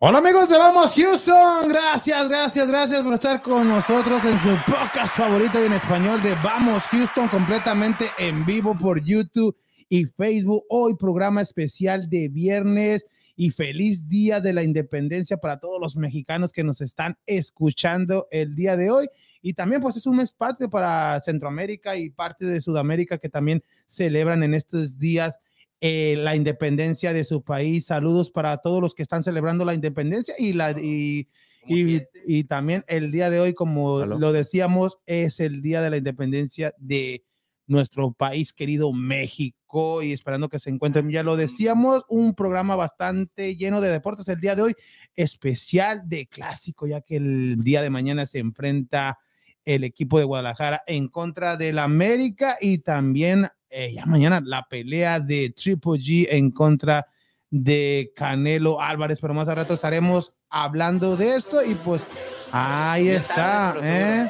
Hola 0.00 0.18
amigos 0.18 0.48
de 0.48 0.56
Vamos 0.56 0.94
Houston, 0.94 1.68
gracias, 1.68 2.28
gracias, 2.28 2.68
gracias 2.68 3.02
por 3.02 3.14
estar 3.14 3.42
con 3.42 3.68
nosotros 3.68 4.24
en 4.24 4.38
su 4.38 4.56
podcast 4.64 5.16
favorito 5.16 5.60
y 5.60 5.66
en 5.66 5.72
español 5.72 6.22
de 6.22 6.36
Vamos 6.36 6.84
Houston, 6.84 7.26
completamente 7.26 8.04
en 8.16 8.46
vivo 8.46 8.78
por 8.78 9.02
YouTube 9.02 9.56
y 9.88 10.04
Facebook. 10.04 10.62
Hoy 10.68 10.94
programa 10.94 11.42
especial 11.42 12.08
de 12.08 12.28
viernes 12.28 13.06
y 13.34 13.50
feliz 13.50 14.08
día 14.08 14.40
de 14.40 14.52
la 14.52 14.62
independencia 14.62 15.36
para 15.36 15.58
todos 15.58 15.80
los 15.80 15.96
mexicanos 15.96 16.52
que 16.52 16.62
nos 16.62 16.80
están 16.80 17.18
escuchando 17.26 18.28
el 18.30 18.54
día 18.54 18.76
de 18.76 18.92
hoy. 18.92 19.08
Y 19.42 19.54
también 19.54 19.80
pues 19.80 19.96
es 19.96 20.06
un 20.06 20.18
mes 20.18 20.32
para 20.70 21.20
Centroamérica 21.22 21.96
y 21.96 22.10
parte 22.10 22.46
de 22.46 22.60
Sudamérica 22.60 23.18
que 23.18 23.30
también 23.30 23.64
celebran 23.88 24.44
en 24.44 24.54
estos 24.54 25.00
días 25.00 25.40
eh, 25.80 26.16
la 26.18 26.34
independencia 26.34 27.12
de 27.12 27.24
su 27.24 27.42
país. 27.42 27.86
Saludos 27.86 28.30
para 28.30 28.58
todos 28.58 28.80
los 28.80 28.94
que 28.94 29.02
están 29.02 29.22
celebrando 29.22 29.64
la 29.64 29.74
independencia 29.74 30.34
y, 30.38 30.52
la, 30.52 30.72
y, 30.72 31.28
y, 31.66 32.02
y 32.26 32.44
también 32.44 32.84
el 32.88 33.12
día 33.12 33.30
de 33.30 33.40
hoy, 33.40 33.54
como 33.54 33.98
¿Aló? 33.98 34.18
lo 34.18 34.32
decíamos, 34.32 34.98
es 35.06 35.40
el 35.40 35.62
día 35.62 35.80
de 35.82 35.90
la 35.90 35.96
independencia 35.96 36.74
de 36.78 37.24
nuestro 37.66 38.12
país 38.12 38.52
querido 38.52 38.92
México 38.92 40.02
y 40.02 40.12
esperando 40.12 40.48
que 40.48 40.58
se 40.58 40.70
encuentren, 40.70 41.10
ya 41.10 41.22
lo 41.22 41.36
decíamos, 41.36 42.02
un 42.08 42.34
programa 42.34 42.74
bastante 42.74 43.54
lleno 43.54 43.80
de 43.80 43.90
deportes 43.90 44.26
el 44.28 44.40
día 44.40 44.56
de 44.56 44.62
hoy, 44.62 44.74
especial 45.14 46.08
de 46.08 46.26
clásico, 46.26 46.86
ya 46.86 47.02
que 47.02 47.16
el 47.16 47.62
día 47.62 47.82
de 47.82 47.90
mañana 47.90 48.24
se 48.24 48.38
enfrenta 48.38 49.18
el 49.64 49.84
equipo 49.84 50.18
de 50.18 50.24
Guadalajara 50.24 50.82
en 50.86 51.08
contra 51.08 51.58
del 51.58 51.78
América 51.78 52.56
y 52.60 52.78
también 52.78 53.48
eh, 53.70 53.92
ya 53.94 54.06
mañana 54.06 54.40
la 54.44 54.66
pelea 54.68 55.20
de 55.20 55.50
Triple 55.50 55.98
G 55.98 56.26
en 56.30 56.50
contra 56.50 57.06
de 57.50 58.12
Canelo 58.14 58.80
Álvarez, 58.80 59.18
pero 59.20 59.34
más 59.34 59.48
a 59.48 59.54
rato 59.54 59.74
estaremos 59.74 60.32
hablando 60.50 61.16
de 61.16 61.36
eso 61.36 61.64
y 61.64 61.74
pues 61.74 62.04
ahí 62.52 63.08
está, 63.08 63.76
¿eh? 63.82 64.28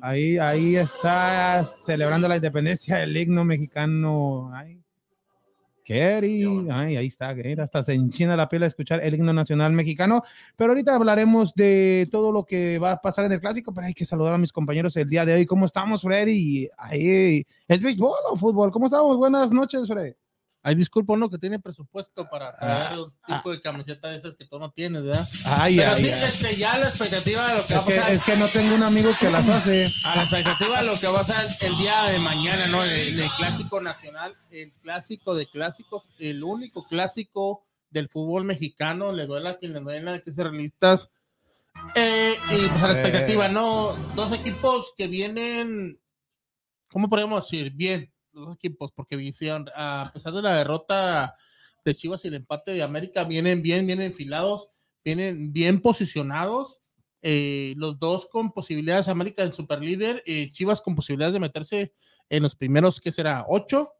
Ahí, 0.00 0.38
ahí 0.38 0.76
está 0.76 1.64
celebrando 1.84 2.28
la 2.28 2.36
independencia 2.36 3.02
el 3.02 3.16
himno 3.16 3.44
mexicano. 3.44 4.52
Ay, 4.54 4.80
Kerry, 5.86 6.66
ay, 6.68 6.96
ahí 6.96 7.06
está, 7.06 7.32
hasta 7.62 7.82
se 7.84 7.94
enchina 7.94 8.36
la 8.36 8.48
piel 8.48 8.64
a 8.64 8.66
escuchar 8.66 8.98
el 9.04 9.14
himno 9.14 9.32
nacional 9.32 9.70
mexicano. 9.70 10.20
Pero 10.56 10.72
ahorita 10.72 10.96
hablaremos 10.96 11.54
de 11.54 12.08
todo 12.10 12.32
lo 12.32 12.44
que 12.44 12.80
va 12.80 12.90
a 12.92 13.00
pasar 13.00 13.24
en 13.24 13.30
el 13.30 13.40
clásico, 13.40 13.72
pero 13.72 13.86
hay 13.86 13.94
que 13.94 14.04
saludar 14.04 14.34
a 14.34 14.38
mis 14.38 14.50
compañeros 14.50 14.96
el 14.96 15.08
día 15.08 15.24
de 15.24 15.34
hoy. 15.34 15.46
¿Cómo 15.46 15.64
estamos, 15.64 16.02
Freddy? 16.02 16.68
Ahí, 16.76 17.44
¿Es 17.68 17.80
béisbol 17.80 18.18
o 18.32 18.36
fútbol? 18.36 18.72
¿Cómo 18.72 18.86
estamos? 18.86 19.16
Buenas 19.16 19.52
noches, 19.52 19.86
Freddy. 19.86 20.14
Ay, 20.68 20.74
disculpa, 20.74 21.12
uno 21.12 21.30
que 21.30 21.38
tiene 21.38 21.60
presupuesto 21.60 22.28
para 22.28 22.48
Ah, 22.48 22.56
traer 22.88 22.98
un 22.98 23.12
tipo 23.24 23.52
de 23.52 23.60
camiseta 23.62 24.08
de 24.10 24.16
esas 24.16 24.34
que 24.34 24.46
tú 24.46 24.58
no 24.58 24.72
tienes, 24.72 25.04
¿verdad? 25.04 25.24
Ay, 25.44 25.76
Pero 25.76 25.92
ay, 25.92 26.02
sí, 26.02 26.10
ay. 26.10 26.24
este, 26.24 26.56
ya 26.56 26.76
la 26.78 26.88
expectativa 26.88 27.46
de 27.46 27.54
lo 27.58 27.66
que 27.68 27.74
Es 27.74 27.78
va 27.78 27.82
a 27.82 27.86
pasar. 27.86 28.10
es 28.12 28.24
que 28.24 28.36
no 28.36 28.48
tengo 28.48 28.74
un 28.74 28.82
amigo 28.82 29.12
que 29.20 29.30
las 29.30 29.48
hace. 29.48 29.88
A 30.04 30.16
la 30.16 30.22
expectativa 30.24 30.80
de 30.80 30.86
lo 30.86 30.98
que 30.98 31.06
va 31.06 31.20
a 31.20 31.24
pasar 31.24 31.46
el 31.60 31.78
día 31.78 32.02
de 32.06 32.18
mañana, 32.18 32.66
¿no? 32.66 32.82
El, 32.82 33.20
el 33.20 33.30
clásico 33.36 33.80
nacional, 33.80 34.34
el 34.50 34.72
clásico 34.82 35.36
de 35.36 35.46
clásicos, 35.48 36.02
el 36.18 36.42
único 36.42 36.84
clásico 36.88 37.64
del 37.90 38.08
fútbol 38.08 38.42
mexicano, 38.42 39.12
le 39.12 39.26
duela 39.26 39.50
a 39.50 39.58
quien 39.58 39.72
le 39.72 39.78
duela, 39.78 40.14
hay 40.14 40.22
que 40.22 40.32
ser 40.34 40.48
realistas. 40.50 41.12
Eh, 41.94 42.34
y 42.50 42.66
pues 42.66 42.82
a 42.82 42.88
la 42.88 42.94
Eh. 42.94 42.96
expectativa, 43.02 43.46
¿no? 43.48 43.92
Dos 44.16 44.32
equipos 44.32 44.94
que 44.98 45.06
vienen, 45.06 46.00
¿cómo 46.90 47.08
podemos 47.08 47.48
decir? 47.48 47.70
Bien, 47.72 48.12
los 48.36 48.46
dos 48.46 48.54
equipos, 48.56 48.92
porque 48.94 49.16
hicieron, 49.22 49.66
a 49.74 50.10
pesar 50.12 50.32
de 50.34 50.42
la 50.42 50.54
derrota 50.56 51.34
de 51.84 51.94
Chivas 51.94 52.24
y 52.24 52.28
el 52.28 52.34
empate 52.34 52.72
de 52.72 52.82
América, 52.82 53.24
vienen 53.24 53.62
bien, 53.62 53.86
vienen 53.86 54.06
enfilados, 54.06 54.70
vienen 55.04 55.52
bien 55.52 55.80
posicionados. 55.80 56.78
eh, 57.28 57.74
los 57.76 57.98
dos 57.98 58.28
con 58.30 58.52
posibilidades, 58.52 59.08
América 59.08 59.42
en 59.42 59.52
superlíder, 59.52 60.22
eh, 60.26 60.52
Chivas 60.52 60.80
con 60.80 60.94
posibilidades 60.94 61.32
de 61.32 61.40
meterse 61.40 61.92
en 62.28 62.42
los 62.44 62.54
primeros, 62.54 63.00
¿qué 63.00 63.10
será? 63.10 63.44
¿Ocho? 63.48 63.90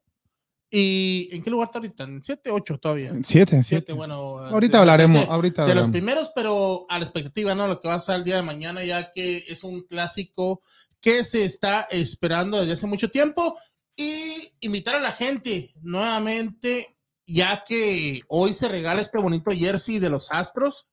¿Y 0.71 1.29
en 1.33 1.43
qué 1.43 1.51
lugar 1.51 1.67
está 1.69 1.79
ahorita? 1.79 2.05
¿En 2.05 2.23
siete, 2.23 2.51
ocho 2.51 2.79
todavía? 2.79 3.13
Siete, 3.25 3.65
Siete, 3.65 3.93
bueno. 3.93 4.39
Ahorita 4.39 4.77
de- 4.77 4.81
hablaremos, 4.81 5.27
de- 5.27 5.33
ahorita 5.33 5.65
de 5.65 5.75
los 5.75 5.91
primeros, 5.91 6.31
pero 6.37 6.87
a 6.89 6.99
la 6.99 7.05
expectativa, 7.05 7.55
¿no? 7.55 7.67
Lo 7.67 7.81
que 7.81 7.89
va 7.89 7.95
a 7.95 8.01
ser 8.01 8.17
el 8.17 8.25
día 8.25 8.37
de 8.37 8.43
mañana, 8.43 8.85
ya 8.85 9.11
que 9.13 9.45
es 9.49 9.65
un 9.65 9.81
clásico 9.83 10.63
que 11.01 11.25
se 11.25 11.45
está 11.45 11.83
esperando 11.91 12.61
desde 12.61 12.75
hace 12.75 12.87
mucho 12.87 13.11
tiempo. 13.11 13.57
Y 13.97 14.53
invitar 14.61 14.97
a 14.97 15.01
la 15.01 15.13
gente 15.13 15.73
nuevamente, 15.83 16.99
ya 17.27 17.65
que 17.67 18.21
hoy 18.29 18.53
se 18.53 18.69
regala 18.69 19.01
este 19.01 19.19
bonito 19.19 19.51
jersey 19.51 19.99
de 19.99 20.11
los 20.11 20.31
Astros, 20.31 20.89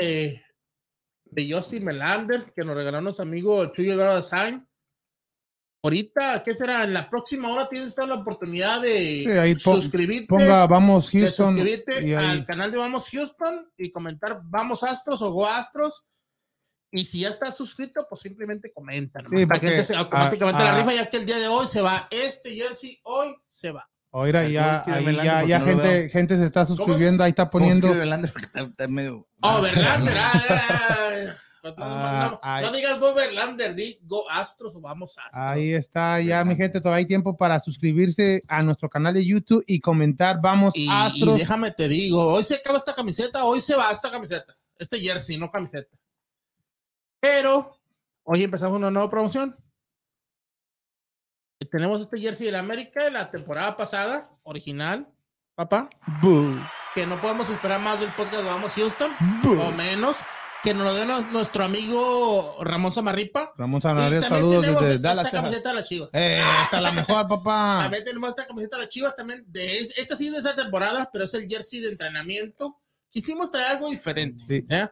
eh, 0.00 0.42
de 1.24 1.52
Justin 1.52 1.84
Melander, 1.84 2.52
que 2.54 2.62
nos 2.62 2.76
regaló 2.76 3.00
nuestro 3.00 3.22
amigo 3.22 3.64
Chuyo 3.72 3.96
Design. 4.16 4.66
Ahorita, 5.82 6.42
¿qué 6.44 6.52
será? 6.52 6.84
En 6.84 6.92
la 6.92 7.08
próxima 7.08 7.48
hora 7.52 7.68
tienes 7.68 7.94
toda 7.94 8.08
la 8.08 8.14
oportunidad 8.16 8.80
de 8.82 9.20
Sí, 9.22 9.30
ahí 9.30 9.54
pon- 9.54 9.80
suscribirte 9.80 10.26
Ponga, 10.26 10.66
vamos, 10.66 11.10
de 11.10 11.20
Houston. 11.22 11.54
suscribirte 11.56 12.06
y 12.06 12.12
ahí- 12.14 12.24
al 12.26 12.44
canal 12.46 12.70
de 12.72 12.78
Vamos 12.78 13.08
Houston 13.10 13.70
y 13.78 13.90
comentar 13.90 14.40
Vamos 14.44 14.82
Astros 14.82 15.22
o 15.22 15.30
Go 15.32 15.46
Astros. 15.46 16.02
Y 16.90 17.04
si 17.04 17.20
ya 17.20 17.28
estás 17.28 17.56
suscrito, 17.56 18.06
pues 18.08 18.20
simplemente 18.20 18.72
comenta. 18.72 19.20
Sí, 19.20 19.46
para 19.46 19.60
que 19.60 19.66
entres 19.68 19.90
automáticamente 19.90 20.62
a 20.62 20.72
la 20.72 20.78
rifa, 20.78 20.94
ya 20.94 21.10
que 21.10 21.16
el 21.18 21.26
día 21.26 21.38
de 21.38 21.48
hoy 21.48 21.66
se 21.68 21.80
va. 21.80 22.06
Este 22.10 22.54
jersey 22.54 23.00
hoy 23.02 23.34
se 23.50 23.72
va. 23.72 23.88
Oiga, 24.10 24.40
¿Cómo 24.42 24.52
ya, 24.52 24.84
ahí 24.86 25.16
ya, 25.16 25.44
ya 25.44 25.58
no 25.58 25.64
gente, 25.66 26.08
gente 26.08 26.38
se 26.38 26.44
está 26.46 26.64
suscribiendo, 26.64 27.22
ahí 27.22 27.30
está 27.30 27.50
¿Cómo 27.50 27.64
poniendo. 27.64 27.88
escribe 27.88 27.98
Verlander? 28.00 28.30
Porque 28.32 28.46
está, 28.46 28.60
está 28.62 28.88
medio. 28.88 29.28
Oh, 29.42 29.60
Verlander. 29.60 30.14
ah, 30.16 31.36
ah, 31.76 32.40
Ah, 32.42 32.60
no, 32.62 32.72
digas 32.72 32.98
Go 33.00 33.12
Verlander, 33.12 33.74
di 33.74 33.98
Go 34.02 34.30
Astros 34.30 34.74
o 34.74 34.80
Vamos 34.80 35.16
Astros. 35.18 35.42
Ahí 35.44 35.72
está, 35.72 36.20
ya 36.20 36.44
mi 36.44 36.56
gente, 36.56 36.80
todavía 36.80 36.98
hay 36.98 37.06
tiempo 37.06 37.36
para 37.36 37.60
suscribirse 37.60 38.40
a 38.48 38.62
nuestro 38.62 38.88
canal 38.88 39.12
de 39.14 39.24
YouTube 39.26 39.64
y 39.66 39.80
comentar, 39.80 40.40
vamos, 40.40 40.76
Y, 40.76 40.84
y 40.84 40.88
Astros. 40.90 41.38
déjame 41.38 41.70
te 41.72 41.88
digo, 41.88 42.24
hoy 42.32 42.44
se 42.44 42.54
acaba 42.54 42.78
esta 42.78 42.94
camiseta, 42.94 43.44
hoy 43.44 43.60
se 43.60 43.74
va 43.74 43.90
esta 43.90 44.10
camiseta, 44.10 44.56
este 44.78 44.98
jersey, 45.00 45.36
no 45.36 45.50
camiseta. 45.50 45.88
Pero 47.20 47.76
hoy 48.24 48.44
empezamos 48.44 48.76
una 48.76 48.90
nueva 48.90 49.10
promoción. 49.10 49.56
Tenemos 51.70 52.00
este 52.00 52.18
jersey 52.20 52.46
de 52.46 52.52
la 52.52 52.60
América 52.60 53.02
de 53.04 53.10
la 53.10 53.30
temporada 53.30 53.76
pasada, 53.76 54.30
original, 54.44 55.08
papá, 55.54 55.90
Bu, 56.22 56.54
que 56.94 57.06
no 57.06 57.20
podemos 57.20 57.48
esperar 57.50 57.80
más 57.80 57.98
del 57.98 58.10
podcast 58.12 58.42
de 58.42 58.44
Vamos 58.44 58.72
Houston, 58.74 59.12
bu. 59.42 59.58
o 59.60 59.72
menos, 59.72 60.16
que 60.62 60.74
nos 60.74 60.84
lo 60.84 60.94
dé 60.94 61.04
no- 61.06 61.22
nuestro 61.32 61.64
amigo 61.64 62.56
Ramón 62.60 62.92
Samarripa. 62.92 63.52
Vamos 63.56 63.84
a 63.84 63.92
Y 63.92 63.94
dar 63.96 64.02
también 64.04 64.22
saludos 64.22 64.62
desde 64.62 64.94
esta 64.94 65.08
Dallas, 65.08 65.24
Texas. 65.24 65.42
camiseta 65.42 65.68
de 65.70 65.74
la 65.74 65.84
Chivas. 65.84 66.10
Eh, 66.12 66.42
esta 66.64 66.76
es 66.76 66.82
la 66.82 66.92
mejor, 66.92 67.28
papá. 67.28 67.78
También 67.82 68.04
tenemos 68.04 68.28
esta 68.30 68.46
camiseta 68.46 68.76
de 68.76 68.82
las 68.84 68.90
Chivas 68.90 69.16
también. 69.16 69.44
De, 69.48 69.78
es- 69.78 69.96
esta 69.96 70.14
sí 70.14 70.26
es 70.28 70.32
de 70.34 70.38
esa 70.40 70.54
temporada, 70.54 71.10
pero 71.12 71.24
es 71.24 71.34
el 71.34 71.48
jersey 71.48 71.80
de 71.80 71.88
entrenamiento. 71.88 72.78
Quisimos 73.10 73.50
traer 73.50 73.72
algo 73.76 73.88
diferente. 73.90 74.44
Sí. 74.46 74.66
¿eh? 74.68 74.88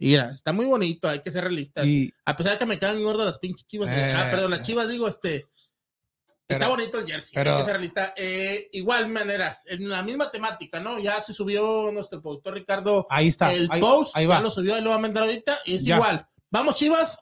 Y 0.00 0.08
Mira, 0.08 0.32
está 0.34 0.52
muy 0.52 0.66
bonito, 0.66 1.08
hay 1.08 1.20
que 1.20 1.30
ser 1.30 1.44
realistas. 1.44 1.84
Y 1.86 2.12
A 2.24 2.36
pesar 2.36 2.52
de 2.54 2.58
que 2.58 2.66
me 2.66 2.78
quedan 2.78 3.02
gordas 3.02 3.26
las 3.26 3.38
pinches 3.38 3.66
chivas. 3.66 3.88
Eh. 3.96 4.12
ah, 4.16 4.28
perdón, 4.30 4.50
las 4.52 4.62
chivas, 4.62 4.88
digo, 4.88 5.08
este. 5.08 5.46
está 6.46 6.68
bonito 6.68 6.98
el 7.00 7.06
jersey, 7.06 7.32
pero- 7.34 7.52
hay 7.52 7.56
que 7.58 7.64
ser 7.64 7.72
realista. 7.72 8.14
Eh, 8.16 8.68
igual 8.72 9.08
manera, 9.08 9.60
en 9.66 9.88
la 9.88 10.02
misma 10.02 10.30
temática, 10.30 10.80
¿no? 10.80 10.98
Ya 10.98 11.20
se 11.20 11.32
subió 11.34 11.90
nuestro 11.92 12.22
productor 12.22 12.54
Ricardo 12.54 13.06
ahí 13.10 13.28
está. 13.28 13.52
el 13.52 13.68
ahí, 13.70 13.80
post, 13.80 14.16
ahí 14.16 14.24
ya 14.24 14.28
va. 14.34 14.40
lo 14.40 14.50
subió, 14.50 14.74
ahí 14.74 14.82
lo 14.82 14.90
va 14.90 14.96
a 14.96 15.00
mandar 15.00 15.24
ahorita. 15.24 15.58
Y 15.66 15.74
es 15.74 15.84
Ya. 15.84 15.96
igual. 15.96 16.26
¿Vamos 16.50 16.76
Chivas 16.76 17.18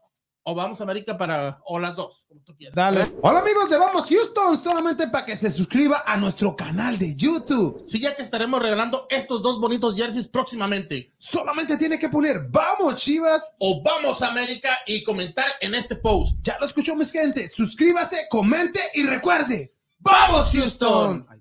o 0.49 0.55
vamos 0.55 0.81
América 0.81 1.19
para. 1.19 1.61
o 1.65 1.79
las 1.79 1.97
dos? 1.97 2.25
Como 2.29 2.41
tú 2.43 2.57
quieras. 2.57 2.75
Dale. 2.75 3.12
Hola 3.21 3.41
amigos 3.41 3.69
de 3.69 3.79
Vamos 3.79 4.09
Houston, 4.09 4.57
solamente 4.57 5.09
para 5.09 5.27
que 5.27 5.37
se 5.37 5.51
suscriba 5.51 6.05
a 6.07 6.17
nuestro 6.17 6.55
canal 6.55 6.99
de 6.99 7.17
YouTube. 7.17 7.83
Sí, 7.84 8.01
ya 8.01 8.15
que 8.15 8.23
estaremos 8.23 8.62
regalando 8.62 9.09
estos 9.11 9.43
dos 9.43 9.61
bonitos 9.61 9.97
jerseys 9.97 10.29
próximamente. 10.29 11.12
Solamente 11.19 11.77
tiene 11.77 11.98
que 11.98 12.09
poner 12.09 12.47
Vamos 12.48 12.95
Chivas. 12.95 13.43
O 13.59 13.83
vamos 13.83 14.22
América 14.22 14.78
y 14.87 15.03
comentar 15.03 15.47
en 15.60 15.75
este 15.75 15.97
post. 15.97 16.39
Ya 16.43 16.57
lo 16.60 16.66
escuchó 16.66 16.95
mis 16.95 17.10
gente. 17.10 17.48
Suscríbase, 17.48 18.28
comente 18.31 18.81
y 18.95 19.03
recuerde. 19.03 19.75
¡Vamos 19.98 20.53
Houston! 20.53 21.35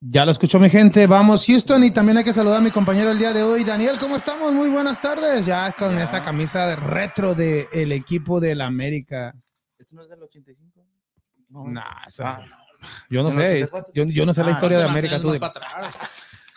Ya 0.00 0.24
lo 0.26 0.30
escuchó 0.30 0.60
mi 0.60 0.68
gente, 0.68 1.06
vamos 1.06 1.46
Houston 1.46 1.82
y 1.82 1.90
también 1.90 2.18
hay 2.18 2.24
que 2.24 2.32
saludar 2.34 2.58
a 2.58 2.60
mi 2.60 2.70
compañero 2.70 3.10
el 3.10 3.18
día 3.18 3.32
de 3.32 3.42
hoy, 3.42 3.64
Daniel, 3.64 3.96
¿cómo 3.98 4.16
estamos? 4.16 4.52
Muy 4.52 4.68
buenas 4.68 5.00
tardes, 5.00 5.46
ya 5.46 5.72
con 5.72 5.96
Ya. 5.96 6.04
esa 6.04 6.22
camisa 6.22 6.66
de 6.66 6.76
retro 6.76 7.34
del 7.34 7.66
el 7.72 7.92
equipo 7.92 8.38
del 8.38 8.60
América. 8.60 9.34
¿Esto 9.78 9.96
no 9.96 10.02
es 10.02 10.08
del 10.10 10.22
85? 10.22 10.84
No. 11.48 11.64
Nah, 11.68 11.82
eso- 12.06 12.22
Ah, 12.26 12.44
yo 13.08 13.22
no 13.22 13.30
¿en 13.30 13.34
el 13.36 13.40
sé, 13.40 13.64
84? 13.64 13.92
yo, 13.94 14.04
yo 14.04 14.26
no 14.26 14.34
sé 14.34 14.42
la 14.42 14.48
Ah, 14.48 14.52
historia 14.52 14.76
No 14.78 14.84
de 14.84 14.90
América. 14.90 15.18
Tú, 15.20 15.30
atrás. 15.42 15.94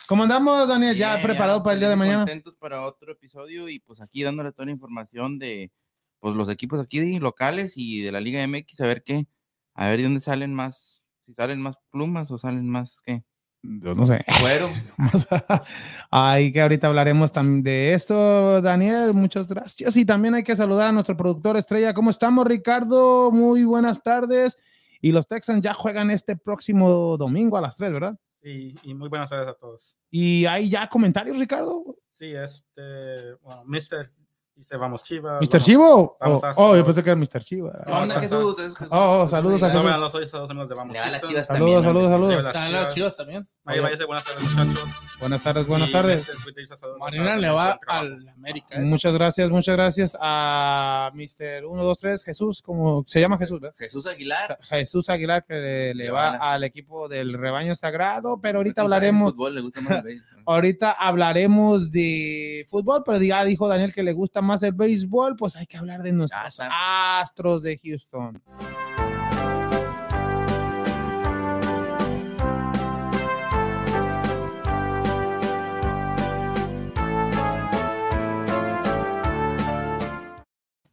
¿Cómo 0.06 0.24
andamos, 0.24 0.68
Daniel? 0.68 0.98
¿Ya 0.98 1.20
preparado 1.22 1.64
para 1.64 1.76
el 1.76 1.80
día 1.80 1.90
de 1.90 1.96
mañana? 1.96 2.20
Contentos 2.26 2.56
para 2.60 2.82
otro 2.86 3.14
episodio 3.14 3.70
y 3.70 3.80
pues 3.80 4.02
aquí 4.02 4.22
dándole 4.22 4.52
toda 4.52 4.66
la 4.66 4.72
información 4.74 5.40
de 5.40 5.72
pues 6.20 6.36
los 6.36 6.50
equipos 6.50 6.80
aquí 6.82 7.00
de- 7.00 7.20
locales 7.22 7.74
y 7.78 8.02
de 8.02 8.12
la 8.12 8.20
Liga 8.20 8.44
MX, 8.46 8.82
a 8.82 8.86
ver 8.88 9.02
qué, 9.04 9.28
a 9.76 9.88
ver 9.88 9.98
de 9.98 10.04
dónde 10.04 10.20
salen 10.20 10.54
más, 10.54 11.02
si 11.26 11.34
salen 11.34 11.62
más 11.62 11.78
plumas 11.90 12.30
o 12.32 12.38
salen 12.38 12.68
más 12.68 13.00
qué. 13.06 13.24
Yo 13.62 13.94
no 13.94 14.06
sé. 14.06 14.24
Fueron. 14.40 14.72
Ahí 16.12 16.54
que 16.54 16.62
ahorita 16.62 16.88
hablaremos 16.88 17.32
también 17.32 17.64
de 17.64 17.94
esto, 17.94 18.62
Daniel. 18.62 19.14
Muchas 19.14 19.48
gracias. 19.48 19.96
Y 19.98 20.06
también 20.06 20.34
hay 20.36 20.44
que 20.44 20.56
saludar 20.56 20.88
a 20.88 20.92
nuestro 20.92 21.18
productor 21.18 21.58
estrella. 21.58 21.94
¿Cómo 21.94 22.10
estamos, 22.10 22.48
Ricardo? 22.48 23.32
Muy 23.32 23.66
buenas 23.66 24.02
tardes. 24.02 24.58
Y 25.02 25.12
los 25.12 25.28
Texans 25.28 25.62
ya 25.62 25.74
juegan 25.74 26.10
este 26.12 26.38
próximo 26.38 27.18
domingo 27.18 27.58
a 27.58 27.62
las 27.62 27.78
3, 27.78 27.94
¿verdad? 27.94 28.18
Sí, 28.42 28.76
y 28.84 28.94
muy 28.94 29.10
buenas 29.10 29.30
tardes 29.30 29.48
a 29.50 29.54
todos. 29.54 29.98
¿Y 30.10 30.46
hay 30.46 30.70
ya 30.70 30.88
comentarios, 30.88 31.38
Ricardo? 31.38 31.98
Sí, 32.14 32.34
este, 32.34 33.34
bueno, 33.42 33.64
Mr. 33.66 34.08
dice, 34.60 34.78
vamos 34.78 35.04
Chivas. 35.04 35.42
¿Mr. 35.42 35.60
Chivo? 35.62 36.18
vamos 36.20 36.44
Oh, 36.44 36.46
a- 36.48 36.54
oh, 36.58 36.76
yo 36.76 36.86
pensé 36.86 37.04
que 37.04 37.10
era 37.10 37.16
Mr. 37.20 37.44
Chivo. 37.44 37.72
¿Qué 37.86 37.92
onda, 37.92 38.20
Jesús? 38.20 38.60
Es 38.60 38.72
Jesús. 38.74 38.88
Oh, 38.92 39.22
oh, 39.24 39.28
saludos 39.28 39.64
a 39.64 39.68
No, 39.68 39.72
Jesús. 39.72 39.82
bueno, 39.84 39.98
no 40.00 40.10
soy 40.10 40.24
Estados 40.26 40.50
Unidos 40.50 40.70
de 40.70 40.76
Vamos 40.76 40.94
Le 40.94 41.00
va 41.00 41.06
a 41.08 41.12
las 41.12 41.22
chivas 41.22 41.46
Saludos, 41.48 41.84
también. 41.84 41.84
saludos, 41.84 42.06
hombre. 42.06 42.12
saludos. 42.36 42.54
Lleva 42.54 42.82
las 42.84 42.94
Chivas. 42.94 43.18
también. 43.18 43.48
Ahí 43.66 43.80
vaya, 43.80 44.06
buenas 44.08 44.24
tardes, 44.26 44.44
muchachos. 44.56 44.90
Buenas 45.20 45.44
tardes, 45.44 45.68
buenas 45.68 45.90
Y 45.90 45.92
tardes. 45.92 46.24
Saludos 46.26 46.98
Marina 47.00 47.34
a- 47.34 47.38
le 47.38 47.50
va 47.50 47.80
al 47.88 48.28
América. 48.30 48.76
¿eh? 48.76 48.80
Muchas 48.82 49.14
gracias, 49.14 49.50
muchas 49.52 49.76
gracias 49.76 50.18
a 50.20 51.12
Mr. 51.14 51.62
123 51.62 52.24
Jesús, 52.24 52.62
como 52.64 53.04
se 53.06 53.20
llama 53.22 53.38
Jesús, 53.38 53.60
¿verdad? 53.60 53.76
Jesús 53.78 54.08
Aguilar. 54.08 54.58
Jesús 54.64 55.08
Aguilar 55.10 55.46
que 55.46 55.54
le, 55.54 55.94
le 55.96 56.10
va 56.12 56.30
a 56.38 56.54
al 56.54 56.64
equipo 56.64 57.08
del 57.08 57.34
rebaño 57.34 57.76
sagrado, 57.76 58.40
pero 58.42 58.58
ahorita 58.60 58.82
Jesús 58.82 58.90
sabe 58.92 58.96
hablaremos, 59.08 59.34
fútbol, 59.34 59.56
le 59.56 59.62
gusta 59.62 59.82
más. 59.82 60.04
Ahorita 60.54 60.92
hablaremos 60.92 61.92
de 61.92 62.66
fútbol, 62.70 63.04
pero 63.06 63.22
ya 63.22 63.46
dijo 63.46 63.68
Daniel 63.68 63.94
que 63.94 64.04
le 64.04 64.14
gusta 64.14 64.42
más 64.42 64.64
el 64.64 64.74
béisbol, 64.74 65.36
pues 65.36 65.56
hay 65.56 65.68
que 65.68 65.78
hablar 65.78 66.02
de 66.02 66.12
nuestros 66.12 66.60
astros 66.60 67.62
de 67.62 67.80
Houston. 67.84 68.42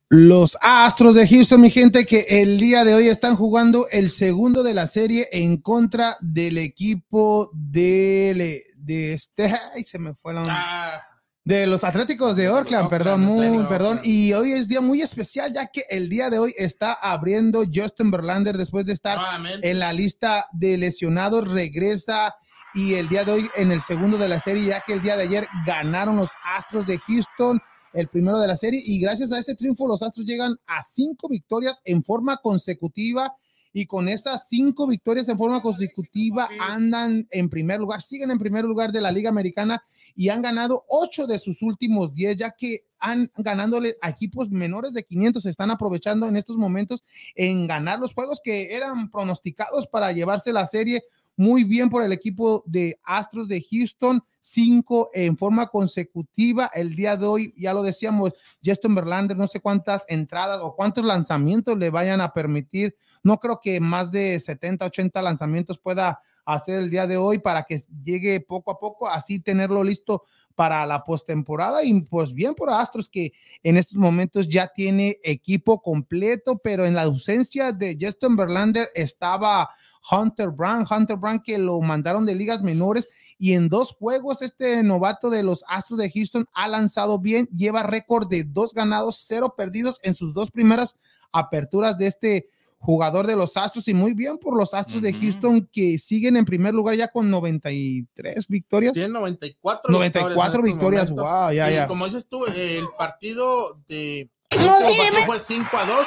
Los 0.08 0.56
Astros 0.60 1.16
de 1.16 1.26
Houston, 1.26 1.60
mi 1.60 1.68
gente, 1.68 2.06
que 2.06 2.26
el 2.28 2.60
día 2.60 2.84
de 2.84 2.94
hoy 2.94 3.08
están 3.08 3.34
jugando 3.34 3.88
el 3.90 4.10
segundo 4.10 4.62
de 4.62 4.72
la 4.72 4.86
serie 4.86 5.26
en 5.32 5.56
contra 5.56 6.16
del 6.20 6.58
equipo 6.58 7.50
de, 7.52 8.62
de 8.76 9.14
este, 9.14 9.52
ay, 9.74 9.82
se 9.84 9.98
me 9.98 10.14
fue 10.14 10.32
la 10.32 10.42
onda. 10.42 10.54
Ah, 10.56 11.02
De 11.42 11.66
los 11.66 11.82
Atléticos 11.82 12.36
de 12.36 12.48
Oakland, 12.48 12.88
perdón, 12.88 13.22
muy, 13.22 13.64
perdón. 13.64 13.98
Y 14.04 14.32
hoy 14.32 14.52
es 14.52 14.68
día 14.68 14.80
muy 14.80 15.02
especial, 15.02 15.52
ya 15.52 15.66
que 15.66 15.82
el 15.90 16.08
día 16.08 16.30
de 16.30 16.38
hoy 16.38 16.54
está 16.56 16.92
abriendo 16.92 17.64
Justin 17.64 18.12
Verlander 18.12 18.56
después 18.56 18.86
de 18.86 18.92
estar 18.92 19.18
nuevamente. 19.18 19.68
en 19.68 19.80
la 19.80 19.92
lista 19.92 20.46
de 20.52 20.78
lesionados, 20.78 21.50
regresa 21.50 22.36
y 22.74 22.94
el 22.94 23.08
día 23.08 23.24
de 23.24 23.32
hoy 23.32 23.50
en 23.56 23.72
el 23.72 23.80
segundo 23.80 24.18
de 24.18 24.28
la 24.28 24.38
serie, 24.38 24.66
ya 24.66 24.84
que 24.86 24.92
el 24.92 25.02
día 25.02 25.16
de 25.16 25.24
ayer 25.24 25.48
ganaron 25.66 26.14
los 26.14 26.30
Astros 26.44 26.86
de 26.86 26.98
Houston, 26.98 27.60
el 27.96 28.08
primero 28.08 28.38
de 28.38 28.46
la 28.46 28.56
serie, 28.56 28.82
y 28.84 29.00
gracias 29.00 29.32
a 29.32 29.38
ese 29.38 29.54
triunfo 29.54 29.88
los 29.88 30.02
Astros 30.02 30.26
llegan 30.26 30.56
a 30.66 30.82
cinco 30.82 31.28
victorias 31.28 31.80
en 31.84 32.04
forma 32.04 32.36
consecutiva. 32.36 33.34
Y 33.72 33.84
con 33.84 34.08
esas 34.08 34.48
cinco 34.48 34.86
victorias 34.86 35.28
en 35.28 35.36
forma 35.36 35.60
consecutiva 35.60 36.48
andan 36.60 37.28
en 37.30 37.50
primer 37.50 37.78
lugar, 37.78 38.00
siguen 38.00 38.30
en 38.30 38.38
primer 38.38 38.64
lugar 38.64 38.90
de 38.90 39.02
la 39.02 39.12
Liga 39.12 39.28
Americana 39.28 39.82
y 40.14 40.30
han 40.30 40.40
ganado 40.40 40.84
ocho 40.88 41.26
de 41.26 41.38
sus 41.38 41.60
últimos 41.60 42.14
diez, 42.14 42.38
ya 42.38 42.52
que 42.52 42.86
han 42.98 43.30
ganándole 43.36 43.96
a 44.00 44.08
equipos 44.08 44.48
menores 44.48 44.94
de 44.94 45.04
500, 45.04 45.42
se 45.42 45.50
están 45.50 45.70
aprovechando 45.70 46.26
en 46.26 46.36
estos 46.36 46.56
momentos 46.56 47.04
en 47.34 47.66
ganar 47.66 47.98
los 47.98 48.14
juegos 48.14 48.40
que 48.42 48.74
eran 48.74 49.10
pronosticados 49.10 49.86
para 49.86 50.10
llevarse 50.12 50.54
la 50.54 50.66
serie 50.66 51.02
muy 51.36 51.64
bien 51.64 51.90
por 51.90 52.02
el 52.02 52.12
equipo 52.12 52.64
de 52.66 52.98
Astros 53.04 53.46
de 53.46 53.64
Houston, 53.70 54.22
cinco 54.40 55.10
en 55.12 55.36
forma 55.36 55.66
consecutiva. 55.66 56.70
El 56.74 56.96
día 56.96 57.16
de 57.16 57.26
hoy, 57.26 57.54
ya 57.56 57.74
lo 57.74 57.82
decíamos, 57.82 58.32
Justin 58.64 58.94
Verlander, 58.94 59.36
no 59.36 59.46
sé 59.46 59.60
cuántas 59.60 60.04
entradas 60.08 60.60
o 60.62 60.74
cuántos 60.74 61.04
lanzamientos 61.04 61.76
le 61.76 61.90
vayan 61.90 62.20
a 62.20 62.32
permitir. 62.32 62.96
No 63.22 63.38
creo 63.38 63.60
que 63.60 63.80
más 63.80 64.10
de 64.10 64.40
70, 64.40 64.86
80 64.86 65.22
lanzamientos 65.22 65.78
pueda 65.78 66.20
hacer 66.46 66.80
el 66.80 66.90
día 66.90 67.06
de 67.06 67.16
hoy 67.16 67.40
para 67.40 67.64
que 67.64 67.82
llegue 68.04 68.40
poco 68.40 68.70
a 68.70 68.78
poco, 68.78 69.08
así 69.08 69.40
tenerlo 69.40 69.82
listo 69.82 70.22
para 70.56 70.84
la 70.86 71.04
postemporada 71.04 71.84
y 71.84 72.00
pues 72.00 72.32
bien 72.32 72.54
por 72.54 72.70
Astros 72.70 73.08
que 73.08 73.32
en 73.62 73.76
estos 73.76 73.98
momentos 73.98 74.48
ya 74.48 74.72
tiene 74.74 75.18
equipo 75.22 75.80
completo, 75.80 76.58
pero 76.58 76.86
en 76.86 76.94
la 76.94 77.02
ausencia 77.02 77.72
de 77.72 77.96
Justin 78.00 78.34
Verlander 78.34 78.88
estaba 78.94 79.70
Hunter 80.10 80.50
Brown, 80.50 80.86
Hunter 80.90 81.16
Brown 81.16 81.42
que 81.44 81.58
lo 81.58 81.80
mandaron 81.80 82.24
de 82.24 82.34
ligas 82.34 82.62
menores 82.62 83.08
y 83.38 83.52
en 83.52 83.68
dos 83.68 83.92
juegos 83.92 84.40
este 84.40 84.82
novato 84.82 85.28
de 85.30 85.42
los 85.42 85.62
Astros 85.68 85.98
de 85.98 86.10
Houston 86.10 86.46
ha 86.54 86.68
lanzado 86.68 87.18
bien, 87.18 87.46
lleva 87.54 87.82
récord 87.82 88.26
de 88.26 88.44
dos 88.44 88.72
ganados, 88.72 89.22
cero 89.26 89.54
perdidos 89.56 90.00
en 90.02 90.14
sus 90.14 90.32
dos 90.32 90.50
primeras 90.50 90.96
aperturas 91.32 91.98
de 91.98 92.06
este 92.06 92.48
jugador 92.78 93.26
de 93.26 93.36
los 93.36 93.56
Astros 93.56 93.88
y 93.88 93.94
muy 93.94 94.14
bien 94.14 94.38
por 94.38 94.56
los 94.56 94.72
Astros 94.74 95.02
de 95.02 95.10
Ujú. 95.10 95.20
Houston 95.20 95.68
que 95.72 95.98
siguen 95.98 96.36
en 96.36 96.44
primer 96.44 96.74
lugar 96.74 96.94
ya 96.96 97.08
con 97.08 97.30
93 97.30 98.48
victorias. 98.48 98.92
Tiene 98.94 99.08
94 99.08 99.90
94 99.92 100.62
victorias, 100.62 101.08
en 101.08 101.08
estos 101.08 101.24
wow, 101.24 101.50
ya, 101.52 101.68
Sí, 101.68 101.74
ya. 101.74 101.86
Como 101.86 102.04
dices 102.04 102.28
tú, 102.28 102.44
el 102.46 102.86
partido 102.98 103.80
de. 103.88 104.30
El 104.50 104.60
último 104.60 104.96
partido 104.96 105.22
fue 105.26 105.40
5 105.40 105.68
a 105.72 105.84
2. 105.84 106.06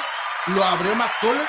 Lo 0.56 0.64
abrió 0.64 0.94
McCullers 0.96 1.48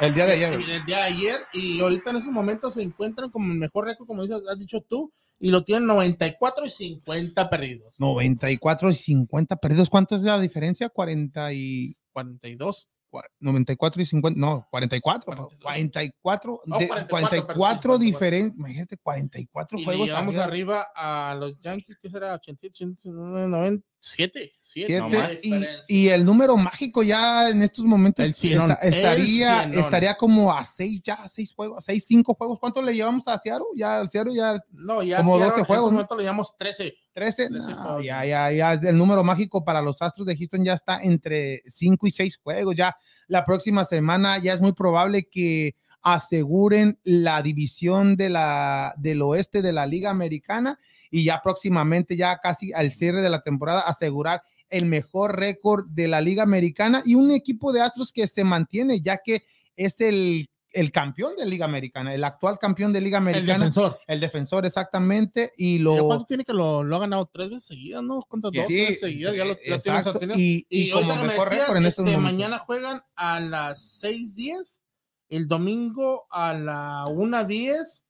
El 0.00 0.14
día 0.14 0.26
de 0.26 0.32
ayer. 0.34 0.52
el, 0.52 0.70
el 0.70 0.84
día 0.84 0.98
de 0.98 1.02
ayer. 1.02 1.36
Y 1.52 1.80
ahorita 1.80 2.10
en 2.10 2.16
esos 2.16 2.30
momentos 2.30 2.74
se 2.74 2.82
encuentran 2.82 3.30
como 3.30 3.50
el 3.52 3.58
mejor 3.58 3.86
récord, 3.86 4.06
como 4.06 4.22
dices, 4.22 4.42
has 4.48 4.58
dicho 4.58 4.80
tú. 4.80 5.12
Y 5.40 5.50
lo 5.50 5.64
tienen 5.64 5.86
94 5.86 6.64
y 6.66 6.70
50 6.70 7.50
perdidos. 7.50 7.98
94 7.98 8.90
y 8.90 8.94
50 8.94 9.56
perdidos. 9.56 9.90
¿Cuánto 9.90 10.14
es 10.14 10.22
la 10.22 10.38
diferencia? 10.38 10.88
40 10.88 11.52
y 11.52 11.96
42. 12.12 12.88
Cua- 13.14 13.24
94 13.40 14.02
y 14.02 14.06
50, 14.06 14.40
no, 14.40 14.66
44, 14.70 15.36
42. 15.36 15.62
44, 15.62 16.62
No, 16.66 16.78
de- 16.78 16.88
44, 16.88 17.08
44 17.28 17.80
pero 17.82 17.98
sí, 17.98 18.04
diferentes, 18.06 18.58
imagínate, 18.58 18.96
44 18.98 19.78
Y 19.78 19.84
juegos. 19.84 20.06
llevamos 20.08 20.36
arriba. 20.36 20.80
arriba 20.80 21.30
a 21.30 21.34
los 21.36 21.58
Yankees, 21.60 21.98
que 22.02 22.08
será 22.08 22.34
87, 22.34 22.72
89, 23.04 23.48
97. 23.48 23.93
Siete, 24.06 24.98
no 24.98 25.08
más 25.08 25.30
y, 25.42 25.54
y 25.88 26.08
el 26.08 26.24
número 26.24 26.56
mágico 26.56 27.02
ya 27.02 27.48
en 27.48 27.62
estos 27.62 27.84
momentos 27.84 28.24
El 28.24 28.34
cienón, 28.34 28.70
esta- 28.72 28.82
estaría, 28.86 29.62
el 29.64 29.78
estaría 29.78 30.14
como 30.16 30.52
a 30.52 30.64
6 30.64 31.02
ya, 31.02 31.14
a 31.14 31.28
6 31.28 31.54
juegos, 31.54 31.78
a 31.78 31.80
6, 31.80 32.04
5 32.06 32.34
juegos. 32.34 32.58
¿Cuánto 32.60 32.82
le 32.82 32.92
llevamos 32.94 33.26
a 33.28 33.38
Seattle? 33.38 33.66
Ya 33.76 33.96
al 33.98 34.10
Seattle 34.10 34.34
ya 34.34 34.60
No, 34.72 35.02
ya 35.02 35.18
como 35.18 35.38
Seattle, 35.38 35.48
12 35.50 35.60
en 35.60 35.66
juegos, 35.66 35.92
este 36.00 36.14
¿no? 36.14 36.18
le 36.18 36.24
llamamos 36.24 36.56
13. 36.58 36.94
13. 37.14 37.48
Trece 37.48 37.70
No, 37.70 37.76
juegos. 37.76 38.04
ya, 38.04 38.24
ya, 38.26 38.50
ya, 38.52 38.72
el 38.72 38.98
número 38.98 39.22
mágico 39.24 39.64
para 39.64 39.80
los 39.80 40.02
Astros 40.02 40.26
de 40.26 40.36
Houston 40.36 40.64
ya 40.64 40.74
está 40.74 41.00
entre 41.02 41.62
5 41.66 42.06
y 42.06 42.10
6 42.10 42.36
juegos. 42.42 42.74
Ya 42.76 42.96
la 43.28 43.44
próxima 43.46 43.84
semana 43.84 44.38
ya 44.38 44.52
es 44.54 44.60
muy 44.60 44.72
probable 44.72 45.28
que 45.28 45.76
aseguren 46.02 46.98
la 47.04 47.40
división 47.42 48.16
de 48.16 48.28
la, 48.30 48.94
del 48.98 49.22
oeste 49.22 49.62
de 49.62 49.72
la 49.72 49.86
Liga 49.86 50.10
Americana 50.10 50.78
y 51.14 51.22
ya 51.22 51.40
próximamente, 51.40 52.16
ya 52.16 52.38
casi 52.38 52.72
al 52.72 52.90
cierre 52.90 53.22
de 53.22 53.30
la 53.30 53.40
temporada, 53.40 53.82
asegurar 53.82 54.42
el 54.68 54.84
mejor 54.86 55.38
récord 55.38 55.86
de 55.86 56.08
la 56.08 56.20
Liga 56.20 56.42
Americana 56.42 57.04
y 57.06 57.14
un 57.14 57.30
equipo 57.30 57.72
de 57.72 57.82
Astros 57.82 58.10
que 58.12 58.26
se 58.26 58.42
mantiene, 58.42 59.00
ya 59.00 59.18
que 59.18 59.44
es 59.76 60.00
el, 60.00 60.50
el 60.72 60.90
campeón 60.90 61.36
de 61.36 61.46
Liga 61.46 61.66
Americana, 61.66 62.12
el 62.12 62.24
actual 62.24 62.58
campeón 62.58 62.92
de 62.92 63.00
Liga 63.00 63.18
El 63.18 63.22
Americana, 63.22 63.66
el, 63.66 63.70
defensor. 63.70 63.98
defensor 64.08 64.66
exactamente, 64.66 65.52
y 65.56 65.78
¿Pero 65.78 65.98
lo... 65.98 66.06
¿Cuánto 66.08 66.24
tiene 66.24 66.44
que 66.44 66.52
lo, 66.52 66.82
lo 66.82 66.96
ha 66.96 66.98
ganado? 66.98 67.30
¿Tres 67.32 67.48
veces 67.48 67.64
seguidas, 67.66 68.02
no? 68.02 68.20
¿Cuántas? 68.28 68.50
Dos 68.50 68.66
veces 68.66 68.98
seguidas. 68.98 69.36
Ya 69.36 69.44
lo, 69.44 69.56
ya 69.64 69.78
tienes 69.78 70.36
y, 70.36 70.66
Y, 70.68 70.88
y 70.88 70.90
como 70.90 71.14
me 71.14 71.32
decías, 71.32 71.76
en 71.76 71.86
este, 71.86 72.18
mañana 72.18 72.58
juegan 72.58 73.02
a 73.14 73.38
las 73.38 74.02
6.10, 74.02 74.82
el 75.28 75.46
domingo 75.46 76.26
a 76.28 76.54
la 76.54 77.04
1.10 77.06 78.03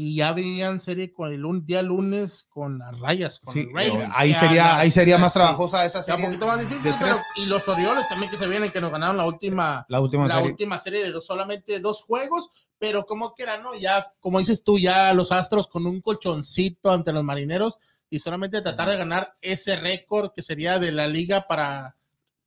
y 0.00 0.14
ya 0.14 0.32
venían 0.32 0.78
serie 0.78 1.12
con 1.12 1.32
el 1.32 1.44
un, 1.44 1.66
día 1.66 1.82
lunes 1.82 2.44
con 2.48 2.78
las 2.78 2.96
rayas, 3.00 3.40
con 3.40 3.52
Sí, 3.52 3.66
Rays. 3.74 3.94
ahí 4.14 4.32
sería, 4.32 4.78
ahí 4.78 4.90
sería 4.92 5.18
más 5.18 5.32
trabajosa 5.32 5.84
esa 5.84 5.98
un 6.00 6.04
serie. 6.04 6.24
poquito 6.26 6.46
más 6.46 6.60
difícil, 6.60 6.92
de 6.92 6.98
pero 7.00 7.14
tres. 7.16 7.26
y 7.36 7.46
los 7.46 7.66
Orioles 7.68 8.06
también 8.08 8.30
que 8.30 8.36
se 8.38 8.46
vienen, 8.46 8.70
que 8.70 8.80
nos 8.80 8.92
ganaron 8.92 9.16
la 9.16 9.26
última, 9.26 9.84
la 9.88 10.00
última 10.00 10.28
la 10.28 10.34
serie. 10.36 10.50
última 10.52 10.78
serie 10.78 11.02
de 11.02 11.10
dos- 11.10 11.26
solamente 11.26 11.80
dos 11.80 12.02
juegos, 12.02 12.50
pero 12.78 13.06
como 13.06 13.34
quiera, 13.34 13.58
¿no? 13.58 13.74
Ya, 13.74 14.12
como 14.20 14.38
dices 14.38 14.62
tú, 14.62 14.78
ya 14.78 15.12
los 15.14 15.32
Astros 15.32 15.66
con 15.66 15.84
un 15.86 16.00
colchoncito 16.00 16.92
ante 16.92 17.12
los 17.12 17.24
marineros 17.24 17.78
y 18.08 18.20
solamente 18.20 18.62
tratar 18.62 18.88
de 18.90 18.96
ganar 18.98 19.34
ese 19.40 19.74
récord 19.76 20.30
que 20.32 20.42
sería 20.42 20.78
de 20.78 20.92
la 20.92 21.08
liga 21.08 21.46
para, 21.48 21.96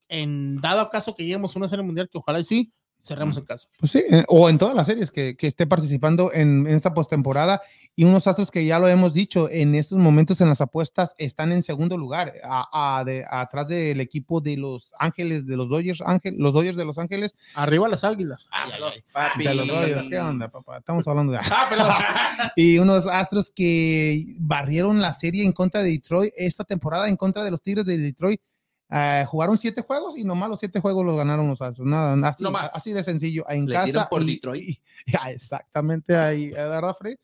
en 0.08 0.55
dado 0.62 0.89
caso 0.89 1.15
que 1.15 1.24
lleguemos 1.24 1.53
a 1.55 1.60
una 1.60 1.67
serie 1.67 1.84
mundial, 1.84 2.08
que 2.10 2.17
ojalá 2.17 2.39
y 2.39 2.43
sí, 2.46 2.72
Cerramos 3.01 3.38
en 3.38 3.46
casa. 3.46 3.67
Pues 3.79 3.91
sí, 3.91 4.03
eh, 4.10 4.24
o 4.27 4.48
en 4.50 4.58
todas 4.58 4.75
las 4.75 4.86
series 4.86 5.10
que, 5.12 5.36
que 5.36 5.48
esté 5.48 5.65
participando 5.67 6.31
en, 6.34 6.67
en 6.67 6.75
esta 6.75 6.93
postemporada. 6.93 7.62
Y 7.96 8.05
unos 8.05 8.25
astros 8.27 8.51
que 8.51 8.65
ya 8.65 8.79
lo 8.79 8.88
hemos 8.88 9.13
dicho, 9.13 9.50
en 9.50 9.75
estos 9.75 9.98
momentos 9.98 10.39
en 10.39 10.48
las 10.48 10.62
apuestas 10.62 11.13
están 11.17 11.51
en 11.51 11.62
segundo 11.62 11.98
lugar, 11.98 12.34
a- 12.43 13.00
a- 13.00 13.03
de- 13.03 13.25
atrás 13.29 13.67
del 13.67 14.00
equipo 14.00 14.39
de 14.39 14.55
Los 14.55 14.93
Ángeles, 15.00 15.46
de 15.46 15.58
los 15.58 15.67
Dodgers, 15.70 16.01
Ángel, 16.05 16.36
los 16.38 16.53
Dodgers 16.53 16.77
de 16.77 16.86
Los 16.86 16.98
Ángeles. 16.98 17.36
Arriba 17.55 17.89
las 17.89 18.03
águilas. 18.05 18.46
Papi. 19.12 19.43
De 19.43 19.55
los 19.55 19.67
Dodgers, 19.67 20.03
¿Qué 20.10 20.20
onda, 20.20 20.50
papá? 20.50 20.77
Estamos 20.77 21.08
hablando 21.08 21.34
de... 21.34 21.39
Ah, 21.43 21.65
perdón. 21.70 21.91
y 22.55 22.77
unos 22.77 23.08
astros 23.08 23.51
que 23.53 24.25
barrieron 24.39 25.01
la 25.01 25.12
serie 25.13 25.43
en 25.43 25.51
contra 25.51 25.84
de 25.84 25.89
Detroit 25.91 26.34
esta 26.38 26.63
temporada 26.63 27.10
en 27.10 27.17
contra 27.17 27.43
de 27.43 27.51
los 27.51 27.62
Tigres 27.62 27.86
de 27.86 27.98
Detroit. 27.98 28.39
Eh, 28.91 29.25
jugaron 29.27 29.57
siete 29.57 29.81
juegos 29.81 30.17
y 30.17 30.24
nomás 30.25 30.50
los 30.50 30.60
siete 30.60 30.81
juegos 30.81 31.05
los 31.05 31.15
ganaron 31.15 31.48
los 31.48 31.62
astros. 31.62 31.88
Nada, 31.88 32.27
así, 32.27 32.43
No 32.43 32.51
más. 32.51 32.75
así 32.75 32.91
de 32.91 33.03
sencillo. 33.03 33.45
En 33.50 33.65
Le 33.65 33.74
casa. 33.74 34.10
por 34.10 34.21
y- 34.24 34.25
Detroit. 34.36 34.63
y- 34.69 34.81
ya, 35.07 35.31
exactamente 35.31 36.15
ahí, 36.15 36.45
¿eh, 36.45 36.51
¿verdad, 36.51 36.95
Fred? 37.00 37.17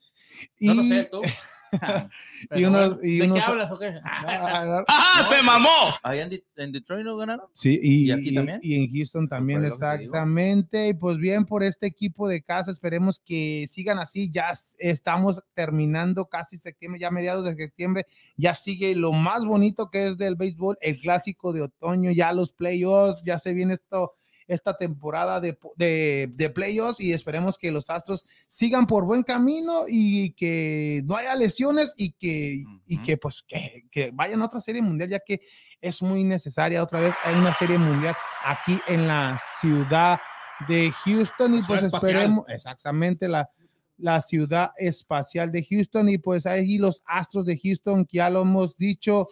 Y, 0.60 0.68
No 0.68 0.74
lo 0.76 0.84
sé, 0.84 1.04
tú. 1.06 1.22
y 2.56 2.64
unos- 2.66 2.98
y 3.04 3.18
¿De 3.18 3.26
unos- 3.26 3.38
qué 3.40 3.44
hablas 3.46 3.72
o 3.72 3.80
qué? 3.80 4.00
Ah, 4.04 4.84
¡Ah, 4.88 5.24
se 5.24 5.42
mamó! 5.44 5.70
Allá 6.04 6.24
en, 6.24 6.30
Det- 6.30 6.44
en 6.58 6.72
Detroit 6.72 7.06
no 7.06 7.18
ganaron. 7.18 7.48
Sí, 7.54 7.80
y, 7.82 8.06
¿Y 8.08 8.12
aquí 8.12 8.30
y- 8.30 8.36
también? 8.36 8.60
y 8.64 8.76
en 8.84 8.92
Houston 8.92 9.28
también, 9.28 9.64
exactamente. 9.66 10.90
Y 10.90 10.94
pues 10.94 11.18
bien, 11.18 11.46
por 11.46 11.64
este 11.64 11.88
equipo 11.88 12.28
de 12.28 12.42
casa, 12.42 12.72
esperemos 12.72 13.20
que 13.20 13.66
sigan 13.70 14.00
así. 14.00 14.30
Ya 14.32 14.54
estamos 14.80 15.44
terminando 15.54 16.26
casi 16.26 16.58
septiembre, 16.58 17.00
ya 17.00 17.12
mediados 17.12 17.44
de 17.46 17.56
septiembre. 17.56 18.06
Ya 18.38 18.56
sigue 18.56 18.96
lo 18.96 19.12
más 19.12 19.46
bonito 19.46 19.90
que 19.90 20.08
es 20.08 20.18
del 20.18 20.36
béisbol, 20.36 20.78
el 20.82 21.00
clásico 21.00 21.54
de 21.54 21.62
otoño, 21.64 22.12
ya 22.12 22.32
los 22.34 22.52
playoffs, 22.52 23.24
ya 23.26 23.40
se 23.40 23.54
viene 23.54 23.74
esto 23.74 24.14
esta 24.48 24.78
temporada 24.78 25.40
de, 25.40 25.58
de, 25.76 26.30
de 26.34 26.50
playoffs 26.50 27.00
y 27.00 27.14
esperemos 27.14 27.58
que 27.58 27.72
los 27.72 27.90
Astros 27.90 28.26
sigan 28.48 28.88
por 28.88 29.06
buen 29.06 29.24
camino 29.24 29.84
y 29.88 30.32
que 30.34 31.02
no 31.06 31.16
haya 31.16 31.36
lesiones 31.36 31.94
y 31.98 32.14
que, 32.14 32.64
y 32.86 33.02
que 33.02 33.18
pues 33.18 33.44
que, 33.46 33.86
que 33.92 34.12
vayan 34.12 34.42
a 34.42 34.46
otra 34.46 34.62
serie 34.62 34.82
mundial 34.82 35.10
ya 35.10 35.20
que 35.20 35.42
es 35.82 36.02
muy 36.02 36.24
necesaria 36.24 36.82
otra 36.82 37.02
vez 37.02 37.14
hay 37.24 37.36
una 37.36 37.54
serie 37.54 37.78
mundial 37.78 38.16
aquí 38.44 38.80
en 38.88 39.08
la 39.08 39.40
ciudad 39.60 40.20
de 40.68 40.92
Houston 41.06 41.56
y 41.56 41.62
pues 41.64 41.84
espacial. 41.84 42.12
esperemos 42.12 42.46
exactamente 42.50 43.28
la 43.28 43.50
la 43.98 44.22
ciudad 44.22 44.72
espacial 44.78 45.52
de 45.52 45.66
Houston 45.66 46.10
y 46.10 46.18
pues 46.20 46.46
ahí 46.46 46.78
los 46.78 47.02
Astros 47.06 47.46
de 47.46 47.60
Houston 47.60 48.06
que 48.06 48.18
ya 48.18 48.30
lo 48.30 48.42
hemos 48.42 48.78
dicho 48.78 49.28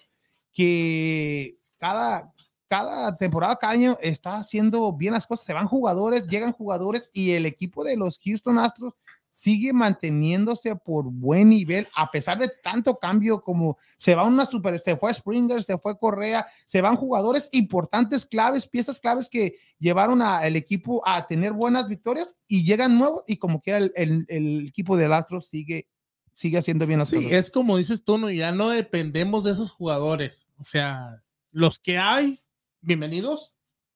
que 0.51 1.57
cada 1.77 2.33
cada 2.67 3.15
temporada, 3.17 3.55
cada 3.57 3.73
año 3.73 3.97
está 4.01 4.37
haciendo 4.37 4.91
bien 4.93 5.13
las 5.13 5.27
cosas, 5.27 5.45
se 5.45 5.53
van 5.53 5.67
jugadores, 5.67 6.27
llegan 6.27 6.51
jugadores 6.53 7.09
y 7.13 7.31
el 7.31 7.45
equipo 7.45 7.83
de 7.83 7.97
los 7.97 8.19
Houston 8.23 8.57
Astros 8.59 8.93
sigue 9.29 9.73
manteniéndose 9.73 10.77
por 10.77 11.05
buen 11.11 11.49
nivel 11.49 11.89
a 11.93 12.09
pesar 12.09 12.37
de 12.39 12.49
tanto 12.63 12.95
cambio 12.97 13.41
como 13.41 13.77
se 13.97 14.15
va 14.15 14.23
una 14.23 14.45
super, 14.45 14.79
se 14.79 14.95
fue 14.95 15.13
Springer, 15.13 15.61
se 15.61 15.77
fue 15.77 15.97
Correa, 15.97 16.47
se 16.65 16.79
van 16.79 16.95
jugadores 16.95 17.49
importantes, 17.51 18.25
claves, 18.25 18.65
piezas 18.65 18.99
claves 18.99 19.27
que 19.29 19.57
llevaron 19.77 20.21
al 20.21 20.55
equipo 20.55 21.05
a 21.05 21.27
tener 21.27 21.51
buenas 21.51 21.89
victorias 21.89 22.33
y 22.47 22.63
llegan 22.63 22.97
nuevos 22.97 23.23
y 23.27 23.35
como 23.35 23.61
que 23.61 23.75
el, 23.75 23.91
el, 23.95 24.25
el 24.29 24.67
equipo 24.69 24.95
del 24.95 25.11
Astros 25.11 25.47
sigue 25.47 25.89
sigue 26.31 26.57
haciendo 26.57 26.85
bien 26.85 26.99
las 26.99 27.09
Sí, 27.09 27.15
cosas. 27.15 27.31
es 27.31 27.51
como 27.51 27.77
dices 27.77 28.03
tú, 28.03 28.17
no, 28.17 28.29
ya 28.29 28.51
no 28.51 28.69
dependemos 28.69 29.43
de 29.45 29.51
esos 29.51 29.71
jugadores. 29.71 30.49
O 30.57 30.63
sea, 30.65 31.23
los 31.51 31.79
que 31.79 31.97
hay, 31.97 32.41
bienvenidos. 32.85 33.53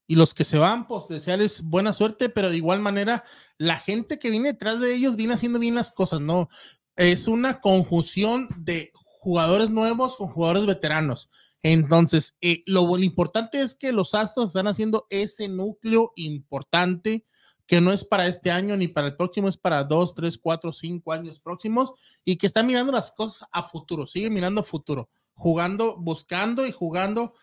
Y 0.08 0.16
los 0.16 0.34
que 0.34 0.44
se 0.44 0.58
van, 0.58 0.88
pues 0.88 1.04
desearles 1.08 1.64
buena 1.64 1.94
suerte, 1.94 2.30
pero 2.30 2.50
de 2.50 2.58
igual 2.58 2.80
manera, 2.80 3.24
la 3.58 3.78
gente 3.78 4.18
que 4.18 4.32
viene 4.32 4.54
detrás 4.54 4.80
de 4.80 4.96
ellos 4.96 5.16
viene 5.16 5.36
haciendo 5.36 5.60
bien 5.60 5.76
las 5.76 5.92
cosas, 5.92 6.20
¿no? 6.20 6.50
Es 6.96 7.28
una 7.28 7.62
conjunción 7.62 8.50
de 8.58 8.92
jugadores 8.94 9.70
nuevos 9.70 10.16
con 10.16 10.30
jugadores 10.30 10.66
veteranos. 10.66 11.30
Entonces, 11.62 12.36
eh, 12.42 12.64
lo, 12.66 12.88
lo 12.88 13.04
importante 13.04 13.62
es 13.62 13.76
que 13.76 13.92
los 13.92 14.16
Astros 14.16 14.48
están 14.48 14.68
haciendo 14.68 15.06
ese 15.12 15.48
núcleo 15.48 16.12
importante 16.16 17.26
que 17.68 17.82
no 17.82 17.92
es 17.92 18.04
para 18.04 18.26
este 18.26 18.50
año 18.50 18.76
ni 18.76 18.88
para 18.88 19.08
el 19.08 19.16
próximo, 19.16 19.48
es 19.48 19.58
para 19.58 19.84
dos, 19.84 20.16
tres, 20.16 20.40
cuatro, 20.40 20.74
cinco 20.74 21.12
años 21.12 21.40
próximos 21.40 21.92
y 22.26 22.38
que 22.38 22.48
están 22.48 22.66
mirando 22.66 22.92
las 22.92 23.12
cosas 23.12 23.48
a 23.52 23.62
futuro, 23.62 24.08
sigue 24.08 24.32
mirando 24.32 24.62
a 24.62 24.64
futuro, 24.64 25.08
jugando, 25.34 25.96
buscando 25.98 26.66
y 26.66 26.72
jugando 26.72 27.36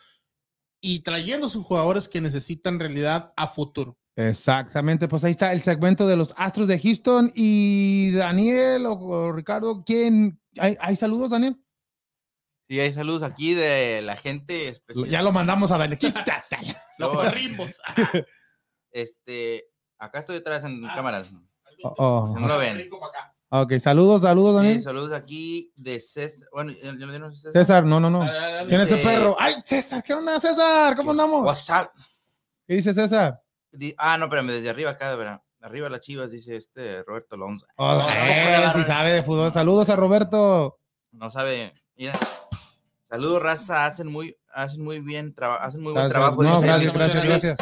y 0.87 1.01
trayendo 1.01 1.49
sus 1.49 1.65
jugadores 1.65 2.09
que 2.09 2.21
necesitan 2.21 2.79
realidad 2.79 3.33
a 3.37 3.49
futuro. 3.49 3.99
Exactamente, 4.15 5.09
pues 5.09 5.25
ahí 5.25 5.33
está 5.33 5.53
el 5.53 5.61
segmento 5.61 6.07
de 6.07 6.17
los 6.17 6.33
Astros 6.37 6.69
de 6.69 6.79
Houston 6.79 7.33
y 7.35 8.13
Daniel 8.13 8.87
o, 8.87 8.93
o 8.93 9.33
Ricardo, 9.33 9.83
¿quién? 9.85 10.41
¿Hay, 10.59 10.77
hay 10.81 10.97
saludos, 10.97 11.29
Daniel? 11.31 11.61
Sí, 12.69 12.81
hay 12.81 12.93
saludos 12.93 13.23
aquí 13.23 13.55
de 13.55 14.01
la 14.03 14.17
gente 14.17 14.69
especial. 14.69 15.09
Ya 15.09 15.23
lo 15.23 15.33
mandamos 15.33 15.71
a 15.71 15.79
Daniel. 15.79 15.99
Quítate. 15.99 16.57
Lo 16.99 17.13
corrimos. 17.13 17.71
Este, 18.91 19.65
acá 19.99 20.21
estoy 20.21 20.37
detrás 20.37 20.65
en 20.65 20.83
Ah. 20.87 20.95
cámaras. 20.97 21.31
Oh, 21.83 21.95
oh. 21.99 22.39
No 22.39 22.49
lo 22.49 22.57
ven. 22.57 22.79
Rico 22.79 22.99
pa' 22.99 23.09
acá. 23.09 23.36
Ok, 23.49 23.75
saludos, 23.79 24.23
saludos, 24.23 24.57
Daniel. 24.57 24.83
saludos 24.83 25.13
aquí 25.13 25.73
de 25.77 26.01
César. 26.01 26.49
Bueno, 26.53 26.73
yo, 26.73 26.93
yo- 26.95 27.13
yo 27.13 27.19
no 27.19 27.31
sé 27.33 27.37
César. 27.43 27.53
César, 27.53 27.85
no, 27.85 28.01
no, 28.01 28.11
no. 28.11 28.21
¿Quién 28.69 28.81
es 28.81 28.87
ese 28.89 28.97
Dice- 28.97 29.09
perro? 29.09 29.37
¡Ay, 29.39 29.55
César! 29.65 30.03
¿Qué 30.03 30.15
onda, 30.15 30.41
César? 30.41 30.97
¿Cómo 30.97 31.13
andamos? 31.13 31.45
What's 31.47 31.71
up? 31.71 31.91
¿Qué 32.67 32.75
dice 32.75 32.93
César? 32.93 33.41
Di- 33.71 33.95
Ah, 33.99 34.19
no, 34.19 34.25
espérame, 34.25 34.49
desde 34.49 34.69
arriba 34.71 34.91
acá, 34.91 35.11
de 35.11 35.17
verdad. 35.17 35.43
Arriba 35.61 35.89
las 35.89 36.01
chivas, 36.01 36.31
dice 36.33 36.57
este 36.57 37.03
Roberto 37.05 37.37
Alonso. 37.37 37.67
Oh, 37.77 38.07
eh, 38.11 38.73
no. 38.75 38.85
sabe 38.85 39.13
de 39.13 39.23
fútbol. 39.23 39.53
Saludos 39.53 39.89
a 39.91 39.97
Roberto. 39.97 40.79
No 41.13 41.31
sabe. 41.31 41.73
Mira. 41.97 42.15
Saludos, 43.03 43.41
raza. 43.43 43.87
Hacen 43.87 44.09
muy, 44.09 44.37
hacen 44.53 44.83
muy 44.83 45.01
bien, 45.01 45.35
hacen 45.61 45.81
muy 45.83 45.93
buen 45.93 46.09
trabajo. 46.09 46.43
No, 46.43 46.61
gracias, 46.61 46.93
el- 46.93 46.99
gracias, 46.99 47.25
gracias. 47.25 47.57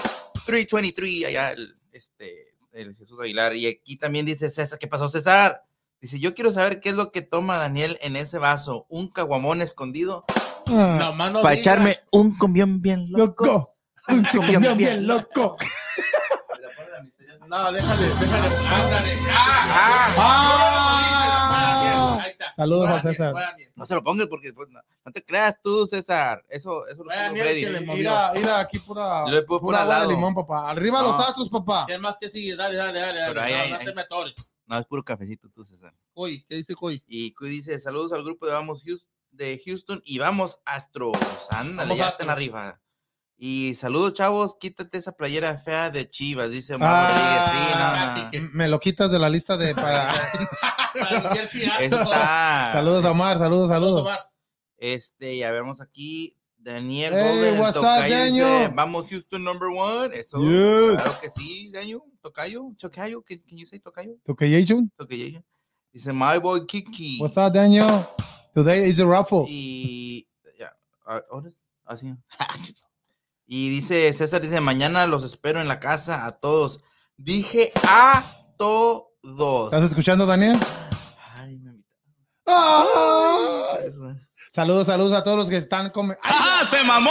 323, 0.47 1.27
allá 1.27 1.53
el, 1.53 1.77
este, 1.93 2.55
el 2.73 2.95
Jesús 2.95 3.21
Aguilar. 3.21 3.55
Y 3.55 3.67
aquí 3.67 3.97
también 3.97 4.25
dice 4.27 4.51
César, 4.51 4.79
¿qué 4.79 4.87
pasó, 4.87 5.09
César? 5.09 5.63
Dice, 6.01 6.21
yo 6.21 6.35
quiero 6.35 6.53
saber 6.53 6.81
qué 6.81 6.91
es 6.91 6.95
lo 6.95 7.11
que 7.13 7.23
toma 7.23 7.57
Daniel 7.57 7.99
en 8.03 8.17
ese 8.17 8.39
vaso. 8.39 8.85
¿Un 8.91 9.09
caguamón 9.09 9.63
escondido? 9.63 10.25
Ah, 10.69 11.13
no 11.33 11.41
Para 11.43 11.55
echarme 11.55 11.97
un 12.11 12.37
cumbión 12.37 12.83
bien 12.83 13.07
loco. 13.11 13.45
loco. 13.45 13.75
Un 14.09 14.25
cumbión 14.25 14.63
bien 14.63 14.77
bien 14.77 15.07
loco. 15.07 15.57
No, 17.49 17.73
déjale, 17.73 18.07
déjale. 18.07 18.57
Ándale. 18.75 19.13
¡Ah! 19.31 20.15
Ah. 20.19 22.19
Ahí 22.23 22.31
está. 22.31 22.55
Saludos 22.55 22.91
a 22.91 23.03
César. 23.03 23.35
No 23.75 23.87
se 23.87 23.95
lo 23.95 24.03
pongas 24.03 24.27
porque 24.29 24.53
pues, 24.53 24.69
no, 24.71 24.81
no 25.05 25.13
te 25.13 25.25
creas 25.25 25.57
tú, 25.63 25.87
César. 25.87 26.43
Eso, 26.49 26.87
eso 26.87 27.05
lo 27.05 27.11
Daniel 27.11 27.47
Freddy. 27.47 27.61
que 27.65 27.71
le 27.71 27.81
movió. 27.83 27.97
Mira, 28.11 28.33
mira, 28.35 28.59
aquí 28.61 28.79
pura, 28.79 29.25
Yo 29.27 29.33
le 29.33 29.43
pongo 29.43 29.61
pura 29.61 29.83
agua 29.83 29.95
de 29.95 30.01
lado. 30.01 30.11
limón, 30.11 30.35
papá. 30.35 30.71
Arriba 30.71 31.03
No. 31.03 31.09
los 31.13 31.29
astros, 31.29 31.49
papá. 31.49 31.85
¿Qué 31.87 31.99
más 31.99 32.17
que 32.19 32.29
sigue? 32.31 32.57
Dale, 32.57 32.77
dale, 32.77 33.01
dale. 33.01 33.21
dale. 33.21 33.35
Pero 33.35 33.47
ahí, 33.47 33.53
no, 33.53 33.59
ahí, 33.61 33.71
no 33.71 33.77
ahí. 33.79 33.85
te 33.85 33.95
me. 33.95 34.05
No, 34.67 34.79
es 34.79 34.87
puro 34.87 35.05
cafecito 35.05 35.49
tú, 35.51 35.65
César. 35.65 35.95
Coy, 36.15 36.45
¿qué 36.49 36.57
dice 36.57 36.75
Coy? 36.75 37.03
Y 37.07 37.33
Cuy 37.35 37.51
dice, 37.51 37.79
saludos 37.79 38.13
al 38.13 38.25
grupo 38.25 38.47
de 38.47 38.53
Vamos 38.53 38.83
Houston, 38.85 39.11
de 39.31 39.61
Houston 39.65 40.01
y 40.05 40.19
vamos 40.19 40.59
Astros. 40.65 41.17
Ándale, 41.51 41.89
Vamos, 41.91 41.99
ya 41.99 42.09
están 42.09 42.31
arriba. 42.31 42.81
Y 43.37 43.75
saludos, 43.75 44.15
chavos, 44.15 44.57
quítate 44.61 44.97
esa 44.97 45.13
playera 45.13 45.57
fea 45.59 45.91
de 45.91 46.09
Chivas, 46.09 46.51
dice 46.51 46.77
Omar 46.77 47.11
Ah, 47.13 48.17
Rodríguez. 48.17 48.31
Sí, 48.31 48.39
no, 48.49 48.53
Me 48.55 48.69
lo 48.69 48.79
quitas 48.81 49.11
de 49.11 49.19
la 49.19 49.29
lista 49.29 49.57
de 49.57 49.75
para. 49.75 50.15
Para 50.95 51.17
el 51.19 51.29
jersey, 51.39 51.69
Eso 51.81 52.01
está. 52.01 52.71
saludos 52.73 53.05
a 53.05 53.11
Omar, 53.11 53.39
saludos, 53.39 53.69
saludos. 53.69 54.03
Omar. 54.03 54.31
Este, 54.77 55.37
ya 55.37 55.51
vemos 55.51 55.81
aquí. 55.81 56.37
Daniel 56.65 57.13
Hey, 57.13 57.53
Golden, 57.59 57.73
tocayo, 57.75 58.03
dice, 58.05 58.15
Daniel? 58.41 58.73
Vamos 58.75 59.09
Houston 59.11 59.45
number 59.45 59.69
one. 59.69 60.15
Eso, 60.17 60.39
Yes. 60.41 60.97
claro 61.03 61.21
que 61.21 61.31
sí, 61.31 61.71
Daniel. 61.71 62.01
Tocayo, 62.23 62.73
Tocayo, 62.79 63.23
can, 63.23 63.39
can 63.47 63.59
you 63.59 63.67
say 63.67 63.79
Tocayo? 63.79 64.17
Tocayo. 64.25 65.45
Dice 65.93 66.13
My 66.13 66.39
Boy 66.41 66.65
Kiki. 66.67 67.19
What's 67.21 67.37
up, 67.37 67.53
Daniel? 67.53 68.07
Today 68.55 68.89
is 68.89 68.99
a 68.99 69.07
raffle. 69.07 69.45
Y 69.47 70.27
ya, 70.59 70.75
así. 71.85 72.17
y 73.47 73.69
dice 73.69 74.11
César 74.15 74.41
dice, 74.41 74.59
"Mañana 74.61 75.07
los 75.07 75.23
espero 75.23 75.61
en 75.61 75.69
la 75.69 75.79
casa 75.79 76.25
a 76.25 76.33
todos." 76.33 76.81
Dije 77.17 77.73
a 77.87 78.23
todos. 78.57 79.67
¿Estás 79.67 79.85
escuchando, 79.85 80.25
Daniel? 80.25 80.59
Ay, 81.35 81.59
me. 81.59 81.85
¡Ah! 82.47 83.79
Eso. 83.85 84.17
Saludos, 84.55 84.87
saludos 84.87 85.13
a 85.15 85.25
todos 85.25 85.37
los 85.37 85.49
que 85.49 85.57
están. 85.57 85.91
¡Ah, 86.23 86.63
se 86.65 86.85
mamó! 86.85 87.11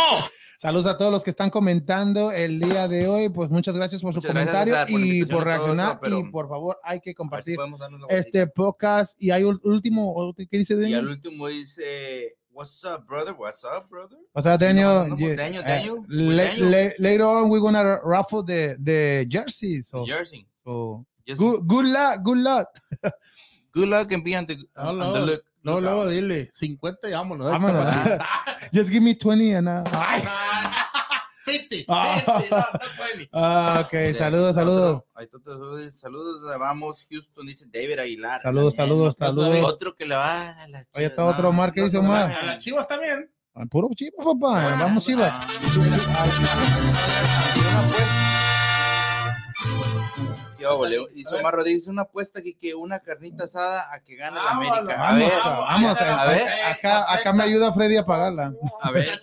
Saludos 0.58 0.86
a 0.86 0.98
todos 0.98 1.12
los 1.12 1.26
que 1.26 1.30
están 1.30 1.50
comentando 1.50 2.32
el 2.32 2.58
día 2.58 2.88
de 2.88 3.06
hoy. 3.06 3.28
Pues 3.28 3.50
muchas 3.50 3.76
gracias 3.76 4.02
por 4.02 4.14
su 4.14 4.20
Muchas 4.20 4.32
comentario 4.32 4.74
por 4.74 4.90
y 4.90 4.94
por 4.94 5.02
y 5.04 5.20
eso, 5.24 5.40
reaccionar. 5.42 6.00
Y 6.10 6.24
por 6.32 6.48
favor, 6.48 6.80
hay 6.84 7.02
que 7.02 7.10
si 7.10 7.16
compartir 7.16 7.58
este 8.08 8.48
podcast. 8.48 9.22
Y 9.22 9.32
hay 9.32 9.44
un 9.44 9.60
último, 9.66 10.34
¿qué 10.50 10.58
dice 10.58 10.76
Y 10.76 10.78
al 10.78 10.82
Daniel? 10.84 11.08
último 11.10 11.50
dice 11.50 12.38
What's 12.50 12.82
up, 12.86 13.06
brother? 13.06 13.34
What's 13.38 13.66
up, 13.66 13.90
brother? 13.90 14.20
O 14.32 14.42
sea, 14.42 14.58
Daniel, 14.58 15.10
no, 15.10 15.18
yeah, 15.18 15.36
Daniel, 15.36 15.64
eh, 15.64 15.68
Daniel, 15.68 15.98
la- 16.08 16.44
Daniel. 16.44 16.72
la- 16.72 16.94
later 17.00 17.24
on 17.24 17.50
we're 17.50 17.60
gonna 17.60 18.00
raffle 18.06 18.42
the 18.46 18.78
the 18.82 19.26
jerseys. 19.28 19.90
So, 19.90 20.06
Jersey. 20.06 20.48
so 20.64 21.06
Just 21.28 21.42
good, 21.42 21.68
good 21.68 21.88
luck, 21.88 22.24
good 22.24 22.38
luck. 22.38 22.70
good 23.74 23.90
luck 23.90 24.10
and 24.14 24.24
be 24.24 24.34
on 24.34 24.46
the 24.46 24.56
look. 25.26 25.44
Lookout. 25.64 25.84
luego 25.84 26.08
dile 26.08 26.50
50 26.54 27.10
y 27.10 27.12
vámonos. 27.14 27.52
Vámonos. 27.52 27.96
Just 28.74 28.90
give 28.90 29.02
me 29.02 29.16
20 29.16 29.56
and 29.56 29.68
uh, 29.70 29.84
50, 31.46 31.86
50, 31.86 31.86
Ah. 31.90 32.22
no, 32.26 32.34
no 32.58 32.66
20. 33.16 33.30
ah, 33.34 33.84
okay, 33.86 34.14
saludos, 34.14 34.56
saludos. 34.56 34.96
Otro, 34.98 35.08
ahí 35.16 35.26
otro 35.34 35.54
saludo, 35.54 35.90
saludos, 35.92 36.60
vamos, 36.60 37.06
Houston, 37.10 37.46
dice 37.46 37.66
David 37.68 38.00
Aguilar. 38.00 38.42
Saludos, 38.42 38.76
saludos, 38.76 39.16
saludos. 39.18 39.64
Otro 39.74 39.96
que 39.96 40.06
le 40.06 40.16
va 40.16 40.42
a 40.52 40.68
la 40.68 40.86
Oye, 40.94 41.06
está 41.06 41.26
otro 41.26 41.50
Omar, 41.50 41.74
¿qué 41.74 41.82
dice 41.84 41.98
Omar? 41.98 42.32
A 42.32 42.46
las 42.46 42.64
chivas 42.64 42.88
también. 42.88 43.30
Ah, 43.56 43.66
Puro 43.70 43.90
chiva, 43.96 44.24
papá. 44.24 44.78
Vamos, 44.80 45.06
chiva. 45.06 45.40
Qué 50.64 50.68
óvole, 50.68 50.98
Dice 51.14 51.36
Omar 51.36 51.54
Rodríguez, 51.56 51.88
una 51.88 52.04
apuesta 52.04 52.40
aquí 52.40 52.54
que 52.56 52.74
una 52.74 53.00
carnita 53.02 53.44
asada 53.44 53.86
a 53.94 54.00
que 54.02 54.16
gane 54.16 54.38
la 54.42 54.52
América. 54.52 54.94
A 54.96 55.12
Vamos, 55.12 55.20
ver, 55.20 55.32
ca- 55.44 55.50
vamos, 55.60 56.02
a 56.02 56.26
ver. 56.26 56.48
Acá, 56.72 57.14
acá 57.14 57.34
me 57.34 57.44
ayuda 57.44 57.74
Freddy 57.74 57.98
a 57.98 58.06
pagarla. 58.06 58.54
a 58.82 58.92
ver. 58.92 59.06
Yo 59.06 59.20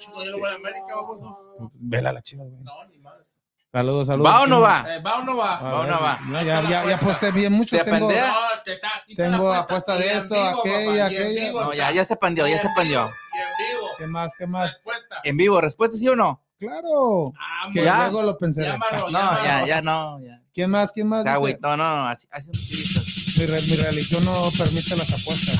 vamos. 1.22 1.72
Vela 1.74 2.12
la 2.12 2.20
chiva, 2.20 2.44
güey. 2.44 2.62
No, 2.62 2.84
ni 2.90 2.98
madre. 2.98 3.24
Saludos, 3.72 4.06
saludos. 4.08 4.30
¿Va 4.32 4.42
o 4.42 4.46
no 4.46 4.60
va? 4.60 4.84
Eh, 4.88 5.00
¿Va 5.00 5.18
o 5.18 5.22
no 5.22 5.36
va? 5.36 5.56
A 5.58 5.62
¿Va 5.62 5.80
o 5.80 5.84
no 5.84 5.98
va? 6.02 6.18
no, 6.26 6.42
ya, 6.42 6.60
ya, 6.68 6.84
ya 6.84 6.96
aposté 6.96 7.30
bien 7.30 7.52
mucho. 7.54 7.74
¿Se 7.76 7.84
Tengo? 7.84 8.10
No, 8.10 8.62
que 8.64 8.72
está, 8.74 8.88
está 9.08 9.22
Tengo 9.22 9.52
apuesta 9.54 9.96
de 9.96 10.12
esto, 10.12 10.34
vivo, 10.34 10.60
aquella, 10.60 11.04
papá, 11.04 11.06
aquella. 11.06 11.40
vivo 11.46 11.60
No, 11.62 11.72
está. 11.72 11.76
ya, 11.88 11.90
ya 11.92 12.04
se 12.04 12.16
pandió, 12.16 12.46
ya 12.48 12.60
se 12.60 12.68
y 12.68 13.38
en 13.38 13.72
vivo. 13.76 13.88
¿Qué 13.96 14.06
más? 14.08 14.32
¿Qué 14.36 14.46
más? 14.46 14.72
Respuesta. 14.72 15.16
En 15.24 15.36
vivo, 15.38 15.60
respuesta 15.60 15.96
sí 15.96 16.06
o 16.08 16.16
no? 16.16 16.42
Claro. 16.58 17.32
Ah, 17.38 17.68
Que 17.72 17.82
Ya. 17.84 17.96
luego 18.10 18.22
lo 18.24 18.36
pensé. 18.36 18.64
Llámalo, 18.64 18.98
No, 18.98 19.08
llámalo. 19.10 19.44
ya, 19.44 19.66
ya 19.66 19.82
no. 19.82 20.20
Ya. 20.20 20.39
¿Quién 20.52 20.70
más? 20.70 20.92
¿Quién 20.92 21.06
más? 21.06 21.20
O 21.20 21.22
sea, 21.24 21.36
güey, 21.36 21.56
no, 21.60 21.76
no, 21.76 21.84
así, 22.08 22.26
así 22.30 22.50
mi, 23.38 23.46
re- 23.46 23.62
mi 23.62 23.76
religión 23.76 24.24
no 24.24 24.50
permite 24.58 24.96
las 24.96 25.10
apuestas. 25.12 25.58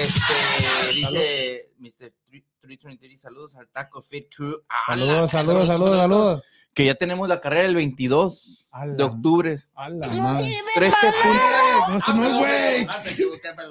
Este, 0.00 0.92
dice 0.94 1.70
Mr. 1.78 2.12
323, 2.60 3.20
saludos 3.20 3.56
al 3.56 3.68
Taco 3.68 4.02
Fit 4.02 4.26
Crew. 4.34 4.62
Ah, 4.68 4.94
Saludos, 4.94 5.20
la- 5.22 5.28
saludos, 5.28 5.66
saludos, 5.66 5.96
saludos. 5.98 6.42
Que 6.74 6.84
ya 6.84 6.94
tenemos 6.94 7.26
la 7.28 7.40
carrera 7.40 7.64
el 7.66 7.74
22 7.74 8.68
A 8.72 8.86
la- 8.86 8.94
de 8.94 9.02
octubre. 9.02 9.58
A 9.74 9.88
la 9.88 10.06
madre. 10.08 10.60
13 10.74 10.96
puntos. 11.22 11.88
No 11.88 12.00
se 12.00 12.12
me 12.12 12.38
güey. 12.38 12.86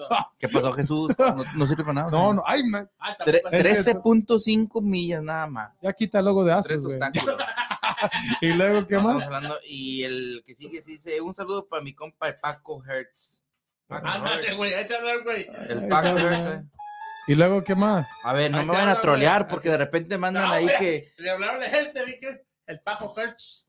Ah. 0.10 0.32
¿Qué 0.40 0.50
pasó, 0.50 0.74
Jesús? 0.74 1.12
No, 1.20 1.44
no 1.56 1.68
sirve 1.68 1.84
para 1.84 1.94
nada. 1.94 2.12
No, 2.12 2.34
no, 2.34 2.44
ay, 2.46 2.64
me- 2.64 2.80
Ah, 3.00 3.16
Tre- 3.24 3.42
tampoco- 3.44 3.56
Es 3.56 3.86
que- 3.86 3.94
13.5 3.94 4.82
millas 4.82 5.24
nada 5.24 5.48
más. 5.48 5.72
ya 5.82 5.94
quita 5.94 6.20
el 6.20 6.26
logo 6.26 6.44
de 6.44 6.54
Asus, 6.54 6.78
güey. 6.80 7.00
Y 8.42 8.54
luego, 8.54 8.86
¿qué 8.88 8.96
Estamos 8.96 9.16
más? 9.16 9.24
hablando, 9.26 9.58
y 9.66 10.04
el 10.04 10.44
que 10.46 10.56
sigue 10.56 10.82
dice, 10.82 11.20
un 11.22 11.34
saludo 11.34 11.68
para 11.68 11.82
mi 11.84 11.94
compa 11.94 12.28
el 12.30 12.36
Paco 12.36 12.84
Hertz. 12.86 13.44
Paco 13.88 14.08
Ándale, 14.08 14.48
Hertz. 14.48 14.58
güey, 14.58 14.74
échale 14.74 14.96
a 14.96 15.00
hablar, 15.00 15.24
güey. 15.24 15.48
El 15.70 15.88
Paco. 15.88 16.08
Hertz. 16.18 16.48
eh. 16.48 16.64
Y 17.28 17.36
luego, 17.36 17.64
¿qué 17.64 17.76
más? 17.76 18.08
A 18.24 18.34
ver, 18.34 18.52
no 18.52 18.64
me 18.66 18.74
van 18.74 18.88
a 18.90 19.02
trolear 19.02 19.48
porque 19.48 19.70
de 19.70 19.78
repente 19.78 20.18
mandan 20.18 20.46
No, 20.46 20.52
ahí 20.54 20.68
que 20.80 21.14
Le 21.18 21.30
hablaron 21.30 21.60
de 21.60 21.70
gente, 21.70 22.06
vi 22.06 22.20
que 22.20 22.46
el 22.68 22.80
Paco 22.82 23.14
Hertz. 23.18 23.66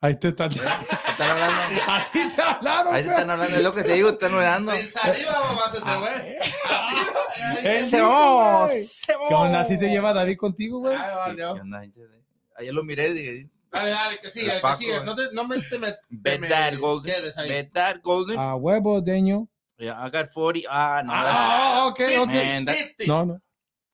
Ahí 0.00 0.16
te 0.16 0.28
están. 0.28 0.50
están 1.08 1.30
hablando. 1.30 1.82
A 1.88 2.04
ti 2.12 2.18
te 2.34 2.42
hablaron, 2.42 2.94
Ahí 2.94 3.04
te 3.04 3.10
están 3.10 3.30
hablando, 3.30 3.56
es 3.56 3.62
lo 3.62 3.74
que 3.74 3.84
te 3.84 3.92
digo, 3.94 4.10
están 4.10 4.34
hablando. 4.34 4.72
Saliva, 4.90 5.32
mamá, 5.80 5.98
güey. 5.98 6.36
se 7.88 8.02
va. 8.02 8.68
¿Qué 9.28 9.34
onda? 9.34 9.60
¿Así 9.60 9.76
se 9.76 9.88
lleva 9.88 10.12
David 10.12 10.36
contigo, 10.36 10.80
güey? 10.80 10.96
Ay, 12.56 12.62
Sí, 12.62 12.62
valió. 12.62 12.62
¿qué 12.62 12.62
onda, 12.62 12.62
hincha 12.62 12.62
de- 12.62 12.62
Ayer 12.62 12.74
lo 12.74 12.84
miré 12.84 13.08
y 13.08 13.12
dije, 13.14 13.50
Dale, 13.70 13.90
dale, 13.90 14.18
que 14.20 14.30
que. 14.30 15.04
No, 15.04 15.16
te, 15.16 15.22
no 15.32 15.48
me, 15.48 15.58
te 15.62 15.78
me, 15.78 15.90
te 15.92 15.98
bet 16.10 16.40
me 16.40 16.48
that 16.48 16.74
golden, 16.78 17.14
quedes 17.14 17.36
ahí. 17.36 17.48
bet 17.48 17.72
that 17.72 17.96
golden. 18.02 18.38
A 18.38 18.54
huevo, 18.54 19.00
Deño. 19.00 19.48
Yeah, 19.78 20.06
I 20.06 20.10
got 20.10 20.30
40. 20.32 20.68
Ah, 20.70 21.02
no, 21.04 21.12
Ah, 21.12 21.86
ok, 21.88 22.00
ok. 22.20 22.26
Man, 22.28 22.64
that- 22.66 22.76
50. 22.76 23.04
No, 23.08 23.24
no. 23.26 23.40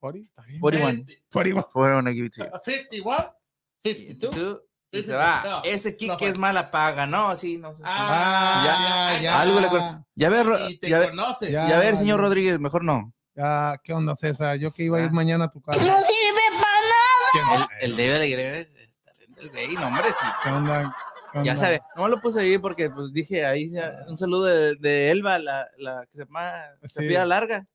40, 0.00 0.28
está 0.28 0.42
bien. 0.42 0.60
41. 0.60 1.04
41. 1.30 1.66
41 1.72 2.10
I 2.10 2.14
give 2.14 2.26
it 2.26 2.32
to 2.34 2.44
you. 2.44 2.50
51. 2.62 3.34
52. 3.82 4.30
Tú, 4.36 4.62
y 4.92 4.96
se 4.98 5.02
Fifty, 5.04 5.12
va. 5.12 5.42
no, 5.44 5.62
Ese 5.64 5.96
kick 5.96 6.10
no 6.10 6.26
es 6.26 6.36
mala 6.36 6.70
paga, 6.70 7.06
no, 7.06 7.34
sí, 7.38 7.56
no 7.56 7.72
sé. 7.74 7.82
Ah, 7.84 9.14
ya, 9.16 9.22
ya, 9.22 9.40
Algo 9.40 9.60
le 9.60 9.68
con- 9.68 10.04
Ya 10.14 10.28
ver, 10.28 10.46
ya 10.82 10.98
ver. 10.98 11.12
Ya. 11.50 11.66
ya 11.68 11.78
ver, 11.78 11.96
señor. 11.96 12.20
Rodríguez, 12.20 12.58
mejor 12.60 12.84
no. 12.84 13.14
Ya, 13.34 13.80
¿qué 13.82 13.94
onda, 13.94 14.14
César? 14.16 14.58
Yo 14.58 14.70
que 14.70 14.82
iba 14.82 14.98
a 14.98 15.00
ir 15.00 15.08
Ah. 15.08 15.12
mañana 15.14 15.46
a 15.46 15.50
tu 15.50 15.62
casa. 15.62 15.78
No 15.78 15.84
sirve 15.86 16.40
para 16.60 16.80
nada. 16.80 17.19
El, 17.80 17.92
el 17.92 17.96
David 17.96 18.38
es 18.38 18.68
está 18.68 19.42
el 19.42 19.50
güey, 19.50 19.74
no, 19.74 19.86
hombre, 19.86 20.08
sí. 20.08 20.26
¿Qué 20.42 20.48
onda? 20.50 20.96
¿Qué 21.32 21.38
Ya 21.44 21.52
onda? 21.52 21.56
sabe, 21.56 21.80
no 21.96 22.08
lo 22.08 22.20
puse 22.20 22.40
ahí 22.40 22.58
porque 22.58 22.90
pues 22.90 23.12
dije 23.12 23.46
ahí 23.46 23.70
ya, 23.70 23.92
un 24.08 24.18
saludo 24.18 24.44
de, 24.46 24.74
de 24.76 25.10
Elba, 25.10 25.38
la, 25.38 25.68
la 25.78 26.06
que 26.10 26.18
se 26.18 26.24
llama 26.24 26.62
se 26.82 27.02
Sí. 27.08 27.26
larga, 27.26 27.66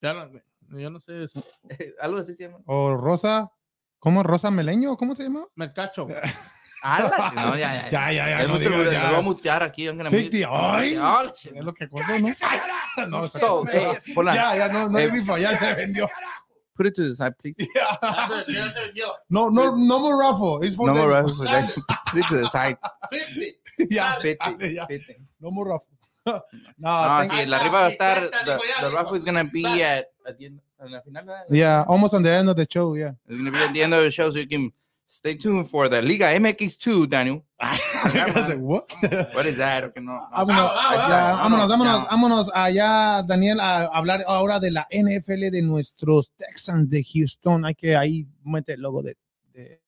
Ya 0.00 0.12
no, 0.14 0.30
yo 0.78 0.90
no 0.90 1.00
sé 1.00 1.24
eso. 1.24 1.44
algo 2.00 2.18
así 2.18 2.34
se 2.34 2.44
llama. 2.44 2.58
O 2.66 2.94
Rosa. 2.96 3.50
¿Cómo? 3.98 4.22
¿Rosa 4.22 4.50
Meleño? 4.50 4.96
¿Cómo 4.96 5.14
se 5.14 5.22
llama? 5.24 5.46
Mercacho. 5.54 6.06
Ala, 6.82 7.32
no, 7.34 7.56
ya, 7.56 7.58
ya, 7.58 7.74
ya. 7.74 7.90
Ya, 7.90 8.12
ya, 8.12 8.28
ya. 8.28 8.40
Es 8.42 8.48
no 8.48 8.54
mucho, 8.54 8.68
digas, 8.68 8.84
lo 8.84 8.92
ya. 8.92 9.08
voy 9.10 9.18
a 9.18 9.22
mutear 9.22 9.62
aquí. 9.62 9.86
50, 9.88 10.48
ay. 10.50 10.98
Ah. 11.00 11.32
Es 11.32 11.52
lo 11.64 11.72
que 11.72 11.88
cuento, 11.88 12.12
¿no? 12.18 13.06
No, 13.08 13.28
So, 13.28 13.64
hey, 13.66 13.96
hold 14.14 14.28
on. 14.28 14.34
ya, 14.34 14.56
ya, 14.56 14.68
no, 14.68 14.88
no 14.90 14.98
hay 14.98 15.06
Eh, 15.06 15.10
rifa, 15.10 15.38
ya 15.38 15.58
se 15.58 15.74
vendió. 15.74 16.10
Put 16.76 16.86
it 16.86 16.94
to 16.96 17.08
the 17.08 17.14
side, 17.14 17.38
please. 17.38 17.54
Vendió. 17.58 19.12
No, 19.30 19.48
no, 19.48 19.74
no 19.76 19.98
more 20.00 20.18
raffle. 20.18 20.62
It's 20.62 20.74
for 20.74 20.86
No 20.88 20.94
the- 20.94 21.00
more 21.00 21.10
raffles. 21.10 21.38
Put 21.38 22.18
it 22.20 22.26
to 22.28 22.36
the 22.38 22.48
side. 22.48 22.76
50. 23.10 23.52
Ya, 23.90 24.14
Fifty, 24.20 24.54
dale, 24.56 24.72
ya. 24.74 24.86
fifty. 24.86 25.16
No 25.40 25.50
more 25.50 25.68
raffle. 25.68 25.88
No, 26.26 26.40
No, 26.78 27.18
thank- 27.28 27.32
sí, 27.32 27.46
la 27.46 27.58
rifa 27.58 27.70
va 27.72 27.86
a 27.86 27.90
estar. 27.90 28.30
The, 28.44 28.58
the 28.80 28.90
raffle 28.94 29.16
is 29.16 29.24
gonna 29.24 29.44
be 29.44 29.64
at, 29.82 30.06
at 30.26 30.38
the 30.38 30.46
end, 30.46 30.60
en 30.80 30.90
la 30.92 31.00
final. 31.02 31.24
Yeah, 31.50 31.84
almost 31.86 32.14
on 32.14 32.22
the 32.22 32.30
end 32.30 32.48
of 32.48 32.56
the 32.56 32.66
show, 32.70 32.94
yeah. 32.94 33.12
It's 33.28 33.36
gonna 33.36 33.50
be 33.50 33.58
at 33.58 33.72
the 33.74 33.82
end 33.82 33.94
of 33.94 34.02
the 34.02 34.10
show, 34.10 34.30
so 34.30 34.38
you 34.38 34.46
can 34.48 34.72
stay 35.06 35.34
tuned 35.36 35.68
for 35.68 35.88
the 35.88 36.00
Liga 36.02 36.26
MX2, 36.38 37.08
Daniel. 37.08 37.44
What? 38.58 38.84
What 39.34 39.46
is 39.46 39.56
that? 39.58 39.84
Okay, 39.84 40.00
no. 40.02 40.12
no. 40.12 40.20
Vámonos, 40.32 40.70
Ah, 40.74 40.90
ah, 40.90 41.38
ah, 41.44 41.48
vámonos, 41.68 42.08
vámonos, 42.10 42.50
allá, 42.54 43.22
Daniel, 43.26 43.60
a 43.60 43.86
hablar 43.86 44.22
ahora 44.26 44.60
de 44.60 44.70
la 44.70 44.86
NFL 44.90 45.50
de 45.50 45.62
nuestros 45.62 46.30
Texans 46.36 46.88
de 46.90 47.04
Houston. 47.04 47.64
Hay 47.64 47.74
que 47.74 47.96
ahí 47.96 48.26
mete 48.44 48.74
el 48.74 48.80
logo 48.82 49.02
de. 49.02 49.16
de- 49.52 49.80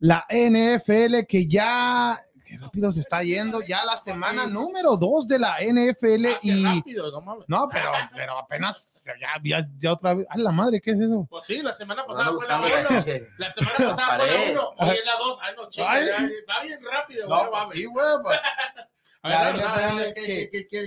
La 0.00 0.24
NFL 0.30 1.26
que 1.28 1.46
ya, 1.46 2.16
rápido 2.60 2.92
se 2.92 3.00
está 3.00 3.22
yendo, 3.22 3.60
ya 3.62 3.84
la 3.84 3.98
semana 3.98 4.46
número 4.46 4.96
dos 4.96 5.26
de 5.26 5.38
la 5.38 5.56
NFL 5.60 6.26
Ah, 6.26 6.38
y 6.42 6.64
rápido, 6.64 7.10
no 7.10 7.20
mames. 7.22 7.44
no, 7.48 7.68
pero, 7.72 7.90
pero 8.14 8.38
apenas 8.38 9.04
ya, 9.20 9.40
ya, 9.42 9.66
ya 9.78 9.92
otra 9.92 10.14
vez. 10.14 10.26
¡Ay, 10.30 10.42
la 10.42 10.52
madre! 10.52 10.80
¿Qué 10.80 10.90
es 10.92 11.00
eso? 11.00 11.26
Pues 11.28 11.44
sí, 11.46 11.62
la 11.62 11.74
semana 11.74 12.02
Ando 12.02 12.14
pasada 12.14 12.36
fue 12.36 12.46
la 12.48 12.58
buscando 12.58 12.68
la 12.68 12.88
1. 12.90 13.04
pinche- 13.04 13.28
La 13.38 13.52
semana 13.52 13.76
pasada 13.96 14.18
fue 14.18 14.26
la 14.26 14.52
1. 14.52 14.74
Hoy 14.78 14.96
es 14.96 15.06
la 15.06 15.12
2. 15.18 15.38
Ay, 15.42 15.54
no, 15.56 15.70
chica, 15.70 15.90
Ay. 15.90 16.06
ya, 16.06 16.54
va 16.54 16.62
bien 16.62 16.78
rápido, 16.84 17.26
güey, 17.28 17.44
no 17.44 17.50
mames. 17.50 17.70
sí, 17.72 17.84
güey. 17.86 18.06
pues, 18.22 18.40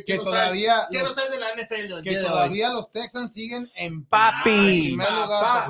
Que- 0.05 0.17
todavía, 0.17 0.87
¿Qué 0.89 0.99
los- 0.99 1.15
de 1.15 1.39
la 1.39 1.47
NFL 1.55 2.01
que 2.03 2.15
todavía 2.17 2.69
los 2.69 2.91
Texans 2.91 3.33
siguen 3.33 3.69
en 3.75 4.05
Papi. 4.05 4.43
primer 4.87 5.11
lugar. 5.11 5.67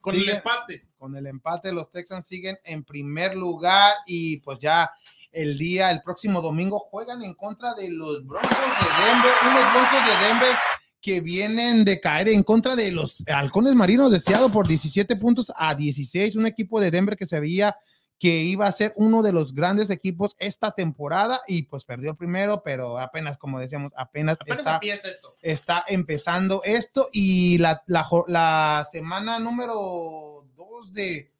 Con 0.00 0.14
sigue- 0.14 0.30
el 0.30 0.36
empate. 0.36 0.86
Con 0.98 1.16
el 1.16 1.26
empate, 1.26 1.72
los 1.72 1.90
Texans 1.90 2.26
siguen 2.26 2.56
en 2.64 2.84
primer 2.84 3.34
lugar 3.36 3.92
y 4.06 4.38
pues 4.40 4.58
ya 4.60 4.90
el 5.32 5.58
día, 5.58 5.90
el 5.90 6.00
próximo 6.02 6.40
domingo 6.40 6.78
juegan 6.78 7.22
en 7.24 7.34
contra 7.34 7.74
de 7.74 7.90
los 7.90 8.24
Broncos 8.24 8.50
de 8.50 9.04
Denver, 9.04 9.32
unos 9.42 9.72
Broncos 9.72 10.06
de 10.06 10.26
Denver 10.28 10.56
que 11.00 11.20
vienen 11.20 11.84
de 11.84 12.00
caer 12.00 12.28
en 12.28 12.42
contra 12.44 12.76
de 12.76 12.92
los 12.92 13.22
Halcones 13.26 13.74
Marinos 13.74 14.10
de 14.12 14.20
Seattle 14.20 14.48
por 14.50 14.66
17 14.66 15.16
puntos 15.16 15.52
a 15.56 15.74
16, 15.74 16.36
un 16.36 16.46
equipo 16.46 16.80
de 16.80 16.90
Denver 16.90 17.16
que 17.16 17.26
se 17.26 17.38
veía 17.40 17.76
que 18.24 18.40
iba 18.40 18.66
a 18.66 18.72
ser 18.72 18.94
uno 18.96 19.22
de 19.22 19.32
los 19.32 19.54
grandes 19.54 19.90
equipos 19.90 20.34
esta 20.38 20.70
temporada 20.70 21.42
y 21.46 21.64
pues 21.64 21.84
perdió 21.84 22.12
el 22.12 22.16
primero, 22.16 22.62
pero 22.64 22.98
apenas, 22.98 23.36
como 23.36 23.58
decíamos, 23.60 23.92
apenas, 23.94 24.38
Apenas 24.40 24.60
está, 24.60 24.74
empieza 24.76 25.08
esto. 25.10 25.36
está 25.42 25.84
empezando 25.86 26.62
esto 26.64 27.10
y 27.12 27.58
la, 27.58 27.82
la 27.86 28.86
semana 28.90 29.38
número 29.38 30.46
dos 30.56 30.94
de, 30.94 31.34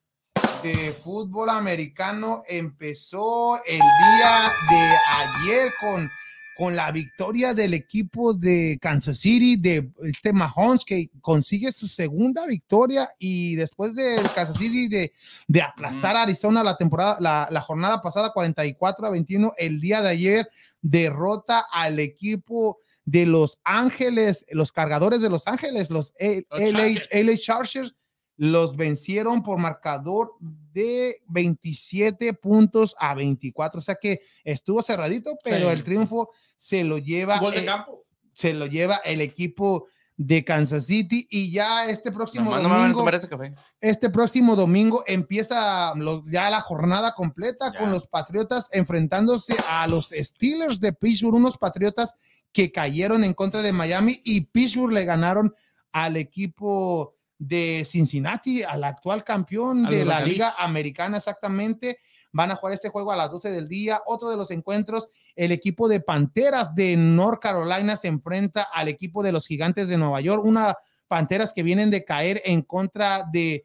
de 0.62 0.75
fútbol 1.03 1.49
americano 1.49 2.42
empezó 2.47 3.57
el 3.64 3.79
día 3.79 4.53
de 4.68 4.97
ayer 5.23 5.73
con 5.81 6.11
con 6.57 6.77
la 6.77 6.90
victoria 6.93 7.53
del 7.55 7.75
equipo 7.75 8.33
de 8.35 8.79
Kansas 8.81 9.19
City, 9.19 9.57
de 9.57 9.90
este 10.03 10.33
Mahomes, 10.33 10.85
que 10.85 11.11
consigue 11.21 11.73
su 11.73 11.88
segunda 11.88 12.47
victoria 12.47 13.09
y 13.19 13.57
después 13.57 13.95
de 13.95 14.17
Kansas 14.35 14.57
City 14.59 14.87
de, 14.88 15.12
de 15.49 15.62
aplastar 15.62 16.17
a 16.17 16.23
Arizona 16.23 16.62
la 16.62 16.77
temporada, 16.77 17.17
la, 17.21 17.49
la 17.51 17.61
jornada 17.61 18.01
pasada 18.01 18.33
44 18.33 19.07
a 19.07 19.11
21, 19.11 19.53
el 19.59 19.81
día 19.81 20.01
de 20.01 20.09
ayer 20.11 20.49
derrota 20.81 21.67
al 21.73 21.99
equipo 21.99 22.79
de 23.05 23.27
Los 23.27 23.59
Ángeles, 23.64 24.45
los 24.51 24.71
cargadores 24.73 25.21
de 25.21 25.31
Los 25.31 25.47
Ángeles, 25.47 25.90
los 25.90 26.12
A- 26.21 26.57
Los. 26.95 27.09
LA 27.12 27.37
Chargers, 27.37 27.95
los 28.37 28.77
vencieron 28.77 29.43
por 29.43 29.59
marcador 29.59 30.33
de 30.75 31.17
27 31.29 32.35
puntos 32.35 32.95
a 32.99 33.15
24. 33.15 33.79
O 33.79 33.83
sea 33.83 33.95
que 33.95 34.21
estuvo 34.45 34.83
cerradito, 34.83 35.39
pero 35.43 35.69
Sí. 35.69 35.73
el 35.73 35.85
triunfo 35.85 36.31
se 36.59 36.85
lo 36.85 36.99
lleva, 36.99 37.39
Gol 37.39 37.55
de 37.55 37.61
eh, 37.61 37.65
campo. 37.65 38.05
se 38.35 38.53
lo 38.53 38.67
lleva 38.67 38.97
el 39.05 39.21
equipo 39.23 39.87
de 40.17 40.45
Kansas 40.45 40.87
City 40.87 41.27
y 41.29 41.51
ya 41.51 41.89
este 41.89 42.13
próximo 42.13 42.45
Nomás 42.45 42.63
no 42.63 42.69
me 42.69 42.75
van 42.75 42.79
a 42.79 42.83
domingo, 42.85 43.01
tomar 43.01 43.15
ese 43.17 43.29
café. 43.29 43.53
este 43.81 44.11
próximo 44.11 44.55
domingo 44.55 45.03
empieza 45.09 45.93
los, 45.97 46.23
ya 46.31 46.51
la 46.51 46.61
jornada 46.61 47.15
completa 47.15 47.73
Ya. 47.73 47.81
con 47.81 47.91
los 47.91 48.07
Patriotas 48.07 48.69
enfrentándose 48.73 49.57
a 49.69 49.89
los 49.89 50.11
Steelers 50.11 50.79
de 50.79 50.93
Pittsburgh, 50.93 51.35
unos 51.35 51.59
Patriotas 51.59 52.15
que 52.53 52.71
cayeron 52.71 53.25
en 53.25 53.35
contra 53.35 53.61
de 53.63 53.73
Miami 53.73 54.21
y 54.25 54.43
Pittsburgh 54.43 54.93
le 54.93 55.05
ganaron 55.05 55.53
al 55.91 56.17
equipo 56.17 57.17
de 57.47 57.85
Cincinnati, 57.87 58.63
al 58.63 58.85
actual 58.85 59.25
campeón 59.25 59.87
A 59.87 59.91
de 59.91 60.05
la. 60.05 60.21
Liga 60.21 60.53
Americana 60.59 61.19
exactamente. 61.19 61.99
Van 62.33 62.51
a 62.51 62.57
jugar 62.57 62.75
este 62.75 62.89
juego 62.89 63.13
a 63.13 63.17
las 63.17 63.31
12 63.31 63.51
del 63.51 63.69
día. 63.69 64.01
Otro 64.07 64.31
de 64.31 64.37
los 64.37 64.51
encuentros, 64.51 65.09
el 65.37 65.53
equipo 65.53 65.89
de 65.89 66.01
Panteras 66.01 66.75
de 66.75 66.97
North 66.97 67.41
Carolina 67.41 67.97
se 67.97 68.09
enfrenta 68.09 68.63
al 68.63 68.89
equipo 68.89 69.23
de 69.23 69.33
los 69.33 69.47
Gigantes 69.47 69.89
de 69.89 69.99
Nueva 69.99 70.21
York. 70.21 70.45
Una 70.45 70.77
Panteras 71.07 71.53
que 71.53 71.63
vienen 71.63 71.91
de 71.91 72.05
caer 72.05 72.43
en 72.45 72.63
contra 72.63 73.25
de 73.31 73.65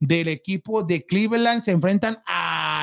del 0.00 0.28
equipo 0.28 0.82
de 0.82 1.04
Cleveland 1.04 1.60
se 1.60 1.72
enfrentan 1.72 2.22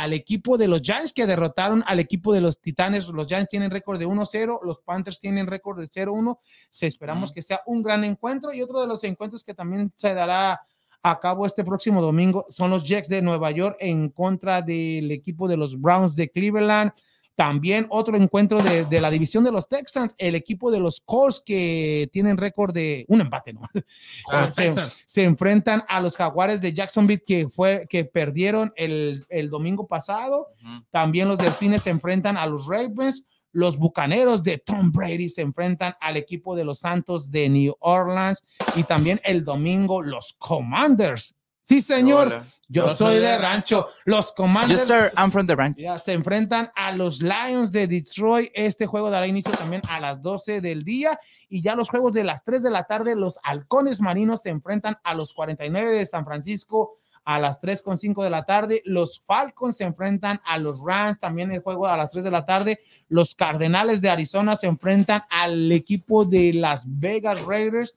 al 0.07 0.13
equipo 0.13 0.57
de 0.57 0.67
los 0.67 0.81
Giants 0.81 1.11
que 1.11 1.27
derrotaron 1.27 1.83
al 1.85 1.99
equipo 1.99 2.33
de 2.33 2.41
los 2.41 2.59
Titanes. 2.59 3.07
Los 3.07 3.27
Giants 3.27 3.49
tienen 3.49 3.69
récord 3.69 3.99
de 3.99 4.07
1-0, 4.07 4.59
los 4.63 4.79
Panthers 4.79 5.19
tienen 5.19 5.47
récord 5.47 5.79
de 5.79 5.89
0-1. 5.89 6.39
Se 6.69 6.87
esperamos 6.87 7.31
que 7.31 7.41
sea 7.41 7.61
un 7.65 7.83
gran 7.83 8.03
encuentro 8.03 8.53
y 8.53 8.61
otro 8.61 8.79
de 8.81 8.87
los 8.87 9.03
encuentros 9.03 9.43
que 9.43 9.53
también 9.53 9.93
se 9.97 10.13
dará 10.13 10.61
a 11.03 11.19
cabo 11.19 11.45
este 11.45 11.63
próximo 11.63 12.01
domingo 12.01 12.45
son 12.49 12.71
los 12.71 12.83
Jets 12.83 13.07
de 13.07 13.21
Nueva 13.21 13.51
York 13.51 13.77
en 13.79 14.09
contra 14.09 14.61
del 14.61 15.11
equipo 15.11 15.47
de 15.47 15.57
los 15.57 15.79
Browns 15.79 16.15
de 16.15 16.29
Cleveland. 16.29 16.91
También 17.37 17.85
otro 17.91 18.17
encuentro 18.17 18.63
de, 18.63 18.83
de 18.85 18.99
la 18.99 19.11
división 19.11 19.43
de 19.43 19.51
los 19.51 19.69
Texans, 19.69 20.15
el 20.17 20.33
equipo 20.33 20.71
de 20.71 20.79
los 20.79 20.99
Colts 21.01 21.39
que 21.45 22.09
tienen 22.11 22.35
récord 22.35 22.73
de 22.73 23.05
un 23.09 23.21
empate, 23.21 23.53
¿no? 23.53 23.61
Ah, 24.31 24.49
se, 24.49 24.63
Texans. 24.63 25.03
se 25.05 25.23
enfrentan 25.23 25.83
a 25.87 26.01
los 26.01 26.17
Jaguares 26.17 26.61
de 26.61 26.73
Jacksonville 26.73 27.21
que 27.23 27.47
fue 27.47 27.85
que 27.91 28.05
perdieron 28.05 28.73
el, 28.75 29.23
el 29.29 29.51
domingo 29.51 29.85
pasado. 29.85 30.47
También 30.89 31.27
los 31.27 31.37
Delfines 31.37 31.83
se 31.83 31.91
enfrentan 31.91 32.37
a 32.37 32.47
los 32.47 32.65
Ravens. 32.65 33.27
Los 33.51 33.77
Bucaneros 33.77 34.41
de 34.41 34.57
Tom 34.57 34.91
Brady 34.91 35.29
se 35.29 35.41
enfrentan 35.41 35.95
al 36.01 36.17
equipo 36.17 36.55
de 36.55 36.65
los 36.65 36.79
Santos 36.79 37.29
de 37.29 37.49
New 37.49 37.75
Orleans. 37.81 38.43
Y 38.75 38.81
también 38.81 39.19
el 39.23 39.45
domingo 39.45 40.01
los 40.01 40.33
Commanders. 40.39 41.36
Sí, 41.67 41.81
señor. 41.81 42.27
Hola. 42.27 42.45
Yo 42.69 42.95
soy 42.95 43.19
de 43.19 43.37
rancho. 43.37 43.89
Los 44.05 44.31
Commanders 44.31 44.87
Yes, 44.87 44.87
sir. 44.87 45.11
I'm 45.17 45.31
from 45.33 45.45
the 45.47 45.53
ranch. 45.53 45.75
ya 45.75 45.97
se 45.97 46.13
enfrentan 46.13 46.71
a 46.75 46.93
los 46.93 47.21
Lions 47.21 47.73
de 47.73 47.87
Detroit. 47.87 48.51
Este 48.53 48.85
juego 48.85 49.09
dará 49.09 49.27
inicio 49.27 49.51
también 49.51 49.81
a 49.89 49.99
las 49.99 50.21
12 50.21 50.61
del 50.61 50.83
día. 50.83 51.19
Y 51.49 51.61
ya 51.61 51.75
los 51.75 51.89
juegos 51.89 52.13
de 52.13 52.23
las 52.23 52.45
3 52.45 52.63
de 52.63 52.69
la 52.69 52.85
tarde, 52.85 53.17
los 53.17 53.37
Halcones 53.43 53.99
Marinos 53.99 54.43
se 54.43 54.49
enfrentan 54.49 54.97
a 55.03 55.13
los 55.13 55.33
49 55.33 55.93
de 55.93 56.05
San 56.05 56.23
Francisco 56.23 56.95
a 57.25 57.37
las 57.37 57.59
3 57.59 57.81
con 57.81 57.97
5 57.97 58.23
de 58.23 58.29
la 58.29 58.45
tarde. 58.45 58.81
Los 58.85 59.21
Falcons 59.25 59.75
se 59.75 59.83
enfrentan 59.83 60.39
a 60.45 60.57
los 60.59 60.79
Rams, 60.79 61.19
también 61.19 61.51
el 61.51 61.59
juego 61.59 61.85
a 61.85 61.97
las 61.97 62.11
3 62.11 62.23
de 62.23 62.31
la 62.31 62.45
tarde. 62.45 62.79
Los 63.09 63.35
Cardenales 63.35 63.99
de 63.99 64.09
Arizona 64.09 64.55
se 64.55 64.67
enfrentan 64.67 65.23
al 65.29 65.69
equipo 65.73 66.23
de 66.23 66.53
Las 66.53 66.85
Vegas 66.87 67.41
Raiders. 67.43 67.93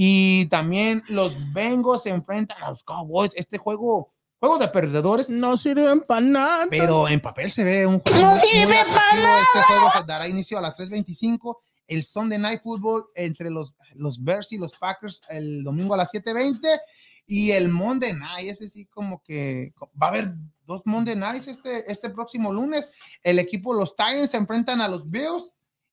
Y 0.00 0.46
también 0.46 1.02
los 1.08 1.36
Bengals 1.52 2.04
se 2.04 2.10
enfrentan 2.10 2.62
a 2.62 2.70
los 2.70 2.84
Cowboys. 2.84 3.32
Este 3.34 3.58
juego, 3.58 4.12
juego 4.38 4.56
de 4.56 4.68
perdedores, 4.68 5.28
No 5.28 5.58
sirven 5.58 6.02
para 6.02 6.20
nada. 6.20 6.66
pero 6.70 7.08
en 7.08 7.18
papel 7.18 7.50
se 7.50 7.64
ve 7.64 7.84
un 7.84 7.98
juego 7.98 8.16
No 8.20 8.36
muy 8.36 8.48
sirve 8.48 8.76
para 8.76 8.92
atractivo. 8.92 9.38
Este 9.42 9.62
juego 9.66 9.90
se 9.90 10.04
dará 10.06 10.28
inicio 10.28 10.56
a 10.56 10.60
las 10.60 10.76
3:25. 10.76 11.58
El 11.88 12.04
Sunday 12.04 12.38
Night 12.38 12.62
Football 12.62 13.06
entre 13.16 13.50
los, 13.50 13.74
los 13.96 14.22
Bears 14.22 14.52
y 14.52 14.58
los 14.58 14.78
Packers 14.78 15.20
el 15.30 15.64
domingo 15.64 15.94
a 15.94 15.96
las 15.96 16.12
7:20. 16.12 16.80
Y 17.26 17.50
el 17.50 17.68
Monday 17.68 18.12
Night, 18.12 18.50
ese 18.50 18.70
sí 18.70 18.86
como 18.86 19.20
que 19.24 19.74
va 20.00 20.06
a 20.06 20.10
haber 20.10 20.32
dos 20.64 20.82
Monday 20.84 21.16
Nights 21.16 21.48
este, 21.48 21.90
este 21.90 22.10
próximo 22.10 22.52
lunes. 22.52 22.86
El 23.24 23.40
equipo, 23.40 23.74
los 23.74 23.96
Titans 23.96 24.30
se 24.30 24.36
enfrentan 24.36 24.80
a 24.80 24.86
los 24.86 25.10
Bills 25.10 25.52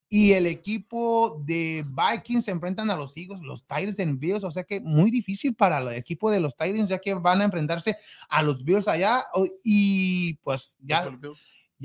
y 0.09 0.33
el 0.33 0.45
equipo 0.45 1.41
de 1.45 1.85
Vikings 1.87 2.45
se 2.45 2.51
enfrentan 2.51 2.89
a 2.91 2.95
los 2.95 3.17
Eagles, 3.17 3.41
los 3.41 3.63
Titans 3.63 3.99
en 3.99 4.19
Bills, 4.19 4.43
o 4.43 4.51
sea 4.51 4.63
que 4.63 4.79
muy 4.79 5.09
difícil 5.09 5.55
para 5.55 5.79
el 5.79 5.97
equipo 5.97 6.29
de 6.29 6.39
los 6.39 6.55
Titans 6.55 6.89
ya 6.89 6.99
que 6.99 7.13
van 7.15 7.41
a 7.41 7.45
enfrentarse 7.45 7.97
a 8.29 8.43
los 8.43 8.63
Bills 8.63 8.87
allá 8.87 9.23
y 9.63 10.35
pues 10.35 10.77
ya 10.79 11.09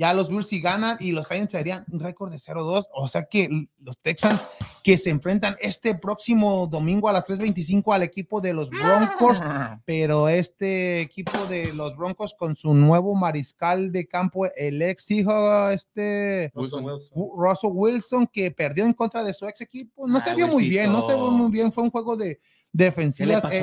ya 0.01 0.13
los 0.15 0.29
Bills 0.29 0.47
si 0.47 0.59
ganan 0.59 0.97
y 0.99 1.11
los 1.11 1.27
Titans 1.29 1.51
serían 1.51 1.85
un 1.91 1.99
récord 1.99 2.31
de 2.31 2.37
0-2. 2.39 2.85
O 2.91 3.07
sea 3.07 3.25
que 3.25 3.47
los 3.79 3.99
Texans 3.99 4.41
que 4.83 4.97
se 4.97 5.11
enfrentan 5.11 5.55
este 5.61 5.93
próximo 5.93 6.65
domingo 6.65 7.07
a 7.07 7.13
las 7.13 7.27
3:25 7.27 7.93
al 7.93 8.01
equipo 8.01 8.41
de 8.41 8.53
los 8.55 8.71
Broncos, 8.71 9.39
pero 9.85 10.27
este 10.27 11.01
equipo 11.01 11.37
de 11.49 11.71
los 11.75 11.95
Broncos 11.95 12.33
con 12.37 12.55
su 12.55 12.73
nuevo 12.73 13.13
mariscal 13.13 13.91
de 13.91 14.07
campo, 14.07 14.47
el 14.55 14.81
ex 14.81 15.11
hijo, 15.11 15.69
este 15.69 16.51
Russell 16.55 16.83
Wilson. 16.83 17.17
Wu- 17.19 17.33
Russell 17.37 17.69
Wilson, 17.71 18.27
que 18.27 18.49
perdió 18.49 18.85
en 18.85 18.93
contra 18.93 19.23
de 19.23 19.33
su 19.35 19.45
ex 19.47 19.61
equipo. 19.61 20.07
No 20.07 20.17
Ah, 20.17 20.21
se 20.21 20.33
vio 20.35 20.47
muy 20.47 20.67
bien, 20.67 20.91
no 20.91 21.01
se 21.03 21.13
vio 21.13 21.29
muy 21.29 21.51
bien. 21.51 21.71
Fue 21.71 21.83
un 21.83 21.91
juego 21.91 22.17
de 22.17 22.37
¿Qué 22.37 22.41
le 22.73 22.85
defensivas. 22.85 23.43
eh? 23.51 23.61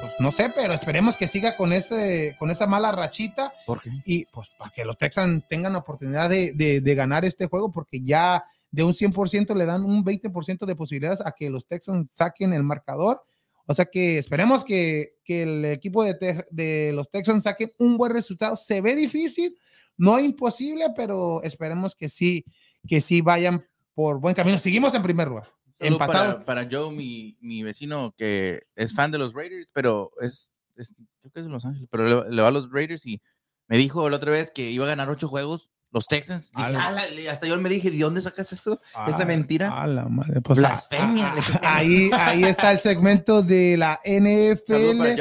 Pues 0.00 0.14
no 0.18 0.30
sé, 0.30 0.50
pero 0.54 0.72
esperemos 0.74 1.16
que 1.16 1.26
siga 1.26 1.56
con 1.56 1.72
ese, 1.72 2.36
con 2.38 2.50
esa 2.50 2.66
mala 2.66 2.92
rachita 2.92 3.52
¿Por 3.66 3.80
qué? 3.80 3.90
y 4.04 4.24
pues 4.26 4.50
para 4.58 4.70
que 4.70 4.84
los 4.84 4.98
Texans 4.98 5.44
tengan 5.48 5.72
la 5.72 5.78
oportunidad 5.80 6.28
de, 6.28 6.52
de- 6.52 6.80
de 6.80 6.94
ganar 6.94 7.24
este 7.24 7.46
juego, 7.46 7.72
porque 7.72 8.00
ya 8.02 8.44
de 8.70 8.82
un 8.84 8.92
100% 8.92 9.54
le 9.54 9.64
dan 9.64 9.84
un 9.84 10.04
20% 10.04 10.66
de 10.66 10.76
posibilidades 10.76 11.20
a 11.24 11.32
que 11.32 11.48
los 11.50 11.66
Texans 11.66 12.10
saquen 12.10 12.52
el 12.52 12.62
marcador. 12.62 13.22
O 13.66 13.74
sea 13.74 13.86
que 13.86 14.18
esperemos 14.18 14.64
que, 14.64 15.14
que 15.24 15.42
el 15.42 15.64
equipo 15.64 16.04
de, 16.04 16.44
de 16.50 16.92
los 16.94 17.10
Texans 17.10 17.44
saquen 17.44 17.72
un 17.78 17.96
buen 17.96 18.12
resultado. 18.12 18.54
Se 18.56 18.80
ve 18.80 18.94
difícil, 18.94 19.56
no 19.96 20.20
imposible, 20.20 20.86
pero 20.94 21.42
esperemos 21.42 21.96
que 21.96 22.08
sí, 22.08 22.44
que 22.86 23.00
sí 23.00 23.22
vayan 23.22 23.66
por 23.94 24.20
buen 24.20 24.34
camino. 24.34 24.58
Seguimos 24.58 24.94
en 24.94 25.02
primer 25.02 25.28
lugar. 25.28 25.48
Empatado. 25.78 26.44
Para, 26.44 26.44
para 26.62 26.68
Joe, 26.70 26.90
mi, 26.94 27.36
mi 27.40 27.62
vecino 27.62 28.14
que 28.16 28.62
es 28.74 28.94
fan 28.94 29.10
de 29.10 29.18
los 29.18 29.32
Raiders, 29.34 29.68
pero 29.72 30.10
es, 30.20 30.48
es- 30.76 30.94
creo 31.20 31.32
que 31.32 31.40
es 31.40 31.46
de 31.46 31.50
Los 31.52 31.64
Ángeles, 31.64 31.88
pero 31.90 32.24
le, 32.24 32.34
le 32.34 32.42
va 32.42 32.48
a 32.48 32.52
los 32.52 32.70
Raiders 32.70 33.04
y 33.06 33.20
me 33.68 33.76
dijo 33.76 34.08
la 34.08 34.16
otra 34.16 34.30
vez 34.30 34.50
que 34.54 34.70
iba 34.70 34.84
a 34.84 34.88
ganar 34.88 35.10
ocho 35.10 35.28
juegos 35.28 35.70
los 35.92 36.06
Texans. 36.06 36.50
Dije, 36.54 36.68
le- 37.14 37.30
hasta 37.30 37.46
yo 37.46 37.56
me 37.58 37.68
dije, 37.68 37.90
¿de 37.90 37.98
dónde 37.98 38.20
sacas 38.22 38.52
eso? 38.52 38.80
Esa 39.08 39.22
Ah, 39.22 39.24
mentira. 39.24 39.82
A 39.82 39.86
la 39.86 40.06
madre, 40.08 40.40
pues, 40.40 40.58
Blasfemia, 40.58 41.32
ah, 41.62 41.76
ahí, 41.76 42.10
ahí 42.12 42.44
está 42.44 42.70
el 42.72 42.80
segmento 42.80 43.42
de 43.42 43.76
la 43.76 44.00
NFL. 44.04 45.16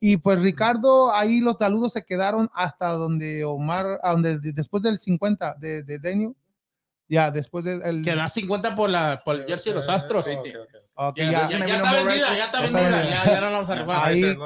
Y 0.00 0.18
pues 0.18 0.40
Ricardo, 0.42 1.12
ahí 1.12 1.40
los 1.40 1.56
saludos 1.58 1.92
se 1.94 2.04
quedaron 2.04 2.50
hasta 2.54 2.88
donde 2.92 3.42
Omar, 3.44 3.98
a 4.02 4.12
donde 4.12 4.38
de- 4.38 4.52
después 4.52 4.82
del 4.82 4.98
50 5.00 5.54
de, 5.58 5.82
de 5.82 5.98
Daniel. 5.98 6.34
Ya, 7.08 7.30
después 7.30 7.64
del. 7.64 7.82
el- 7.82 8.04
Que 8.04 8.14
da 8.14 8.28
50 8.28 8.74
por, 8.74 8.88
la, 8.90 9.20
por 9.24 9.36
el 9.36 9.44
jersey 9.46 9.72
de 9.72 9.78
los 9.80 9.88
Astros. 9.88 10.24
Ok, 10.26 10.30
ok. 10.38 10.46
ok, 10.94 11.16
Ya, 11.18 11.48
ya, 11.48 11.48
ya- 11.66 11.76
está 11.76 11.92
vendida, 11.92 12.16
ya 12.16 12.24
está 12.24 12.36
Ya 12.36 12.44
está 12.44 12.60
vendida. 12.60 12.88
vendida. 12.98 13.24
Ya, 13.24 13.24
ya 13.34 13.40
no 13.40 13.46
la 13.46 13.52
vamos 13.52 13.70
a 13.70 13.74
rifar. 13.74 14.04
Ahí- 14.08 14.22
es 14.24 14.36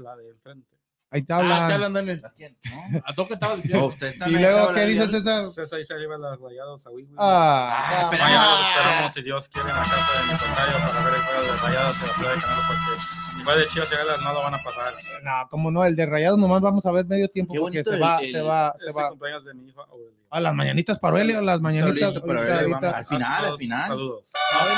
la 0.00 0.16
de 0.16 0.28
enfrente. 0.30 0.76
ahí 1.10 1.22
te 1.22 1.32
Ah, 1.32 1.36
te 1.38 1.42
hablan. 1.44 1.72
hablan, 1.72 1.92
Daniel. 1.94 2.22
¿A 2.24 2.30
quién? 2.30 2.58
¿No? 2.90 3.00
¿A 3.04 3.14
tú 3.14 3.26
qué 3.26 3.34
estabas 3.34 3.62
diciendo? 3.62 3.88
está 4.00 4.28
y 4.28 4.32
luego, 4.32 4.72
¿qué 4.74 4.86
Dios. 4.86 5.10
César? 5.10 5.46
César 5.50 5.78
ahí 5.78 5.84
se 5.84 5.94
lleva 5.96 6.18
las 6.18 6.38
rayadas 6.40 6.86
a 6.86 6.90
Wii 6.90 7.04
Wii. 7.04 7.14
Ah, 7.18 8.00
espera. 8.04 8.24
Mañana 8.24 8.50
los 8.50 8.68
esperamos, 8.68 9.12
si 9.14 9.22
Dios 9.22 9.48
quiere, 9.48 9.68
en 9.70 9.76
la 9.76 9.82
casa 9.82 10.20
de 10.20 10.32
mi 10.32 10.38
tocayo 10.38 10.78
para 10.86 11.04
ver 11.04 11.14
el 11.14 11.20
juego 11.22 11.42
de 11.42 11.56
rayadas 11.58 12.02
en 12.02 12.08
la 12.08 12.14
Ciudad 12.14 12.34
de 12.34 12.40
Canelo, 12.40 12.62
porque 12.66 13.40
igual 13.40 13.58
de 13.58 13.66
Chivas 13.66 13.92
y 13.92 13.94
Águilas 13.94 14.20
no 14.22 14.32
lo 14.32 14.42
van 14.42 14.54
a 14.54 14.58
pasar. 14.62 14.94
no, 15.22 15.48
como 15.50 15.70
no, 15.70 15.84
el 15.84 15.96
de 15.96 16.06
Rayados 16.06 16.38
nomás 16.38 16.60
vamos 16.60 16.84
a 16.84 16.90
ver 16.90 17.06
medio 17.06 17.28
tiempo 17.28 17.54
Qué 17.54 17.60
porque 17.60 17.84
se 17.84 17.90
el- 17.94 18.02
va, 18.02 18.18
el- 18.18 18.32
se 18.32 18.40
va, 18.42 18.74
se 18.78 18.88
Es 18.90 18.96
va. 18.96 19.02
el 19.04 19.08
cumpleaños 19.10 19.44
de 19.44 19.54
mi 19.54 19.68
hijo 19.68 19.82
Aurelio. 19.82 20.12
A 20.30 20.40
las 20.40 20.54
mañanitas 20.54 20.98
para 20.98 21.12
Aurelio, 21.12 21.40
las 21.40 21.60
mañanitas. 21.60 22.12
Para 22.20 22.40
Aurelio. 22.40 22.76
Al 22.82 23.06
final, 23.06 23.22
al 23.32 23.40
Saludos, 23.42 23.58
final. 23.58 23.86
Saludos. 23.88 24.32
Ahí 24.60 24.68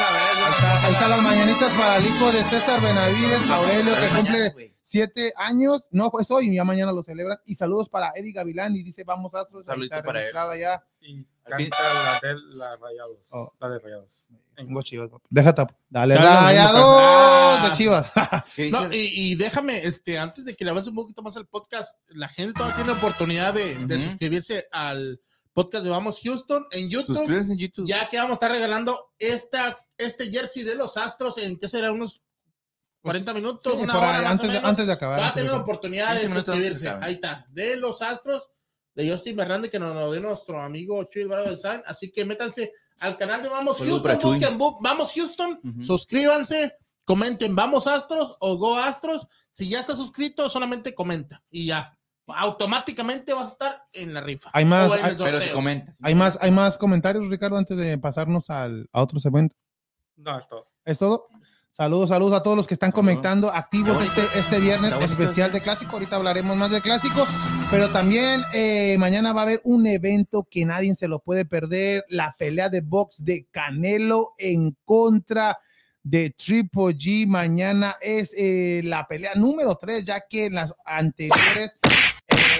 está, 0.52 0.86
ahí 0.86 0.92
están 0.92 1.10
las 1.10 1.22
mañanitas 1.22 1.72
para 1.72 1.96
el 1.96 2.06
hijo 2.06 2.32
de 2.32 2.44
César 2.44 2.80
Benavides, 2.80 3.50
Aurelio, 3.50 3.94
que 3.94 4.08
cumple 4.16 4.72
siete 4.82 5.32
años. 5.36 5.88
No, 5.90 6.10
pues 6.10 6.30
hoy, 6.30 6.54
ya 6.54 6.64
mañana 6.64 6.92
lo 6.92 7.02
celebran. 7.02 7.38
Y 7.46 7.54
saludos 7.54 7.88
para 7.88 8.12
Eddie 8.14 8.32
Gavilán 8.32 8.76
y 8.76 8.82
dice, 8.82 9.04
vamos 9.04 9.34
Astros. 9.34 9.64
está 9.66 10.02
para 10.02 10.22
él. 10.26 10.32
ya. 10.60 10.82
Y 11.00 11.24
Canta 11.48 11.76
la 11.94 12.20
de 12.28 12.34
la 12.56 12.76
Rayados. 12.76 13.28
Oh. 13.32 13.50
La 13.58 13.68
de 13.70 13.78
Rayados. 13.78 14.28
Tengo 14.54 14.82
Chivas, 14.82 15.08
papá. 15.08 15.24
Déjate. 15.30 15.62
Dale, 15.88 16.14
Dale, 16.14 16.26
rayado 16.28 16.98
Ah. 17.00 17.68
de 17.70 17.76
Chivas. 17.76 18.12
¿Qué 18.54 18.70
No, 18.70 18.86
dice? 18.88 18.96
y, 19.02 19.32
y 19.32 19.34
déjame, 19.34 19.78
este, 19.82 20.18
antes 20.18 20.44
de 20.44 20.54
que 20.54 20.64
le 20.64 20.72
avance 20.72 20.90
un 20.90 20.96
poquito 20.96 21.22
más 21.22 21.36
al 21.38 21.46
podcast, 21.46 21.96
la 22.08 22.28
gente 22.28 22.52
todavía 22.52 22.76
tiene 22.76 22.90
oportunidad 22.92 23.54
de, 23.54 23.86
de 23.86 23.98
suscribirse 23.98 24.66
al 24.72 25.18
podcast 25.64 25.84
de 25.84 25.90
Vamos 25.90 26.20
Houston 26.22 26.66
en 26.70 26.88
YouTube. 26.88 27.16
Suscríbanse 27.16 27.52
en 27.54 27.58
YouTube. 27.58 27.88
Ya 27.88 28.08
que 28.08 28.16
vamos 28.18 28.32
a 28.32 28.34
estar 28.34 28.50
regalando 28.52 29.10
esta, 29.18 29.76
este 29.96 30.30
jersey 30.30 30.62
de 30.62 30.76
los 30.76 30.96
Astros 30.96 31.36
en, 31.38 31.58
¿qué 31.58 31.68
será? 31.68 31.90
Unos 31.92 32.22
40 33.02 33.32
minutos, 33.34 33.72
Sí, 33.74 33.80
una 33.82 33.96
hora 33.96 34.18
ahí, 34.18 34.22
más 34.22 34.32
antes, 34.32 34.44
o 34.44 34.48
de, 34.48 34.54
menos. 34.54 34.70
antes 34.70 34.86
de 34.86 34.92
acabar. 34.92 35.20
Va 35.20 35.28
a 35.28 35.34
tener 35.34 35.50
la 35.50 35.58
oportunidad 35.58 36.14
de 36.14 36.20
15 36.20 36.28
minutos 36.28 36.54
antes 36.54 36.64
de 36.64 36.70
suscribirse. 36.74 37.04
Ahí 37.04 37.14
está. 37.14 37.46
De 37.50 37.76
los 37.76 38.02
Astros, 38.02 38.48
de 38.94 39.10
Justin 39.10 39.40
Hernández, 39.40 39.70
que 39.70 39.78
nos 39.78 39.94
lo 39.94 40.12
dio 40.12 40.20
nuestro 40.20 40.60
amigo 40.60 41.02
Chuy 41.04 41.22
Álvaro 41.22 41.44
del 41.44 41.58
San. 41.58 41.82
Así 41.86 42.10
que 42.12 42.24
métanse 42.24 42.72
al 43.00 43.16
canal 43.18 43.42
de 43.42 43.48
Vamos 43.48 43.78
Houston. 43.78 44.18
Busquen 44.20 44.58
Bu- 44.58 44.78
Vamos 44.80 45.12
Houston. 45.14 45.60
Ujú. 45.64 45.84
Suscríbanse. 45.84 46.76
Comenten 47.04 47.56
Vamos 47.56 47.86
Astros 47.86 48.36
o 48.40 48.56
Go 48.58 48.76
Astros. 48.76 49.26
Si 49.50 49.68
ya 49.68 49.80
estás 49.80 49.96
suscrito, 49.96 50.48
solamente 50.50 50.94
comenta. 50.94 51.42
Y 51.50 51.66
ya. 51.66 51.97
Automáticamente 52.36 53.32
vas 53.32 53.48
a 53.48 53.52
estar 53.52 53.82
en 53.92 54.14
la 54.14 54.20
rifa. 54.20 54.50
Hay 54.52 54.64
más- 54.64 54.92
hay- 54.92 55.16
Pero 55.16 55.40
se 55.40 55.50
comenta. 55.52 55.94
Hay 56.02 56.14
más, 56.14 56.38
hay 56.40 56.50
más 56.50 56.76
comentarios, 56.76 57.28
Ricardo, 57.28 57.56
antes 57.56 57.76
de 57.76 57.98
pasarnos 57.98 58.50
al, 58.50 58.88
a 58.92 59.02
otros 59.02 59.24
eventos. 59.26 59.58
No, 60.16 60.38
es 60.38 60.48
todo. 60.48 60.66
¿Es 60.84 60.98
todo? 60.98 61.24
Saludos, 61.70 62.08
saludos 62.08 62.32
a 62.32 62.42
todos 62.42 62.56
los 62.56 62.66
que 62.66 62.74
están 62.74 62.90
Saludos. 62.90 63.08
conectando 63.08 63.52
activos 63.52 64.02
este, 64.02 64.38
este 64.38 64.58
viernes 64.58 64.92
especial 65.00 65.52
de 65.52 65.60
clásico. 65.60 65.92
Ahorita 65.92 66.16
hablaremos 66.16 66.56
más 66.56 66.72
de 66.72 66.80
clásico, 66.80 67.24
pero 67.70 67.88
también 67.90 68.42
eh, 68.52 68.96
mañana 68.98 69.32
va 69.32 69.42
a 69.42 69.44
haber 69.44 69.60
un 69.64 69.86
evento 69.86 70.44
que 70.50 70.64
nadie 70.64 70.94
se 70.96 71.06
lo 71.06 71.20
puede 71.20 71.44
perder: 71.44 72.04
la 72.08 72.34
pelea 72.36 72.68
de 72.68 72.80
box 72.80 73.24
de 73.24 73.46
Canelo 73.52 74.34
en 74.38 74.76
contra 74.84 75.56
de 76.02 76.30
Triple 76.30 76.96
G. 76.96 77.28
Mañana 77.28 77.94
es 78.00 78.34
eh, 78.36 78.80
la 78.82 79.06
pelea 79.06 79.34
número 79.36 79.76
3, 79.76 80.04
ya 80.04 80.20
que 80.28 80.46
en 80.46 80.54
las 80.54 80.74
anteriores 80.84 81.76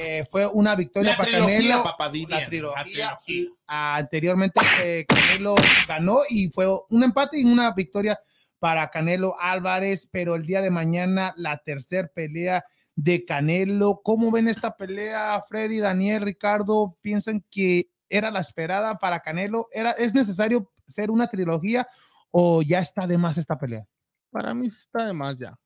eh, 0.00 0.26
fue 0.30 0.46
una 0.46 0.74
victoria 0.74 1.12
La 1.12 1.16
para 1.16 1.30
trilogía, 1.30 1.56
Canelo. 1.56 2.28
la 2.28 2.46
trilogía. 2.46 2.84
trilogía. 2.84 3.50
Anteriormente 3.66 4.61
eh, 4.82 5.04
Canelo 5.08 5.54
ganó 5.87 6.18
y 6.28 6.48
fue 6.50 6.66
un 6.88 7.02
empate 7.02 7.40
y 7.40 7.44
una 7.44 7.72
victoria 7.72 8.18
para 8.58 8.90
Canelo 8.90 9.34
Álvarez, 9.40 10.08
pero 10.11 10.34
el 10.34 10.46
día 10.46 10.61
de 10.61 10.70
mañana 10.70 11.32
la 11.37 11.58
tercer 11.58 12.11
pelea 12.14 12.64
de 12.96 13.24
Canelo. 13.24 14.00
¿Cómo 14.02 14.30
ven 14.30 14.48
esta 14.48 14.76
pelea, 14.76 15.42
Freddy, 15.48 15.78
Daniel, 15.78 16.22
Ricardo? 16.22 16.96
¿Piensan 17.00 17.44
que 17.50 17.90
era 18.08 18.30
la 18.30 18.40
esperada 18.40 18.98
para 18.98 19.20
Canelo? 19.20 19.68
¿Era, 19.72 19.92
¿Es 19.92 20.14
necesario 20.14 20.72
ser 20.87 21.11
una 21.11 21.28
trilogía 21.28 21.87
o 22.30 22.62
ya 22.62 22.80
está 22.80 23.06
de 23.06 23.18
más 23.18 23.38
esta 23.38 23.58
pelea? 23.58 23.87
Para 24.30 24.54
mí 24.54 24.70
sí 24.70 24.78
está 24.80 25.06
de 25.06 25.12
más 25.12 25.38
ya. 25.38 25.56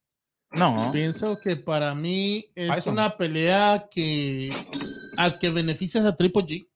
No. 0.54 0.90
Pienso 0.92 1.38
que 1.38 1.56
para 1.56 1.94
mí 1.94 2.50
es 2.54 2.86
una 2.86 3.16
pelea 3.16 3.88
que 3.90 4.50
al 5.16 5.38
que 5.38 5.50
beneficias 5.50 6.04
a 6.04 6.16
Triple 6.16 6.42
G, 6.42 6.68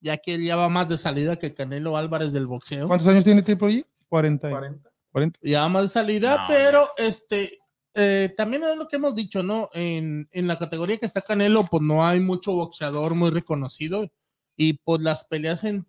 ya 0.00 0.16
que 0.16 0.34
él 0.34 0.44
ya 0.44 0.56
va 0.56 0.68
más 0.68 0.88
de 0.88 0.98
salida 0.98 1.36
que 1.36 1.54
Canelo 1.54 1.96
Álvarez 1.96 2.32
del 2.32 2.46
boxeo. 2.46 2.86
¿Cuántos 2.86 3.08
años 3.08 3.24
tiene 3.24 3.42
Triple 3.42 3.68
G? 3.68 3.86
40. 4.08 4.50
40. 4.50 4.90
40. 5.12 5.40
Ya 5.42 5.60
va 5.62 5.68
más 5.68 5.82
de 5.84 5.88
salida, 5.88 6.36
No, 6.36 6.44
pero 6.48 6.88
este 6.96 7.58
eh, 7.94 8.34
también 8.36 8.64
es 8.64 8.76
lo 8.76 8.88
que 8.88 8.96
hemos 8.96 9.14
dicho, 9.14 9.42
¿no? 9.42 9.70
En, 9.72 10.28
en 10.32 10.46
la 10.48 10.58
categoría 10.58 10.98
que 10.98 11.06
está 11.06 11.22
Canelo, 11.22 11.66
pues 11.70 11.82
no 11.82 12.04
hay 12.04 12.20
mucho 12.20 12.52
boxeador 12.52 13.14
muy 13.14 13.30
reconocido 13.30 14.10
y 14.56 14.74
pues 14.74 15.00
las 15.00 15.24
peleas 15.24 15.64
en, 15.64 15.86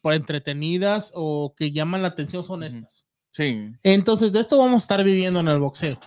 por 0.00 0.14
entretenidas 0.14 1.12
o 1.14 1.54
que 1.56 1.72
llaman 1.72 2.02
la 2.02 2.08
atención 2.08 2.44
son 2.44 2.62
estas. 2.62 3.04
Sí. 3.32 3.72
Entonces, 3.82 4.32
de 4.32 4.40
esto 4.40 4.58
vamos 4.58 4.82
a 4.82 4.84
estar 4.84 5.04
viviendo 5.04 5.40
en 5.40 5.48
el 5.48 5.58
boxeo. 5.58 5.98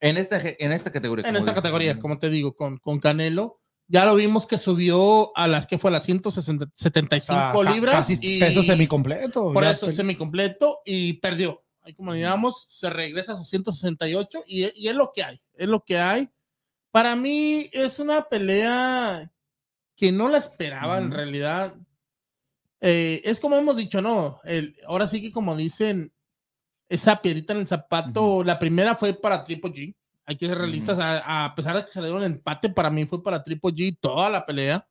En 0.00 0.16
esta, 0.16 0.40
en 0.42 0.72
esta 0.72 0.90
categoría. 0.92 1.28
En 1.28 1.36
esta 1.36 1.54
categoría, 1.54 1.98
como 2.00 2.18
te 2.18 2.30
digo, 2.30 2.54
con, 2.56 2.78
con 2.78 3.00
Canelo. 3.00 3.60
Ya 3.92 4.06
lo 4.06 4.14
vimos 4.14 4.46
que 4.46 4.56
subió 4.56 5.36
a 5.36 5.48
las 5.48 5.66
que 5.66 5.76
fue 5.76 5.90
a 5.90 5.92
las 5.94 6.04
175 6.04 7.34
Ah, 7.36 7.52
libras. 7.74 7.96
Casi 7.96 8.16
y 8.20 8.38
peso 8.38 8.62
semicompleto. 8.62 9.52
Por 9.52 9.64
eso, 9.64 9.86
pe- 9.86 9.94
semicompleto 9.94 10.80
y 10.84 11.14
perdió. 11.14 11.64
Ahí 11.82 11.94
como 11.94 12.12
digamos, 12.14 12.66
se 12.68 12.88
regresa 12.88 13.32
a 13.32 13.36
sus 13.36 13.48
168 13.48 14.44
y, 14.46 14.66
y 14.80 14.88
es 14.88 14.94
lo 14.94 15.10
que 15.12 15.24
hay. 15.24 15.40
Es 15.54 15.66
lo 15.66 15.84
que 15.84 15.98
hay. 15.98 16.28
Para 16.92 17.16
mí 17.16 17.66
es 17.72 17.98
una 17.98 18.22
pelea 18.22 19.32
que 19.96 20.12
no 20.12 20.28
la 20.28 20.38
esperaba 20.38 20.98
en 20.98 21.10
realidad. 21.10 21.74
Eh, 22.80 23.20
es 23.24 23.40
como 23.40 23.56
hemos 23.56 23.76
dicho, 23.76 24.00
¿no? 24.00 24.40
El, 24.44 24.76
ahora 24.86 25.08
sí 25.08 25.20
que 25.20 25.32
como 25.32 25.56
dicen, 25.56 26.12
esa 26.90 27.22
piedrita 27.22 27.54
en 27.54 27.60
el 27.60 27.66
zapato, 27.66 28.44
la 28.44 28.58
primera 28.58 28.94
fue 28.94 29.14
para 29.14 29.42
Triple 29.44 29.72
G. 29.72 29.94
Hay 30.26 30.36
que 30.36 30.46
ser 30.46 30.58
realistas, 30.58 30.98
a, 30.98 31.44
a 31.46 31.54
pesar 31.54 31.76
de 31.76 31.86
que 31.86 31.92
se 31.92 32.00
le 32.00 32.08
dio 32.08 32.16
un 32.16 32.22
empate, 32.24 32.68
para 32.68 32.90
mí 32.90 33.06
fue 33.06 33.22
para 33.22 33.42
Triple 33.42 33.70
G 33.72 33.96
toda 34.00 34.28
la 34.28 34.44
pelea. 34.44 34.86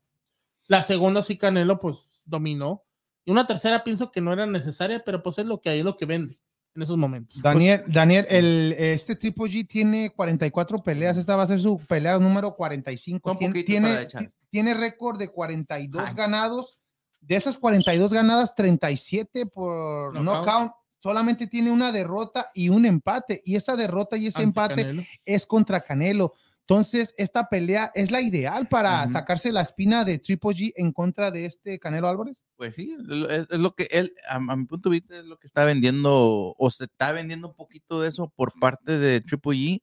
La 0.67 0.81
segunda 0.81 1.21
sí 1.21 1.38
Canelo 1.38 1.77
pues 1.79 1.97
dominó. 2.25 2.83
Y 3.25 3.31
una 3.31 3.45
tercera 3.45 3.83
pienso 3.83 4.12
que 4.12 4.21
no 4.21 4.33
era 4.33 4.45
necesaria, 4.45 5.03
pero 5.05 5.21
pues 5.21 5.38
es 5.38 5.45
lo 5.45 5.62
que 5.62 5.69
hay, 5.69 5.79
es 5.79 5.85
lo 5.85 5.95
que 5.97 6.05
vende 6.05 6.39
en 6.75 6.81
esos 6.83 6.97
momentos. 6.97 7.41
Daniel, 7.41 7.83
Daniel, 7.88 8.25
el, 8.29 8.75
este 8.77 9.15
Triple 9.15 9.45
G 9.45 9.67
tiene 9.67 10.09
44 10.09 10.81
peleas. 10.81 11.17
Esta 11.17 11.35
va 11.35 11.43
a 11.43 11.47
ser 11.47 11.59
su 11.59 11.77
pelea 11.79 12.17
número 12.17 12.55
45. 12.55 13.31
Un 13.31 13.38
Tien- 13.38 13.65
tiene 13.65 14.07
tiene 14.49 14.73
récord 14.73 15.19
de 15.19 15.29
42 15.31 16.03
Ay. 16.07 16.13
ganados. 16.15 16.77
De 17.21 17.35
esas 17.35 17.57
42 17.57 18.13
ganadas, 18.13 18.55
37 18.55 19.45
por 19.45 20.13
Knockout. 20.13 20.45
knockout. 20.45 20.71
Solamente 21.01 21.47
tiene 21.47 21.71
una 21.71 21.91
derrota 21.91 22.49
y 22.53 22.69
un 22.69 22.85
empate. 22.85 23.41
Y 23.45 23.55
esa 23.55 23.75
derrota 23.75 24.17
y 24.17 24.27
ese 24.27 24.39
Ante 24.39 24.47
empate 24.47 24.83
Canelo. 24.83 25.03
es 25.25 25.45
contra 25.45 25.81
Canelo. 25.81 26.33
Entonces, 26.62 27.15
esta 27.17 27.49
pelea 27.49 27.91
es 27.95 28.12
la 28.12 28.21
ideal 28.21 28.67
para 28.67 29.07
sacarse 29.07 29.51
la 29.51 29.62
espina 29.62 30.05
de 30.05 30.19
Triple 30.19 30.51
G 30.51 30.73
en 30.75 30.91
contra 30.91 31.31
de 31.31 31.45
este 31.45 31.79
Canelo 31.79 32.07
Álvarez. 32.07 32.43
Pues 32.57 32.75
sí, 32.75 32.95
es 33.29 33.57
lo 33.57 33.73
que 33.73 33.88
él, 33.89 34.13
a, 34.29 34.35
a 34.35 34.55
mi 34.55 34.65
punto 34.65 34.89
de 34.89 34.99
vista, 34.99 35.17
es 35.17 35.25
lo 35.25 35.39
que 35.39 35.47
está 35.47 35.65
vendiendo, 35.65 36.53
o 36.55 36.69
se 36.69 36.83
está 36.83 37.12
vendiendo 37.12 37.47
un 37.47 37.55
poquito 37.55 37.99
de 38.01 38.09
eso 38.09 38.31
por 38.35 38.53
parte 38.59 38.99
de 38.99 39.19
Triple 39.21 39.57
G, 39.57 39.81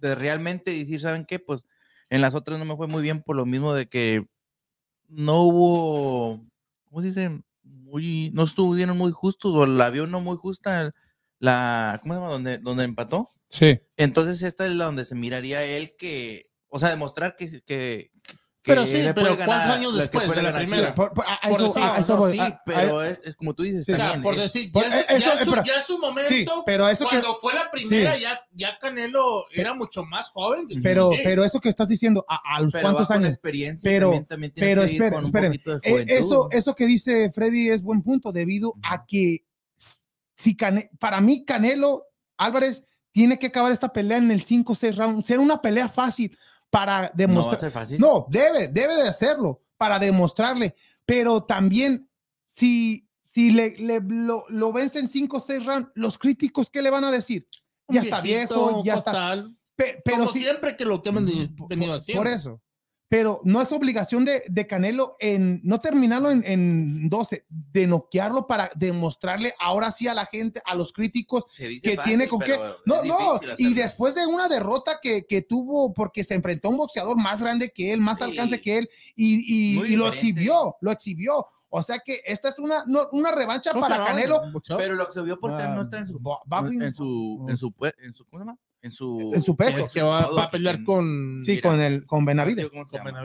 de 0.00 0.14
realmente 0.14 0.70
decir, 0.70 0.98
¿saben 0.98 1.26
qué? 1.26 1.38
Pues 1.40 1.66
en 2.08 2.22
las 2.22 2.34
otras 2.34 2.58
no 2.58 2.64
me 2.64 2.76
fue 2.76 2.86
muy 2.86 3.02
bien 3.02 3.20
por 3.20 3.36
lo 3.36 3.44
mismo 3.44 3.74
de 3.74 3.86
que 3.86 4.26
no 5.08 5.42
hubo, 5.42 6.40
¿cómo 6.84 7.02
se 7.02 7.08
dice? 7.08 7.42
Muy, 7.88 8.30
no 8.34 8.44
estuvieron 8.44 8.96
muy 8.96 9.12
justos, 9.12 9.54
o 9.54 9.66
la 9.66 9.90
vio 9.90 10.06
no 10.06 10.20
muy 10.20 10.36
justa, 10.36 10.94
la, 11.38 11.98
¿cómo 12.02 12.14
se 12.14 12.20
llama? 12.20 12.32
Donde, 12.32 12.58
donde 12.58 12.84
empató. 12.84 13.30
Sí. 13.48 13.80
Entonces 13.96 14.42
esta 14.42 14.66
es 14.66 14.74
la 14.74 14.84
donde 14.84 15.04
se 15.04 15.14
miraría 15.14 15.64
él 15.64 15.94
que, 15.98 16.50
o 16.68 16.78
sea, 16.78 16.90
demostrar 16.90 17.36
que... 17.36 17.62
que 17.62 18.10
que 18.22 18.37
Pero 18.62 18.86
sí, 18.86 19.02
pero 19.14 19.36
¿cuántos 19.36 19.70
años 19.76 19.92
que 19.94 19.98
después 20.00 20.28
de 20.30 20.42
la 20.42 20.52
primera? 20.54 20.94
Por- 20.94 21.14
por- 21.14 21.24
a- 21.26 21.40
Por 21.48 21.52
eso- 21.60 21.72
decir, 21.72 21.82
a- 21.82 21.98
eso 21.98 22.12
No, 22.14 22.18
voy. 22.18 22.32
sí, 22.32 22.38
A- 22.40 22.44
a- 22.46 22.62
pero 22.66 23.02
es, 23.02 23.20
es 23.24 23.34
como 23.36 23.54
tú 23.54 23.62
dices, 23.62 23.86
Sí. 23.86 23.92
O 23.92 23.96
también. 23.96 24.22
por 24.22 24.34
es- 24.34 24.40
decir, 24.40 24.72
por- 24.72 24.82
ya, 24.82 25.00
eh, 25.00 25.04
ya 25.08 25.16
eso, 25.16 25.30
su, 25.30 25.38
espera. 25.44 25.64
ya 25.64 25.82
su 25.82 25.98
momento, 25.98 26.28
Sí, 26.28 26.44
pero 26.66 26.88
eso 26.88 27.04
que, 27.04 27.20
cuando 27.20 27.36
fue 27.36 27.54
la 27.54 27.70
primera, 27.70 28.18
ya, 28.18 28.38
ya 28.52 28.78
Canelo 28.78 29.46
era 29.52 29.72
mucho 29.74 30.04
más 30.04 30.28
joven. 30.30 30.68
que 30.68 30.80
pero, 30.82 31.10
G. 31.12 31.20
pero 31.24 31.44
eso 31.44 31.60
que 31.60 31.68
estás 31.70 31.88
diciendo, 31.88 32.26
¿a, 32.28 32.56
a 32.56 32.60
los 32.60 32.72
pero 32.72 32.82
cuántos 32.82 33.10
años? 33.10 33.30
experiencia 33.30 33.88
Pero- 33.88 34.06
también, 34.08 34.26
también 34.26 34.52
tiene 34.52 34.68
pero 34.68 34.82
que 34.82 34.86
ir 34.88 34.92
espere, 34.94 35.10
con 35.12 35.20
un 35.20 35.26
espéreme. 35.26 35.54
poquito 35.58 35.78
de 35.78 35.90
Eh, 36.02 36.06
eso, 36.18 36.48
eso 36.50 36.74
que 36.74 36.86
dice 36.86 37.30
Freddy 37.32 37.70
es 37.70 37.80
buen 37.82 38.02
punto, 38.02 38.32
debido 38.32 38.74
a 38.82 39.06
que 39.06 39.46
si 40.36 40.56
Cane- 40.56 40.90
para 40.98 41.20
mí 41.20 41.44
Canelo 41.44 42.04
Álvarez 42.36 42.82
tiene 43.12 43.38
que 43.38 43.46
acabar 43.46 43.72
esta 43.72 43.92
pelea 43.92 44.18
en 44.18 44.30
el 44.30 44.42
5-6 44.44 44.94
round, 44.96 45.24
ser 45.24 45.38
una 45.38 45.62
pelea 45.62 45.88
fácil 45.88 46.36
para 46.70 46.96
no 46.96 47.02
va 47.02 47.06
a 47.06 47.12
demostrar. 47.16 47.60
ser 47.60 47.70
fácil. 47.70 47.98
No, 48.00 48.26
debe, 48.28 48.68
debe 48.68 48.94
de 48.96 49.08
hacerlo 49.08 49.62
para 49.76 49.98
demostrarle, 49.98 50.74
pero 51.06 51.42
también 51.44 52.08
si, 52.46 53.08
si 53.22 53.50
le, 53.50 53.76
le- 53.78 54.00
lo, 54.06 54.44
lo 54.48 54.72
vence 54.72 54.98
en 54.98 55.06
5-6 55.08 55.64
rounds, 55.64 55.90
los 55.94 56.18
críticos, 56.18 56.68
¿qué 56.70 56.82
le 56.82 56.90
van 56.90 57.04
a 57.04 57.10
decir? 57.10 57.48
Un 57.86 57.94
Ya 57.96 58.02
está 58.02 58.20
viejito, 58.20 58.66
viejo, 58.66 58.84
ya 58.84 58.94
está. 58.94 59.44
Pe- 59.76 60.02
pero 60.04 60.18
como 60.18 60.32
si, 60.32 60.40
siempre 60.40 60.76
que 60.76 60.84
lo 60.84 61.02
que 61.02 61.08
hemos 61.10 61.22
por, 61.56 61.68
venido 61.68 61.94
haciendo. 61.94 62.22
por 62.22 62.30
eso. 62.30 62.60
Pero 63.10 63.40
no 63.44 63.62
es 63.62 63.72
obligación 63.72 64.26
de, 64.26 64.42
de 64.48 64.66
Canelo 64.66 65.16
en 65.18 65.60
no 65.64 65.78
terminarlo 65.80 66.30
en, 66.30 66.44
en 66.44 67.08
12, 67.08 67.46
de 67.48 67.86
noquearlo 67.86 68.46
para 68.46 68.70
demostrarle 68.74 69.54
ahora 69.60 69.90
sí 69.92 70.06
a 70.08 70.12
la 70.14 70.26
gente, 70.26 70.60
a 70.66 70.74
los 70.74 70.92
críticos, 70.92 71.46
que 71.56 71.80
fácil, 71.96 72.00
tiene 72.04 72.28
con 72.28 72.40
qué. 72.40 72.58
No, 72.84 73.02
no. 73.04 73.40
Y 73.56 73.72
después 73.72 74.14
de 74.14 74.26
una 74.26 74.46
derrota 74.48 74.98
que, 75.02 75.24
que 75.24 75.40
tuvo 75.40 75.94
porque 75.94 76.22
se 76.22 76.34
enfrentó 76.34 76.68
a 76.68 76.70
un 76.72 76.76
boxeador 76.76 77.16
más 77.16 77.40
grande 77.40 77.70
que 77.70 77.94
él, 77.94 78.00
más 78.00 78.18
Sí. 78.18 78.24
alcance 78.24 78.60
que 78.60 78.78
él, 78.78 78.90
y, 79.16 79.78
y- 79.78 79.92
y 79.92 79.96
lo 79.96 80.06
exhibió, 80.08 80.76
lo 80.82 80.90
exhibió. 80.92 81.46
O 81.70 81.82
sea 81.82 81.98
que 82.04 82.20
esta 82.26 82.48
es 82.50 82.58
una, 82.58 82.84
no- 82.86 83.08
una 83.12 83.30
revancha 83.30 83.72
¿Cómo 83.72 83.86
se 83.86 83.92
para 83.92 84.04
Canelo. 84.04 84.40
Pero 84.76 84.94
lo 84.96 85.06
que 85.06 85.12
se 85.14 85.22
vio 85.22 85.38
por 85.40 85.52
Ah, 85.52 85.68
no 85.68 85.82
está 85.82 85.98
en 85.98 86.06
su, 86.06 86.18
en 86.18 86.94
su, 86.94 87.46
en 87.48 87.56
su, 87.56 87.70
pue- 87.70 87.94
en 88.00 88.14
su, 88.14 88.24
¿cómo 88.26 88.42
se 88.42 88.46
llama? 88.46 88.58
En 88.80 88.92
su, 88.92 89.30
En 89.32 89.40
su 89.40 89.56
peso. 89.56 89.86
Es 89.86 89.92
que 89.92 90.02
va, 90.02 90.22
a 90.22 90.50
pelear 90.50 90.84
con, 90.84 91.40
Sí, 91.44 91.52
mira, 91.52 91.70
con 91.70 91.80
el 91.80 92.06
con 92.06 92.24
Benavides. 92.24 92.70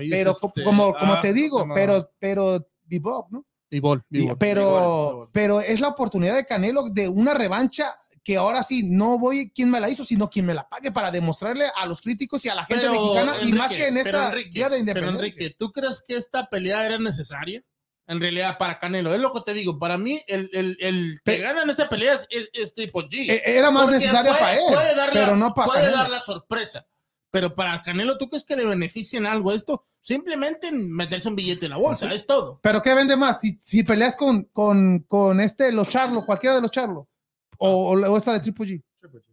Pero 0.09 0.31
este, 0.31 0.63
como, 0.63 0.93
como 0.93 1.13
ah, 1.13 1.21
te 1.21 1.29
¿cómo 1.29 1.33
se 1.33 1.33
digo, 1.33 1.67
pero, 1.73 2.11
pero 2.19 2.67
Bebop, 2.85 3.31
¿no? 3.31 3.45
Bivol, 3.73 4.03
pero, 4.37 5.29
pero 5.31 5.59
es 5.59 5.79
la 5.79 5.87
oportunidad 5.87 6.35
de 6.35 6.45
Canelo 6.45 6.89
de 6.89 7.09
una 7.09 7.33
revancha 7.33 7.95
que 8.23 8.37
ahora 8.37 8.61
sí 8.61 8.83
no 8.83 9.17
voy 9.17 9.49
quien 9.49 9.71
me 9.71 9.79
la 9.79 9.89
hizo, 9.89 10.05
sino 10.05 10.29
quien 10.29 10.45
me 10.45 10.53
la 10.53 10.69
pague 10.69 10.91
para 10.91 11.09
demostrarle 11.09 11.65
a 11.75 11.85
los 11.87 11.99
críticos 11.99 12.45
y 12.45 12.49
a 12.49 12.55
la 12.55 12.65
gente 12.65 12.85
Pero, 12.87 12.93
mexicana 12.93 13.35
y 13.41 13.51
más 13.51 13.73
que 13.73 13.87
en 13.87 13.95
pero, 13.95 14.05
esta 14.05 14.29
Enrique, 14.29 14.49
día 14.51 14.65
de 14.65 14.69
pero, 14.69 14.79
independencia. 14.79 15.25
Enrique, 15.25 15.55
¿tú 15.57 15.71
crees 15.71 16.03
que 16.07 16.15
esta 16.15 16.47
pelea 16.47 16.85
era 16.85 16.99
necesaria? 16.99 17.63
En 18.07 18.19
realidad, 18.19 18.57
para 18.57 18.79
Canelo, 18.79 19.13
es 19.13 19.21
lo 19.21 19.31
que 19.33 19.41
te 19.41 19.53
digo. 19.53 19.79
Para 19.79 19.97
mí, 19.97 20.21
el, 20.27 20.49
el, 20.53 20.77
el 20.81 21.21
que 21.23 21.31
Pe- 21.31 21.37
gana 21.39 21.63
en 21.63 21.69
esa 21.69 21.87
pelea 21.87 22.15
es, 22.29 22.49
es, 22.53 22.73
tipo 22.75 23.01
G. 23.03 23.29
E- 23.29 23.41
Era 23.57 23.71
más 23.71 23.83
Porque 23.83 23.99
necesaria 23.99 24.31
puede- 24.31 24.43
para 24.43 24.55
él, 24.57 24.63
puede 24.73 24.95
dar 24.95 25.07
la- 25.07 25.13
pero 25.13 25.35
no 25.37 25.53
para 25.53 25.67
Puede 25.67 25.79
Canelo. 25.81 25.97
dar 25.97 26.09
la 26.09 26.19
sorpresa. 26.19 26.85
Pero 27.31 27.55
para 27.55 27.81
Canelo, 27.81 28.17
¿tú 28.17 28.29
crees 28.29 28.43
que 28.43 28.55
le 28.57 28.65
beneficien 28.65 29.25
algo 29.25 29.53
esto? 29.53 29.87
Simplemente 30.01 30.67
en 30.67 30.91
meterse 30.91 31.29
un 31.29 31.35
billete 31.37 31.65
en 31.65 31.71
la 31.71 31.77
bolsa, 31.77 32.11
es 32.11 32.27
todo. 32.27 32.59
Pero 32.61 32.81
¿qué 32.81 32.93
vende 32.93 33.15
más? 33.15 33.39
Si, 33.39 33.57
si 33.63 33.83
peleas 33.83 34.17
con, 34.17 34.43
con, 34.51 34.99
con 35.07 35.39
este, 35.39 35.71
los 35.71 35.87
Charlos, 35.87 36.25
cualquiera 36.25 36.55
de 36.57 36.61
los 36.61 36.71
Charlos, 36.71 37.05
o, 37.57 37.91
o 37.93 38.17
esta 38.17 38.33
de 38.33 38.39
Triple 38.41 38.65
G. 38.67 38.83
Triple 38.99 39.21
G. 39.21 39.23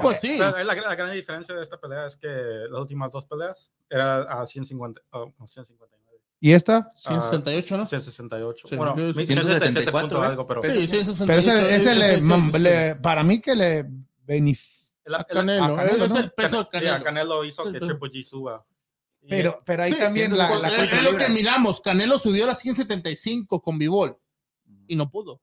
Pues 0.00 0.20
sí. 0.20 0.38
La, 0.38 0.50
la- 0.64 0.74
la 0.74 0.94
gran 0.94 1.12
diferencia 1.12 1.54
de 1.54 1.62
esta 1.62 1.78
pelea 1.78 2.06
es 2.06 2.16
que 2.16 2.28
las 2.28 2.80
últimas 2.80 3.12
dos 3.12 3.26
peleas 3.26 3.70
era 3.90 4.22
a 4.22 4.46
150, 4.46 5.02
oh, 5.12 5.32
no, 5.38 5.46
159. 5.46 5.95
¿Y 6.40 6.52
esta? 6.52 6.92
168, 6.96 7.76
¿no? 7.78 7.86
168. 7.86 8.68
Sí, 8.68 8.76
bueno, 8.76 8.94
sí, 8.96 9.26
sí. 9.26 9.32
177 9.32 9.90
punto 9.90 10.20
174, 10.20 10.22
algo, 10.22 10.46
pero 10.46 10.62
Sí, 10.62 10.80
sí, 10.86 11.04
68, 11.04 11.26
Pero 11.26 11.38
ese, 11.38 11.76
ese 11.76 11.94
le, 11.94 12.58
le- 12.60 12.96
para 12.96 13.22
mí 13.22 13.40
que 13.40 13.54
le 13.54 13.86
beneficia. 14.24 14.76
A 15.06 15.24
Canelo, 15.24 15.64
a 15.64 15.76
Canelo, 15.76 16.04
es 16.04 16.10
¿no? 16.10 16.18
el 16.18 16.32
peso 16.32 16.58
de 16.64 16.68
Canelo. 16.68 16.94
a 16.94 17.02
Canelo 17.02 17.44
hizo 17.44 17.62
Sí, 17.64 17.68
que 17.72 17.78
pero- 17.80 17.86
Triple 17.86 18.10
G 18.10 18.22
suba. 18.24 18.66
Pero, 19.28 19.60
pero 19.64 19.82
ahí 19.84 19.92
Sí, 19.92 19.98
también 19.98 20.30
sí, 20.30 20.36
la, 20.38 20.48
pues, 20.48 20.60
la 20.62 20.68
es, 20.68 20.74
cuenta 20.76 20.96
es 20.98 21.02
lo 21.02 21.16
que 21.16 21.28
miramos. 21.30 21.80
Canelo 21.80 22.18
subió 22.18 22.44
a 22.44 22.48
las 22.48 22.58
175 22.60 23.60
con 23.60 23.78
Bivol 23.78 24.16
y 24.86 24.94
no 24.94 25.10
pudo. 25.10 25.40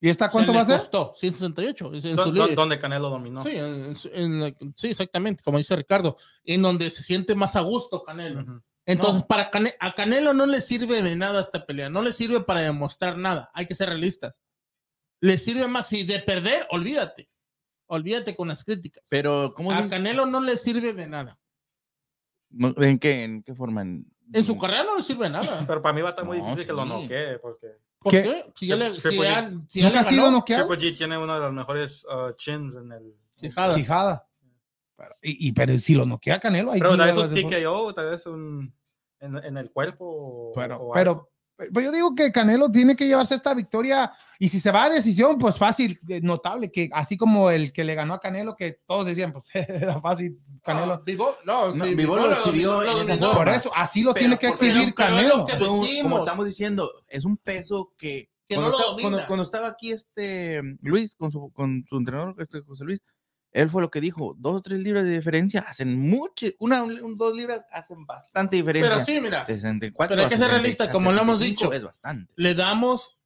¿Y 0.00 0.08
esta 0.08 0.30
cuánto 0.30 0.52
va 0.52 0.62
a 0.62 0.66
ser? 0.66 0.78
Costó 0.80 1.14
168. 1.16 1.94
es 1.94 2.04
en 2.04 2.18
su 2.18 2.32
líder. 2.32 2.54
donde 2.56 2.78
Canelo 2.78 3.10
dominó. 3.10 3.42
Sí, 3.44 3.50
en- 3.56 3.94
en 4.12 4.40
la- 4.40 4.54
sí, 4.76 4.88
exactamente, 4.88 5.42
como 5.42 5.58
dice 5.58 5.76
Ricardo, 5.76 6.16
en 6.44 6.62
donde 6.62 6.90
se 6.90 7.02
siente 7.02 7.34
más 7.34 7.54
a 7.56 7.60
gusto 7.60 8.02
Canelo. 8.02 8.40
Ujú. 8.42 8.62
Entonces, 8.86 9.22
No. 9.22 9.26
para 9.28 9.50
Cane- 9.50 9.74
a 9.80 9.94
Canelo 9.94 10.34
no 10.34 10.46
le 10.46 10.60
sirve 10.60 11.02
de 11.02 11.16
nada 11.16 11.40
esta 11.40 11.64
pelea, 11.64 11.88
no 11.88 12.02
le 12.02 12.12
sirve 12.12 12.40
para 12.42 12.60
demostrar 12.60 13.16
nada, 13.16 13.50
hay 13.54 13.66
que 13.66 13.74
ser 13.74 13.88
realistas. 13.88 14.42
Le 15.20 15.38
sirve 15.38 15.66
más 15.68 15.88
si 15.88 16.02
de 16.04 16.18
perder, 16.20 16.66
olvídate. 16.70 17.30
Olvídate 17.86 18.34
con 18.36 18.48
las 18.48 18.64
críticas. 18.64 19.04
Pero, 19.10 19.52
¿cómo 19.54 19.70
A 19.70 19.76
dices? 19.76 19.90
Canelo 19.90 20.26
no 20.26 20.40
le 20.40 20.56
sirve 20.56 20.92
de 20.92 21.06
nada. 21.08 21.38
¿En 22.58 22.98
qué, 22.98 23.24
en 23.24 23.42
qué 23.42 23.54
forma? 23.54 23.82
En, 23.82 24.06
En 24.32 24.44
su 24.44 24.56
carrera 24.58 24.84
no 24.84 24.96
le 24.96 25.02
sirve 25.02 25.24
de 25.24 25.30
nada. 25.30 25.64
Pero 25.66 25.82
para 25.82 25.92
mí 25.94 26.00
va 26.02 26.08
a 26.08 26.10
estar 26.10 26.24
muy 26.24 26.38
No, 26.38 26.44
difícil 26.44 26.66
que 26.66 26.72
lo 26.72 26.84
noquee, 26.84 27.38
porque 27.40 27.68
¿Por 27.98 28.10
¿Qué? 28.12 28.22
qué? 28.22 28.52
Si 28.54 28.66
ya 28.66 28.76
le, 28.76 29.00
si 29.00 29.16
ya- 29.16 29.50
si 29.70 29.80
ya 29.80 29.90
le 29.90 29.98
ha 29.98 30.04
sido 30.04 30.30
noqueado. 30.30 30.68
Triple 30.68 30.90
G 30.92 30.96
tiene 30.98 31.16
uno 31.16 31.34
de 31.34 31.40
los 31.40 31.52
mejores 31.54 32.04
uh, 32.04 32.32
chins 32.36 32.76
en 32.76 32.92
el. 32.92 33.14
Quijadas. 33.36 33.76
Quijada. 33.76 34.28
Pero, 34.96 35.14
y, 35.22 35.48
y- 35.48 35.52
pero 35.52 35.76
si 35.78 35.94
lo 35.94 36.06
noquea 36.06 36.38
Canelo, 36.38 36.70
ahí 36.72 36.80
Pero 36.80 36.96
tal 36.96 37.14
vez 37.14 37.16
un 37.44 37.50
TKO, 37.50 37.94
tal 37.94 38.10
vez 38.10 38.26
un. 38.26 38.74
En, 39.20 39.36
en 39.36 39.56
el 39.56 39.70
cuerpo. 39.70 40.52
Pero, 40.54 40.82
o 40.82 40.92
pero, 40.92 41.30
pero 41.56 41.80
yo 41.80 41.90
digo 41.92 42.14
que 42.14 42.30
Canelo 42.30 42.70
tiene 42.70 42.94
que 42.94 43.06
llevarse 43.06 43.34
esta 43.34 43.54
victoria 43.54 44.12
y 44.38 44.48
si 44.50 44.58
se 44.60 44.70
va 44.70 44.84
a 44.84 44.90
decisión, 44.90 45.38
pues 45.38 45.56
fácil, 45.56 45.98
eh, 46.08 46.20
notable, 46.20 46.70
que 46.70 46.90
así 46.92 47.16
como 47.16 47.50
el 47.50 47.72
que 47.72 47.84
le 47.84 47.94
ganó 47.94 48.12
a 48.14 48.20
Canelo, 48.20 48.54
que 48.54 48.80
todos 48.86 49.06
decían, 49.06 49.32
pues 49.32 49.46
era 49.54 49.98
fácil, 50.00 50.38
Canelo. 50.62 51.02
Bivol- 51.04 51.36
no, 51.46 51.68
No, 51.74 51.84
sí, 51.86 51.94
lo 51.94 52.32
exhibió 52.32 52.72
dominó, 52.72 52.90
en 52.90 52.96
lo 52.96 53.02
esa 53.04 53.16
forma. 53.18 53.34
Por 53.34 53.48
eso, 53.48 53.70
así 53.74 54.02
lo 54.02 54.12
Pero 54.12 54.20
tiene 54.26 54.38
que 54.38 54.48
exhibir 54.48 54.94
pero 54.94 55.18
es 55.18 55.28
Canelo. 55.28 55.46
un- 55.72 56.02
como 56.02 56.18
estamos 56.18 56.44
diciendo, 56.44 56.90
es 57.08 57.24
un 57.24 57.36
peso 57.38 57.94
que, 57.96 58.28
Que 58.46 58.56
cuando, 58.56 58.62
no 58.64 58.68
lo 58.72 58.76
estaba, 58.78 58.90
domina. 58.90 59.08
cuando, 59.10 59.26
cuando 59.28 59.42
estaba 59.44 59.68
aquí 59.68 59.92
este 59.92 60.60
Luis 60.82 61.14
con 61.14 61.30
su, 61.30 61.50
con 61.52 61.82
su 61.88 61.96
entrenador, 61.96 62.34
este 62.38 62.60
José 62.60 62.84
Luis, 62.84 63.00
él 63.54 63.70
fue 63.70 63.80
lo 63.80 63.90
que 63.90 64.00
dijo, 64.02 64.34
dos 64.38 64.56
o 64.56 64.60
tres 64.62 64.80
libras 64.80 65.04
de 65.04 65.12
diferencia 65.12 65.60
hacen 65.66 65.98
mucho, 65.98 66.46
una, 66.58 66.82
un- 66.82 67.16
dos 67.16 67.34
libras 67.34 67.64
hacen 67.72 68.04
bastante 68.04 68.56
diferencia. 68.56 68.90
Pero 68.92 69.00
sí, 69.04 69.20
mira, 69.22 69.46
64 69.46 70.08
pero 70.14 70.22
hay 70.22 70.28
que 70.28 70.36
ser 70.36 70.46
70, 70.46 70.58
realista, 70.60 70.92
como 70.92 71.10
lo 71.12 71.22
hemos 71.22 71.38
75 71.38 71.70
dicho. 71.70 71.72
Es 71.76 71.82
bastante. 71.84 72.32
le 72.36 72.54
damos 72.54 73.18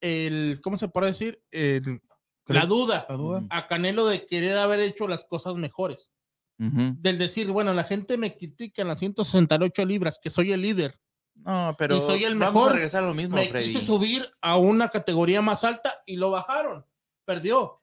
el, 0.00 0.60
¿cómo 0.62 0.78
se 0.78 0.88
puede 0.88 1.08
decir? 1.08 1.42
El- 1.50 2.00
la 2.46 2.64
duda 2.66 3.06
La 3.08 3.16
duda. 3.16 3.42
a 3.50 3.66
Canelo 3.66 4.06
de 4.06 4.24
querer 4.26 4.56
haber 4.58 4.78
hecho 4.80 5.08
las 5.08 5.24
cosas 5.24 5.56
mejores. 5.56 6.10
Del 6.58 7.18
decir, 7.18 7.50
bueno, 7.50 7.74
la 7.74 7.84
gente 7.84 8.16
me 8.16 8.34
critica 8.34 8.80
en 8.80 8.88
las 8.88 8.98
168 9.00 9.84
libras, 9.84 10.18
que 10.22 10.30
soy 10.30 10.52
el 10.52 10.62
líder. 10.62 10.98
No, 11.34 11.74
pero 11.78 11.96
Y 11.98 12.00
soy 12.00 12.24
el 12.24 12.36
vamos 12.38 12.54
mejor. 12.54 12.70
a 12.70 12.74
regresar 12.76 13.02
a 13.02 13.06
lo 13.08 13.12
mismo, 13.14 13.36
me 13.36 13.48
Freddy. 13.48 13.66
quise 13.74 13.84
subir 13.84 14.26
a 14.40 14.56
una 14.56 14.88
categoría 14.88 15.42
más 15.42 15.64
alta 15.64 16.02
y 16.06 16.16
lo 16.16 16.30
bajaron. 16.30 16.86
Perdió. 17.26 17.82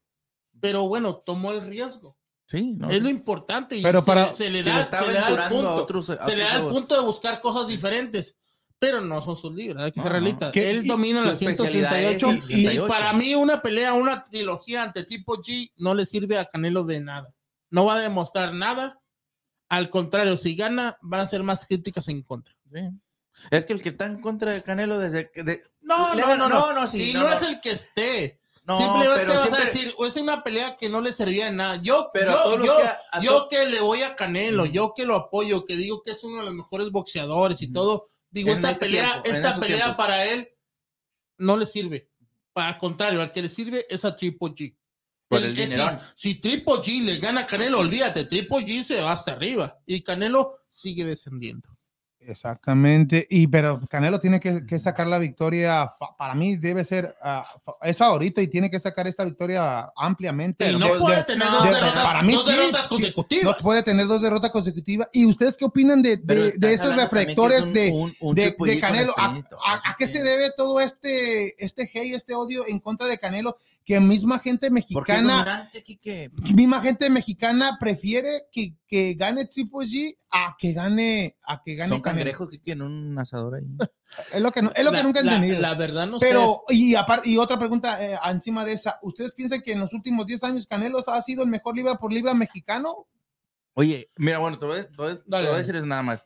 Pero 0.64 0.88
bueno, 0.88 1.18
tomó 1.18 1.52
el 1.52 1.68
riesgo. 1.68 2.18
Sí, 2.48 2.72
no. 2.78 2.90
Es 2.90 3.04
lo 3.04 3.10
importante. 3.10 3.76
Y 3.76 3.82
Pero 3.84 4.00
se, 4.00 4.06
para- 4.06 4.32
se 4.32 4.50
le 4.50 4.64
Se 4.64 4.70
da, 4.70 4.86
se 4.86 5.08
le 5.08 5.14
da 5.14 5.28
el 5.28 5.50
punto. 5.50 5.76
otros- 5.76 6.06
se 6.06 6.36
le 6.38 6.44
da 6.44 6.56
el 6.56 6.68
punto 6.68 6.96
de 6.96 7.02
buscar 7.06 7.42
cosas 7.42 7.68
diferentes. 7.68 8.38
Pero 8.80 9.02
no 9.02 9.22
son 9.22 9.36
sus 9.36 9.54
libras, 9.54 9.84
hay 9.86 9.92
que 9.92 9.98
No, 10.00 10.04
ser 10.04 10.12
realistas. 10.14 10.52
¿Qué- 10.54 10.72
Él 10.72 10.88
domina 10.88 11.32
es 11.32 11.38
168 11.38 12.30
el 12.30 12.38
y 12.38 12.42
68? 12.42 12.88
para 12.88 13.12
mí 13.12 13.36
una 13.36 13.62
pelea, 13.62 13.94
una 13.94 14.24
trilogía 14.24 14.84
ante 14.84 15.04
tipo 15.04 15.36
G 15.38 15.72
no 15.76 15.94
le 15.96 16.06
sirve 16.06 16.38
a 16.38 16.46
Canelo 16.46 16.84
de 16.86 17.02
nada. 17.02 17.34
No 17.70 17.84
va 17.86 17.96
a 17.96 18.00
demostrar 18.00 18.54
nada. 18.54 19.02
Al 19.68 19.90
contrario, 19.90 20.38
si 20.38 20.56
gana, 20.56 20.98
van 21.02 21.20
a 21.22 21.28
ser 21.28 21.44
más 21.44 21.66
críticas 21.66 22.08
en 22.08 22.22
contra. 22.24 22.54
Sí. 22.74 22.80
Es 23.52 23.66
que 23.66 23.74
el 23.74 23.82
que 23.82 23.90
está 23.90 24.06
en 24.06 24.22
contra 24.22 24.52
de 24.52 24.62
Canelo 24.64 24.98
desde 25.00 25.30
que... 25.32 25.44
de- 25.44 25.62
No, 25.82 26.14
no, 26.16 26.36
no, 26.36 26.48
no, 26.48 26.50
no, 26.50 26.74
no, 26.74 26.88
sí, 26.90 27.10
y 27.10 27.14
no, 27.14 27.24
no, 27.24 27.30
no. 27.30 27.36
es 27.36 27.42
el 27.42 27.60
que 27.60 27.72
esté. 27.72 28.40
No, 28.66 28.78
Simplemente 28.78 29.26
pero 29.26 29.34
vas 29.34 29.42
siempre- 29.44 29.62
a 29.62 29.66
decir, 29.66 29.96
es 30.08 30.16
una 30.16 30.42
pelea 30.44 30.78
que 30.78 30.88
no 30.88 31.02
le 31.02 31.12
servía 31.12 31.46
de 31.46 31.52
nada. 31.52 31.76
Yo, 31.84 32.10
Pero 32.14 32.32
yo, 32.32 32.64
yo, 32.64 32.78
que 32.78 32.84
a- 32.84 33.22
yo 33.22 33.48
que 33.50 33.66
le 33.68 33.82
voy 33.82 34.04
a 34.04 34.16
Canelo, 34.16 34.66
Mm. 34.66 34.72
yo 34.72 34.94
que 34.96 35.06
lo 35.06 35.16
apoyo, 35.16 35.66
que 35.66 35.76
digo 35.76 36.02
que 36.02 36.12
es 36.12 36.24
uno 36.24 36.38
de 36.38 36.44
los 36.46 36.54
mejores 36.54 36.90
boxeadores 36.90 37.62
y 37.62 37.68
Mm. 37.68 37.74
todo, 37.74 38.10
digo, 38.30 38.50
En 38.52 38.56
esta 38.56 38.72
este 38.72 38.80
pelea, 38.86 39.22
tiempo, 39.22 39.30
esta 39.30 39.60
pelea 39.60 39.98
para 39.98 40.26
él 40.26 40.50
no 41.38 41.58
le 41.58 41.66
sirve. 41.68 42.10
Al 42.56 42.78
contrario, 42.78 43.22
al 43.22 43.32
que 43.34 43.42
le 43.42 43.50
sirve 43.50 43.86
es 43.90 44.06
a 44.06 44.16
Triple 44.16 44.50
G. 44.50 44.78
Por 45.28 45.40
El 45.40 45.46
el 45.50 45.56
que 45.56 45.68
si, 45.68 45.82
si 46.16 46.36
Triple 46.36 46.76
G 46.76 47.02
le 47.04 47.18
gana 47.18 47.42
a 47.42 47.46
Canelo, 47.46 47.80
olvídate, 47.80 48.26
Triple 48.26 48.60
G 48.60 48.84
se 48.84 49.02
va 49.02 49.12
hasta 49.12 49.32
arriba 49.34 49.78
y 49.86 50.02
Canelo 50.04 50.60
sigue 50.70 51.04
descendiendo. 51.04 51.68
Exactamente, 52.26 53.26
y 53.30 53.48
pero 53.48 53.82
Canelo 53.90 54.20
tiene 54.20 54.40
que, 54.40 54.66
que 54.66 54.80
sacar 54.80 55.08
la 55.08 55.20
victoria, 55.20 55.92
para 56.18 56.34
mí 56.36 56.56
debe 56.56 56.84
ser, 56.84 57.16
ah, 57.22 57.46
es 57.82 57.98
favorito 57.98 58.40
y 58.42 58.48
tiene 58.48 58.70
que 58.72 58.80
sacar 58.80 59.08
esta 59.08 59.24
victoria 59.26 59.92
ampliamente. 59.96 60.66
Pero 60.66 60.80
De- 60.80 60.86
no 60.88 60.94
de- 60.94 61.00
puede 61.00 61.24
tener 61.24 61.44
de- 61.48 61.52
dos, 61.52 61.64
de- 61.64 61.70
derrotas, 61.72 62.04
para 62.04 62.22
mí 62.24 62.34
dos 62.34 62.46
sí, 62.46 62.52
derrotas 62.52 62.88
consecutivas. 62.88 63.58
No 63.58 63.64
puede 63.64 63.84
tener 63.84 64.08
dos 64.08 64.22
derrotas 64.22 64.52
consecutivas. 64.52 65.10
¿Y 65.12 65.26
ustedes 65.26 65.58
qué 65.58 65.66
opinan 65.66 66.02
de, 66.02 66.22
esos 66.74 66.90
es 66.92 66.96
reflectores 66.96 67.64
un- 67.64 67.74
de, 67.74 67.92
un- 67.92 68.14
un 68.22 68.36
de, 68.36 68.44
Triple 68.52 68.72
de 68.74 68.78
G 68.78 68.82
con 68.82 68.90
Canelo? 68.90 69.14
¿A, 69.18 69.26
espinito. 69.26 69.58
a- 69.66 69.92
a 69.92 69.96
qué 69.98 70.08
se 70.08 70.24
debe 70.24 70.52
todo 70.56 70.80
este, 70.80 71.64
este 71.64 71.84
hate, 71.94 72.14
este 72.16 72.36
odio 72.36 72.66
en 72.68 72.80
contra 72.80 73.08
de 73.08 73.18
Canelo? 73.20 73.58
Que 73.86 74.00
misma 74.00 74.40
gente 74.40 74.70
mexicana 74.70 75.70
misma 76.56 76.80
gente 76.82 77.10
mexicana 77.10 77.78
prefiere 77.80 78.44
que, 78.52 78.74
que 78.94 79.16
gane 79.16 79.46
Triple 79.48 79.88
G 79.88 80.16
a 80.30 80.56
que 80.56 80.72
gane 80.72 81.36
a 81.48 81.64
que 81.64 81.74
gane 81.74 81.90
Son 81.90 82.00
cangrejos 82.02 82.48
que 82.64 82.72
en 82.74 82.84
un 82.84 83.18
asador 83.18 83.56
ahí. 83.56 83.64
Es 84.32 84.40
lo 84.40 84.52
que 84.52 84.62
no- 84.62 84.72
es 84.76 84.84
lo 84.84 84.92
que 84.92 84.98
La- 84.98 85.04
nunca 85.04 85.20
he 85.22 85.24
la- 85.24 85.34
entendido. 85.38 85.62
La, 85.62 85.74
verdad 85.74 86.06
no 86.06 86.20
sé. 86.20 86.28
Pero 86.28 86.62
y 86.70 86.94
aparte 86.94 87.28
y 87.28 87.40
otra 87.40 87.58
pregunta 87.58 88.06
eh, 88.06 88.20
encima 88.30 88.64
de 88.64 88.74
esa, 88.74 89.00
¿ustedes 89.02 89.34
piensan 89.34 89.64
que 89.64 89.72
en 89.72 89.80
los 89.80 89.94
últimos 89.94 90.28
10 90.28 90.44
años 90.44 90.68
Canelo 90.68 91.00
ha 91.08 91.22
sido 91.24 91.42
el 91.42 91.50
mejor 91.50 91.76
libra 91.76 91.96
por 91.98 92.14
libra 92.14 92.36
mexicano? 92.36 93.08
Oye, 93.74 94.12
mira, 94.18 94.38
bueno, 94.38 94.60
te 94.60 94.66
voy, 94.68 94.80
a- 94.82 94.88
te 94.88 94.96
voy 94.96 95.12
a- 95.14 95.16
te 95.24 95.24
voy 95.28 95.46
a 95.48 95.58
decir 95.58 95.82
nada 95.88 96.04
más. 96.04 96.24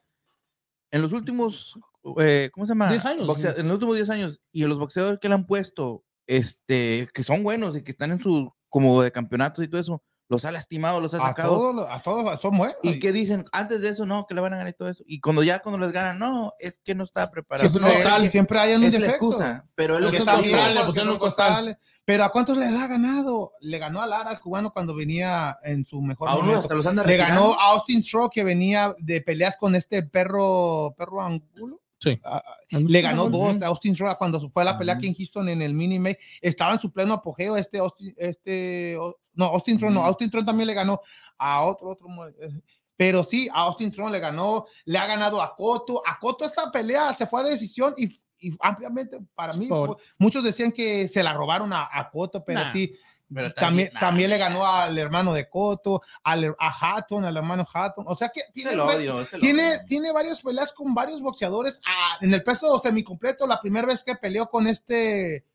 En 0.91 1.01
los 1.01 1.13
últimos, 1.13 1.80
eh, 2.19 2.49
¿cómo 2.51 2.65
se 2.65 2.71
llama? 2.71 2.89
10 2.89 3.06
años, 3.06 3.27
Boxea-. 3.27 3.56
En 3.58 3.65
los 3.67 3.75
últimos 3.75 3.95
10 3.95 4.10
años, 4.10 4.41
y 4.51 4.65
los 4.65 4.77
boxeadores 4.77 5.19
que 5.19 5.30
le 5.30 5.36
han 5.36 5.45
puesto, 5.45 6.03
este, 6.27 7.08
que 7.13 7.23
son 7.23 7.43
buenos 7.43 7.77
y 7.77 7.82
que 7.84 7.91
están 7.91 8.12
en 8.12 8.19
su, 8.19 8.51
como 8.67 9.01
de 9.01 9.13
campeonatos 9.13 9.63
y 9.63 9.69
todo 9.69 9.80
eso, 9.80 10.03
los 10.30 10.44
ha 10.44 10.52
lastimado, 10.52 11.00
los 11.00 11.13
ha 11.13 11.18
A 11.24 11.28
sacado. 11.28 11.56
todos, 11.56 11.76
los- 11.76 11.90
a 11.90 12.02
todos 12.02 12.42
son 12.42 12.58
buenos. 12.58 12.76
Y 12.84 13.00
que 13.00 13.12
dicen, 13.13 13.46
antes 13.54 13.80
de 13.82 13.90
eso, 13.90 14.06
no, 14.06 14.28
que 14.28 14.34
le 14.36 14.42
van 14.42 14.54
a 14.54 14.58
ganar 14.58 14.74
y 14.74 14.76
todo 14.76 14.90
eso. 14.90 15.04
Y 15.08 15.22
cuando 15.22 15.42
ya, 15.42 15.60
cuando 15.60 15.80
les 15.80 15.92
ganan, 15.94 16.20
no, 16.20 16.54
es 16.60 16.80
que 16.84 16.96
no 16.96 17.04
está 17.06 17.32
preparado. 17.32 17.70
siempre, 17.70 17.82
No, 17.82 17.88
es 17.98 18.04
costal. 18.04 18.22
que- 18.24 18.28
siempre 18.30 18.60
hay 18.60 18.76
un 18.76 18.84
es 18.84 18.94
la 18.94 19.00
defecto. 19.00 19.26
excusa. 19.28 19.66
Pero 19.76 19.96
es 19.96 20.02
lo 20.02 20.08
que 20.08 20.18
que 20.18 20.18
está 20.24 20.38
bien. 20.42 20.76
le 20.76 20.84
pusieron 20.84 21.12
un 21.13 21.18
costal. 21.20 21.80
Pero 22.04 22.24
¿a 22.26 22.30
cuántos 22.30 22.58
le 22.58 22.66
ha 22.66 22.88
ganado? 22.88 23.54
Le 23.62 23.78
ganó 23.80 24.02
a 24.02 24.08
Lara, 24.08 24.30
al 24.30 24.40
cubano, 24.40 24.72
cuando 24.72 24.96
venía 24.96 25.58
en 25.63 25.86
su 25.86 26.02
mejor 26.02 26.28
A 26.30 26.34
unos 26.34 26.44
momento. 26.46 26.62
hasta 26.62 26.76
los 26.76 26.86
anda 26.88 27.04
Le 27.04 27.18
ganó 27.18 27.54
a 27.54 27.72
Austin 27.72 28.04
Straw, 28.04 28.30
que 28.30 28.44
venía 28.44 28.94
de 29.00 29.22
peleas 29.22 29.56
con 29.58 29.76
este 29.76 30.04
perro, 30.04 30.94
perro 30.98 31.22
angulo. 31.22 31.82
Sí. 32.00 32.20
Ah, 32.24 32.44
ah, 32.46 32.56
le 32.72 33.02
ganó 33.02 33.28
dos 33.28 33.62
a 33.62 33.68
Austin 33.68 33.94
Straw 33.96 34.16
cuando 34.18 34.40
fue 34.52 34.62
a 34.62 34.66
la 34.66 34.78
pelea 34.78 34.94
Ujú. 34.94 35.00
aquí 35.00 35.08
en 35.08 35.16
Houston 35.16 35.50
en 35.50 35.62
el 35.62 35.74
Mini 35.74 35.98
May. 35.98 36.16
Estaba 36.42 36.74
en 36.74 36.80
su 36.80 36.92
pleno 36.92 37.16
apogeo 37.16 37.58
este 37.58 37.80
Austin, 37.80 38.14
este, 38.18 38.98
no, 39.34 39.46
Austin 39.46 39.76
Straw, 39.78 39.91
no. 39.91 40.04
Austin 40.06 40.28
Straw 40.28 40.45
también 40.45 40.68
le 40.68 40.74
ganó 40.76 41.00
a 41.38 41.64
otro, 41.66 41.89
otro. 41.89 42.08
eh, 42.39 42.50
Pero 42.95 43.24
sí, 43.24 43.50
a 43.52 43.62
Austin 43.64 43.89
Straw 43.91 44.10
le 44.10 44.20
ganó, 44.20 44.66
le 44.86 44.98
ha 44.98 45.08
ganado 45.08 45.41
a 45.41 45.56
Cotto. 45.56 46.02
A 46.06 46.20
Cotto 46.20 46.45
esa 46.45 46.72
pelea 46.72 47.14
se 47.14 47.26
fue 47.28 47.41
a 47.41 47.43
decisión 47.43 47.93
y, 47.98 48.06
y 48.39 48.56
ampliamente 48.62 49.20
para 49.34 49.54
mí, 49.54 49.68
Por- 49.68 49.98
muchos 50.20 50.43
decían 50.43 50.72
que 50.72 51.08
se 51.08 51.24
la 51.24 51.34
robaron 51.34 51.74
a, 51.74 51.89
a 51.91 52.10
Cotto, 52.12 52.43
pero 52.45 52.60
Nah. 52.62 52.72
sí, 52.72 52.93
Pero 53.34 53.53
también, 53.53 53.91
también 53.99 54.30
le 54.30 54.38
ganó 54.38 54.65
al 54.65 54.97
hermano 54.97 55.34
de 55.34 55.49
Cotto, 55.49 56.01
al, 56.23 56.55
a 56.57 56.95
Hatton, 56.97 57.25
al 57.25 57.36
hermano 57.36 57.67
Hatton. 57.71 58.05
O 58.07 58.15
sea 58.15 58.30
que 58.30 58.41
tiene, 58.53 58.80
odio, 58.80 59.25
tiene, 59.39 59.80
tiene 59.86 60.11
varias 60.11 60.41
peleas 60.41 60.71
con 60.73 60.93
varios 60.93 61.21
boxeadores. 61.21 61.82
Ah, 61.86 62.17
en 62.21 62.34
el 62.34 62.43
peso 62.43 62.80
semicompleto, 62.80 63.45
la 63.45 63.59
primera 63.59 63.88
vez 63.88 64.03
que 64.03 64.15
peleó 64.15 64.49
con 64.49 64.67
este 64.67 65.45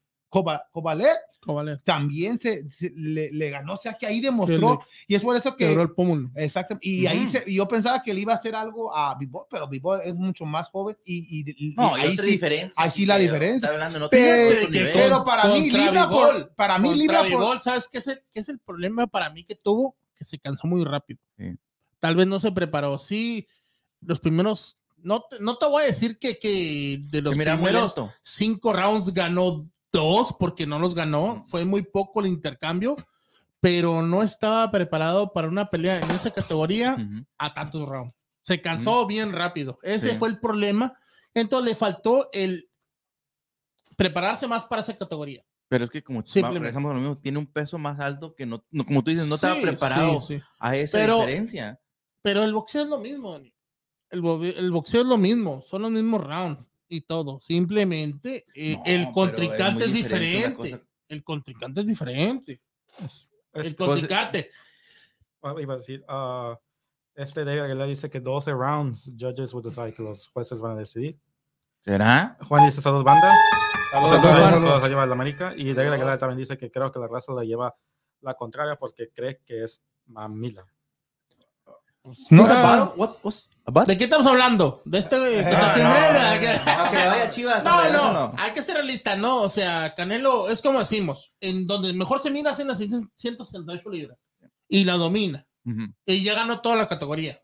Vale. 1.45 1.79
también 1.85 2.39
se, 2.39 2.71
se- 2.71 2.93
le, 2.97 3.33
le 3.33 3.51
ganó. 3.51 3.75
O 3.75 3.77
sea 3.77 3.95
que 3.95 4.07
ahí 4.07 4.21
demostró, 4.21 4.81
y 5.09 5.15
es 5.17 5.23
por 5.23 5.37
eso 5.37 5.57
que. 5.57 5.73
El 5.73 5.91
pómulo. 5.91 6.31
Exacto. 6.37 6.79
Y 6.81 7.07
ahí 7.07 7.23
Ujú. 7.23 7.31
se, 7.31 7.45
y 7.49 7.55
yo 7.57 7.67
pensaba 7.67 8.01
que 8.03 8.15
le 8.15 8.21
iba 8.21 8.33
a 8.33 8.37
hacer 8.37 8.55
algo 8.55 8.97
a 8.97 9.17
Bivol, 9.17 9.47
pero 9.51 9.67
Bivol 9.69 10.01
es 10.05 10.15
mucho 10.15 10.45
más 10.47 10.69
joven 10.71 10.97
y, 11.05 11.41
y- 11.41 11.71
y- 11.71 11.75
No, 11.75 11.97
y 11.99 12.01
hay 12.01 12.07
ahí 12.09 12.13
otra 12.15 12.25
sí. 12.25 12.31
diferencia. 12.31 12.83
ahí 12.83 12.91
sí 12.93 13.07
la 13.07 13.15
pero 13.17 13.25
diferencia. 13.33 13.69
hablando 13.71 14.09
Pero, 14.09 14.71
que 14.71 15.25
para 15.25 15.45
mí, 15.53 15.71
libra 15.71 16.09
por, 16.09 16.55
para 16.55 16.79
mí, 16.79 16.95
libra 16.95 17.25
por, 17.31 17.61
¿sabes 17.63 17.89
qué 17.91 17.99
es, 17.99 18.07
el, 18.07 18.21
qué 18.33 18.41
es 18.41 18.49
el 18.49 18.59
problema 18.61 19.07
para 19.09 19.29
mí 19.31 19.43
que 19.45 19.57
tuvo? 19.57 19.97
Que 20.15 20.25
se 20.25 20.39
cansó 20.39 20.67
muy 20.69 20.85
rápido. 20.85 21.19
Sí. 21.37 21.57
Tal 21.99 22.15
vez 22.15 22.27
no 22.29 22.39
se 22.39 22.53
preparó. 22.53 22.99
Sí, 22.99 23.47
los 24.01 24.21
primeros. 24.21 24.79
No 24.99 25.23
te, 25.29 25.41
no 25.41 25.57
te 25.59 25.67
voy 25.67 25.83
a 25.83 25.87
decir 25.87 26.17
que, 26.21 26.39
que 26.39 27.01
de 27.11 27.21
los 27.23 27.37
muy 27.37 27.45
primeros 27.45 27.93
cinco 28.21 28.73
rounds 28.73 29.13
ganó 29.13 29.69
dos 29.93 30.35
porque 30.39 30.67
no 30.67 30.79
los 30.79 30.95
ganó. 30.95 31.45
Fue 31.47 31.65
muy 31.65 31.83
poco 31.83 32.21
el 32.21 32.27
intercambio, 32.27 32.97
pero 33.61 34.03
no 34.03 34.23
estaba 34.23 34.71
preparado 34.71 35.33
para 35.33 35.49
una 35.49 35.69
pelea 35.71 36.01
en 36.01 36.11
esa 36.11 36.31
categoría 36.31 36.97
Ujú. 36.99 37.25
a 37.39 37.53
tantos 37.55 37.89
rounds. 37.89 38.15
Se 38.43 38.61
cansó 38.61 39.07
bien 39.07 39.33
rápido. 39.33 39.79
Ese 39.83 40.11
Sí. 40.13 40.17
fue 40.17 40.29
el 40.29 40.41
problema. 40.41 40.99
Entonces 41.35 41.71
le 41.71 41.77
faltó 41.77 42.29
el 42.33 42.69
prepararse 43.97 44.47
más 44.49 44.65
para 44.65 44.83
esa 44.83 44.97
categoría. 44.97 45.45
Pero 45.69 45.85
es 45.85 45.91
que 45.91 46.03
como 46.03 46.23
regresamos 46.23 46.91
a 46.91 46.95
lo 46.95 47.01
mismo, 47.01 47.19
tiene 47.19 47.39
un 47.39 47.47
peso 47.47 47.79
más 47.79 47.99
alto 48.01 48.35
que 48.35 48.45
no, 48.45 48.65
no- 48.71 48.85
como 48.85 49.03
tú 49.03 49.11
dices, 49.11 49.27
no 49.27 49.37
estaba 49.37 49.55
Sí, 49.55 49.63
preparado 49.63 50.21
sí, 50.21 50.37
sí. 50.37 50.43
a 50.59 50.77
esa 50.77 50.99
Pero- 50.99 51.17
diferencia. 51.21 51.81
Pero 52.21 52.43
el 52.45 52.53
boxeo 52.53 52.83
es 52.83 52.89
lo 52.89 52.99
mismo. 52.99 53.37
El, 53.37 53.53
el 54.11 54.71
boxeo 54.71 55.01
es 55.01 55.07
lo 55.07 55.17
mismo, 55.17 55.63
son 55.69 55.83
los 55.83 55.91
mismos 55.91 56.21
rounds 56.23 56.69
y 56.95 57.01
todo. 57.03 57.41
Simplemente 57.41 58.45
eh, 58.55 58.77
No, 58.77 58.83
el 58.85 59.13
contrincante 59.13 59.85
es 59.85 59.91
es, 59.91 59.95
diferente 59.97 60.37
diferente. 60.49 60.71
cosa. 60.71 60.83
El 61.09 61.25
contrincante 61.25 61.81
es 61.81 61.87
diferente. 61.87 62.63
Es- 63.05 63.29
El 63.53 63.63
pues, 63.63 63.75
contrincante. 63.75 64.51
ah, 65.43 65.55
iba 65.61 65.75
a 65.75 65.77
decir, 65.79 66.05
ah, 66.09 66.59
este 67.15 67.45
David 67.45 67.61
Aguilar 67.61 67.89
dice 67.89 68.09
que 68.09 68.21
12 68.21 68.53
rounds 68.53 69.11
judges 69.19 69.53
will 69.53 69.63
decide 69.63 69.93
que 69.93 70.03
los 70.03 70.29
jueces 70.29 70.61
van 70.61 70.73
a 70.73 70.79
decidir. 70.79 71.19
¿Será? 71.81 72.39
Juan 72.49 72.65
dice 72.65 72.81
saludos 72.81 73.05
banda. 73.05 73.35
Saludos, 73.91 74.23
Saludos, 74.23 74.89
lleva 74.89 75.05
la 75.05 75.13
América. 75.13 75.53
Y 75.57 75.75
David 75.75 75.93
Aguilar 75.93 76.19
también 76.19 76.39
dice 76.39 76.57
que 76.57 76.71
creo 76.71 76.91
que 76.91 76.99
la 76.99 77.07
raza 77.09 77.33
la 77.35 77.45
lleva 77.45 77.77
la 78.21 78.35
contraria 78.35 78.77
porque 78.77 79.11
cree 79.13 79.41
que 79.45 79.65
es 79.65 79.83
mamila. 80.07 80.65
No, 82.31 82.43
What's 82.43 82.53
about- 82.57 82.97
what's- 82.97 83.19
what's 83.23 83.49
about? 83.65 83.87
¿De 83.87 83.97
qué 83.97 84.05
estamos 84.05 84.27
hablando? 84.27 84.83
¿De 84.85 84.99
este 84.99 85.19
de 85.21 85.43
Canelo? 85.45 85.85
no, 85.85 86.35
no, 86.35 86.41
que 86.91 86.97
le 86.97 87.07
vaya 87.07 87.25
a 87.25 87.31
Chivas, 87.31 87.63
No, 87.65 88.35
hay 88.39 88.51
que 88.53 88.63
ser 88.63 88.75
realista, 88.77 89.15
no, 89.17 89.43
o 89.43 89.51
sea, 89.51 89.95
Canelo 89.95 90.49
es 90.49 90.61
como 90.63 90.81
decimos, 90.81 91.33
en 91.41 91.67
donde 91.67 91.93
mejor 91.93 92.21
se 92.21 92.31
mira 92.31 92.51
es 92.53 92.59
en 92.59 92.69
las 92.69 92.79
168 92.79 93.89
libras 93.91 94.19
y 94.69 94.85
la 94.85 94.95
domina 94.95 95.47
y 96.05 96.23
ya 96.25 96.35
ganó 96.35 96.61
toda 96.61 96.75
la 96.77 96.89
categoría. 96.89 97.41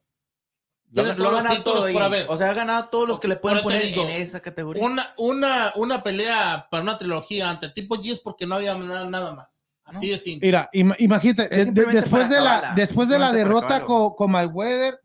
Lo, 0.90 1.02
lo 1.14 1.30
ganado 1.30 1.62
todo 1.62 1.84
haber. 2.02 2.26
O 2.30 2.36
sea, 2.38 2.50
ha 2.50 2.54
ganado 2.54 2.88
todos 2.88 3.06
los 3.06 3.20
que 3.20 3.28
le 3.28 3.36
pueden 3.36 3.62
poner 3.62 3.84
digo, 3.84 4.02
en 4.04 4.10
esa 4.22 4.40
categoría. 4.40 4.82
Una, 4.82 5.12
una, 5.18 5.72
una 5.76 6.02
pelea 6.02 6.66
para 6.70 6.82
una 6.82 6.96
trilogía 6.96 7.50
ante 7.50 7.66
el 7.66 7.74
tipo 7.74 7.96
G 7.96 8.12
es 8.12 8.20
porque 8.20 8.46
no 8.46 8.54
había 8.54 8.74
nada, 8.74 9.08
nada 9.08 9.34
más. 9.34 9.57
Así 9.88 10.08
de 10.10 10.18
simple. 10.18 10.46
Mira, 10.48 10.68
ima- 10.72 10.96
imagínate, 10.98 11.48
de- 11.48 11.64
de- 11.66 11.84
después, 11.86 12.28
de 12.28 12.40
la, 12.40 12.72
después 12.76 13.08
de 13.08 13.18
la 13.18 13.32
derrota 13.32 13.66
con, 13.86 14.14
con 14.14 14.30
Mayweather, 14.30 15.00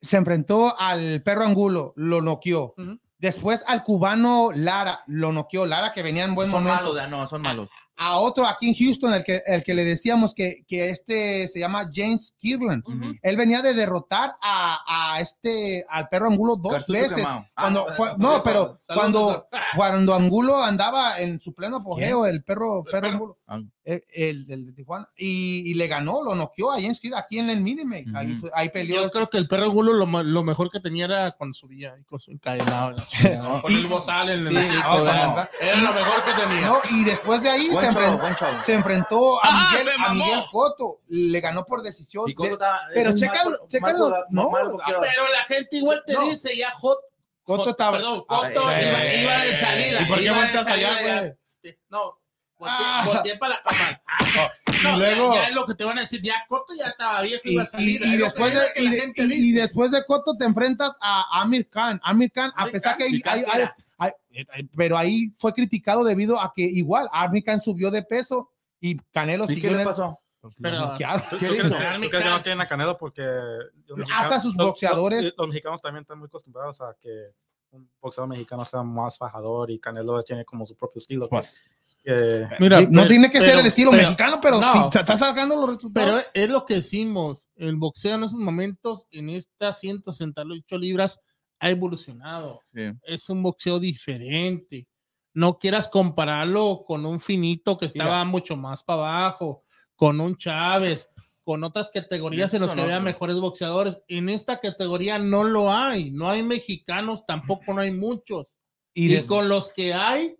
se 0.00 0.16
enfrentó 0.16 0.78
al 0.78 1.22
perro 1.22 1.44
Angulo, 1.44 1.92
lo 1.96 2.20
noqueó. 2.22 2.74
Después 3.18 3.64
al 3.66 3.82
cubano 3.82 4.50
Lara, 4.54 5.00
lo 5.06 5.32
noqueó. 5.32 5.66
Lara 5.66 5.92
que 5.92 6.02
venía 6.02 6.24
en 6.24 6.34
buen 6.34 6.50
son 6.50 6.64
momento. 6.64 6.92
malos, 6.94 7.10
no, 7.10 7.26
son 7.28 7.42
malos. 7.42 7.68
A 7.96 8.18
otro 8.18 8.46
aquí 8.46 8.68
en 8.68 8.74
Houston, 8.74 9.14
el 9.14 9.24
que, 9.24 9.42
el 9.46 9.64
que 9.64 9.72
le 9.74 9.84
decíamos 9.84 10.34
que, 10.34 10.64
que 10.68 10.90
este 10.90 11.48
se 11.48 11.58
llama 11.58 11.90
James 11.94 12.36
Kirland. 12.38 12.84
Ujú. 12.86 13.14
Él 13.22 13.36
venía 13.36 13.62
de 13.62 13.72
derrotar 13.72 14.36
a, 14.42 15.14
a 15.14 15.20
este, 15.20 15.84
al 15.88 16.08
perro 16.08 16.28
Angulo 16.28 16.56
dos 16.56 16.72
Cartucho 16.72 16.92
veces. 16.92 17.24
Ah, 17.26 17.46
Cuando, 17.54 17.86
no, 18.18 18.42
pero 18.42 18.80
cuando, 18.86 19.48
cuando 19.74 20.14
Angulo 20.14 20.62
andaba 20.62 21.20
en 21.20 21.40
su 21.40 21.54
pleno 21.54 21.78
apogeo, 21.78 22.26
el 22.26 22.44
perro, 22.44 22.84
perro 22.84 23.00
perro. 23.00 23.08
Angulo. 23.46 23.70
El, 23.86 24.04
el- 24.12 24.46
el 24.50 24.66
de 24.66 24.72
Tijuana, 24.72 25.08
y, 25.16 25.70
y 25.70 25.74
le 25.74 25.86
ganó, 25.86 26.22
lo 26.24 26.34
noqueó 26.34 26.72
a 26.72 26.80
James 26.80 27.00
aquí 27.14 27.38
en 27.38 27.48
el 27.50 27.60
Minimate. 27.60 28.06
ahí, 28.16 28.32
Ujú. 28.32 28.40
fue- 28.40 28.50
ahí 28.52 28.68
peleó. 28.70 29.04
Yo 29.04 29.10
creo 29.10 29.30
que 29.30 29.38
el 29.38 29.46
perro 29.46 29.70
Gulo 29.70 29.92
lo, 29.92 30.06
lo 30.24 30.42
mejor 30.42 30.72
que 30.72 30.80
tenía 30.80 31.04
era 31.04 31.30
cuando 31.30 31.54
subía 31.54 31.92
ahí 31.94 32.02
con 32.02 32.18
su 32.18 32.32
encadenado. 32.32 32.96
¿no? 33.42 33.62
Con 33.62 33.72
el 33.72 33.86
bozal 33.86 34.28
en 34.30 34.40
el 34.40 34.48
Sí, 34.48 34.56
hocico, 34.56 34.88
no, 34.98 35.04
no. 35.04 35.48
Era 35.60 35.76
lo 35.80 35.92
mejor 35.94 36.24
que 36.24 36.32
tenía. 36.32 36.66
No, 36.66 36.80
y 36.90 37.04
después 37.04 37.42
de 37.44 37.48
ahí 37.50 37.66
se, 37.68 37.72
show, 37.74 37.82
enfren- 37.92 38.20
buen 38.20 38.34
show. 38.34 38.48
se 38.60 38.74
enfrentó 38.74 39.36
a 39.36 39.40
¡Ah, 39.44 39.68
Miguel, 39.70 39.86
se 39.86 40.02
a! 40.04 40.14
Miguel 40.14 40.44
Cotto, 40.50 41.00
le 41.08 41.40
ganó 41.40 41.64
por 41.64 41.82
decisión. 41.82 42.24
De- 42.26 42.58
pero 42.92 43.14
chécalo, 43.16 43.66
chécalo, 43.68 44.24
no, 44.30 44.50
boxeador. 44.50 45.06
Pero 45.08 45.28
la 45.30 45.44
gente 45.44 45.76
igual 45.76 46.02
te 46.04 46.14
No. 46.14 46.22
dice 46.28 46.56
ya 46.56 46.72
Hot. 46.72 46.98
Cotto 47.44 47.70
estaba- 47.70 47.98
Perdón, 47.98 48.24
Cotto 48.26 48.68
eh, 48.72 48.88
iba, 48.88 49.04
eh, 49.04 49.22
iba 49.22 49.38
de 49.44 49.54
salida. 49.54 50.02
¿Y 50.02 50.04
por 50.06 50.18
qué 50.18 50.24
iba 50.24 50.34
de 50.34 50.42
volteas 50.42 50.66
allá, 50.66 50.94
salida, 50.96 51.20
güey? 51.20 51.76
No, 51.88 52.18
volteé, 52.58 53.32
Ah. 53.34 53.36
para 53.38 53.54
la 53.54 53.62
cámara. 53.62 54.00
No, 54.82 54.96
Y 54.96 54.98
luego- 54.98 55.34
ya, 55.34 55.42
ya 55.42 55.48
es 55.48 55.54
lo 55.54 55.66
que 55.66 55.74
te 55.74 55.84
van 55.84 55.98
a 55.98 56.02
decir. 56.02 56.20
Ya 56.22 56.44
Cotto 56.48 56.74
ya 56.74 56.86
estaba 56.86 57.22
viejo 57.22 57.42
y 57.44 57.50
Y, 57.50 57.52
iba 57.54 57.62
a 57.62 57.64
y- 57.64 57.68
salir. 57.68 58.00
y 58.02 58.14
Es 58.14 58.18
lo 58.20 58.24
después 58.26 58.54
de, 58.54 58.82
y 58.82 58.88
de- 58.88 59.12
y- 59.16 59.50
y 59.50 59.52
después 59.52 59.90
de 59.90 60.04
Cotto 60.04 60.36
te 60.36 60.44
enfrentas 60.44 60.96
a 61.00 61.40
Amir 61.40 61.68
Khan. 61.68 62.00
Amir 62.02 62.30
Khan, 62.32 62.52
a 62.54 62.62
Amir 62.62 62.72
pesar 62.72 62.92
Khan, 62.92 62.98
que 62.98 63.04
hay- 63.04 63.14
y 63.14 63.22
hay- 63.26 63.68
hay- 63.98 64.12
hay- 64.52 64.68
pero 64.76 64.96
ahí 64.98 65.34
fue 65.38 65.52
criticado 65.54 66.04
debido 66.04 66.38
a 66.40 66.52
que 66.54 66.62
igual 66.62 67.08
Amir 67.12 67.44
Khan 67.44 67.60
subió 67.60 67.90
de 67.90 68.02
peso 68.02 68.50
y 68.80 68.96
Canelo 69.12 69.44
¿Y 69.44 69.48
qué 69.48 69.54
siguió 69.54 69.76
le 69.76 69.84
pasó? 69.84 70.18
Pero- 70.62 70.76
Lo 70.78 70.86
noquearon. 70.92 71.22
¿Tú, 71.28 71.38
¿Qué 71.38 71.46
tú 71.46 71.52
le 71.54 71.58
crees 71.58 72.22
que, 72.22 72.30
no 72.30 72.42
tienen 72.42 72.60
a 72.60 72.66
Canelo 72.66 72.96
porque 72.96 73.22
los 73.22 74.08
Hasta 74.14 74.38
sus 74.38 74.54
boxeadores. 74.54 75.22
Los, 75.24 75.34
los 75.38 75.48
mexicanos 75.48 75.80
también 75.82 76.02
están 76.02 76.18
muy 76.18 76.26
acostumbrados 76.26 76.80
a 76.80 76.94
que 77.00 77.32
un 77.70 77.90
boxeador 78.00 78.28
mexicano 78.28 78.64
sea 78.64 78.82
más 78.82 79.18
fajador 79.18 79.70
y 79.72 79.80
Canelo 79.80 80.22
tiene 80.22 80.44
como 80.44 80.64
su 80.64 80.76
propio 80.76 81.00
estilo. 81.00 81.28
Pues, 81.28 81.56
que- 82.06 82.46
Mira, 82.60 82.78
Sí, 82.78 82.86
no 82.86 83.02
pero- 83.02 83.08
tiene 83.08 83.30
que 83.30 83.40
ser 83.40 83.58
el 83.58 83.66
estilo 83.66 83.90
pero- 83.90 84.02
mexicano, 84.04 84.38
pero 84.40 84.60
no. 84.60 84.84
si 84.84 84.90
te 84.90 84.98
está 85.00 85.16
sacando 85.18 85.56
los 85.56 85.68
resultados. 85.74 86.22
Pero 86.32 86.44
es 86.44 86.50
lo 86.50 86.64
que 86.64 86.74
decimos. 86.74 87.38
El 87.56 87.76
boxeo 87.76 88.14
en 88.14 88.24
esos 88.24 88.38
momentos, 88.38 89.06
en 89.10 89.30
estas 89.30 89.80
168 89.80 90.78
libras, 90.78 91.20
ha 91.58 91.70
evolucionado. 91.70 92.60
Sí. 92.74 92.82
Es 93.02 93.28
un 93.30 93.42
boxeo 93.42 93.78
diferente. 93.80 94.86
No 95.34 95.58
quieras 95.58 95.88
compararlo 95.88 96.84
con 96.86 97.04
un 97.06 97.18
finito 97.20 97.76
que 97.78 97.86
estaba 97.86 98.24
mucho 98.24 98.56
más 98.56 98.82
para 98.82 99.00
abajo, 99.00 99.64
con 99.94 100.20
un 100.20 100.36
Chávez, 100.36 101.10
con 101.44 101.64
otras 101.64 101.90
categorías 101.90 102.52
en 102.54 102.62
las 102.62 102.74
que 102.74 102.80
había 102.82 103.00
mejores 103.00 103.36
boxeadores. 103.40 104.02
En 104.08 104.28
esta 104.28 104.60
categoría 104.60 105.18
no 105.18 105.44
lo 105.44 105.72
hay. 105.72 106.10
No 106.10 106.28
hay 106.28 106.42
mexicanos, 106.42 107.24
tampoco 107.26 107.72
no 107.74 107.80
hay 107.80 107.90
muchos. 107.90 108.46
y 108.98 109.18
con 109.22 109.48
los 109.50 109.72
que 109.74 109.92
hay, 109.92 110.36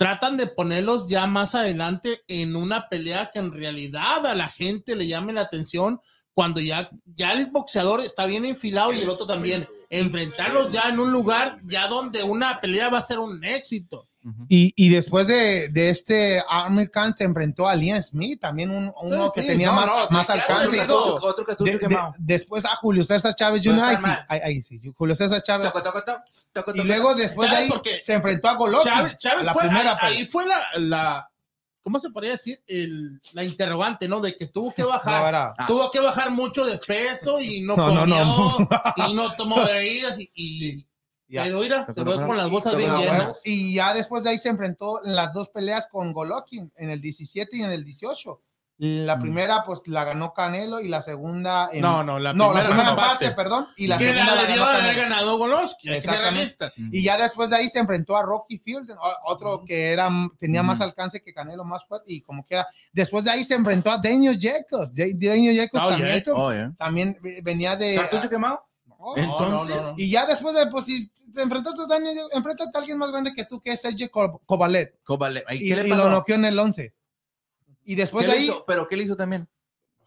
tratan 0.00 0.38
de 0.38 0.46
ponerlos 0.46 1.08
ya 1.08 1.26
más 1.26 1.54
adelante 1.54 2.22
en 2.26 2.56
una 2.56 2.88
pelea 2.88 3.30
que 3.30 3.38
en 3.38 3.52
realidad 3.52 4.24
a 4.24 4.34
la 4.34 4.48
gente 4.48 4.96
le 4.96 5.06
llame 5.06 5.34
la 5.34 5.42
atención 5.42 6.00
cuando 6.32 6.58
ya, 6.58 6.88
ya 7.04 7.34
el 7.34 7.48
boxeador 7.50 8.00
está 8.00 8.24
bien 8.24 8.46
enfilado 8.46 8.94
y 8.94 9.00
el 9.00 9.10
otro 9.10 9.26
también. 9.26 9.68
Enfrentarlos 9.90 10.72
ya 10.72 10.88
en 10.88 11.00
un 11.00 11.12
lugar 11.12 11.60
ya 11.64 11.86
donde 11.86 12.22
una 12.22 12.62
pelea 12.62 12.88
va 12.88 12.96
a 12.96 13.02
ser 13.02 13.18
un 13.18 13.44
éxito. 13.44 14.08
Y, 14.50 14.74
y 14.76 14.90
después 14.90 15.26
de, 15.26 15.70
de 15.70 15.88
este 15.88 16.42
Amir 16.48 16.90
Khan 16.90 17.14
se 17.16 17.24
enfrentó 17.24 17.66
a 17.66 17.74
Liam 17.74 18.02
Smith, 18.02 18.38
también 18.38 18.70
un- 18.70 18.92
uno 19.02 19.26
Sí, 19.30 19.32
que 19.36 19.40
sí, 19.40 19.46
tenía 19.46 19.68
no, 19.68 19.72
más, 19.74 19.86
no, 19.86 20.10
más 20.10 20.28
alcance. 20.28 20.80
Otro 20.90 21.44
cartucho 21.46 21.72
De- 21.72 21.78
de- 21.88 21.98
después 22.18 22.64
a 22.66 22.76
Julio 22.76 23.02
César 23.02 23.34
Chávez 23.34 23.64
No 23.64 23.72
Jr. 23.72 23.84
Ahí 23.88 23.96
sí, 23.96 24.10
ahí, 24.28 24.40
ahí 24.44 24.62
sí, 24.62 24.80
Julio 24.94 25.14
César 25.14 25.42
Chávez. 25.42 25.72
Toco, 25.72 25.82
toco, 25.82 26.02
toco, 26.52 26.72
Y 26.74 26.82
luego 26.82 27.14
después 27.14 27.48
de 27.48 27.56
Chávez, 27.56 27.64
ahí 27.64 27.70
porque 27.70 28.02
se 28.04 28.12
enfrentó 28.12 28.48
a 28.48 28.54
Golovkin. 28.56 28.92
Chávez, 28.92 29.16
Chávez 29.18 29.44
la 29.44 29.52
fue, 29.54 29.62
primera 29.62 29.98
ahí, 30.02 30.16
ahí 30.18 30.26
fue 30.26 30.44
la, 30.46 30.60
la, 30.78 31.30
¿cómo 31.82 31.98
se 31.98 32.10
podría 32.10 32.32
decir? 32.32 32.60
El, 32.66 33.22
la 33.32 33.42
interrogante, 33.42 34.06
¿no? 34.06 34.20
De 34.20 34.36
que 34.36 34.48
tuvo 34.48 34.70
que 34.74 34.82
No, 34.82 34.88
bajar. 34.88 35.34
Ah. 35.34 35.64
Tuvo 35.66 35.90
que 35.90 35.98
bajar 36.00 36.30
mucho 36.30 36.66
de 36.66 36.76
peso 36.76 37.40
y 37.40 37.62
no, 37.64 37.74
No, 37.74 37.88
no, 37.94 38.00
comió 38.00 38.16
no. 38.16 38.68
y 39.08 39.14
no 39.14 39.34
tomó 39.34 39.64
bebidas 39.64 40.18
y, 40.20 40.30
y 40.34 40.86
Ya. 41.30 41.44
pero 41.44 41.60
mira, 41.60 41.86
se 41.86 41.94
fue 41.94 42.26
con 42.26 42.36
las 42.36 42.50
bolsas 42.50 42.72
Toco, 42.72 42.76
bien 42.78 42.90
toco, 42.90 43.02
llenas. 43.02 43.20
huevo. 43.20 43.34
Y 43.44 43.74
ya 43.74 43.94
después 43.94 44.24
de 44.24 44.30
ahí 44.30 44.38
se 44.38 44.48
enfrentó 44.48 45.04
en 45.04 45.14
las 45.14 45.32
dos 45.32 45.48
peleas 45.50 45.88
con 45.90 46.12
Golovkin, 46.12 46.72
en 46.76 46.90
el 46.90 47.00
17 47.00 47.56
y 47.56 47.62
en 47.62 47.70
el 47.72 47.84
18. 47.84 48.42
La 48.82 49.16
Mm. 49.16 49.20
primera, 49.20 49.62
pues 49.66 49.82
la 49.88 50.04
ganó 50.04 50.32
Canelo 50.32 50.80
y 50.80 50.88
la 50.88 51.02
segunda. 51.02 51.68
en- 51.70 51.82
No, 51.82 52.02
no, 52.02 52.18
la 52.18 52.32
no, 52.32 52.46
la 52.46 52.60
primera 52.60 52.68
primera 52.70 52.90
empate, 52.92 53.24
empate. 53.26 53.30
perdón. 53.36 53.66
Y 53.76 53.86
la 53.88 53.98
que 53.98 54.04
segunda 54.04 54.24
la 54.24 54.34
la 54.42 54.48
de 54.48 54.52
haber 54.54 54.80
Canelo. 54.80 55.02
ganado 55.02 55.36
Golovkin. 55.38 55.92
Exactamente. 55.92 56.30
realistas. 56.30 56.74
Y 56.90 57.02
ya 57.02 57.18
después 57.18 57.50
de 57.50 57.56
ahí 57.56 57.68
se 57.68 57.78
enfrentó 57.78 58.16
a 58.16 58.22
Rocky 58.22 58.56
Field, 58.58 58.90
otro 59.26 59.64
que 59.66 59.90
era, 59.92 60.08
tenía 60.38 60.62
más 60.62 60.80
alcance 60.80 61.22
que 61.22 61.34
Canelo, 61.34 61.62
más 61.62 61.84
fuerte, 61.86 62.10
y 62.10 62.22
como 62.22 62.42
que 62.46 62.54
era. 62.54 62.66
Después 62.90 63.26
de 63.26 63.32
ahí 63.32 63.44
se 63.44 63.54
enfrentó 63.54 63.90
a 63.90 63.98
Daniel 63.98 64.38
Jacobs. 64.40 64.92
Ja- 64.96 65.04
Daniel 65.14 65.56
Jacobs 65.58 65.82
Oh, 65.84 65.88
también. 65.90 66.24
Oh, 66.34 66.50
yeah. 66.52 66.72
también 66.78 67.18
ve- 67.20 67.40
venía 67.44 67.76
de. 67.76 67.96
¿Cartucho 67.96 68.30
quemado? 68.30 68.64
Oh. 69.02 69.16
No, 69.16 69.22
Entonces- 69.22 69.76
no, 69.82 69.90
no. 69.92 69.94
Y 69.96 70.10
ya 70.10 70.26
después 70.26 70.54
de, 70.54 70.66
pues 70.66 70.84
si 70.84 71.08
te 71.32 71.42
enfrentas 71.42 71.78
a 71.78 71.86
Daniel, 71.86 72.18
enfréntate 72.32 72.70
a 72.74 72.78
alguien 72.80 72.98
más 72.98 73.10
grande 73.10 73.32
que 73.34 73.44
tú, 73.46 73.60
que 73.60 73.72
es 73.72 73.80
Sergio 73.80 74.10
Co- 74.10 74.40
Kovalev. 74.44 74.94
Cobale- 75.04 75.42
¿Y, 75.50 75.70
Y, 75.70 75.72
y 75.72 75.88
lo 75.88 76.10
noqueó 76.10 76.34
en 76.34 76.44
el 76.44 76.58
11. 76.58 76.94
Y 77.84 77.94
después 77.94 78.26
¿Qué 78.26 78.32
de 78.32 78.38
ahí. 78.38 78.44
hizo? 78.44 78.62
¿Pero 78.66 78.86
qué 78.86 78.96
le 78.96 79.04
hizo 79.04 79.16
también? 79.16 79.48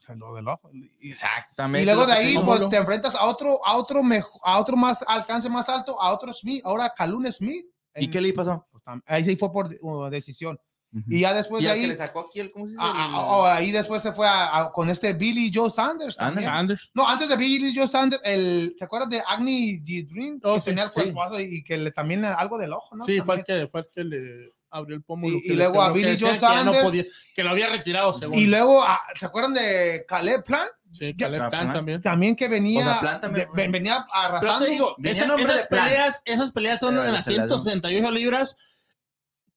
sea, 0.05 0.15
lo 0.15 0.35
del 0.35 0.45
ojo. 0.47 0.69
Exactamente. 1.01 1.81
Y 1.83 1.85
luego 1.85 2.05
de 2.05 2.13
ahí, 2.13 2.33
pues 2.37 2.59
¿Cómo 2.59 2.69
te 2.69 2.75
enfrentas 2.75 3.15
a 3.15 3.25
otro, 3.25 3.65
a 3.65 3.77
otro 3.77 4.03
mejor, 4.03 4.39
a 4.43 4.59
otro 4.59 4.75
más 4.75 5.01
alcance 5.07 5.49
más 5.49 5.69
alto, 5.69 5.99
a 6.01 6.11
otro 6.13 6.33
Smith, 6.33 6.61
ahora 6.65 6.93
Calum 6.95 7.25
Smith. 7.31 7.65
¿Y 7.95 8.05
En- 8.05 8.11
qué 8.11 8.19
le 8.19 8.33
pasó? 8.33 8.67
pues, 8.71 8.83
ahí 9.05 9.23
sí 9.23 9.35
fue 9.37 9.51
por 9.51 9.69
uh, 9.81 10.09
decisión. 10.09 10.59
Ujú. 10.95 11.03
Y 11.11 11.21
ya 11.21 11.33
después 11.33 11.61
¿Y 11.61 11.65
de 11.65 11.71
al 11.71 11.77
que 11.77 11.83
ahí, 11.83 11.89
le 11.89 11.97
sacó 11.97 12.19
aquí 12.29 12.39
el, 12.39 12.51
¿cómo 12.51 12.65
se 12.65 12.71
dice? 12.73 12.83
a- 12.83 12.85
a- 12.85 13.05
a- 13.05 13.51
a- 13.53 13.55
ahí 13.55 13.71
después 13.71 14.01
se 14.03 14.11
fue 14.11 14.27
a- 14.27 14.57
a- 14.59 14.71
con 14.71 14.89
este 14.89 15.13
Billy 15.13 15.51
Joe 15.53 15.71
Sanders. 15.71 16.15
también. 16.17 16.47
Sanders. 16.47 16.91
No, 16.93 17.07
antes 17.07 17.29
de 17.29 17.35
Billy 17.35 17.73
Joe 17.75 17.87
Sanders, 17.87 18.21
el, 18.25 18.75
¿te 18.77 18.85
acuerdas 18.85 19.09
de 19.09 19.21
Agni 19.27 19.79
G. 19.81 20.07
Dream? 20.07 20.39
Oh, 20.43 20.55
que 20.55 20.59
sí, 20.61 20.65
tenía 20.65 20.83
el 20.83 20.91
sí. 20.93 21.01
cuerpazo 21.01 21.39
y, 21.39 21.43
y 21.57 21.63
que 21.63 21.77
le, 21.77 21.91
también 21.91 22.23
algo 22.25 22.57
del 22.57 22.73
ojo, 22.73 22.95
¿no? 22.95 23.05
Sí, 23.05 23.19
fue 23.21 23.37
el, 23.37 23.43
que, 23.43 23.67
fue 23.67 23.81
el 23.81 23.87
que 23.93 24.03
le 24.03 24.53
abrió 24.69 24.95
el 24.95 25.03
pómulo. 25.03 25.37
Sí, 25.39 25.43
que 25.47 25.53
y 25.53 25.55
luego 25.55 25.81
a 25.81 25.87
que 25.93 25.99
Billy 25.99 26.17
Joe 26.19 26.31
que 26.33 26.39
ya 26.39 26.49
no 26.63 26.63
Sanders. 26.73 26.83
podía- 26.83 27.05
que 27.35 27.43
lo 27.43 27.49
había 27.51 27.69
retirado, 27.69 28.13
según. 28.13 28.37
Y 28.37 28.45
luego, 28.45 28.81
ah, 28.83 28.99
¿se 29.15 29.25
acuerdan 29.25 29.53
de 29.53 30.05
Caleb 30.07 30.43
Plant? 30.43 30.69
Sí, 30.91 31.15
Caleb 31.15 31.41
Ah, 31.41 31.49
Plant 31.49 31.63
Plant. 31.63 31.73
también. 31.75 32.01
También 32.03 32.35
que 32.35 32.47
venía, 32.47 32.81
O 32.81 32.83
sea, 32.83 32.99
Plant 32.99 33.21
también, 33.21 33.47
de- 33.49 33.55
ven- 33.55 33.71
venía 33.71 34.05
Pero 34.11 34.25
arrasando. 34.27 34.65
te 34.65 34.71
digo, 34.71 34.95
Venía 34.99 35.23
esas, 35.25 35.37
Plant. 35.41 35.67
peleas, 35.69 36.21
esas 36.25 36.51
peleas 36.51 36.79
son 36.79 36.89
Pero 36.95 37.05
en 37.05 37.13
las 37.13 37.25
se 37.25 37.31
las 37.31 37.47
dio. 37.47 37.57
168 37.59 38.11
libras 38.11 38.57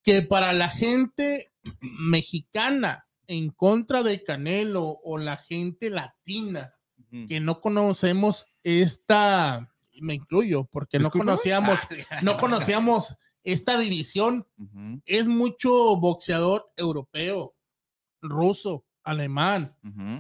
que 0.06 0.22
para 0.22 0.52
la 0.52 0.70
gente 0.70 1.52
mexicana 1.80 3.06
en 3.26 3.50
contra 3.50 4.04
de 4.04 4.22
Canelo 4.22 5.00
o 5.02 5.18
la 5.18 5.36
gente 5.36 5.90
latina 5.90 6.72
que 7.28 7.40
no 7.40 7.60
conocemos 7.60 8.46
esta, 8.62 9.72
me 10.00 10.14
incluyo, 10.14 10.68
porque 10.70 10.98
no 10.98 11.10
conocíamos, 11.10 11.78
no 12.22 12.36
conocíamos 12.36 13.16
esta 13.42 13.78
división, 13.78 14.46
es 15.06 15.26
mucho 15.26 15.96
boxeador 15.96 16.70
europeo, 16.76 17.54
ruso, 18.20 18.84
alemán, 19.02 19.74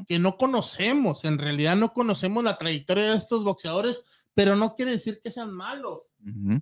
que 0.08 0.18
no 0.18 0.38
conocemos, 0.38 1.24
en 1.24 1.38
realidad 1.38 1.76
no 1.76 1.92
conocemos 1.92 2.42
la 2.42 2.56
trayectoria 2.56 3.10
de 3.10 3.16
estos 3.16 3.44
boxeadores, 3.44 4.04
pero 4.32 4.56
no 4.56 4.74
quiere 4.74 4.92
decir 4.92 5.20
que 5.22 5.32
sean 5.32 5.52
malos, 5.52 6.06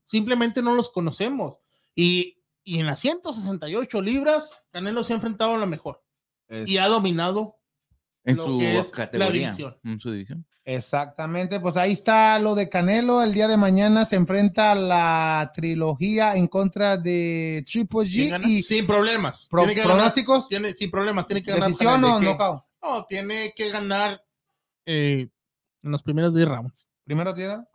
simplemente 0.04 0.62
no 0.62 0.74
los 0.74 0.90
conocemos. 0.90 1.58
Y, 1.94 2.38
y 2.64 2.80
en 2.80 2.86
las 2.86 3.00
168 3.00 4.00
libras, 4.02 4.64
Canelo 4.70 5.04
se 5.04 5.12
ha 5.12 5.16
enfrentado 5.16 5.54
a 5.54 5.58
lo 5.58 5.66
mejor 5.66 6.02
Es- 6.48 6.68
y 6.68 6.78
ha 6.78 6.88
dominado. 6.88 7.58
en 8.26 8.36
lo 8.36 8.44
su 8.44 8.58
que 8.58 8.78
es 8.78 8.90
la 8.90 8.96
categoría. 8.96 9.48
división. 9.48 9.76
En 9.84 10.00
su 10.00 10.10
división. 10.10 10.46
Exactamente, 10.64 11.60
pues 11.60 11.76
ahí 11.76 11.92
está 11.92 12.38
lo 12.38 12.54
de 12.54 12.70
Canelo. 12.70 13.22
El 13.22 13.34
día 13.34 13.46
de 13.48 13.58
mañana 13.58 14.06
se 14.06 14.16
enfrenta 14.16 14.72
a 14.72 14.74
la 14.74 15.52
trilogía 15.54 16.34
en 16.36 16.46
contra 16.46 16.96
de 16.96 17.62
Triple 17.70 18.06
¿Quién 18.08 18.40
G 18.42 18.46
y 18.46 18.62
sin 18.62 18.86
problemas. 18.86 19.46
pro- 19.50 19.60
tiene 19.62 19.74
que 19.74 19.80
ganar, 19.82 19.96
pronósticos, 19.96 20.48
tiene, 20.48 20.72
sin 20.72 20.90
problemas, 20.90 21.26
tiene 21.26 21.42
que 21.42 21.50
ganar. 21.52 21.68
decisión 21.68 22.02
o 22.04 22.18
knockout. 22.18 22.62
No, 22.82 23.04
tiene 23.04 23.52
que 23.54 23.68
ganar 23.70 24.22
eh, 24.86 25.28
en 25.82 25.90
los 25.90 26.02
primeros 26.02 26.34
10 26.34 26.48
rounds. 26.48 26.86
Primero 27.04 27.34
tierra. 27.34 27.68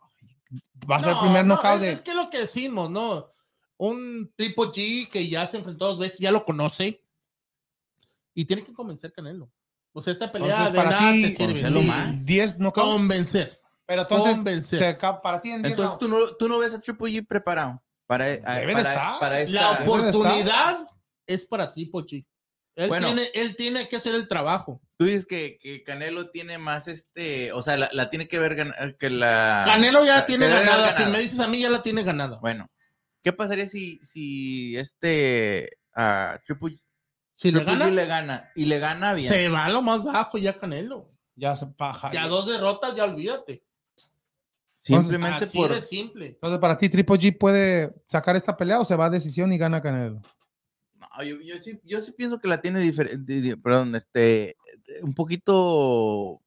Va 0.90 0.96
a 0.96 1.00
ser 1.00 1.08
el 1.10 1.14
No, 1.14 1.20
primer 1.22 1.46
no, 1.46 1.54
knockout 1.54 1.74
es, 1.76 1.80
de. 1.80 1.90
es 1.92 2.00
que 2.02 2.14
lo 2.14 2.28
que 2.28 2.38
decimos, 2.38 2.90
¿no? 2.90 3.26
Un 3.82 4.30
Triple 4.36 4.64
G 4.64 5.08
que 5.08 5.28
ya 5.28 5.46
se 5.46 5.56
enfrentó 5.56 5.86
dos 5.86 5.98
veces, 5.98 6.18
ya 6.18 6.30
lo 6.30 6.44
conoce 6.44 7.02
y 8.34 8.44
tiene 8.44 8.64
que 8.64 8.72
convencer 8.74 9.12
Canelo. 9.12 9.50
O 9.92 10.02
sea, 10.02 10.12
esta 10.12 10.30
pelea 10.30 10.48
Entonces, 10.68 10.72
de 10.72 10.78
para 10.78 10.90
nada 10.90 11.12
ti, 11.12 11.22
te 11.22 11.30
sirve. 11.30 11.44
convencerlo 11.46 11.80
sí. 11.80 11.86
más. 11.86 12.26
10 12.26 12.58
knockout. 12.58 12.86
Convencer. 12.86 13.60
pero 13.86 14.02
entonces, 14.02 14.34
convencer. 14.36 14.78
se 14.78 14.86
acaba- 14.86 15.20
para 15.22 15.40
ti 15.42 15.50
en 15.50 15.62
10 15.62 15.72
Entonces, 15.72 15.98
¿tú 15.98 16.08
no, 16.08 16.34
tú 16.36 16.48
no 16.48 16.58
ves 16.58 16.74
a 16.74 16.80
Triple 16.80 17.10
G 17.10 17.26
preparado 17.26 17.82
para, 18.06 18.40
para, 18.42 18.62
estar. 18.78 19.18
para 19.18 19.40
esta- 19.40 19.52
La 19.54 19.70
oportunidad 19.82 20.86
es 21.26 21.46
para 21.46 21.72
Triple 21.72 22.00
G. 22.02 22.26
Él, 22.76 22.88
Bueno. 22.88 23.06
tiene, 23.08 23.30
él 23.34 23.56
tiene 23.56 23.88
que 23.88 23.96
hacer 23.96 24.14
el 24.14 24.28
trabajo. 24.28 24.80
Tú 24.96 25.06
dices 25.06 25.26
que, 25.26 25.58
que 25.60 25.82
Canelo 25.82 26.30
tiene 26.30 26.56
más 26.58 26.86
este, 26.86 27.52
o 27.52 27.62
sea, 27.62 27.76
la, 27.76 27.88
la 27.92 28.10
tiene 28.10 28.28
que 28.28 28.38
ver 28.38 28.56
que 28.98 29.10
la 29.10 29.62
Canelo 29.66 30.04
ya 30.04 30.16
la 30.16 30.26
tiene 30.26 30.46
haber 30.46 30.66
ganada. 30.66 30.92
Si 30.92 31.04
me 31.06 31.18
dices 31.18 31.40
a 31.40 31.48
mí, 31.48 31.60
ya 31.60 31.70
la 31.70 31.82
tiene 31.82 32.02
ganada. 32.04 32.38
Bueno, 32.38 32.70
¿qué 33.22 33.32
pasaría 33.32 33.68
si, 33.68 33.98
si 33.98 34.76
este 34.76 35.78
a 35.94 36.40
Triple, 36.44 36.78
Si 37.34 37.50
le 37.50 37.60
Triple 37.60 37.78
gana, 37.78 37.86
G 37.86 37.94
le 37.94 38.06
gana 38.06 38.50
y 38.54 38.64
le 38.66 38.78
gana 38.78 39.12
bien? 39.12 39.28
se 39.28 39.48
va 39.48 39.66
a 39.66 39.70
lo 39.70 39.82
más 39.82 40.04
bajo 40.04 40.38
ya 40.38 40.58
Canelo. 40.58 41.10
Ya 41.36 41.56
se 41.56 41.66
paja. 41.66 42.12
Ya 42.12 42.28
dos 42.28 42.46
derrotas, 42.46 42.94
ya 42.94 43.04
olvídate. 43.04 43.64
Simplemente 44.82 45.44
Así 45.44 45.58
por 45.58 45.72
de 45.72 45.80
simple. 45.80 46.26
Entonces, 46.28 46.58
para 46.58 46.76
ti, 46.76 46.88
Triple 46.88 47.16
G 47.16 47.38
puede 47.38 47.94
sacar 48.06 48.36
esta 48.36 48.56
pelea 48.56 48.80
o 48.80 48.84
se 48.84 48.96
va 48.96 49.06
a 49.06 49.10
decisión 49.10 49.52
y 49.52 49.58
gana 49.58 49.82
Canelo. 49.82 50.22
No, 50.94 51.22
yo, 51.22 51.40
yo 51.40 51.62
sí, 51.62 51.78
yo 51.84 52.00
sí 52.00 52.12
pienso 52.12 52.38
que 52.38 52.48
la 52.48 52.60
tiene 52.60 52.80
diferente, 52.80 53.56
perdón, 53.56 53.94
este, 53.96 54.56
un 55.02 55.14
poquito, 55.14 56.40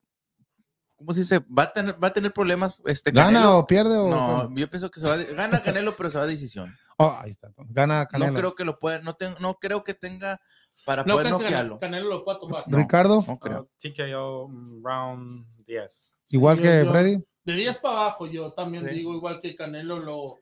¿cómo 1.03 1.13
se 1.13 1.21
dice? 1.21 1.39
Va 1.39 1.63
a 1.63 1.73
tener, 1.73 2.03
va 2.03 2.07
a 2.07 2.13
tener 2.13 2.31
problemas, 2.33 2.79
este, 2.85 3.11
¿Gana 3.11 3.33
Canelo. 3.39 3.57
o 3.59 3.67
pierde? 3.67 3.97
O 3.97 4.09
No, 4.09 4.43
cómo? 4.43 4.57
yo 4.57 4.69
pienso 4.69 4.89
que 4.91 4.99
se 4.99 5.07
va, 5.07 5.13
a 5.15 5.17
gana 5.17 5.61
Canelo, 5.61 5.95
pero 5.95 6.09
se 6.09 6.17
va 6.17 6.23
a 6.23 6.27
decisión. 6.27 6.73
Oh, 6.97 7.11
ahí 7.19 7.31
está. 7.31 7.51
Gana 7.57 8.05
Canelo. 8.05 8.31
No 8.33 8.37
creo 8.39 8.55
que 8.55 8.63
lo 8.65 8.77
pueda, 8.79 8.99
no, 8.99 9.15
tengo, 9.15 9.35
no 9.39 9.55
creo 9.55 9.83
que 9.83 9.95
tenga 9.95 10.39
para 10.85 11.03
No 11.03 11.15
poder 11.15 11.31
noquearlo. 11.31 11.79
Canelo 11.79 12.07
lo 12.07 12.23
pueda 12.23 12.39
tomar. 12.39 12.63
no. 12.67 12.77
Ricardo, 12.77 13.25
No 13.27 13.39
creo. 13.39 13.61
Uh, 13.63 13.69
TKO 13.79 14.47
mm, 14.49 14.85
round 14.85 15.45
10. 15.65 16.11
igual 16.29 16.57
yo- 16.57 16.61
que 16.63 16.85
yo- 16.85 16.91
Freddy. 16.91 17.17
De 17.45 17.53
10 17.55 17.79
para 17.79 17.95
abajo, 17.95 18.27
yo 18.27 18.53
también 18.53 18.87
Sí. 18.87 18.93
digo, 18.95 19.13
igual 19.15 19.41
que 19.41 19.55
Canelo 19.55 19.97
lo, 19.99 20.39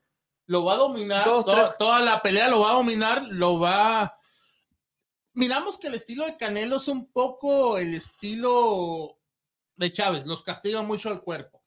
lo 0.47 0.65
va 0.65 0.73
a 0.73 0.77
dominar. 0.77 1.23
Dos, 1.25 1.45
toda, 1.45 1.73
toda 1.77 2.01
la 2.01 2.21
pelea 2.21 2.49
lo 2.49 2.59
va 2.59 2.71
a 2.71 2.75
dominar, 2.75 3.23
lo 3.29 3.57
va. 3.59 4.17
Miramos 5.33 5.79
que 5.79 5.87
el 5.87 5.93
estilo 5.95 6.25
de 6.25 6.35
Canelo 6.35 6.75
es 6.75 6.87
un 6.89 7.09
poco 7.13 7.77
el 7.77 7.93
estilo 7.93 9.17
de 9.81 9.91
Chávez, 9.91 10.25
los 10.25 10.43
castiga 10.43 10.81
mucho 10.83 11.09
al 11.09 11.21
cuerpo. 11.21 11.61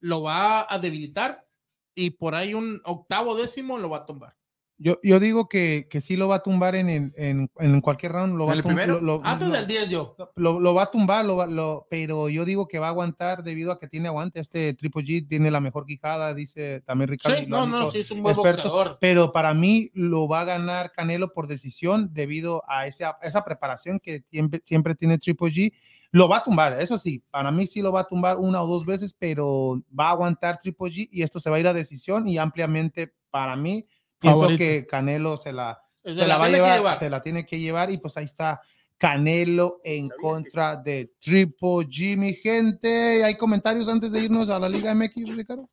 Lo 0.00 0.22
va 0.22 0.72
a 0.72 0.78
debilitar 0.78 1.44
y 1.92 2.10
por 2.10 2.36
ahí 2.36 2.54
un 2.54 2.80
octavo 2.84 3.34
décimo 3.34 3.76
lo 3.78 3.90
va 3.90 3.98
a 3.98 4.06
tumbar. 4.06 4.37
Yo, 4.80 5.00
yo 5.02 5.18
digo 5.18 5.48
que, 5.48 5.88
que 5.90 6.00
sí 6.00 6.16
lo 6.16 6.28
va 6.28 6.36
a 6.36 6.42
tumbar 6.44 6.76
en, 6.76 6.88
en, 6.88 7.12
en, 7.16 7.50
en 7.58 7.80
cualquier 7.80 8.12
round. 8.12 8.36
Lo 8.38 8.46
va 8.46 8.52
¿En 8.52 8.58
a 8.58 8.58
el 8.58 8.62
tum- 8.62 8.68
primero? 8.76 9.00
lo- 9.00 9.18
lo- 9.18 9.24
Antes 9.24 9.48
lo- 9.48 9.54
del 9.54 9.66
10 9.66 9.88
yo. 9.90 10.14
lo, 10.36 10.60
lo 10.60 10.72
va 10.72 10.84
a 10.84 10.90
tumbar, 10.92 11.24
lo 11.24 11.34
va- 11.34 11.48
lo- 11.48 11.88
pero 11.90 12.28
yo 12.28 12.44
digo 12.44 12.68
que 12.68 12.78
va 12.78 12.86
a 12.86 12.90
aguantar 12.90 13.42
debido 13.42 13.72
a 13.72 13.80
que 13.80 13.88
tiene 13.88 14.06
aguante. 14.06 14.38
Este 14.38 14.74
Triple 14.74 15.02
G 15.02 15.28
tiene 15.28 15.50
la 15.50 15.58
mejor 15.60 15.84
quijada, 15.84 16.32
dice 16.32 16.80
también 16.82 17.08
Ricardo. 17.08 17.38
Sí, 17.38 17.46
no, 17.48 17.66
no, 17.66 17.90
sí 17.90 17.98
es 17.98 18.10
un 18.12 18.22
buen 18.22 18.34
experto, 18.36 18.62
boxeador. 18.70 18.98
Pero 19.00 19.32
para 19.32 19.52
mí 19.52 19.90
lo 19.94 20.28
va 20.28 20.42
a 20.42 20.44
ganar 20.44 20.92
Canelo 20.92 21.32
por 21.32 21.48
decisión 21.48 22.10
debido 22.12 22.62
a 22.68 22.86
esa, 22.86 23.18
esa 23.22 23.44
preparación 23.44 23.98
que 23.98 24.22
siempre, 24.30 24.60
siempre 24.64 24.94
tiene 24.94 25.18
Triple 25.18 25.48
G. 25.50 25.72
Lo 26.12 26.28
va 26.28 26.36
a 26.38 26.42
tumbar, 26.44 26.80
eso 26.80 26.98
sí, 26.98 27.22
para 27.32 27.50
mí 27.50 27.66
sí 27.66 27.82
lo 27.82 27.90
va 27.90 28.02
a 28.02 28.06
tumbar 28.06 28.36
una 28.38 28.62
o 28.62 28.66
dos 28.68 28.86
veces, 28.86 29.12
pero 29.12 29.82
va 29.98 30.06
a 30.08 30.12
aguantar 30.12 30.58
Triple 30.60 30.88
G 30.90 31.08
y 31.10 31.22
esto 31.22 31.40
se 31.40 31.50
va 31.50 31.56
a 31.56 31.60
ir 31.60 31.66
a 31.66 31.72
decisión 31.74 32.28
y 32.28 32.38
ampliamente 32.38 33.12
para 33.30 33.56
mí 33.56 33.84
pienso 34.20 34.40
Favorito. 34.40 34.58
que 34.58 34.86
Canelo 34.86 35.36
se 35.36 35.52
la, 35.52 35.80
Se 36.04 36.14
se 36.14 36.26
la, 36.26 36.36
va 36.38 36.44
a 36.44 36.48
tiene 36.48 36.58
que 36.58 36.64
llevar, 36.64 36.78
llevar. 36.78 36.98
se 36.98 37.10
la 37.10 37.22
tiene 37.22 37.46
que 37.46 37.58
llevar 37.58 37.90
y 37.90 37.98
pues 37.98 38.16
ahí 38.16 38.24
está 38.24 38.60
Canelo 38.96 39.80
en 39.84 40.08
contra 40.20 40.76
de 40.76 41.12
Triple 41.20 41.86
G, 41.86 42.16
mi 42.16 42.34
gente. 42.34 43.22
¿Hay 43.24 43.36
comentarios 43.36 43.88
antes 43.88 44.10
de 44.12 44.20
irnos 44.20 44.50
a 44.50 44.58
la 44.58 44.68
Liga 44.68 44.92
MX, 44.94 45.36
Ricardo? 45.36 45.68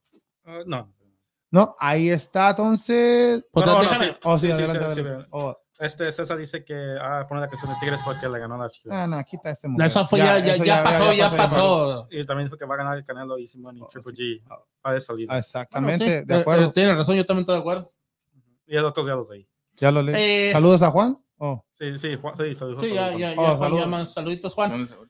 Uh, 0.46 0.64
no. 0.68 0.94
No, 1.52 1.76
ahí 1.80 2.10
está, 2.10 2.50
entonces. 2.52 3.44
Pues 3.52 3.66
No, 3.66 3.74
no, 3.74 3.82
déjame- 3.82 4.06
sí. 4.10 4.18
Oh, 4.26 4.38
sí, 4.38 4.48
Sí, 4.48 4.54
sí, 4.54 4.62
adelante, 4.62 4.86
sí, 4.90 4.94
sí, 4.96 5.00
adelante. 5.02 5.28
Oh, 5.32 5.58
Este 5.80 6.12
César 6.12 6.38
dice 6.38 6.64
que 6.64 6.96
ah, 7.02 7.26
pone 7.28 7.42
la 7.42 7.48
canción 7.50 7.72
de 7.72 7.78
Tigres 7.80 8.00
porque 8.06 8.28
le 8.30 8.40
ganó 8.40 8.56
a 8.56 8.58
las 8.60 8.72
Chivas. 8.74 8.98
ah, 8.98 9.08
no, 9.08 9.24
quita 9.24 9.50
este 9.52 9.68
mujer. 9.68 9.88
Eso 9.88 10.06
fue 10.06 10.20
ya, 10.20 10.38
ya, 10.40 10.54
eso 10.56 10.64
ya 10.64 10.84
pasó, 10.84 11.14
ya 11.14 11.30
pasó. 11.32 12.08
Y 12.12 12.26
también 12.26 12.48
dijo 12.48 12.58
que 12.58 12.66
va 12.66 12.76
a 12.76 12.78
ganar 12.78 12.98
el 12.98 13.04
Canelo 13.04 13.38
y 13.38 13.48
Simón 13.48 13.78
y 13.78 13.82
Oh, 13.82 13.88
Triple 13.88 14.16
sí. 14.16 14.42
G. 14.46 14.58
Va 14.86 14.94
de 14.94 15.02
salida. 15.02 15.34
Ah, 15.34 15.40
Exactamente, 15.40 16.04
Bueno, 16.06 16.20
sí, 16.22 16.26
de 16.28 16.36
eh, 16.36 16.42
acuerdo. 16.42 16.66
eh, 16.68 16.72
tiene 16.74 16.94
razón, 16.96 17.16
yo 17.16 17.26
también 17.26 17.42
estoy 17.42 17.56
de 17.56 17.60
acuerdo. 17.62 17.94
Y 18.68 18.76
el 18.76 18.86
otro 18.86 19.06
ya 19.06 19.16
los 19.16 19.30
ahí. 19.32 19.48
ya 19.78 19.92
lo 19.92 20.02
leí. 20.02 20.16
Eh, 20.18 20.52
Saludos 20.54 20.82
a 20.82 20.92
Juan. 20.92 21.18
Oh, 21.38 21.64
Sí, 21.72 21.98
sí, 22.00 22.16
Juan, 22.16 22.36
sí, 22.38 22.54
saludos. 22.54 22.84
Sí, 22.84 22.94
ya, 22.94 23.06
saludos, 23.08 23.20
ya, 23.20 23.34
ya, 23.36 23.42
Oh, 23.42 23.46
Juan, 23.46 23.60
saludos. 23.60 23.80
ya 23.82 23.88
man- 23.88 24.10
saluditos, 24.10 24.54
Juan. 24.54 24.72
¿Dónde 24.72 24.88
se- 24.94 25.06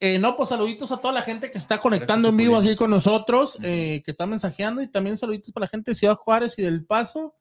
Eh, 0.00 0.18
no, 0.20 0.36
pues 0.36 0.48
saluditos 0.50 0.92
a 0.92 0.98
toda 0.98 1.12
la 1.12 1.22
gente 1.22 1.48
que 1.48 1.58
se 1.58 1.64
está 1.64 1.78
conectando 1.78 2.28
en 2.28 2.36
vivo 2.36 2.56
aquí 2.56 2.76
con 2.76 2.88
nosotros, 2.90 3.58
eh, 3.64 4.00
que 4.04 4.12
está 4.12 4.26
mensajeando, 4.26 4.80
y 4.80 4.86
también 4.86 5.18
saluditos 5.18 5.52
para 5.52 5.64
la 5.64 5.68
gente 5.68 5.90
de 5.90 5.94
Ciudad 5.96 6.14
Juárez 6.14 6.54
y 6.56 6.62
del 6.62 6.84
Paso, 6.86 7.34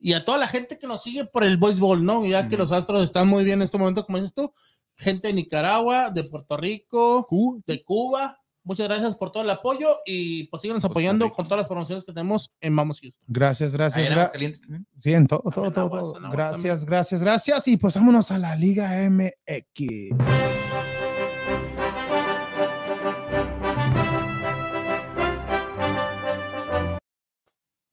y 0.00 0.14
a 0.14 0.24
toda 0.24 0.36
la 0.38 0.48
gente 0.48 0.76
que 0.80 0.88
nos 0.88 1.04
sigue 1.04 1.24
por 1.26 1.44
el 1.44 1.56
béisbol, 1.56 2.04
¿no? 2.04 2.26
Ya 2.26 2.48
que 2.48 2.56
los 2.56 2.72
astros 2.72 3.04
están 3.04 3.28
muy 3.28 3.44
bien 3.44 3.60
en 3.60 3.66
este 3.66 3.78
momento, 3.78 4.04
como 4.04 4.18
dices 4.18 4.34
tú, 4.34 4.52
gente 4.96 5.28
de 5.28 5.34
Nicaragua, 5.34 6.10
de 6.10 6.24
Puerto 6.24 6.56
Rico, 6.56 7.28
de 7.64 7.84
Cuba. 7.84 8.39
Muchas 8.62 8.88
gracias 8.88 9.16
por 9.16 9.32
todo 9.32 9.42
el 9.42 9.50
apoyo 9.50 9.88
y 10.04 10.44
pues 10.48 10.60
síganos 10.62 10.82
Costa 10.82 10.92
apoyando 10.92 11.30
con 11.32 11.46
todas 11.46 11.60
las 11.62 11.68
promociones 11.68 12.04
que 12.04 12.12
tenemos 12.12 12.50
en 12.60 12.76
Vamos 12.76 13.00
Houston. 13.00 13.20
Gracias, 13.26 13.72
gracias. 13.72 14.08
gra- 14.10 14.30
también. 14.30 14.86
Sí, 14.98 15.12
en 15.14 15.26
todo, 15.26 15.40
todo, 15.40 15.70
todo. 15.70 15.88
Todo. 15.88 16.16
Aguas 16.16 16.32
Gracias, 16.32 16.62
también. 16.62 16.86
gracias, 16.86 17.20
gracias. 17.22 17.68
Y 17.68 17.76
pues 17.78 17.94
vámonos 17.94 18.30
a 18.30 18.38
la 18.38 18.54
Liga 18.56 18.90
MX. 19.08 20.14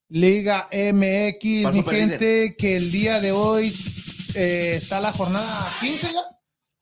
Liga 0.10 0.68
MX, 0.72 1.74
mi 1.74 1.84
gente, 1.84 2.56
que 2.58 2.78
el 2.78 2.92
día 2.92 3.20
de 3.20 3.32
hoy 3.34 3.74
eh, 4.36 4.76
está 4.78 5.02
la 5.02 5.12
jornada 5.12 5.70
15 5.82 6.14
ya. 6.14 6.37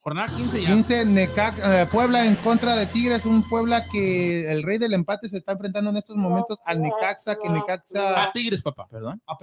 Jornada 0.06 0.28
15 0.38 0.62
ya. 0.62 0.68
15 0.68 1.06
Necax- 1.08 1.60
eh, 1.64 1.88
Puebla 1.92 2.28
en 2.28 2.36
contra 2.36 2.76
de 2.76 2.86
Tigres, 2.86 3.26
un 3.26 3.42
Puebla 3.42 3.84
que 3.92 4.52
el 4.52 4.62
rey 4.62 4.78
del 4.78 4.94
empate 4.94 5.28
se 5.28 5.38
está 5.38 5.54
enfrentando 5.54 5.90
en 5.90 5.98
estos 5.98 6.16
momentos 6.16 6.60
al 6.64 6.80
Necaxa, 6.80 7.36
que 7.42 7.50
Necaxa 7.50 8.22
A 8.22 8.32
Tigres, 8.32 8.62
papá. 8.62 8.88
Perdón. 8.88 9.20
Ah, 9.26 9.36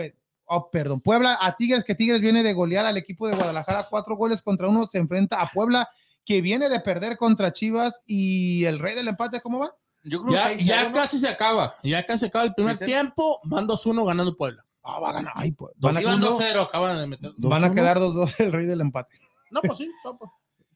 oh, 0.47 0.71
perdón, 0.71 1.01
Puebla 1.01 1.37
a 1.41 1.57
Tigres, 1.57 1.83
que 1.83 1.97
Tigres 1.97 2.21
viene 2.21 2.45
de 2.45 2.53
golear 2.53 2.87
al 2.87 2.97
equipo 2.97 3.27
de 3.27 3.35
Guadalajara, 3.35 3.83
cuatro 3.91 4.15
goles 4.17 4.41
contra 4.41 4.69
uno, 4.69 4.87
se 4.87 4.99
enfrenta 4.99 5.41
a 5.43 5.49
Puebla, 5.49 5.89
que 6.25 6.41
viene 6.41 6.69
de 6.69 6.79
perder 6.79 7.17
contra 7.17 7.53
Chivas 7.53 8.01
y 8.07 8.65
el 8.65 8.79
rey 8.79 8.95
del 8.95 9.09
empate, 9.09 9.41
¿cómo 9.41 9.59
va? 9.59 9.75
Yo 10.05 10.23
creo 10.23 10.33
Ya, 10.35 10.57
que 10.57 10.65
ya 10.65 10.93
casi 10.93 11.19
se 11.19 11.27
acaba. 11.29 11.75
Ya 11.83 12.07
casi 12.07 12.21
se 12.21 12.27
acaba 12.27 12.45
el 12.45 12.55
primer 12.55 12.77
Sí, 12.77 12.85
tiempo. 12.85 13.41
Van 13.43 13.67
2-1 13.67 14.05
ganando 14.07 14.37
Puebla. 14.37 14.65
Ah, 14.85 15.01
va 15.01 15.11
a 15.11 15.13
ganar. 15.13 15.33
Ay, 15.35 15.51
pues, 15.51 15.73
van, 15.79 15.97
a, 15.97 16.01
Iban 16.03 16.21
no, 16.21 16.39
2-0, 16.39 16.63
acaban 16.67 16.97
de 16.99 17.07
meter. 17.09 17.33
van 17.39 17.65
a 17.65 17.75
quedar 17.75 17.99
dos 17.99 18.15
dos 18.15 18.39
el 18.39 18.53
rey 18.53 18.67
del 18.67 18.81
empate. 18.81 19.19
No, 19.51 19.61
pues 19.61 19.79
sí, 19.79 19.91
no, 20.05 20.17
pues. 20.17 20.31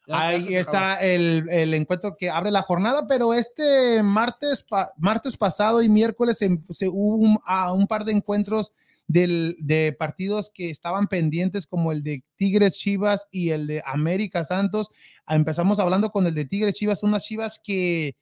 Ahí 0.09 0.54
está 0.54 0.96
el, 0.96 1.48
el 1.50 1.74
encuentro 1.74 2.16
que 2.16 2.30
abre 2.30 2.50
la 2.50 2.62
jornada, 2.62 3.07
pero 3.09 3.34
este 3.34 4.02
martes, 4.02 4.62
pa- 4.62 4.92
martes 4.98 5.36
pasado 5.36 5.82
y 5.82 5.88
miércoles 5.88 6.38
se, 6.38 6.61
se 6.70 6.88
hubo 6.88 7.16
un, 7.16 7.38
a 7.44 7.72
un 7.72 7.86
par 7.86 8.04
de 8.04 8.12
encuentros 8.12 8.72
del, 9.09 9.57
de 9.61 9.94
partidos 9.98 10.50
que 10.52 10.70
estaban 10.70 11.07
pendientes, 11.09 11.66
como 11.66 11.92
el 11.92 12.02
de 12.02 12.22
Tigres 12.36 12.74
Chivas 12.76 13.26
y 13.30 13.50
el 13.50 13.66
de 13.66 13.82
América 13.84 14.44
Santos. 14.44 14.90
Ah, 15.26 15.34
Empezamos 15.36 15.78
hablando 15.78 16.11
con 16.11 16.26
el 16.26 16.34
de 16.34 16.44
Tigres 16.44 16.74
Chivas, 16.74 17.02
unas 17.02 17.22
Chivas 17.24 17.61
que, 17.62 18.16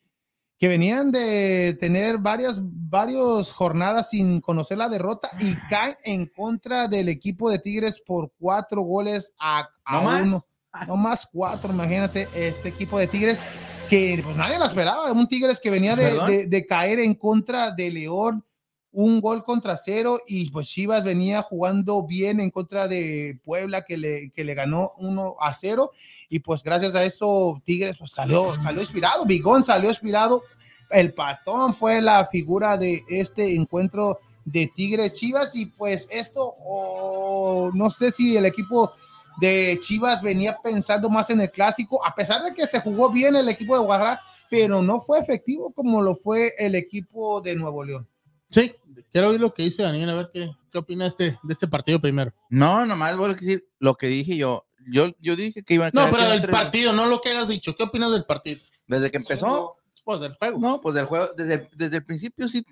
que 0.58 0.68
venían 0.68 1.10
de 1.10 1.76
tener 1.80 2.18
varias, 2.18 2.58
varias 2.62 3.50
jornadas 3.52 4.10
sin 4.10 4.40
conocer 4.40 4.78
la 4.78 4.88
derrota 4.88 5.30
y 5.40 5.54
caen 5.68 5.96
en 6.04 6.26
contra 6.26 6.88
del 6.88 7.08
equipo 7.08 7.50
de 7.50 7.58
Tigres 7.58 8.00
por 8.00 8.32
cuatro 8.38 8.82
goles 8.82 9.32
a, 9.38 9.68
a 9.84 9.96
¿No 9.96 10.02
más? 10.02 10.22
uno. 10.22 10.30
No 10.32 10.44
más 10.96 11.26
cuatro, 11.32 11.72
imagínate, 11.72 12.28
este 12.34 12.68
equipo 12.68 12.98
de 12.98 13.06
Tigres 13.06 13.40
que 13.88 14.20
pues 14.24 14.36
nadie 14.36 14.58
lo 14.58 14.64
esperaba, 14.64 15.12
un 15.12 15.28
Tigres 15.28 15.60
que 15.60 15.70
venía 15.70 15.94
de, 15.94 16.04
de- 16.26 16.46
de 16.46 16.66
caer 16.66 16.98
en 17.00 17.14
contra 17.14 17.70
de 17.70 17.90
León, 17.90 18.44
un 18.92 19.20
gol 19.20 19.44
contra 19.44 19.76
cero 19.76 20.18
y 20.26 20.50
pues 20.50 20.68
Chivas 20.68 21.02
venía 21.04 21.42
jugando 21.42 22.06
bien 22.06 22.40
en 22.40 22.50
contra 22.50 22.88
de 22.88 23.38
Puebla 23.44 23.82
que 23.84 23.96
le, 23.96 24.30
que 24.30 24.44
le 24.44 24.54
ganó 24.54 24.92
1 24.98 25.36
a 25.40 25.52
0 25.52 25.90
y 26.28 26.38
pues 26.38 26.62
gracias 26.62 26.94
a 26.94 27.04
eso 27.04 27.60
Tigres 27.64 27.96
pues 27.98 28.12
salió, 28.12 28.54
salió 28.62 28.80
inspirado, 28.80 29.24
Bigón 29.26 29.64
salió 29.64 29.90
inspirado, 29.90 30.42
el 30.90 31.12
patón 31.12 31.74
fue 31.74 32.00
la 32.00 32.24
figura 32.26 32.76
de 32.78 33.02
este 33.08 33.54
encuentro 33.56 34.18
de 34.44 34.66
Tigres 34.68 35.14
Chivas. 35.14 35.56
Y 35.56 35.66
pues 35.66 36.06
esto 36.10 36.54
oh, 36.64 37.70
no 37.74 37.90
sé 37.90 38.10
si 38.10 38.36
el 38.36 38.46
equipo 38.46 38.92
de 39.40 39.78
Chivas 39.80 40.22
venía 40.22 40.58
pensando 40.62 41.08
más 41.10 41.30
en 41.30 41.40
el 41.40 41.50
clásico, 41.50 42.04
a 42.04 42.14
pesar 42.14 42.42
de 42.42 42.54
que 42.54 42.66
se 42.66 42.80
jugó 42.80 43.10
bien 43.10 43.34
el 43.36 43.48
equipo 43.48 43.76
de 43.76 43.84
Guadalajara, 43.84 44.20
pero 44.50 44.82
no 44.82 45.00
fue 45.00 45.18
efectivo 45.18 45.72
como 45.72 46.02
lo 46.02 46.14
fue 46.16 46.52
el 46.58 46.74
equipo 46.74 47.40
de 47.40 47.56
Nuevo 47.56 47.82
León. 47.84 48.06
Sí, 48.50 48.72
quiero 49.10 49.30
oír 49.30 49.40
lo 49.40 49.52
que 49.52 49.64
dice 49.64 49.82
Daniel, 49.82 50.10
a 50.10 50.14
ver 50.14 50.30
qué, 50.32 50.50
qué 50.70 50.78
opina 50.78 51.06
este, 51.06 51.38
de 51.42 51.52
este 51.52 51.66
partido 51.66 52.00
primero. 52.00 52.32
No, 52.50 52.86
nomás 52.86 53.16
voy 53.16 53.30
a 53.30 53.34
decir 53.34 53.66
lo 53.80 53.96
que 53.96 54.06
dije 54.06 54.36
yo. 54.36 54.64
Yo, 54.86 55.08
yo 55.18 55.34
dije 55.34 55.62
que 55.62 55.74
iban 55.74 55.90
a 55.96 56.04
No, 56.06 56.10
pero 56.12 56.28
del 56.28 56.48
partido, 56.50 56.92
no 56.92 57.06
lo 57.06 57.20
que 57.22 57.30
hayas 57.30 57.48
dicho. 57.48 57.74
¿Qué 57.74 57.84
opinas 57.84 58.12
del 58.12 58.24
partido? 58.26 58.60
Desde 58.86 59.10
que 59.10 59.16
empezó, 59.16 59.76
Pues 60.04 60.20
del 60.20 60.34
juego. 60.34 60.58
no, 60.58 60.80
pues 60.82 60.94
del 60.94 61.06
juego, 61.06 61.28
desde, 61.36 61.54
el- 61.54 61.68
desde 61.74 61.96
el 61.96 62.04
principio 62.04 62.46
sí, 62.48 62.64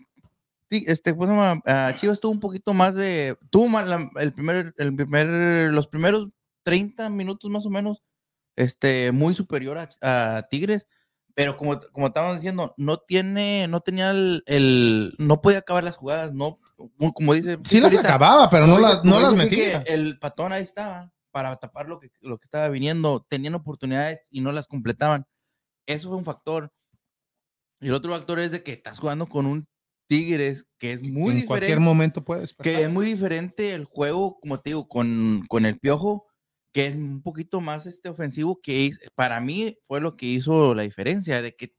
sí, 0.70 0.84
este, 0.86 1.12
¿cómo 1.12 1.26
se 1.26 1.32
llama? 1.32 1.60
Ah, 1.66 1.94
Chivas 1.96 2.20
tuvo 2.20 2.32
un 2.32 2.40
poquito 2.40 2.74
más 2.74 2.94
de, 2.94 3.36
tuvo 3.50 3.66
más 3.68 3.88
la- 3.88 4.10
el 4.20 4.32
primer, 4.34 4.74
el 4.76 4.94
primer, 4.94 5.72
los 5.72 5.86
primeros 5.88 6.28
30 6.64 7.10
minutos 7.10 7.50
más 7.50 7.64
o 7.66 7.70
menos, 7.70 8.02
este, 8.56 9.12
muy 9.12 9.34
superior 9.34 9.78
a, 9.78 9.88
a 10.36 10.42
Tigres, 10.48 10.86
pero 11.34 11.56
como, 11.56 11.78
como 11.92 12.08
estábamos 12.08 12.36
diciendo, 12.36 12.74
no 12.76 12.98
tiene, 12.98 13.66
no 13.68 13.80
tenía 13.80 14.10
el, 14.10 14.42
el- 14.46 15.14
no 15.18 15.40
podía 15.40 15.58
acabar 15.58 15.82
las 15.84 15.96
jugadas, 15.96 16.34
no, 16.34 16.58
como 17.14 17.32
dice. 17.34 17.56
Sí 17.64 17.80
las 17.80 17.92
ahorita, 17.92 18.08
acababa, 18.08 18.50
pero 18.50 18.66
no 18.66 18.78
las, 18.78 19.02
no 19.04 19.18
las 19.20 19.34
metía. 19.34 19.82
El 19.86 20.18
patón 20.18 20.52
ahí 20.52 20.62
estaba 20.62 21.10
para 21.30 21.56
tapar 21.56 21.88
lo 21.88 21.98
que, 21.98 22.10
lo 22.20 22.38
que 22.38 22.44
estaba 22.44 22.68
viniendo. 22.68 23.24
Tenían 23.30 23.54
oportunidades 23.54 24.20
y 24.30 24.42
no 24.42 24.52
las 24.52 24.66
completaban. 24.66 25.24
Eso 25.86 26.08
fue 26.08 26.18
un 26.18 26.24
factor. 26.26 26.70
Y 27.80 27.88
el 27.88 27.94
otro 27.94 28.12
factor 28.12 28.38
es 28.38 28.52
de 28.52 28.62
que 28.62 28.72
estás 28.72 28.98
jugando 28.98 29.26
con 29.26 29.46
un 29.46 29.66
Tigres 30.08 30.66
que 30.78 30.92
es 30.92 31.02
muy 31.02 31.32
en 31.40 31.46
cualquier 31.46 31.70
diferente. 31.70 31.80
momento 31.80 32.24
puedes. 32.24 32.52
Que 32.54 32.82
es 32.82 32.90
muy 32.90 33.06
diferente 33.06 33.72
el 33.72 33.86
juego, 33.86 34.38
como 34.40 34.60
te 34.60 34.70
digo, 34.70 34.86
con, 34.86 35.42
con 35.48 35.64
el 35.64 35.78
Piojo, 35.78 36.26
que 36.72 36.86
es 36.86 36.94
un 36.96 37.22
poquito 37.22 37.60
más 37.60 37.86
este 37.86 38.08
ofensivo, 38.08 38.60
que 38.62 38.90
para 39.14 39.40
mí 39.40 39.78
fue 39.84 40.00
lo 40.00 40.16
que 40.16 40.26
hizo 40.26 40.74
la 40.74 40.82
diferencia, 40.82 41.42
de 41.42 41.54
que 41.54 41.74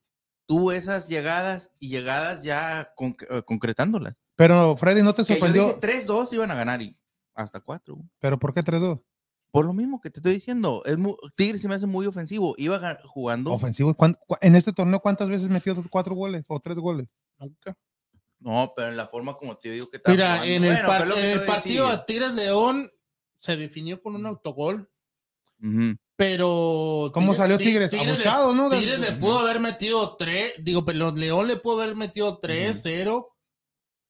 tuvo 0.47 0.71
esas 0.71 1.07
llegadas 1.07 1.71
y 1.79 1.89
llegadas 1.89 2.43
ya 2.43 2.93
conc- 2.95 3.25
eh, 3.29 3.41
concretándolas. 3.43 4.21
Pero 4.35 4.75
Freddy, 4.77 5.01
¿no 5.01 5.13
te 5.13 5.23
sorprendió? 5.23 5.67
dije 5.67 5.79
3-2 5.79 6.31
iban 6.33 6.51
a 6.51 6.55
ganar 6.55 6.81
y 6.81 6.97
hasta 7.33 7.59
4. 7.59 7.97
¿Pero 8.19 8.37
por 8.39 8.53
qué 8.53 8.61
3-2? 8.63 9.01
Por 9.51 9.65
lo 9.65 9.73
mismo 9.73 10.01
que 10.01 10.09
te 10.09 10.19
estoy 10.19 10.33
diciendo, 10.33 10.81
es 10.85 10.97
mu- 10.97 11.15
Tigres 11.37 11.61
se 11.61 11.67
me 11.67 11.75
hace 11.75 11.85
muy 11.85 12.05
ofensivo. 12.07 12.55
Iba 12.57 12.79
ga- 12.79 12.99
jugando. 13.05 13.51
Ofensivo. 13.53 13.93
¿cuán- 13.95 14.15
cu- 14.27 14.35
En 14.41 14.55
este 14.55 14.73
torneo, 14.73 14.99
¿cuántas 14.99 15.29
veces 15.29 15.47
metió 15.49 15.75
cuatro 15.89 16.15
goles 16.15 16.43
o 16.47 16.59
tres 16.59 16.77
goles? 16.77 17.07
Nunca. 17.37 17.75
No, 18.39 18.73
pero 18.75 18.89
en 18.89 18.97
la 18.97 19.07
forma 19.07 19.35
como 19.37 19.55
te 19.57 19.69
digo 19.69 19.89
que 19.89 19.97
está 19.97 20.11
Mira, 20.11 20.37
jugando. 20.39 20.45
en 20.53 20.63
el, 20.65 20.73
Bueno, 20.73 20.87
par- 20.87 21.01
en 21.17 21.25
el 21.25 21.39
a 21.39 21.45
partido 21.45 22.05
Tigres 22.05 22.33
León 22.33 22.91
se 23.43 23.57
definió 23.57 24.01
con 24.01 24.15
un 24.15 24.25
autogol, 24.25 24.89
Ujú. 25.61 25.95
pero. 26.15 27.11
¿Cómo 27.13 27.33
salió 27.35 27.57
Ti- 27.57 27.65
Tigres? 27.65 27.91
le- 27.91 27.99
Abuchado, 27.99 28.55
¿no? 28.55 28.69
Del- 28.69 28.79
Tigres 28.79 28.99
le 28.99 29.11
pudo 29.17 29.39
haber 29.39 29.59
metido 29.59 30.15
tres, 30.15 30.53
digo, 30.59 30.85
pero 30.85 31.11
León 31.11 31.47
le 31.49 31.57
pudo 31.57 31.81
haber 31.81 31.95
metido 31.97 32.39
tres, 32.39 32.79
cero, 32.81 33.35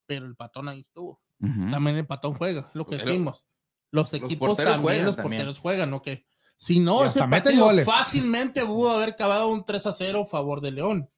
pero 0.05 0.27
el 0.27 0.35
patón 0.35 0.69
ahí 0.69 0.81
estuvo. 0.81 1.19
También 1.39 1.97
el 1.97 2.05
patón 2.07 2.35
juega, 2.35 2.67
es 2.69 2.75
lo 2.75 2.85
que 2.85 2.95
Pero 2.97 3.05
decimos. 3.09 3.43
Los 3.91 4.11
los 4.11 4.13
equipos 4.13 4.49
porteros 4.49 4.73
también, 4.73 4.83
juegan 4.83 5.05
los 5.07 5.15
también. 5.15 5.53
juegan, 5.55 5.93
¿ok? 5.93 6.07
Si 6.57 6.79
no, 6.79 7.03
ese 7.03 7.19
partido 7.19 7.65
goles. 7.65 7.85
fácilmente 7.85 8.63
pudo 8.65 8.91
haber 8.91 9.09
acabado 9.09 9.49
un 9.49 9.65
3 9.65 9.85
a 9.87 9.93
0 9.93 10.21
a 10.21 10.25
favor 10.25 10.61
de 10.61 10.71
León. 10.71 11.09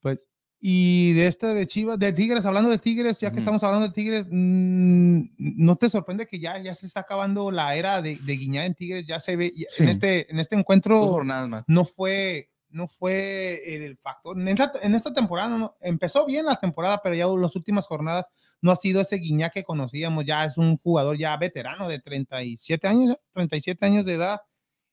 Pues, 0.00 0.26
y 0.60 1.12
de 1.12 1.26
este 1.28 1.46
de 1.48 1.66
Chivas, 1.66 1.98
de 1.98 2.12
Tigres, 2.12 2.44
hablando 2.44 2.68
de 2.70 2.78
Tigres, 2.78 3.20
ya 3.20 3.30
que 3.30 3.38
estamos 3.38 3.62
hablando 3.62 3.86
de 3.88 3.94
Tigres, 3.94 4.26
mm, 4.28 5.20
¿no 5.38 5.76
te 5.76 5.88
sorprende 5.88 6.26
que 6.26 6.38
ya, 6.40 6.58
ya 6.58 6.74
se 6.74 6.86
está 6.86 7.00
acabando 7.00 7.50
la 7.50 7.76
era 7.76 8.02
de, 8.02 8.16
de 8.16 8.36
Guiñá 8.36 8.66
en 8.66 8.74
Tigres? 8.74 9.06
Ya 9.06 9.20
se 9.20 9.36
ve, 9.36 9.52
ya- 9.56 9.68
Sí. 9.70 9.82
en, 9.84 9.88
este, 9.90 10.30
en 10.30 10.40
este 10.40 10.56
encuentro 10.56 11.00
jornadas 11.06 11.64
no 11.68 11.84
fue, 11.84 12.50
no 12.70 12.88
fue 12.88 13.60
el 13.86 13.96
factor. 13.98 14.38
En 14.38 14.48
esta, 14.48 14.72
en 14.82 14.94
esta 14.94 15.12
temporada, 15.14 15.56
no, 15.56 15.76
empezó 15.80 16.26
bien 16.26 16.44
la 16.46 16.56
temporada, 16.58 17.00
pero 17.02 17.14
ya 17.14 17.26
las 17.26 17.54
últimas 17.54 17.86
jornadas 17.86 18.26
no 18.60 18.72
ha 18.72 18.76
sido 18.76 19.00
ese 19.00 19.16
Guiñá 19.16 19.50
que 19.50 19.62
conocíamos, 19.62 20.24
ya 20.26 20.44
es 20.44 20.58
un 20.58 20.76
jugador 20.78 21.16
ya 21.16 21.36
veterano 21.36 21.88
de 21.88 22.00
37 22.00 22.88
años, 22.88 23.08
¿ya? 23.10 23.16
37 23.32 23.86
años 23.86 24.04
de 24.04 24.14
edad. 24.14 24.40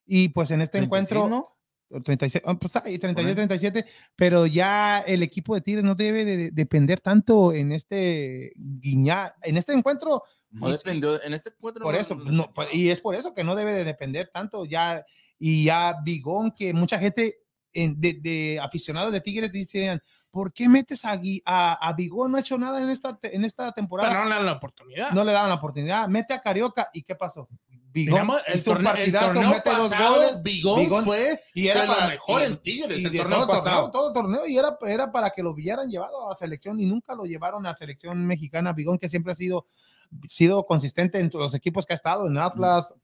Y 0.06 0.28
pues 0.28 0.52
en 0.52 0.62
este 0.62 0.78
36, 0.78 0.84
encuentro, 0.86 1.28
¿no? 1.28 1.55
36, 1.88 2.42
ah, 2.46 2.54
pues 2.58 2.74
ahí, 2.76 2.98
37, 2.98 3.28
ahí. 3.40 3.46
37, 3.46 3.86
pero 4.16 4.46
ya 4.46 5.00
el 5.00 5.22
equipo 5.22 5.54
de 5.54 5.60
Tigres 5.60 5.84
no 5.84 5.94
debe 5.94 6.24
de, 6.24 6.36
de- 6.36 6.50
depender 6.50 7.00
tanto 7.00 7.52
en 7.52 7.72
este 7.72 8.52
Guiñá, 8.56 9.34
en 9.42 9.56
este 9.56 9.72
encuentro, 9.72 10.22
No 10.50 10.68
dependió- 10.70 11.22
en 11.22 11.34
este 11.34 11.50
encuentro. 11.50 11.84
por 11.84 11.94
no- 11.94 12.00
eso, 12.00 12.14
no, 12.16 12.52
y 12.72 12.88
es 12.90 13.00
por 13.00 13.14
eso 13.14 13.34
que 13.34 13.44
no 13.44 13.54
debe 13.54 13.72
de 13.72 13.84
depender 13.84 14.30
tanto 14.32 14.64
ya, 14.64 15.04
y 15.38 15.64
ya 15.66 15.96
Bigón, 16.04 16.50
que 16.50 16.72
mucha 16.72 16.98
gente 16.98 17.38
en- 17.72 18.00
de, 18.00 18.14
de 18.14 18.58
aficionados 18.60 19.12
de 19.12 19.20
Tigres 19.20 19.52
dicen, 19.52 20.00
¿por 20.30 20.52
qué 20.52 20.68
metes 20.68 21.04
a, 21.04 21.20
a, 21.44 21.88
a 21.88 21.92
Bigón? 21.92 22.30
No 22.32 22.38
ha 22.38 22.40
hecho 22.40 22.58
nada 22.58 22.82
en 22.82 22.90
esta, 22.90 23.18
en 23.22 23.44
esta 23.44 23.70
temporada. 23.72 24.08
Pero 24.10 24.22
no 24.24 24.28
le 24.30 24.34
dan 24.34 24.46
la 24.46 24.52
oportunidad. 24.52 25.10
no 25.12 25.24
le 25.24 25.32
daban 25.32 25.48
la 25.50 25.54
oportunidad, 25.56 26.08
mete 26.08 26.34
a 26.34 26.40
Carioca, 26.40 26.88
¿y 26.92 27.02
qué 27.02 27.14
pasó? 27.14 27.48
Bigón 28.04 28.30
el, 28.46 28.58
hizo 28.58 28.70
un 28.70 28.76
torneo, 28.76 28.92
el 28.92 28.96
partidazo, 28.98 29.26
torneo 29.26 29.50
mete 29.50 29.70
dos 29.70 29.90
pasado, 29.90 30.14
goles, 30.16 30.42
Bigón, 30.42 30.80
Bigón- 30.80 31.04
fue 31.04 31.40
y 31.54 31.68
era 31.68 31.80
de 31.80 31.86
lo 31.86 31.94
para- 31.94 32.08
mejor 32.08 32.42
y- 32.42 32.44
en 32.44 32.56
Tigres. 32.58 32.98
y 32.98 33.04
el 33.06 33.16
torneo 33.16 33.46
pasado. 33.46 33.90
todo 33.90 34.12
torneo, 34.12 34.46
y 34.46 34.58
era, 34.58 34.78
era 34.86 35.10
para 35.12 35.30
que 35.30 35.42
lo 35.42 35.50
hubieran 35.52 35.88
llevado 35.90 36.30
a 36.30 36.34
selección 36.34 36.78
y 36.80 36.86
nunca 36.86 37.14
lo 37.14 37.24
llevaron 37.24 37.66
a 37.66 37.74
selección 37.74 38.26
mexicana. 38.26 38.72
Bigón, 38.72 38.98
que 38.98 39.08
siempre 39.08 39.32
ha 39.32 39.36
sido, 39.36 39.66
sido 40.28 40.66
consistente 40.66 41.18
en 41.18 41.30
los 41.32 41.54
equipos 41.54 41.84
que 41.86 41.94
ha 41.94 41.96
estado, 41.96 42.26
en 42.28 42.36
Atlas, 42.38 42.94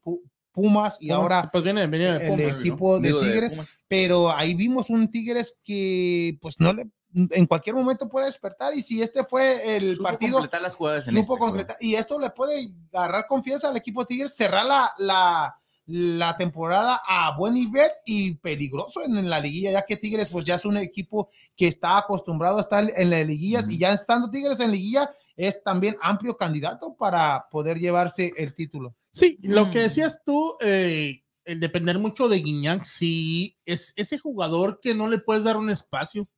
Pumas 0.53 0.99
y 1.01 1.11
ahora 1.11 1.49
pues 1.51 1.65
viene, 1.65 1.87
viene 1.87 2.19
de 2.19 2.27
el 2.27 2.37
Pumas, 2.37 2.53
¿no? 2.53 2.59
equipo 2.61 3.01
de 3.01 3.09
Digo, 3.09 3.21
Tigres, 3.21 3.53
pero 3.89 4.31
ahí 4.31 4.55
vimos 4.55 4.91
un 4.91 5.11
Tigres 5.11 5.59
que 5.65 6.39
pues 6.41 6.61
no 6.61 6.73
le 6.73 6.91
en 7.15 7.47
cualquier 7.47 7.77
momento 7.77 8.09
puede 8.09 8.27
despertar 8.27 8.75
y 8.75 8.83
si 8.83 9.03
este 9.03 9.25
fue 9.25 9.77
el 9.77 9.97
Supo 9.97 10.05
partido 10.05 10.33
completar 10.35 10.63
las 10.63 10.75
jugadas 10.75 11.09
en 11.09 11.15
supo 11.17 11.35
este, 11.35 11.47
concretar 11.47 11.77
y 11.81 11.95
esto 11.95 12.19
le 12.19 12.31
puede 12.31 12.73
agarrar 12.93 13.27
confianza 13.27 13.69
al 13.69 13.77
equipo 13.77 14.03
de 14.03 14.07
Tigres, 14.07 14.35
cerrar 14.35 14.65
la, 14.65 14.93
la, 14.97 15.57
la 15.87 16.37
temporada 16.37 17.03
a 17.07 17.37
buen 17.37 17.55
nivel 17.55 17.91
y 18.07 18.35
peligroso 18.37 19.03
en, 19.03 19.29
la 19.29 19.41
liguilla, 19.41 19.73
ya 19.73 19.85
que 19.85 19.97
Tigres 19.97 20.29
pues 20.29 20.45
ya 20.45 20.55
es 20.55 20.65
un 20.65 20.77
equipo 20.79 21.29
que 21.57 21.69
está 21.69 21.99
acostumbrado 21.99 22.59
a 22.59 22.63
estar 22.63 22.91
en 22.97 23.11
las 23.11 23.27
liguillas 23.27 23.69
y 23.69 23.79
ya 23.79 23.93
estando 23.93 24.31
Tigres 24.31 24.61
en 24.61 24.73
liguilla 24.73 25.11
es 25.37 25.63
también 25.63 25.97
amplio 26.01 26.37
candidato 26.37 26.95
para 26.95 27.47
poder 27.51 27.79
llevarse 27.79 28.33
el 28.37 28.55
título. 28.55 28.95
Sí, 29.13 29.39
lo 29.43 29.67
Mm. 29.67 29.71
que 29.71 29.79
decías 29.81 30.23
tú, 30.25 30.57
eh, 30.61 31.23
el 31.45 31.61
depender 31.61 31.99
mucho 31.99 32.29
de 32.29 32.39
Guiñac, 32.39 32.85
sí, 32.85 33.59
es 33.67 33.93
ese 33.97 34.19
jugador 34.19 34.81
que 34.81 34.95
no 34.95 35.09
le 35.09 35.19
puedes 35.19 35.45
dar 35.45 35.57
un 35.57 35.71
espacio, 35.71 36.29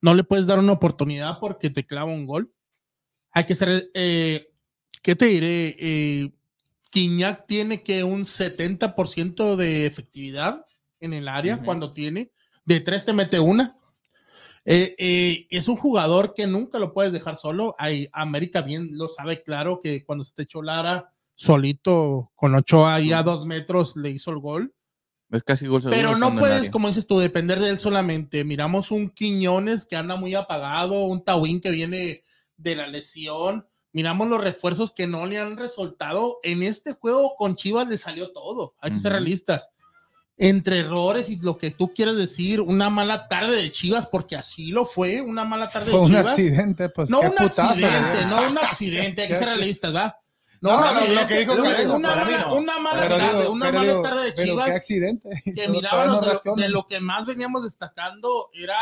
no 0.00 0.14
le 0.14 0.24
puedes 0.24 0.46
dar 0.46 0.58
una 0.58 0.72
oportunidad 0.72 1.38
porque 1.38 1.70
te 1.70 1.86
clava 1.86 2.10
un 2.10 2.26
gol. 2.26 2.52
Hay 3.30 3.44
que 3.46 3.54
ser, 3.54 3.90
eh, 3.94 4.50
¿qué 5.02 5.14
te 5.14 5.26
diré? 5.26 5.76
Eh, 5.78 6.32
Guiñac 6.92 7.46
tiene 7.46 7.82
que 7.82 8.04
un 8.04 8.24
70% 8.24 9.56
de 9.56 9.86
efectividad 9.86 10.64
en 11.00 11.12
el 11.12 11.28
área 11.28 11.62
cuando 11.62 11.92
tiene, 11.92 12.30
de 12.64 12.80
tres 12.80 13.04
te 13.04 13.12
mete 13.12 13.38
una. 13.38 13.76
Eh, 14.64 14.94
eh, 14.98 15.46
es 15.50 15.68
un 15.68 15.76
jugador 15.76 16.32
que 16.34 16.46
nunca 16.46 16.78
lo 16.78 16.92
puedes 16.94 17.12
dejar 17.12 17.36
solo. 17.36 17.74
Hay, 17.78 18.08
América 18.12 18.62
bien 18.62 18.90
lo 18.92 19.08
sabe 19.08 19.42
claro 19.42 19.80
que 19.82 20.04
cuando 20.04 20.24
se 20.24 20.32
te 20.32 20.44
echó 20.44 20.62
Lara 20.62 21.12
solito 21.34 22.32
con 22.34 22.54
Ochoa 22.54 22.96
ahí 22.96 23.12
a 23.12 23.22
dos 23.22 23.46
metros 23.46 23.96
le 23.96 24.10
hizo 24.10 24.30
el 24.30 24.38
gol. 24.38 24.74
Es 25.30 25.42
casi 25.42 25.66
gol 25.66 25.82
Pero 25.90 26.16
no 26.16 26.38
puedes, 26.38 26.70
como 26.70 26.88
dices 26.88 27.06
tú, 27.06 27.18
depender 27.18 27.58
de 27.58 27.70
él 27.70 27.78
solamente. 27.78 28.44
Miramos 28.44 28.90
un 28.90 29.10
Quiñones 29.10 29.84
que 29.84 29.96
anda 29.96 30.16
muy 30.16 30.34
apagado, 30.34 31.06
un 31.06 31.24
Tawín 31.24 31.60
que 31.60 31.70
viene 31.70 32.22
de 32.56 32.76
la 32.76 32.86
lesión. 32.86 33.66
Miramos 33.92 34.28
los 34.28 34.40
refuerzos 34.40 34.92
que 34.92 35.06
no 35.06 35.26
le 35.26 35.38
han 35.38 35.56
resultado. 35.56 36.38
En 36.42 36.62
este 36.62 36.92
juego 36.92 37.34
con 37.36 37.56
Chivas 37.56 37.88
le 37.88 37.98
salió 37.98 38.32
todo. 38.32 38.74
Hay 38.80 38.92
que 38.92 39.00
ser 39.00 39.12
realistas. 39.12 39.70
Entre 40.36 40.80
errores 40.80 41.28
y 41.28 41.36
lo 41.36 41.58
que 41.58 41.70
tú 41.70 41.92
quieres 41.94 42.16
decir, 42.16 42.60
una 42.60 42.90
mala 42.90 43.28
tarde 43.28 43.56
de 43.56 43.70
Chivas, 43.70 44.06
porque 44.06 44.36
así 44.36 44.72
lo 44.72 44.84
fue, 44.84 45.20
una 45.20 45.44
mala 45.44 45.70
tarde 45.70 45.92
Fue 45.92 46.00
de 46.00 46.04
un 46.04 46.10
Chivas. 46.10 46.26
accidente, 46.26 46.88
pues 46.88 47.08
No 47.08 47.20
un 47.20 47.30
putazo, 47.30 47.62
accidente, 47.62 48.26
no 48.26 48.50
un 48.50 48.58
accidente, 48.58 49.22
hay 49.22 49.28
que 49.28 49.38
ser 49.38 49.46
realistas, 49.46 49.94
¿va? 49.94 50.18
No, 50.64 50.80
no, 50.80 50.84
accidente, 50.86 51.14
lo 51.20 51.26
que 51.28 51.38
dijo 51.40 51.52
una, 51.52 52.16
mala, 52.16 52.38
no. 52.38 52.54
una 52.54 52.78
mala 52.78 53.02
Pero 53.02 53.16
tarde, 53.18 53.38
digo, 53.38 53.52
una 53.52 53.72
mala 53.72 53.90
digo, 53.90 54.02
tarde 54.02 54.24
de 54.24 54.34
Chivas 54.34 54.66
qué 54.66 54.72
accidente. 54.72 55.42
que 55.54 55.68
mirábamos 55.68 56.06
no 56.06 56.20
de, 56.20 56.26
lo, 56.26 56.32
reacciona. 56.32 56.62
de 56.62 56.68
lo 56.70 56.88
que 56.88 57.00
más 57.00 57.26
veníamos 57.26 57.64
destacando 57.64 58.48
era 58.54 58.76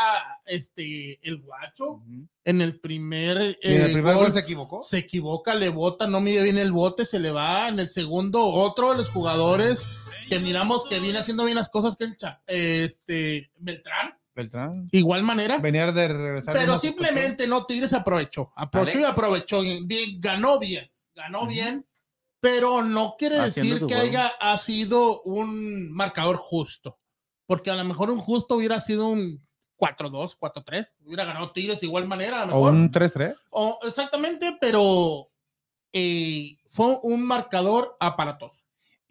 este 0.45 1.19
el 1.27 1.41
guacho 1.41 2.01
en 2.45 2.61
el 2.61 2.79
primer, 2.79 3.57
Y 3.61 3.73
en 3.73 3.81
el 3.81 3.89
eh, 3.89 3.93
primer 3.93 4.15
gol 4.15 4.23
gol 4.23 4.31
se 4.31 4.39
equivocó. 4.39 4.81
se 4.83 4.97
equivoca, 4.99 5.55
le 5.55 5.69
bota, 5.69 6.07
no 6.07 6.21
mide 6.21 6.43
bien 6.43 6.57
el 6.57 6.71
bote, 6.71 7.05
se 7.05 7.19
le 7.19 7.31
va. 7.31 7.67
En 7.67 7.79
el 7.79 7.89
segundo, 7.89 8.45
otro 8.45 8.91
de 8.91 8.97
los 8.99 9.09
jugadores 9.09 9.85
que 10.29 10.39
miramos 10.39 10.87
que 10.87 10.99
viene 10.99 11.19
haciendo 11.19 11.45
bien 11.45 11.57
las 11.57 11.69
cosas 11.69 11.97
que 11.97 12.05
el 12.05 12.17
este 12.47 13.51
Beltrán, 13.57 14.17
Beltrán. 14.33 14.87
igual 14.91 15.23
manera. 15.23 15.57
Venía 15.57 15.91
de 15.91 16.07
regresar. 16.07 16.55
Pero 16.55 16.77
simplemente 16.77 17.47
no, 17.47 17.65
Tigres 17.65 17.93
aprovechó, 17.93 18.51
aprovechó 18.55 18.99
y 18.99 19.03
aprovechó, 19.03 19.61
bien, 19.61 20.19
ganó 20.19 20.59
bien, 20.59 20.89
ganó 21.15 21.41
Ujú. 21.41 21.49
bien, 21.49 21.87
pero 22.39 22.83
no 22.83 23.15
quiere 23.17 23.39
Haciendo 23.39 23.75
decir 23.75 23.87
que 23.87 23.93
juego. 23.95 24.09
haya 24.09 24.27
ha 24.39 24.57
sido 24.57 25.21
un 25.23 25.91
marcador 25.93 26.37
justo, 26.37 26.99
porque 27.45 27.71
a 27.71 27.75
lo 27.75 27.83
mejor 27.83 28.09
un 28.09 28.19
justo 28.19 28.55
hubiera 28.55 28.79
sido 28.79 29.07
un 29.07 29.45
4-2, 29.77 30.37
4-3, 30.37 30.97
hubiera 31.05 31.25
ganado 31.25 31.51
Tigres 31.51 31.79
de 31.81 31.87
igual 31.87 32.07
manera, 32.07 32.43
a 32.43 32.45
lo 32.45 32.53
O 32.53 32.57
mejor. 32.59 32.73
un 32.73 32.91
3-3. 32.91 33.35
O- 33.49 33.79
exactamente, 33.83 34.57
pero 34.59 35.29
eh, 35.93 36.57
fue 36.67 36.97
un 37.03 37.23
marcador 37.23 37.95
aparatoso. 37.99 38.62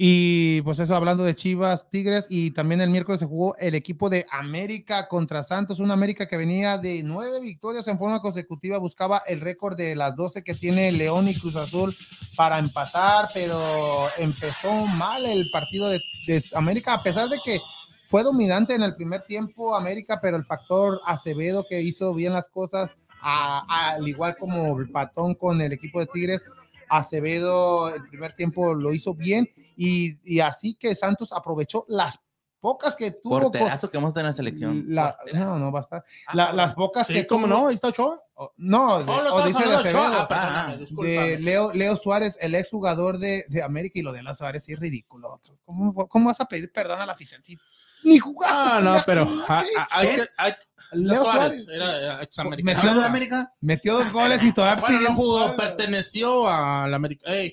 Y 0.04 0.62
pues 0.62 0.80
eso, 0.80 0.96
hablando 0.96 1.22
de 1.22 1.36
Chivas, 1.36 1.88
Tigres, 1.88 2.26
y 2.28 2.50
también 2.50 2.80
el 2.80 2.90
miércoles 2.90 3.20
se 3.20 3.26
jugó 3.26 3.56
el 3.58 3.76
equipo 3.76 4.10
de 4.10 4.26
América 4.32 5.06
contra 5.06 5.44
Santos, 5.44 5.78
una 5.78 5.94
América 5.94 6.26
que 6.26 6.36
venía 6.36 6.76
de 6.76 7.04
nueve 7.04 7.40
victorias 7.40 7.86
en 7.86 8.00
forma 8.00 8.20
consecutiva, 8.20 8.78
buscaba 8.78 9.22
el 9.28 9.40
récord 9.40 9.76
de 9.76 9.94
las 9.94 10.16
12 10.16 10.42
que 10.42 10.54
tiene 10.54 10.90
León 10.90 11.28
y 11.28 11.36
Cruz 11.36 11.54
Azul 11.54 11.94
para 12.34 12.58
empatar, 12.58 13.28
pero 13.32 14.08
empezó 14.18 14.72
mal 14.88 15.24
el 15.24 15.48
partido 15.52 15.88
de, 15.88 16.00
América, 16.56 16.94
a 16.94 17.02
pesar 17.04 17.28
de 17.28 17.38
que 17.44 17.60
fue 18.08 18.24
dominante 18.24 18.74
en 18.74 18.82
el 18.82 18.96
primer 18.96 19.22
tiempo 19.22 19.72
América, 19.72 20.18
pero 20.20 20.36
el 20.36 20.44
factor 20.44 21.00
Acevedo 21.06 21.64
que 21.70 21.80
hizo 21.80 22.12
bien 22.12 22.32
las 22.32 22.48
cosas, 22.48 22.90
al 23.20 24.08
igual 24.08 24.36
como 24.36 24.80
el 24.80 24.90
patón 24.90 25.36
con 25.36 25.60
el 25.60 25.72
equipo 25.72 26.00
de 26.00 26.06
Tigres, 26.06 26.42
Acevedo 26.98 27.94
el 27.94 28.02
primer 28.08 28.34
tiempo 28.34 28.74
lo 28.74 28.92
hizo 28.92 29.14
bien 29.14 29.48
y, 29.76 30.18
y 30.24 30.40
así 30.40 30.74
que 30.74 30.94
Santos 30.94 31.32
aprovechó 31.32 31.84
las 31.88 32.18
pocas 32.60 32.94
que 32.94 33.10
tuvo. 33.10 33.32
con- 33.40 33.42
Porterazo 33.50 33.90
que 33.90 33.96
vamos 33.98 34.10
a 34.12 34.14
tener 34.14 34.26
en 34.26 34.30
la 34.30 34.32
selección. 34.34 34.84
la- 34.88 35.16
no, 35.34 35.58
no 35.58 35.72
basta. 35.72 36.04
La- 36.32 36.52
las 36.52 36.74
pocas 36.74 37.06
Sí, 37.08 37.14
que 37.14 37.26
¿cómo 37.26 37.46
tuvo- 37.48 37.54
no? 37.60 37.66
Ahí 37.68 37.74
está 37.74 37.88
Ochoa. 37.88 38.22
No, 38.56 39.02
de- 39.02 39.10
Oh, 39.10 39.34
o 39.34 39.46
dice 39.46 39.64
de. 39.66 39.74
Acevedo, 39.74 40.00
Ah, 40.30 40.66
Ah, 40.68 40.76
de 40.76 41.38
Leo, 41.40 41.72
Leo 41.72 41.96
Suárez, 41.96 42.36
el 42.40 42.54
exjugador 42.54 43.18
de, 43.18 43.44
de 43.48 43.62
América 43.62 43.98
y 43.98 44.02
lo 44.02 44.12
de 44.12 44.22
Leo 44.22 44.34
Suárez, 44.34 44.64
sí 44.64 44.72
es 44.72 44.78
ridículo. 44.78 45.40
¿Cómo, 45.64 46.08
cómo 46.08 46.26
vas 46.26 46.40
a 46.40 46.44
pedir 46.46 46.70
perdón 46.72 47.00
a 47.00 47.06
la 47.06 47.12
afición? 47.12 47.42
Si 47.42 47.56
ni 48.04 48.18
jugaste. 48.18 48.56
Ah, 48.56 48.80
no, 48.82 48.96
pero 49.06 49.26
ah, 49.48 49.64
ah, 49.78 49.88
hay 49.92 50.08
que- 50.16 50.22
hay- 50.36 50.52
Leo 50.92 51.22
Suárez 51.24 51.64
Suárez 51.64 51.68
era 51.68 51.96
era 51.96 52.22
examericano. 52.22 52.64
Metió 52.66 52.80
¿Hablando 52.80 53.00
de 53.00 53.02
dos- 53.06 53.10
América? 53.10 53.54
metió 53.60 53.94
dos 53.98 54.12
goles 54.12 54.42
y 54.44 54.52
todavía 54.52 54.80
Bueno, 54.80 54.94
no 55.00 55.06
pidió- 55.08 55.14
jugó, 55.16 55.56
perteneció 55.56 56.48
a 56.48 56.86
la 56.88 56.96
América. 56.96 57.32
Ey. 57.32 57.50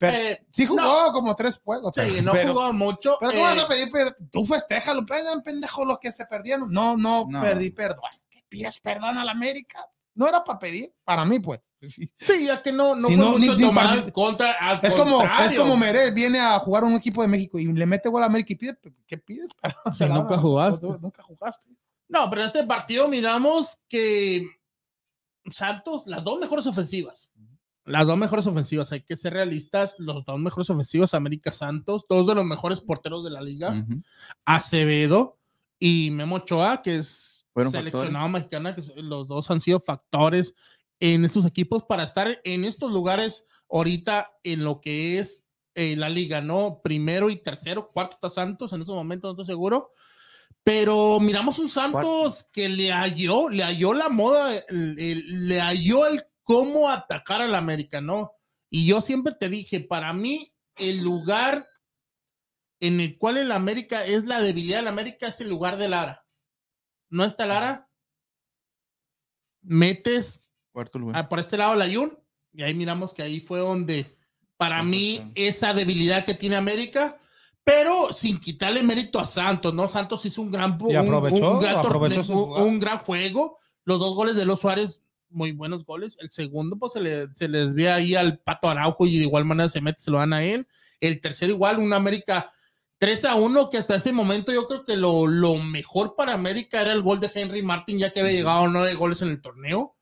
Pero- 0.00 0.12
Eh, 0.16 0.46
sí 0.52 0.64
jugó 0.66 0.80
no. 0.80 1.12
como 1.12 1.34
tres 1.34 1.58
juegos. 1.62 1.92
Sí, 1.94 2.02
pero- 2.04 2.22
no 2.22 2.32
pero- 2.32 2.52
jugó 2.52 2.72
mucho. 2.72 3.16
Pero 3.18 3.32
¿cómo 3.32 3.42
eh, 3.48 3.54
vas 3.54 3.64
a 3.64 3.68
pedir 3.68 3.90
perdón? 3.90 4.14
Tú 4.30 4.46
festéjalo, 4.46 5.04
pedan 5.04 5.42
pendejo 5.42 5.84
los 5.84 5.98
que 5.98 6.12
se 6.12 6.24
perdieron. 6.26 6.70
No, 6.72 6.96
no, 6.96 7.26
No. 7.28 7.40
perdí 7.40 7.70
perdón. 7.70 8.08
¿Qué 8.30 8.44
pides 8.48 8.78
perdón 8.78 9.18
a 9.18 9.24
la 9.24 9.32
América? 9.32 9.84
No 10.14 10.28
era 10.28 10.44
para 10.44 10.58
pedir, 10.58 10.92
para 11.04 11.24
mí, 11.24 11.40
pues. 11.40 11.60
Sí. 11.80 12.10
Sí, 12.18 12.46
ya 12.46 12.60
que 12.62 12.72
no, 12.72 12.96
no 12.96 13.06
Si 13.08 13.14
fue 13.14 13.24
no, 13.24 13.30
mucho 13.38 13.40
ni- 13.56 13.64
ni 13.64 14.12
contra. 14.12 14.52
al 14.52 14.80
Es 14.82 14.94
como, 14.94 15.22
es 15.22 15.28
contrario. 15.28 15.60
como 15.62 15.76
Merez 15.76 16.12
viene 16.12 16.40
a 16.40 16.58
jugar 16.58 16.82
a 16.82 16.86
un 16.86 16.94
equipo 16.94 17.22
de 17.22 17.28
México 17.28 17.58
y 17.58 17.66
le 17.72 17.86
mete 17.86 18.08
gol 18.08 18.22
a 18.22 18.26
América 18.26 18.52
y 18.52 18.56
pide, 18.56 18.78
¿qué 19.06 19.18
pides? 19.18 19.48
Perdón, 19.62 19.92
Si 19.92 19.98
se 19.98 20.08
la 20.08 20.16
nunca 20.16 20.36
jugaste. 20.38 20.86
No, 20.86 20.98
nunca 20.98 21.22
jugaste. 21.22 21.68
No, 22.08 22.28
pero 22.30 22.42
en 22.42 22.46
este 22.48 22.64
partido 22.64 23.06
miramos 23.08 23.78
que 23.88 24.48
Santos, 25.50 26.02
las 26.06 26.24
dos 26.24 26.38
mejores 26.40 26.66
ofensivas. 26.66 27.30
Las 27.84 28.06
dos 28.06 28.18
mejores 28.18 28.46
ofensivas, 28.46 28.92
hay 28.92 29.00
que 29.02 29.16
ser 29.16 29.32
realistas. 29.32 29.94
Los 29.98 30.24
dos 30.26 30.38
mejores 30.38 30.68
ofensivas, 30.68 31.14
América 31.14 31.52
Santos, 31.52 32.04
dos 32.08 32.26
de 32.26 32.34
los 32.34 32.44
mejores 32.44 32.80
porteros 32.82 33.24
de 33.24 33.30
la 33.30 33.40
liga. 33.40 33.82
Acevedo 34.44 35.38
y 35.78 36.10
Memo 36.10 36.36
Ochoa, 36.36 36.82
que 36.82 36.96
es 36.96 37.46
Fueron 37.54 37.72
seleccionado 37.72 38.28
mexicana, 38.28 38.74
que 38.74 38.82
los 39.02 39.26
dos 39.26 39.50
han 39.50 39.60
sido 39.60 39.80
factores 39.80 40.54
en 41.00 41.24
estos 41.24 41.44
equipos 41.46 41.84
para 41.84 42.02
estar 42.02 42.40
en 42.44 42.64
estos 42.64 42.90
lugares 42.92 43.44
ahorita 43.70 44.32
en 44.42 44.64
lo 44.64 44.80
que 44.80 45.18
es 45.18 45.44
eh, 45.74 45.94
la 45.96 46.08
liga, 46.08 46.40
¿no? 46.40 46.80
Primero 46.82 47.30
y 47.30 47.36
tercero, 47.36 47.90
cuarto 47.92 48.14
está 48.14 48.30
Santos, 48.30 48.72
en 48.72 48.80
estos 48.80 48.96
momentos 48.96 49.28
no 49.28 49.40
estoy 49.42 49.52
seguro. 49.54 49.92
Pero 50.64 51.20
miramos 51.20 51.58
un 51.58 51.70
Santos 51.70 52.50
que 52.52 52.68
le 52.68 52.90
halló, 52.92 53.48
le 53.48 53.62
halló 53.62 53.94
la 53.94 54.08
moda, 54.08 54.56
el- 54.68 55.48
le 55.48 55.60
halló 55.60 56.06
el 56.06 56.22
cómo 56.42 56.88
atacar 56.90 57.40
al 57.42 57.54
América, 57.54 58.00
¿no? 58.00 58.32
Y 58.70 58.86
yo 58.86 59.00
siempre 59.00 59.34
te 59.38 59.48
dije, 59.48 59.80
para 59.80 60.12
mí, 60.12 60.52
el 60.76 60.98
lugar 60.98 61.66
en 62.80 63.00
el 63.00 63.16
cual 63.18 63.36
el 63.38 63.52
América 63.52 64.04
es 64.04 64.24
la 64.24 64.40
debilidad 64.40 64.78
del 64.78 64.88
América 64.88 65.28
es 65.28 65.40
el 65.40 65.48
lugar 65.48 65.76
de 65.78 65.88
Lara. 65.88 66.24
¿No 67.10 67.24
está 67.24 67.46
Lara? 67.46 67.88
Metes 69.62 70.44
Cuarto 70.72 70.98
lugar. 70.98 71.16
ah, 71.16 71.28
por 71.28 71.38
este 71.40 71.56
lado 71.56 71.74
la 71.74 71.86
Jun 71.92 72.16
y 72.52 72.62
ahí 72.62 72.74
miramos 72.74 73.12
que 73.14 73.22
ahí 73.22 73.40
fue 73.40 73.58
donde 73.58 74.16
para 74.56 74.82
mí 74.82 75.30
esa 75.34 75.72
debilidad 75.74 76.24
que 76.24 76.34
tiene 76.34 76.56
América, 76.56 77.18
pero 77.64 78.12
sin 78.12 78.38
quitarle 78.40 78.82
mérito 78.82 79.18
a 79.20 79.26
Santos, 79.26 79.72
¿no? 79.74 79.88
Santos 79.88 80.24
hizo 80.26 80.42
un 80.42 80.50
gran 80.50 80.78
Y 80.80 80.84
un- 80.84 80.96
aprovechó, 80.96 81.52
un, 81.52 81.60
gran 81.60 81.74
torneo, 81.82 82.22
un 82.64 82.80
gran 82.80 82.98
juego. 82.98 83.58
Los 83.84 84.00
dos 84.00 84.14
goles 84.14 84.34
de 84.36 84.44
los 84.44 84.60
Suárez, 84.60 85.00
muy 85.30 85.52
buenos 85.52 85.84
goles. 85.84 86.16
El 86.20 86.30
segundo, 86.30 86.76
pues 86.78 86.92
se, 86.94 87.00
le- 87.00 87.28
se 87.34 87.46
les 87.48 87.74
ve 87.74 87.90
ahí 87.90 88.14
al 88.14 88.38
Pato 88.38 88.68
Araujo 88.68 89.06
y 89.06 89.18
de 89.18 89.24
igual 89.24 89.44
manera 89.44 89.68
se 89.68 89.80
mete, 89.80 90.00
se 90.02 90.10
lo 90.10 90.18
dan 90.18 90.32
a 90.32 90.42
él. 90.42 90.66
El 91.00 91.20
tercero, 91.20 91.52
igual, 91.52 91.78
un 91.78 91.92
América 91.92 92.50
3 92.98 93.24
a 93.26 93.36
1, 93.36 93.70
que 93.70 93.78
hasta 93.78 93.94
ese 93.96 94.10
momento 94.12 94.52
yo 94.52 94.66
creo 94.66 94.84
que 94.84 94.96
lo, 94.96 95.26
lo 95.28 95.54
mejor 95.56 96.16
para 96.16 96.32
América 96.32 96.80
era 96.82 96.92
el 96.92 97.02
gol 97.02 97.20
de 97.20 97.30
Henry 97.32 97.62
Martin, 97.62 97.98
ya 97.98 98.12
que 98.12 98.20
había 98.20 98.32
llegado 98.32 98.64
a 98.64 98.68
nueve 98.68 98.94
goles 98.94 99.22
en 99.22 99.28
el 99.28 99.40
torneo. 99.40 99.94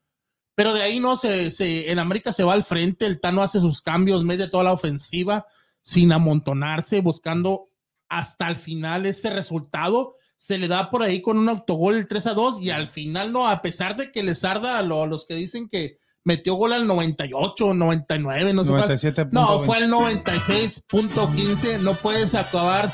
Pero 0.56 0.74
de 0.74 0.82
ahí 0.82 0.98
no, 0.98 1.16
se, 1.16 1.52
se, 1.52 1.92
en 1.92 2.00
América 2.00 2.32
se 2.32 2.42
va 2.42 2.54
al 2.54 2.64
frente, 2.64 3.06
el 3.06 3.20
Tano 3.20 3.42
hace 3.42 3.60
sus 3.60 3.80
cambios, 3.82 4.24
mete 4.24 4.48
toda 4.48 4.64
la 4.64 4.72
ofensiva, 4.72 5.46
sin 5.84 6.10
amontonarse, 6.12 7.00
buscando 7.00 7.68
hasta 8.08 8.48
el 8.48 8.56
final 8.56 9.06
ese 9.06 9.30
resultado. 9.30 10.16
Se 10.36 10.58
le 10.58 10.66
da 10.66 10.90
por 10.90 11.02
ahí 11.02 11.22
con 11.22 11.38
un 11.38 11.48
autogol 11.48 11.94
el 11.96 12.08
3 12.08 12.26
a 12.28 12.34
2 12.34 12.60
y 12.60 12.70
al 12.70 12.88
final 12.88 13.32
no, 13.32 13.46
a 13.48 13.62
pesar 13.62 13.96
de 13.96 14.10
que 14.10 14.22
les 14.24 14.44
arda 14.44 14.78
a, 14.78 14.82
lo- 14.82 15.02
a 15.02 15.06
los 15.06 15.26
que 15.26 15.34
dicen 15.34 15.68
que 15.68 15.98
metió 16.26 16.54
gol 16.56 16.72
al 16.74 16.86
98, 16.86 17.72
99, 17.72 18.52
no 18.52 18.62
sé 18.64 18.68
cuál. 18.70 18.80
97. 18.82 19.28
No, 19.30 19.60
fue 19.60 19.78
el 19.78 19.88
96.15. 19.90 21.78
No 21.80 21.94
puedes 21.94 22.34
acabar 22.34 22.92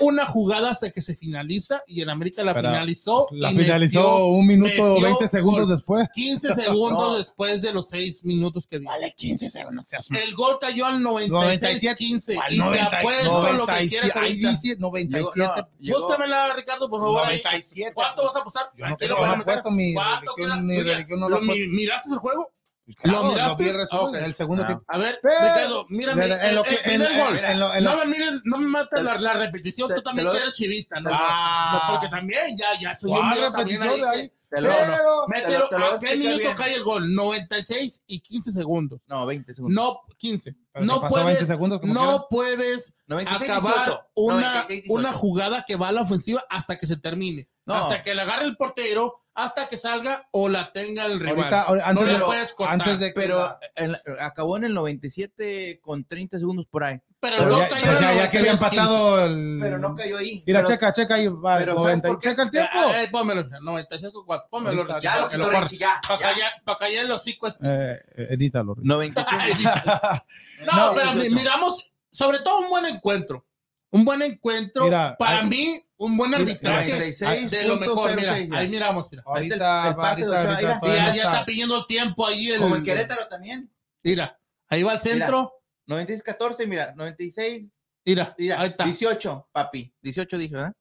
una 0.00 0.26
jugada 0.26 0.70
hasta 0.70 0.90
que 0.90 1.00
se 1.00 1.14
finaliza 1.14 1.82
y 1.86 2.02
en 2.02 2.10
América 2.10 2.42
la 2.42 2.54
Pero 2.54 2.70
finalizó. 2.70 3.28
La 3.30 3.50
finalizó 3.50 4.00
metió 4.00 4.24
un 4.26 4.46
minuto 4.48 4.68
metió 4.70 5.00
20 5.00 5.28
segundos 5.28 5.68
después. 5.68 6.08
15 6.14 6.54
segundos 6.56 7.10
No. 7.12 7.18
después 7.18 7.62
de 7.62 7.72
los 7.72 7.88
6 7.90 8.24
minutos 8.24 8.66
que 8.66 8.80
dio. 8.80 8.88
Vale, 8.88 9.14
15 9.16 9.48
segundos. 9.48 9.86
El 10.10 10.34
gol 10.34 10.58
cayó 10.60 10.86
al 10.86 10.98
96.15 11.00 12.36
Al 12.42 12.52
y 12.52 12.56
te 12.56 12.62
90, 12.64 12.98
apuesto 12.98 13.30
lo 13.42 13.46
que 13.48 13.52
97, 13.52 13.88
quieras 13.88 14.16
ahí 14.16 14.22
ahorita. 14.30 14.50
dice 14.50 14.76
97. 14.78 15.68
Llegó- 15.78 15.98
Búscamela, 16.00 16.52
Ricardo, 16.54 16.90
por 16.90 17.00
favor. 17.00 17.22
ahí. 17.26 17.40
97. 17.44 17.92
¿Cuánto 17.94 18.24
vas 18.24 18.34
a 18.36 18.38
apostar? 18.40 18.64
Yo 18.76 18.84
no 18.86 18.90
no 18.90 18.96
meter. 18.96 19.12
apuesto 19.40 19.70
mi 19.70 19.94
¿Cuánto 19.94 20.32
religión, 20.36 20.36
queda? 20.36 20.56
mi 20.62 20.82
religión 20.82 21.20
no 21.20 21.28
¿lo 21.28 21.36
lo 21.36 21.42
mi- 21.42 21.52
apuesto. 21.52 21.72
¿Miraste 21.72 22.10
el 22.12 22.18
juego? 22.18 22.50
Claro, 22.96 23.22
¿Lo 23.24 23.32
miraste? 23.32 23.62
vi 23.62 23.68
el 23.70 23.76
resumen, 23.76 24.20
Ok. 24.22 24.26
el 24.26 24.34
segundo 24.34 24.62
Ah. 24.62 24.66
tiempo. 24.66 24.84
A 24.88 24.98
ver, 24.98 25.18
Pero- 25.22 25.34
Ricardo, 25.40 25.86
mírame. 25.88 26.24
En- 26.26 26.32
en 26.32 26.40
el- 26.40 26.54
lo 26.54 26.62
que- 26.64 26.80
el 26.84 27.02
en- 27.02 27.18
gol. 27.18 27.38
en 27.38 27.60
lo- 27.60 27.74
en 27.74 27.84
lo- 27.84 27.90
no 27.90 27.96
me 27.98 28.06
mires, 28.06 28.32
no 28.44 28.58
me 28.58 28.66
mates 28.68 29.02
la, 29.02 29.18
la 29.18 29.32
repetición. 29.34 29.88
te- 29.88 29.94
Tú 29.96 30.02
también 30.02 30.26
lo- 30.26 30.32
que 30.32 30.38
eres 30.38 30.52
chivista, 30.54 31.00
¿no? 31.00 31.10
Ah. 31.12 31.80
No, 31.88 31.94
porque 31.94 32.08
también 32.08 32.56
ya, 32.56 32.78
ya 32.80 32.94
soy 32.94 33.10
un 33.10 33.16
¿Cuál 33.18 33.38
mío 33.38 33.52
también 33.52 33.80
repetición 33.80 34.00
de 34.00 34.08
ahí. 34.16 34.20
ahí? 34.20 34.32
Te 34.50 34.60
lo- 34.60 34.68
Pero, 34.68 35.26
Mételo, 35.28 35.48
te 35.48 35.58
lo- 35.58 35.68
te 35.70 35.78
lo 35.78 35.86
¿a 35.96 36.00
qué 36.00 36.16
minuto 36.16 36.36
bien. 36.38 36.56
cae 36.56 36.74
el 36.74 36.82
gol? 36.84 37.14
96 37.14 38.02
y 38.06 38.20
15 38.20 38.52
segundos. 38.52 39.00
No, 39.06 39.24
20 39.24 39.54
segundos. 39.54 39.82
No, 39.82 40.00
15. 40.18 40.54
pero 40.72 40.84
No 40.84 40.94
se 40.96 41.00
pasó 41.00 41.14
20 41.14 41.32
puedes, 41.32 41.48
segundos 41.48 41.80
no 41.84 42.26
puedes 42.28 42.96
96, 43.06 43.50
acabar 43.50 43.74
18. 43.74 44.06
una, 44.14 44.34
96, 44.36 44.82
18. 44.82 44.92
una 45.00 45.12
jugada 45.14 45.64
que 45.66 45.76
va 45.76 45.88
a 45.88 45.92
la 45.92 46.02
ofensiva 46.02 46.44
hasta 46.50 46.78
que 46.78 46.86
se 46.86 46.96
termine. 46.98 47.48
No. 47.64 47.74
Hasta 47.76 48.02
que 48.02 48.14
la 48.14 48.22
agarre 48.22 48.44
el 48.44 48.56
portero, 48.58 49.21
hasta 49.34 49.68
que 49.68 49.76
salga 49.76 50.28
o 50.30 50.48
la 50.48 50.72
tenga 50.72 51.06
el 51.06 51.18
rival. 51.20 51.52
Ahorita, 51.54 51.88
antes, 51.88 51.94
no 51.94 52.12
le 52.12 52.18
de, 52.18 52.24
puedes 52.24 52.52
cortar. 52.54 52.74
antes 52.74 52.98
de 53.00 53.06
que 53.08 53.12
Pero 53.20 53.38
la- 53.40 53.58
en 53.76 53.92
la- 53.92 54.02
acabó 54.20 54.56
en 54.58 54.64
el 54.64 54.74
97 54.74 55.80
con 55.82 56.04
30 56.04 56.38
segundos 56.38 56.66
por 56.66 56.84
ahí. 56.84 57.00
pero, 57.20 57.36
pero 57.38 57.50
no 57.50 57.58
ya, 57.60 57.68
cayó 57.68 57.86
pues 57.86 58.00
ya, 58.00 58.12
el 58.12 58.18
ya 58.18 58.30
que 58.30 58.38
había 58.38 58.52
96, 58.52 58.70
15. 58.70 58.82
empatado 58.82 59.24
el. 59.26 59.58
Pero 59.62 59.78
no 59.78 59.94
cayó 59.96 60.18
ahí. 60.18 60.44
Mira, 60.46 60.58
Pero- 60.60 60.68
checa, 60.74 60.92
checa 60.92 61.14
ahí. 61.14 61.28
Va, 61.28 61.58
pero 61.58 61.74
90, 61.74 62.08
¿sabes 62.08 62.14
por 62.14 62.20
qué? 62.22 62.28
checa 62.28 62.42
el 62.42 62.50
tiempo. 62.50 62.70
Eh, 62.92 63.04
eh, 63.04 63.08
pónmelo, 63.10 63.44
95, 63.62 64.24
4. 64.26 64.48
Pómelo. 64.50 64.82
Ahorita, 64.82 65.00
Ya 65.00 65.20
lo 65.20 65.28
que 65.28 65.36
quitó. 65.36 65.50
Richie, 65.50 65.78
ya. 65.78 66.00
Para 66.06 66.20
callar, 66.20 66.52
para 66.64 66.78
callar 66.78 67.04
el 67.06 67.10
hocico 67.12 67.46
este. 67.46 67.64
Eh, 67.66 68.00
edítalo. 68.30 68.74
96. 68.78 69.58
No, 70.66 70.88
No, 70.88 70.94
pero 70.94 71.12
18. 71.14 71.34
miramos, 71.34 71.90
sobre 72.10 72.38
todo 72.40 72.60
un 72.60 72.68
buen 72.70 72.84
encuentro. 72.86 73.44
Un 73.92 74.04
buen 74.04 74.22
encuentro. 74.22 74.84
Mira, 74.84 75.14
para 75.18 75.40
hay- 75.40 75.46
mí, 75.48 75.80
un 75.98 76.16
buen 76.16 76.34
arbitraje. 76.34 76.92
96 76.92 77.50
de 77.50 77.64
lo 77.64 77.76
mejor. 77.76 78.16
Mira, 78.16 78.34
06, 78.34 78.48
ya. 78.50 78.56
ahí 78.56 78.68
miramos. 78.68 79.08
Mira. 79.12 79.22
Ahorita, 79.26 79.54
el- 79.84 79.88
el 79.90 79.96
pase 79.96 80.20
de 80.20 80.26
ahorita, 80.26 80.26
Ochoa, 80.26 80.38
ahorita 80.38 80.56
mira. 80.66 80.78
todavía 80.80 81.06
Ya, 81.08 81.14
ya 81.14 81.22
está. 81.32 81.44
pidiendo 81.44 81.78
el 81.78 81.86
tiempo 81.86 82.26
ahí. 82.26 82.48
El, 82.50 82.60
Como 82.60 82.76
en 82.76 82.82
Querétaro 82.84 83.28
también. 83.28 83.70
Mira, 84.02 84.40
ahí 84.68 84.82
va 84.82 84.94
el 84.94 85.00
centro. 85.00 85.52
96, 85.86 86.22
14, 86.22 86.66
mira. 86.66 86.94
96, 86.96 87.70
Mira, 88.04 88.34
mira. 88.38 88.60
ahí 88.60 88.68
está. 88.70 88.84
18, 88.84 89.48
papi. 89.52 89.92
18 90.00 90.38
dije, 90.38 90.54
¿verdad? 90.54 90.72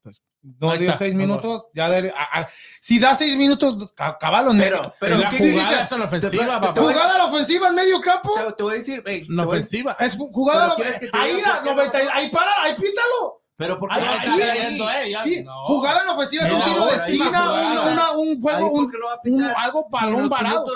No 0.44 0.72
Ahí 0.72 0.80
dio 0.80 0.88
está. 0.90 1.00
seis 1.00 1.14
minutos. 1.14 1.66
Ya 1.74 1.88
debe- 1.90 2.12
a- 2.18 2.40
a- 2.42 2.50
si 2.80 2.98
da 3.00 3.14
seis 3.16 3.38
minutos, 3.38 3.92
ca- 3.96 4.18
caballo. 4.18 4.50
Pero, 4.58 4.94
pero, 5.00 5.18
la 5.18 5.30
¿qué 5.30 5.38
jugada 5.38 5.70
dices? 5.70 5.84
es 5.84 5.92
en 5.92 6.00
la 6.00 6.06
ofensiva, 6.06 6.60
papá. 6.62 6.82
Jugada 6.82 7.16
a 7.16 7.18
la 7.20 7.26
ofensiva 7.26 7.68
en 7.68 7.76
medio 7.76 8.02
campo. 8.02 8.34
Te, 8.34 8.54
te 8.54 8.64
voy 8.64 8.74
a 8.74 8.78
decir, 8.78 9.04
ey, 9.06 9.22
La 9.22 9.28
te 9.28 9.34
voy 9.34 9.42
a- 9.44 9.60
ofensiva. 9.60 9.96
Es 10.00 10.18
jugada 10.18 10.66
a 10.66 10.68
la 10.70 10.76
Pero 10.76 10.90
¿quieres 10.90 11.00
que 11.00 11.08
te 11.12 11.18
Ahí, 11.18 11.42
la 11.42 11.54
por 11.54 11.64
qué 11.64 11.70
90, 11.76 12.04
no? 12.04 12.10
ahí 12.14 12.30
para, 12.30 12.52
ahí 12.64 12.74
pítalo. 12.76 13.42
Pero 13.56 13.78
¿por 13.78 13.90
qué 13.90 13.96
Ahí, 13.96 14.02
no 14.06 14.12
ahí, 14.12 14.18
está 14.18 14.34
ahí, 14.34 14.42
ahí? 14.42 14.60
viendo, 14.62 14.90
eh, 14.90 15.12
ya. 15.12 15.24
Sí, 15.24 15.44
No. 15.44 15.66
jugada 15.68 16.00
en 16.00 16.06
la 16.08 16.14
ofensiva 16.14 16.48
es 16.48 16.54
un 16.54 16.64
tiro 16.64 16.86
de 16.88 16.96
esquina, 16.96 17.52
un, 17.52 17.78
una- 17.78 18.08
juego, 18.42 18.90
algo 19.58 19.88
balón 19.90 20.30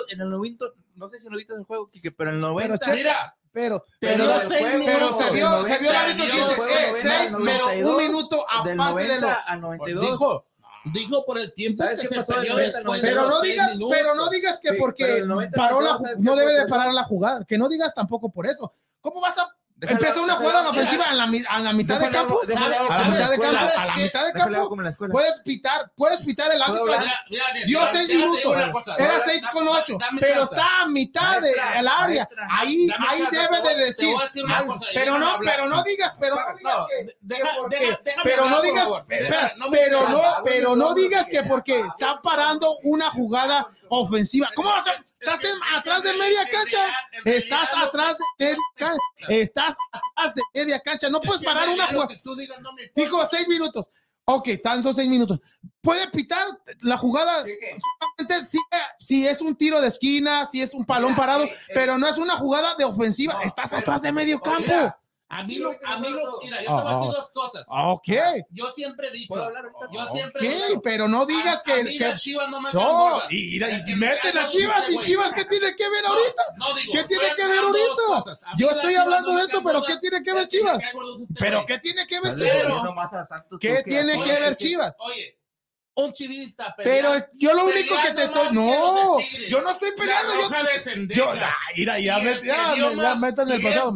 En 0.09 0.21
el 0.21 0.29
90, 0.29 0.65
no 0.93 1.09
sé 1.09 1.19
si 1.19 1.27
lo 1.27 1.37
viste 1.37 1.53
en 1.53 1.59
el 1.61 1.65
juego, 1.65 1.89
Kike, 1.89 2.11
pero 2.11 2.29
en 2.29 2.35
el 2.35 2.41
90. 2.41 2.93
Mira, 2.93 3.35
Pero, 3.55 3.85
Te 4.01 4.07
pero, 4.07 4.23
dio 4.25 4.33
pero, 4.35 4.49
seis 4.49 4.65
pero 4.67 4.79
minutos. 4.99 5.25
se 5.25 5.31
vio, 5.31 5.65
se 5.65 5.77
vio 5.79 5.91
el 5.91 5.95
90, 5.95 6.01
árbitro 6.01 6.25
que 6.25 6.31
dice 6.33 6.51
eh, 6.51 6.91
noventa, 6.91 7.01
seis, 7.01 7.31
pero 7.31 7.39
un 7.39 7.45
92, 7.45 7.97
minuto 8.03 8.45
aparte 8.49 8.69
de 8.69 8.75
90 8.75 9.19
lo. 9.21 9.27
al 9.47 9.61
92. 9.61 10.05
dijo, 10.11 10.45
dijo 10.93 11.25
por 11.25 11.39
el 11.39 11.53
tiempo 11.53 11.77
¿Sabes 11.81 12.01
que 12.01 12.07
se 12.09 12.15
pasó 12.15 12.33
del 12.33 12.47
perdió 12.47 12.53
90 12.53 12.77
al 12.77 12.83
después 12.83 13.01
de 13.01 13.07
Pero 13.07 13.27
no 13.29 13.41
digas, 13.41 13.71
pero 13.89 14.15
no 14.15 14.29
digas 14.29 14.59
que 14.59 14.69
Sí, 14.71 14.75
porque 14.77 15.05
pero 15.05 15.17
el 15.19 15.27
90 15.29 15.55
paró 15.55 15.79
la, 15.79 15.99
no 16.19 16.35
debe 16.35 16.53
de 16.53 16.67
parar 16.67 16.93
la 16.93 17.03
jugada, 17.05 17.45
que 17.45 17.57
no 17.57 17.69
digas 17.69 17.93
tampoco 17.95 18.29
por 18.29 18.45
eso. 18.45 18.73
¿Cómo 18.99 19.21
vas 19.21 19.37
a 19.37 19.47
Empezar 19.81 20.19
una 20.19 20.35
jugada 20.35 20.61
en 20.61 20.67
ofensiva 20.67 21.05
en 21.11 21.17
la, 21.17 21.23
a 21.49 21.59
la 21.59 21.73
mitad 21.73 21.99
de 21.99 22.09
campo? 22.09 22.39
A 22.41 22.47
la 22.47 22.87
¿sabes- 22.87 23.07
mitad 23.09 23.29
de 23.29 23.37
campo, 23.37 23.57
sabes 23.59 23.77
a 23.77 23.85
la 23.85 23.93
qué? 23.93 24.01
mitad 24.03 24.25
de 24.25 24.31
campo. 24.33 24.77
Puedes 25.11 25.39
pitar, 25.43 25.91
puedes 25.95 26.21
pitar 26.21 26.51
el 26.53 26.61
árbitro. 26.61 26.85
Dio 27.65 27.79
seis 27.91 28.07
minutos, 28.07 28.55
era 28.97 29.19
seis 29.25 29.43
con 29.51 29.67
ocho, 29.67 29.97
pero 30.19 30.43
está 30.43 30.81
a 30.83 30.87
mitad 30.87 31.41
del 31.41 31.87
área. 31.87 32.27
Ahí, 32.49 32.87
ahí 33.07 33.23
debe 33.31 33.61
de 33.75 33.85
decir. 33.85 34.15
pero 34.93 35.19
no, 35.19 35.39
pero 35.43 35.67
no 35.67 35.83
digas, 35.83 36.15
pero 36.19 36.35
no 36.37 36.87
digas 36.87 37.55
que, 37.69 37.99
pero 38.23 38.49
no 38.49 38.61
digas, 38.61 38.87
pero 39.71 40.09
no, 40.09 40.21
pero 40.45 40.75
no 40.77 40.93
digas 40.93 41.27
que 41.27 41.43
porque 41.43 41.81
está 41.81 42.21
parando 42.21 42.77
una 42.83 43.09
jugada 43.11 43.67
ofensiva. 43.89 44.49
¿Cómo 44.55 44.69
vas 44.69 44.87
a? 44.87 44.95
Estás 45.19 45.43
en- 45.43 45.77
atrás 45.77 46.03
de 46.03 46.13
media 46.13 46.47
cancha. 46.51 46.93
Estás 47.23 47.69
atrás 47.75 48.17
de 48.17 48.45
media 48.45 48.57
cancha. 48.75 49.01
Estás 49.29 49.75
atrás 49.91 50.35
de 50.35 50.41
media 50.53 50.79
cancha. 50.81 51.09
No 51.09 51.19
puedes 51.21 51.43
parar 51.43 51.69
una 51.69 51.87
jugada. 51.87 52.07
Dijo 52.95 53.25
seis 53.25 53.47
minutos. 53.47 53.89
Ok, 54.27 54.47
están 54.47 54.79
esos 54.79 54.95
seis 54.95 55.07
minutos. 55.07 55.39
Puede 55.81 56.07
pitar 56.09 56.47
la 56.81 56.97
jugada 56.97 57.43
solamente 57.43 58.41
si, 58.47 58.57
si 58.97 59.27
es 59.27 59.39
un 59.39 59.55
tiro 59.55 59.79
de 59.81 59.87
esquina, 59.87 60.45
si 60.47 60.61
es 60.63 60.73
un 60.73 60.83
palón 60.83 61.15
parado, 61.15 61.43
eh, 61.43 61.51
eh, 61.53 61.71
pero 61.75 61.97
no 61.99 62.07
es 62.07 62.17
una 62.17 62.35
jugada 62.35 62.73
de 62.75 62.85
ofensiva. 62.85 63.39
Estás 63.43 63.71
atrás 63.73 64.01
de 64.01 64.11
medio 64.11 64.39
campo. 64.41 64.95
A 65.27 65.41
mí 65.43 65.55
Sí, 65.55 65.59
lo, 65.59 65.71
a 65.71 65.99
mí 65.99 66.09
no 66.11 66.17
lo, 66.17 66.39
mira, 66.43 66.59
yo 66.61 66.67
te 66.67 66.71
voy 66.71 66.81
a 66.81 66.85
Ah, 66.85 66.93
decir 66.99 67.09
ah. 67.11 67.17
dos 67.17 67.31
cosas. 67.31 67.65
Ok, 67.67 68.07
Yo 68.51 68.71
siempre 68.71 69.07
he 69.07 69.11
dicho, 69.11 69.33
yo 69.91 70.03
ok, 70.03 70.11
siempre 70.11 70.47
he 70.47 70.67
dicho, 70.67 70.81
pero 70.83 71.07
no 71.07 71.25
digas 71.25 71.61
a- 71.61 71.63
que, 71.63 71.73
a 71.73 71.83
mí 71.83 71.97
que- 71.97 72.07
las 72.07 72.21
Chivas 72.21 72.49
no 72.49 72.61
me 72.61 72.71
no, 72.71 73.21
y, 73.31 73.57
y- 73.57 73.91
y 73.91 73.95
meten 73.95 74.37
a 74.37 74.41
cago 74.41 74.49
Chivas 74.51 74.89
y. 74.89 74.97
Chivas, 75.01 75.33
¿qué 75.33 75.45
tiene 75.45 75.75
que 75.75 75.89
ver 75.89 76.03
No, 76.03 76.09
ahorita? 76.09 76.43
no 76.57 76.73
digo, 76.75 76.93
¿Qué 76.93 77.03
tiene 77.05 77.23
estoy 77.25 77.43
que 77.43 77.47
ver 77.49 77.59
ahorita? 77.59 78.35
Yo 78.55 78.67
las 78.67 78.75
estoy 78.77 78.95
hablando 78.95 79.31
no 79.31 79.37
de 79.39 79.43
esto, 79.45 79.63
pero. 79.63 79.83
¿qué 79.83 79.97
tiene 79.97 80.23
que 80.23 80.33
ver 80.33 80.47
Chivas? 80.47 80.79
¿Pero 81.39 81.65
qué 81.65 81.79
tiene 81.79 82.05
que 82.07 82.19
ver 82.21 82.35
Chivas? 82.35 82.83
¿Qué 83.59 83.83
tiene 83.83 84.23
que 84.23 84.39
ver 84.39 84.55
Chivas? 84.57 84.93
Oye, 84.99 85.39
un 85.97 86.11
chivista 86.13 86.73
Pero 86.77 86.89
pelea- 86.89 87.17
es- 87.17 87.25
yo 87.33 87.53
lo 87.53 87.65
único 87.65 87.95
que 88.01 88.11
te 88.13 88.23
estoy. 88.25 88.47
que 88.49 88.53
No, 88.53 89.17
yo 89.49 89.61
no 89.61 89.69
estoy 89.71 89.91
peleando. 89.97 90.33
La 90.35 90.73
Yo, 91.15 91.33
yo, 91.33 91.47
mira, 91.77 91.99
ya, 91.99 92.19
met- 92.19 92.41
que 92.41 92.47
ya, 92.47 92.75
ya 92.75 92.91
más 92.91 93.19
meten 93.19 93.49
el 93.49 93.61
pasado. 93.61 93.91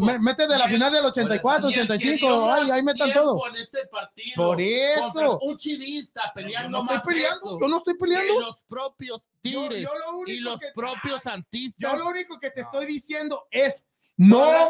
de 0.48 0.58
la 0.58 0.68
final 0.70 0.92
del 0.94 1.06
84, 1.06 1.70
Y 1.70 1.74
el 1.74 1.88
que 1.88 1.94
85. 1.94 2.28
dio 2.28 2.54
Ay, 2.54 2.72
ahí 2.72 2.84
metan 2.84 3.12
todo. 3.12 3.48
en 3.48 3.56
este 3.58 3.86
partido 3.88 4.36
Por 4.36 4.62
eso. 4.62 5.40
Un 5.42 5.58
chivista 5.58 6.22
Yo 6.28 6.34
peleando 6.34 6.78
no 6.78 6.84
más 6.86 6.96
estoy 6.98 7.14
peleando. 7.16 7.38
eso 7.38 7.60
Yo 7.60 7.68
no 7.68 7.78
estoy 7.78 7.94
que 7.94 8.00
peleando. 8.00 8.40
los 8.40 8.62
propios 8.68 9.22
Yo- 9.44 9.62
tigres 9.68 9.84
yo 9.84 9.90
lo 9.98 10.28
y 10.32 10.40
los 10.40 10.60
que- 10.60 10.68
propios 10.74 11.24
santistas. 11.24 11.92
Yo 11.92 11.98
lo 11.98 12.08
único 12.08 12.40
que 12.40 12.50
te 12.52 12.62
estoy 12.62 12.86
diciendo 12.86 13.46
es. 13.52 13.84
No, 14.22 14.68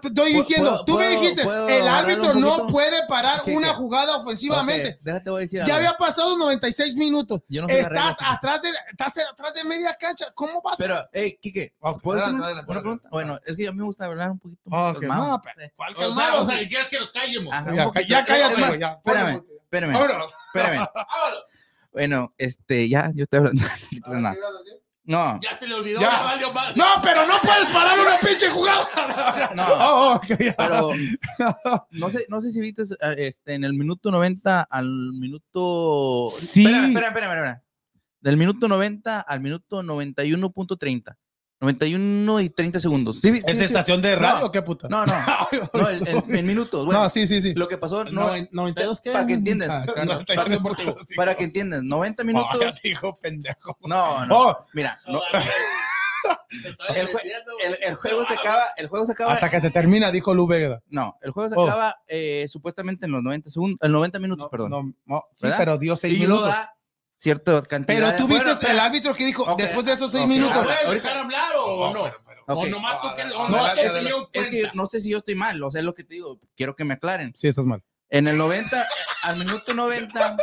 te 0.00 0.08
estoy 0.08 0.10
¿Puedo- 0.12 0.24
diciendo, 0.26 0.84
tú 0.84 0.98
me 0.98 1.08
dijiste, 1.08 1.44
puedo 1.44 1.68
el 1.68 1.86
árbitro 1.86 2.34
no 2.34 2.66
puede 2.66 3.06
parar 3.06 3.42
¿Qué, 3.44 3.52
una 3.56 3.72
jugada 3.74 4.16
ofensivamente. 4.16 4.98
Déjate, 5.00 5.30
voy 5.30 5.38
a 5.38 5.42
decir 5.42 5.58
Ya 5.60 5.64
algo. 5.66 5.76
había 5.76 5.92
pasado 5.96 6.36
96 6.36 6.96
minutos. 6.96 7.40
Estás 7.68 8.16
atrás 8.20 8.62
de 8.62 8.70
estás 8.90 9.14
atrás 9.30 9.54
de 9.54 9.62
media 9.62 9.96
cancha. 9.98 10.26
¿Cómo 10.34 10.60
vas 10.60 10.74
a 10.80 10.82
Pero, 10.82 10.98
hey, 11.12 11.38
Kike, 11.40 11.72
Ok, 11.78 12.02
¿puedo 12.02 12.20
hacer 12.20 12.34
adelante, 12.34 12.72
una- 12.72 12.80
pregunta? 12.80 13.08
Bueno, 13.12 13.38
es 13.46 13.56
que 13.56 13.68
a 13.68 13.70
mí 13.70 13.78
me 13.78 13.84
gusta 13.84 14.06
hablar 14.06 14.32
un 14.32 14.40
poquito 14.40 14.62
más 14.68 14.98
calmado. 14.98 15.28
no, 15.28 15.42
pero- 15.42 15.70
¿Cuál 15.76 15.92
O 15.94 15.96
sea, 15.96 16.06
calmado? 16.08 16.42
o 16.42 16.46
sea, 16.46 16.60
¿y 16.62 16.68
quieres 16.68 16.88
que 16.88 16.98
nos 16.98 17.12
callemos? 17.12 17.54
Ya, 17.76 17.84
poquito. 17.84 18.06
ya 18.08 18.24
cállate, 18.24 18.78
ya. 18.80 18.88
Espérame, 19.04 19.44
espérame, 19.62 19.94
espérame. 19.94 20.88
Vámonos. 20.94 21.44
Bueno, 21.92 22.34
este, 22.38 22.88
ya, 22.88 23.12
yo 23.14 23.22
estoy 23.22 23.38
hablando. 23.38 23.62
No, 25.06 25.38
Ya 25.42 25.54
se 25.54 25.68
le 25.68 25.74
olvidó, 25.74 26.00
Ya. 26.00 26.22
valió. 26.22 26.50
No, 26.76 26.84
pero 27.02 27.26
no 27.26 27.34
puedes 27.42 27.68
parar 27.70 27.98
una 27.98 28.16
pinche 28.18 28.48
jugada. 28.48 29.50
no. 29.54 29.64
Oh, 29.68 30.14
oh. 30.14 30.20
Pero 30.56 30.90
no 31.90 32.10
sé, 32.10 32.26
no 32.28 32.40
sé 32.40 32.50
si 32.50 32.60
viste 32.60 32.82
eh, 32.82 33.14
este, 33.18 33.54
en 33.54 33.64
el 33.64 33.74
minuto 33.74 34.10
90 34.10 34.62
al 34.62 35.12
minuto. 35.12 36.28
Sí. 36.30 36.64
Espera, 36.64 36.86
espera, 36.86 37.08
espera, 37.08 37.26
espera. 37.26 37.62
Del 38.20 38.36
minuto 38.38 38.68
90 38.68 39.20
al 39.20 39.40
minuto 39.40 39.82
91.30. 39.82 41.14
91 41.60 42.40
y 42.40 42.50
30 42.50 42.80
segundos. 42.80 43.20
¿Sí, 43.20 43.30
sí, 43.32 43.42
¿Es 43.46 43.58
sí? 43.58 43.64
estación 43.64 44.02
de 44.02 44.14
No. 44.16 44.22
radio 44.22 44.46
o 44.46 44.52
qué 44.52 44.60
puta? 44.62 44.88
No, 44.88 45.06
no. 45.06 45.12
No, 45.72 45.88
en, 45.88 46.06
en- 46.06 46.36
en 46.36 46.46
minutos. 46.46 46.84
Bueno, 46.84 47.02
No, 47.04 47.08
sí, 47.10 47.26
sí, 47.26 47.40
sí. 47.40 47.54
lo 47.54 47.68
que 47.68 47.78
pasó. 47.78 48.04
No, 48.04 48.28
Noven- 48.28 48.48
92 48.52 49.00
qué? 49.00 49.12
para 49.12 49.26
que 49.26 49.34
entiendas. 49.34 49.70
Ah, 49.70 49.84
no, 50.04 50.24
te- 50.24 50.34
para, 50.34 50.48
que, 50.50 50.94
sí. 51.06 51.14
para 51.14 51.34
que 51.36 51.44
entiendas. 51.44 51.82
90 51.82 52.24
minutos. 52.24 52.50
Oh, 52.60 52.72
dijo 52.82 53.18
pendejo. 53.20 53.78
No, 53.82 54.26
no. 54.26 54.38
Oh, 54.38 54.66
Mira, 54.74 54.96
no, 55.08 55.20
El 56.94 57.08
jue- 57.08 57.20
El, 57.64 57.76
el 57.82 57.94
juego 57.96 58.24
se 58.26 58.34
acaba, 58.34 58.62
el 58.78 58.88
juego 58.88 59.04
se 59.06 59.12
acaba. 59.12 59.32
Hasta 59.34 59.50
que 59.50 59.60
se 59.60 59.70
termina, 59.70 60.10
dijo 60.10 60.32
Lu 60.34 60.46
Vega. 60.46 60.82
No, 60.88 61.16
el 61.20 61.32
juego 61.32 61.50
se 61.50 61.56
Oh. 61.58 61.66
acaba 61.66 61.96
eh, 62.08 62.46
supuestamente 62.48 63.04
en 63.06 63.12
los 63.12 63.22
90 63.22 63.50
segundos, 63.50 63.78
en 63.82 63.92
90 63.92 64.18
minutos, 64.20 64.44
No, 64.46 64.50
perdón. 64.50 64.70
no, 64.70 64.94
no, 65.06 65.24
sí, 65.32 65.48
pero 65.58 65.76
dio 65.76 65.96
seis 65.96 66.14
y 66.18 66.26
luego 66.26 66.42
minutos. 66.44 66.56
da 66.58 66.74
cierta 67.24 67.62
cantidad. 67.62 67.96
Pero 68.12 68.16
tú 68.18 68.28
viste 68.28 68.44
Bueno, 68.52 68.68
el 68.70 68.78
árbitro 68.80 69.14
que 69.14 69.24
dijo 69.26 69.56
después 69.56 69.86
de 69.86 69.92
esos 69.94 70.10
seis 70.10 70.24
Ok. 70.24 70.28
¿La 70.30 70.34
minutos. 70.36 70.64
puedes 70.64 70.84
ahorita- 70.86 71.08
dejar 71.08 71.24
hablar 71.24 71.52
o 71.58 71.92
no? 71.94 72.02
ok. 72.04 72.12
O 72.46 72.66
nomás 72.66 73.00
tú 73.00 73.08
que 73.16 73.24
No, 73.24 73.48
no 73.48 73.66
Es 74.32 74.48
que 74.48 74.70
no 74.74 74.86
sé 74.86 75.00
si 75.00 75.08
yo 75.10 75.18
estoy 75.18 75.34
mal, 75.34 75.62
o 75.62 75.70
sea, 75.72 75.80
es 75.80 75.84
lo 75.86 75.94
que 75.94 76.04
te 76.04 76.14
digo, 76.14 76.38
quiero 76.54 76.76
que 76.76 76.84
me 76.84 76.94
aclaren. 76.94 77.32
Sí, 77.34 77.48
estás 77.48 77.64
mal. 77.64 77.82
En 78.10 78.28
el 78.28 78.36
90, 78.36 78.86
al 79.22 79.38
minuto 79.38 79.72
90, 79.74 80.36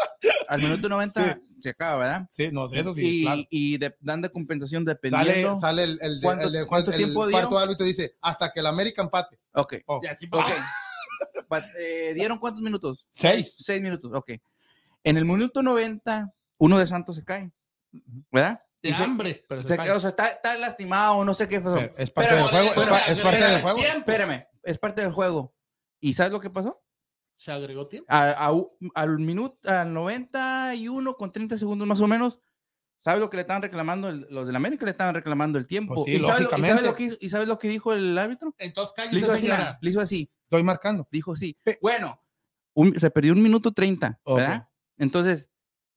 al 0.49 0.61
minuto 0.61 0.89
90 0.89 1.39
se 1.59 1.69
acaba, 1.69 1.97
¿verdad? 2.03 2.27
Sí, 2.31 2.49
no, 2.51 2.65
eso 2.73 2.93
sí, 2.95 3.21
y 3.21 3.23
claro. 3.23 3.41
y 3.51 3.77
de- 3.77 3.95
dan 4.01 4.21
de 4.21 4.31
compensación 4.31 4.83
dependiendo. 4.83 5.57
sale 5.59 5.83
el, 5.83 5.99
el, 6.01 6.19
de- 6.19 6.25
¿Cuánto- 6.25 6.47
el 6.47 6.51
de- 6.53 6.65
cuánto 6.65 6.91
el 6.91 6.97
tiempo 6.97 7.27
dio? 7.27 7.37
cuarto 7.37 7.59
árbitro 7.59 7.85
dice 7.85 8.15
hasta 8.19 8.51
que 8.51 8.59
el 8.59 8.65
América 8.67 9.03
empate. 9.03 9.39
Ok, 9.53 9.75
Oh, 9.85 10.01
Y 10.03 10.07
así 10.07 10.25
ok. 10.25 10.31
pasa. 10.41 10.73
Pa- 11.47 11.63
eh, 11.79 12.13
¿Dieron 12.15 12.39
cuántos 12.39 12.61
minutos? 12.63 13.05
Seis. 13.11 13.55
Seis 13.59 13.79
minutos, 13.81 14.11
ok. 14.13 14.31
En 15.03 15.17
el 15.17 15.25
minuto 15.25 15.61
90, 15.61 16.33
uno 16.61 16.77
de 16.79 16.85
Santos 16.87 17.15
se 17.15 17.23
cae, 17.25 17.51
¿verdad? 18.31 18.61
De 18.81 18.93
se- 18.93 19.03
hambre. 19.03 19.45
Pero 19.47 19.61
se 19.63 19.67
se 19.69 19.77
cae, 19.77 19.91
o 19.91 19.99
sea, 19.99 20.09
está, 20.11 20.27
está 20.27 20.57
lastimado, 20.57 21.23
no 21.25 21.33
sé 21.33 21.47
qué 21.47 21.59
pasó. 21.59 21.75
Pero 21.75 21.93
es 21.97 22.11
parte 22.11 22.29
Pero- 22.31 22.41
del 22.43 22.49
juego. 22.51 22.71
eso 22.71 22.95
Es, 23.11 23.19
parte 23.21 23.43
del 23.43 23.61
juego. 23.61 23.77
tiempo. 23.77 23.97
Espérame, 24.11 24.45
es 24.63 24.77
parte 24.79 25.01
del 25.01 25.11
juego. 25.11 25.55
¿Y 25.99 26.13
sabes 26.13 26.31
lo 26.31 26.39
que 26.39 26.49
pasó? 26.49 26.83
Se 27.35 27.51
agregó 27.51 27.87
tiempo. 27.87 28.07
A- 28.11 28.47
a 28.47 28.51
al 28.95 29.17
minuto, 29.19 29.57
al 29.69 29.91
91 29.93 31.15
con 31.15 31.31
30 31.31 31.57
segundos 31.57 31.87
más 31.87 32.01
o 32.01 32.07
menos, 32.07 32.39
¿sabes 32.99 33.19
lo 33.19 33.29
que 33.29 33.37
le 33.37 33.41
estaban 33.41 33.61
reclamando? 33.61 34.09
el- 34.09 34.27
los 34.29 34.45
del 34.47 34.55
América 34.55 34.85
le 34.85 34.91
estaban 34.91 35.13
reclamando 35.15 35.57
el 35.59 35.67
tiempo. 35.67 35.95
Pues 35.95 36.05
sí, 36.05 36.11
¿Y, 36.23 36.25
sabes 36.27 36.43
lo, 36.43 36.57
y 36.57 36.61
sabes 36.61 36.83
lo 36.83 36.95
que, 36.95 37.17
¿Y 37.19 37.29
sabes 37.29 37.47
lo 37.47 37.57
que 37.59 37.67
dijo 37.67 37.93
el 37.93 38.17
árbitro? 38.17 38.53
Entonces, 38.57 38.95
Le 38.97 39.03
cállese, 39.03 39.19
hizo 39.25 39.31
así, 39.31 39.41
señora. 39.41 39.77
le 39.81 39.89
hizo 39.89 40.01
así, 40.01 40.31
Estoy 40.43 40.63
marcando. 40.63 41.07
dijo 41.11 41.35
sí. 41.35 41.57
Pe- 41.63 41.79
Bueno, 41.81 42.19
un- 42.75 42.99
se 42.99 43.09
perdió 43.11 43.33
un 43.33 43.41
minuto 43.43 43.71
30, 43.73 44.19
Ok. 44.23 44.37
¿verdad? 44.37 44.67
Entonces, 44.97 45.49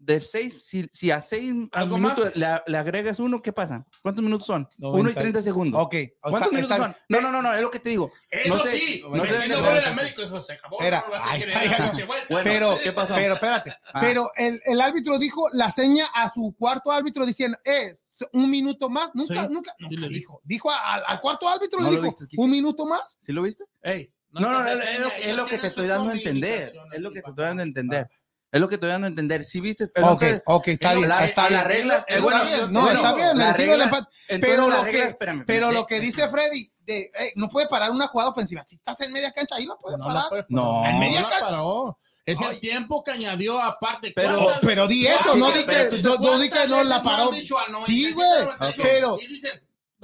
de 0.04 0.20
6, 0.20 0.62
si, 0.66 0.88
si 0.92 1.10
a 1.10 1.20
6 1.20 1.52
¿Algo 1.72 1.96
minutos 1.96 2.26
más? 2.26 2.36
le, 2.36 2.46
le 2.72 2.78
agregas 2.78 3.18
uno, 3.18 3.40
¿qué 3.40 3.52
pasa? 3.52 3.86
¿Cuántos 4.02 4.22
minutos 4.22 4.46
son? 4.46 4.68
1 4.78 4.98
y 4.98 5.02
90. 5.02 5.20
30 5.20 5.42
segundos. 5.42 5.80
Ok. 5.82 5.94
¿Cuántos 6.20 6.42
está- 6.42 6.54
minutos 6.56 6.76
está- 6.76 6.84
son? 6.84 6.96
No, 7.08 7.20
no, 7.20 7.32
no, 7.32 7.42
no, 7.42 7.54
es 7.54 7.62
lo 7.62 7.70
que 7.70 7.78
te 7.80 7.88
digo. 7.88 8.12
Eso 8.30 8.56
No 8.56 8.62
sé- 8.62 8.78
sí, 8.78 9.02
no 9.10 9.24
sé- 9.24 9.48
no 9.48 9.60
gol 9.62 9.76
el 9.76 9.84
América, 9.84 10.42
se 10.42 10.52
acabó. 10.52 10.78
Ahí 10.80 11.40
está, 11.40 11.64
ya. 11.64 11.92
Bueno, 12.28 12.44
Pero, 12.44 12.78
¿qué 12.82 12.92
pasó? 12.92 13.14
Pero 13.14 13.34
espérate. 13.34 13.74
Ah. 13.92 14.00
Pero 14.00 14.30
el, 14.36 14.60
el 14.66 14.80
árbitro 14.80 15.18
dijo 15.18 15.48
la 15.52 15.70
seña 15.70 16.06
a 16.14 16.28
su 16.28 16.54
cuarto 16.58 16.92
árbitro 16.92 17.24
diciendo, 17.24 17.56
eh, 17.64 17.94
un 18.32 18.50
minuto 18.50 18.88
más. 18.90 19.10
Nunca, 19.14 19.42
Sí, 19.46 19.48
nunca, 19.52 19.74
sí 19.78 19.84
nunca 19.84 20.00
le 20.00 20.08
dijo. 20.08 20.40
Dijo 20.44 20.70
al, 20.70 21.02
al 21.06 21.20
cuarto 21.20 21.48
árbitro, 21.48 21.80
No 21.80 21.90
le 21.90 21.96
dijo, 21.96 22.14
viste, 22.18 22.36
un 22.36 22.50
minuto 22.50 22.86
más. 22.86 23.18
¿Sí 23.22 23.32
lo 23.32 23.42
viste? 23.42 23.64
Ey, 23.82 24.12
No, 24.30 24.40
no, 24.52 24.66
es, 24.68 25.36
lo, 25.36 25.46
que 25.46 25.58
te 25.58 25.68
estoy 25.68 25.86
dando 25.86 26.10
a 26.10 26.14
entender. 26.14 26.74
Es 26.92 27.00
lo 27.00 27.10
que 27.12 27.22
te 27.22 27.28
estoy 27.30 27.44
dando 27.44 27.62
a 27.62 27.66
entender. 27.66 28.08
Es 28.54 28.60
lo 28.60 28.68
que 28.68 28.72
te 28.78 28.86
estoy 28.86 28.90
dando 28.90 29.06
a 29.06 29.08
entender. 29.08 29.44
Si 29.44 29.60
viste. 29.60 29.90
Ok, 30.00 30.22
ok, 30.46 30.68
está 30.68 30.92
es 30.92 30.96
bien. 30.98 31.08
la- 31.08 31.24
está 31.24 31.50
la 31.50 31.64
regla- 31.64 32.04
Está 32.06 32.22
bueno, 32.22 32.44
bien, 32.44 32.56
yo- 32.60 32.68
no, 32.68 32.80
bueno, 32.82 32.96
está 33.00 33.14
bien, 33.14 33.38
la 33.38 33.52
regla- 33.52 34.08
Pero 34.28 34.68
la 34.68 34.76
lo 34.76 34.84
regla- 34.84 35.02
que- 35.02 35.08
espérame, 35.08 35.44
Pero 35.44 35.72
lo 35.72 35.86
que 35.86 35.98
dice 36.00 36.28
Freddy, 36.28 36.72
de, 36.78 37.10
eh, 37.18 37.32
no 37.34 37.48
puede 37.48 37.66
parar 37.66 37.90
una 37.90 38.06
jugada 38.06 38.30
ofensiva. 38.30 38.62
Si 38.62 38.76
estás 38.76 39.00
en 39.00 39.12
media 39.12 39.32
cancha, 39.32 39.56
ahí 39.56 39.66
no 39.66 39.76
puede 39.80 39.98
No, 39.98 40.06
parar. 40.06 40.22
no, 40.22 40.28
puede 40.28 40.44
No. 40.50 40.86
En 40.86 40.98
media 41.00 41.20
no 41.22 41.26
la 41.26 41.30
cancha. 41.30 41.44
paró. 41.46 41.98
Es 42.24 42.40
Ay. 42.40 42.46
el 42.54 42.60
tiempo 42.60 43.02
que 43.02 43.10
añadió 43.10 43.60
aparte. 43.60 44.12
Pero- 44.14 44.36
¿Cuántas- 44.44 44.60
Pero 44.60 44.86
di 44.86 45.06
eso, 45.06 45.36
no 45.36 45.50
di 45.50 45.64
que, 45.64 46.00
no, 46.02 46.16
no 46.16 46.38
di 46.38 46.44
que 46.48 46.50
¿Cuántas 46.50 46.68
no 46.68 46.84
la 46.84 47.02
paró. 47.02 47.32
Sí, 47.32 47.48
97, 47.48 48.12
güey. 48.14 48.44
98? 48.44 48.82
Pero, 48.82 49.18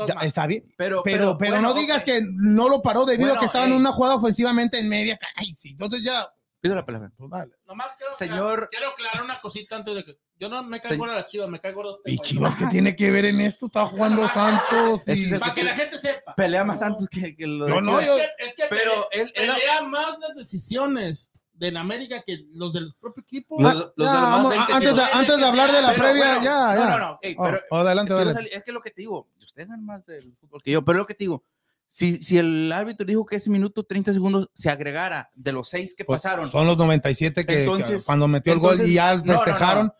ya, 0.08 0.14
está 0.26 0.46
bien. 0.46 0.64
Pero, 0.76 1.02
Pero, 1.04 1.38
pero, 1.38 1.52
bueno, 1.52 1.68
no 1.68 1.74
digas 1.74 2.02
que 2.02 2.20
no 2.24 2.68
lo 2.68 2.82
paró 2.82 3.04
debido 3.06 3.34
a 3.34 3.38
que 3.38 3.46
estaba 3.46 3.64
en 3.66 3.72
ey. 3.72 3.78
una 3.78 3.92
jugada 3.92 4.16
ofensivamente 4.16 4.78
en 4.78 4.88
media. 4.88 5.18
Ay, 5.36 5.54
sí, 5.56 5.70
entonces 5.70 6.02
ya. 6.02 6.28
Pido 6.60 6.74
la 6.74 6.84
palabra. 6.84 7.10
pues 7.16 7.30
dale. 7.30 7.52
Nomás 7.66 7.96
quiero, 7.96 8.14
Señor- 8.14 8.68
quiero 8.70 8.90
aclarar 8.90 9.22
una 9.22 9.34
cosita 9.40 9.76
antes 9.76 9.94
de 9.94 10.04
que. 10.04 10.18
Yo 10.38 10.48
no 10.48 10.62
me 10.62 10.80
caigo 10.80 11.04
a 11.04 11.08
las 11.08 11.26
chivas, 11.26 11.48
me 11.48 11.60
caigo 11.60 11.82
los 11.82 11.98
¿Y 12.04 12.18
Chivas 12.18 12.54
qué 12.56 12.66
tiene 12.66 12.96
que 12.96 13.10
ver 13.10 13.24
en 13.26 13.40
esto? 13.40 13.66
Está 13.66 13.86
jugando 13.86 14.28
Santos. 14.28 15.06
Y- 15.08 15.24
es 15.32 15.38
Para 15.38 15.54
que 15.54 15.62
la 15.64 15.74
gente 15.74 15.98
sepa. 15.98 16.34
Pelea 16.34 16.64
más 16.64 16.78
Santos 16.80 17.08
que, 17.10 17.34
que 17.36 17.46
lo 17.46 17.66
de 17.66 17.72
Yo 17.72 17.80
no, 17.80 18.00
yo- 18.00 18.16
es 18.16 18.22
que, 18.38 18.44
es 18.46 18.54
que 18.54 18.62
Pero 18.70 19.08
pelea, 19.10 19.24
él- 19.26 19.32
él- 19.34 19.50
pelea 19.54 19.82
más 19.82 20.18
las 20.18 20.34
decisiones 20.34 21.30
del 21.52 21.76
América 21.76 22.22
que 22.26 22.44
los 22.52 22.72
del 22.72 22.94
propio 22.98 23.22
equipo. 23.22 23.60
Los- 23.60 23.70
Ah, 23.72 23.74
los 23.74 23.92
ya, 23.96 24.04
de 24.04 24.04
los 24.12 24.20
más 24.22 24.30
vamos, 24.30 24.50
20 24.50 24.72
antes, 24.72 24.96
de, 24.96 25.02
que- 25.02 25.10
antes 25.12 25.36
de 25.38 25.44
hablar 25.46 25.72
de 25.72 25.82
la 25.82 25.88
Pero, 25.90 26.02
previa, 26.02 26.24
bueno, 26.24 26.42
ya, 26.42 26.74
ya. 26.74 26.74
No, 26.84 26.90
no, 26.90 26.98
no. 26.98 27.18
ey, 27.22 27.34
Oh, 27.38 27.44
pero 27.44 27.60
oh, 27.70 27.76
adelante, 27.78 28.12
adelante. 28.14 28.56
es 28.56 28.62
que 28.64 28.72
lo 28.72 28.80
que 28.80 28.90
te 28.90 29.00
digo, 29.02 29.28
ustedes 29.38 29.68
saben 29.68 29.84
más 29.84 30.04
del 30.06 30.36
fútbol 30.40 30.62
que 30.62 30.70
yo, 30.70 30.82
pero 30.84 30.98
lo 30.98 31.06
que 31.06 31.14
te 31.14 31.24
digo, 31.24 31.44
si, 31.92 32.22
si 32.22 32.38
el 32.38 32.70
árbitro 32.70 33.04
dijo 33.04 33.26
que 33.26 33.34
ese 33.34 33.50
minuto 33.50 33.82
30 33.82 34.12
segundos 34.12 34.48
se 34.54 34.70
agregara 34.70 35.28
de 35.34 35.50
los 35.50 35.68
seis 35.68 35.92
que 35.96 36.04
Pues, 36.04 36.22
pasaron, 36.22 36.48
Son 36.48 36.64
los 36.64 36.76
97 36.78 37.44
que, 37.44 37.52
que 37.52 37.60
Entonces- 37.64 38.04
cuando 38.04 38.28
metió 38.28 38.52
el 38.52 38.60
gol 38.60 38.74
entonces- 38.74 38.92
y 38.92 38.94
ya 38.94 39.16
no, 39.16 39.24
no, 39.24 39.32
no. 39.32 39.38
festejaron 39.40 39.92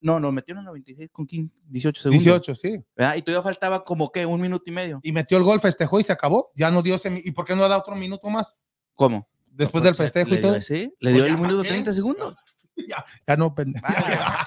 no, 0.00 0.18
no, 0.20 0.32
metieron 0.32 0.64
96 0.64 1.08
con 1.12 1.24
15, 1.26 1.54
18 1.68 2.02
segundos. 2.02 2.24
18, 2.24 2.54
sí. 2.56 2.84
¿verdad? 2.96 3.14
Y 3.16 3.22
todavía 3.22 3.42
faltaba 3.42 3.84
como 3.84 4.10
que 4.10 4.26
un 4.26 4.40
minuto 4.40 4.64
y 4.66 4.70
medio. 4.72 5.00
Y 5.02 5.10
metió 5.12 5.38
el 5.38 5.42
gol, 5.44 5.60
festejó 5.60 5.98
y 5.98 6.04
se 6.04 6.12
acabó. 6.12 6.50
Ya 6.54 6.70
no 6.70 6.82
dio 6.82 6.94
ese. 6.96 7.22
¿Y 7.24 7.30
por 7.32 7.44
qué 7.44 7.56
no 7.56 7.66
da 7.68 7.78
otro 7.78 7.96
minuto 7.96 8.28
más? 8.28 8.54
¿Cómo? 8.94 9.28
Después 9.46 9.82
No, 9.82 9.86
del 9.86 9.96
pues, 9.96 10.12
festejo 10.12 10.34
y 10.34 10.40
todo. 10.40 10.54
ese, 10.56 10.94
le 11.00 11.12
dio 11.12 11.20
Pues 11.22 11.30
el 11.32 11.36
minuto 11.38 11.56
¿para 11.58 11.62
qué? 11.62 11.68
30 11.70 11.94
segundos. 11.94 12.34
Ya 13.26 13.36
no, 13.36 13.54
pendejo. 13.54 13.84
Ah, 13.88 14.46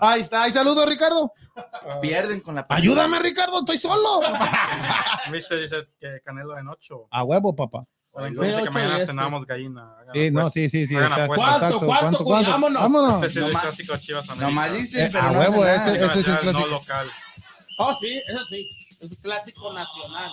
Ahí 0.00 0.20
está. 0.20 0.42
Ahí 0.42 0.52
saludos, 0.52 0.86
Ricardo. 0.88 1.32
pierden 2.00 2.40
con 2.40 2.54
la 2.56 2.66
Ayúdame, 2.68 3.18
Ricardo. 3.20 3.60
Estoy 3.60 3.78
solo. 3.78 4.20
Viste, 5.32 5.60
dice 5.60 5.88
que 6.00 6.20
Canelo 6.24 6.58
en 6.58 6.68
8. 6.68 7.08
A 7.10 7.24
huevo, 7.24 7.54
papá. 7.54 7.84
Dice 8.28 8.40
que 8.42 8.54
ocho 8.56 8.72
mañana 8.72 9.06
cenamos 9.06 9.46
gallina. 9.46 9.94
Sí, 10.12 10.30
no, 10.30 10.50
sí, 10.50 10.68
sí, 10.68 10.86
sí. 10.86 10.96
Apuestas. 10.96 11.54
exacto. 11.54 11.80
¿Cuánto, 11.86 12.24
cuánto? 12.24 12.50
Vámonos. 12.50 12.82
Vámonos. 12.82 13.22
Este 13.22 13.40
es 13.40 13.46
el 13.46 13.52
clásico 13.52 13.96
Chivas 13.96 14.28
América. 14.28 14.48
Nomás 14.50 14.72
dicen, 14.74 15.06
Eh, 15.06 15.10
pero 15.12 15.24
a 15.24 15.30
huevo, 15.32 15.64
este- 15.66 15.92
este 15.92 16.04
es 16.20 16.28
el 16.28 16.38
clásico. 16.40 16.52
No 16.52 16.66
local. 16.66 17.10
Oh, 17.78 17.94
sí, 17.94 18.20
eso 18.28 18.44
sí. 18.44 18.68
Es 19.00 19.08
un 19.10 19.16
clásico 19.16 19.72
nacional. 19.72 20.30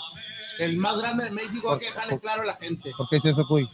El 0.59 0.75
más 0.77 0.97
grande 0.97 1.23
de 1.25 1.31
México, 1.31 1.71
hay 1.73 1.79
que 1.79 1.85
dejarle 1.85 2.19
claro 2.19 2.41
a 2.41 2.45
la 2.45 2.55
gente. 2.55 2.91
¿Por 2.97 3.07
qué 3.09 3.15
es 3.15 3.25
eso, 3.25 3.45
Cuy? 3.47 3.69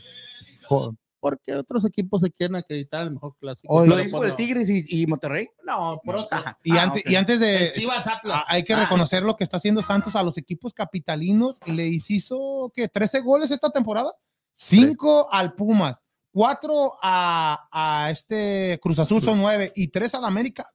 Por- 1.25 1.35
Porque 1.37 1.55
otros 1.55 1.83
equipos 1.85 2.21
se 2.21 2.29
quieren 2.31 2.55
acreditar 2.55 3.01
el 3.01 3.11
mejor 3.11 3.35
clásico. 3.39 3.73
Oye, 3.73 3.89
¿Lo 3.89 3.95
dices 3.97 4.11
por 4.11 4.25
el. 4.27 4.35
Tigres 4.35 4.69
y, 4.69 4.85
y 4.87 5.07
Monterrey? 5.07 5.49
No, 5.65 5.99
por 6.05 6.17
otro. 6.17 6.37
Ajá. 6.37 6.59
Y, 6.63 6.77
Ah, 6.77 6.83
antes, 6.83 7.01
ok. 7.03 7.09
y 7.11 7.15
antes 7.15 7.39
de. 7.39 7.65
El 7.67 7.71
Chivas 7.73 8.05
Atlas. 8.05 8.41
Ah, 8.41 8.45
Hay 8.47 8.63
que 8.63 8.73
Ah. 8.75 8.81
reconocer 8.81 9.23
lo 9.23 9.35
que 9.35 9.43
está 9.43 9.57
haciendo 9.57 9.81
Santos 9.81 10.15
a 10.15 10.21
los 10.21 10.37
equipos 10.37 10.71
capitalinos. 10.73 11.59
Le 11.65 11.87
hizo 11.87 12.71
que 12.75 12.87
13 12.87 13.21
goles 13.21 13.49
esta 13.49 13.71
temporada, 13.71 14.13
5 14.53 15.27
al 15.31 15.53
Pumas, 15.55 16.03
4 16.31 16.93
a, 17.01 17.67
a 17.71 18.11
este 18.11 18.79
Cruz 18.83 18.99
Azul 18.99 19.21
son 19.21 19.39
9 19.39 19.71
y 19.75 19.87
3 19.87 20.13
al 20.15 20.25
América. 20.25 20.69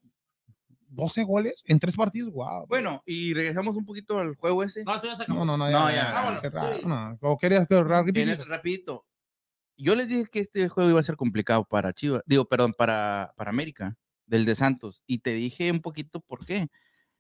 12 0.89 1.23
goles 1.23 1.63
en 1.67 1.79
3 1.79 1.95
partidos. 1.95 2.33
Wow. 2.33 2.67
Bueno, 2.67 3.03
y 3.07 3.33
regresamos 3.35 3.77
un 3.77 3.85
poquito 3.87 4.19
al 4.19 4.35
juego 4.35 4.65
ese. 4.65 4.83
No, 4.85 4.99
sí, 4.99 5.07
ya 5.07 5.15
se 5.17 5.23
acabó. 5.23 5.45
no, 5.45 5.57
no, 5.57 5.57
no, 5.57 5.71
No, 5.71 5.89
ya, 5.89 5.95
ya, 5.95 6.03
ya, 6.09 6.13
vámonos, 6.13 6.41
qué 6.43 6.51
raro, 6.51 6.77
sí. 6.77 6.83
no. 6.85 7.19
¿O 7.23 7.39
querías 7.39 7.69
que 7.69 7.81
rapidito? 7.83 8.21
En 8.21 8.29
el- 8.41 8.47
rapidito. 8.49 9.07
Yo 9.83 9.95
les 9.97 10.09
dije 10.09 10.27
que 10.31 10.41
este 10.41 10.69
juego 10.69 10.91
iba 10.91 11.01
a 11.01 11.05
ser 11.05 11.17
complicado 11.17 11.65
para 11.65 11.93
Chivas, 11.93 12.23
digo, 12.27 12.45
perdón, 12.45 12.75
para, 12.77 13.33
para 13.37 13.51
América, 13.51 13.97
del 14.27 14.45
de 14.45 14.55
Santos. 14.55 15.03
Y 15.07 15.19
te 15.19 15.33
dije 15.35 15.71
un 15.71 15.81
poquito 15.81 16.21
por 16.21 16.45
qué. 16.45 16.69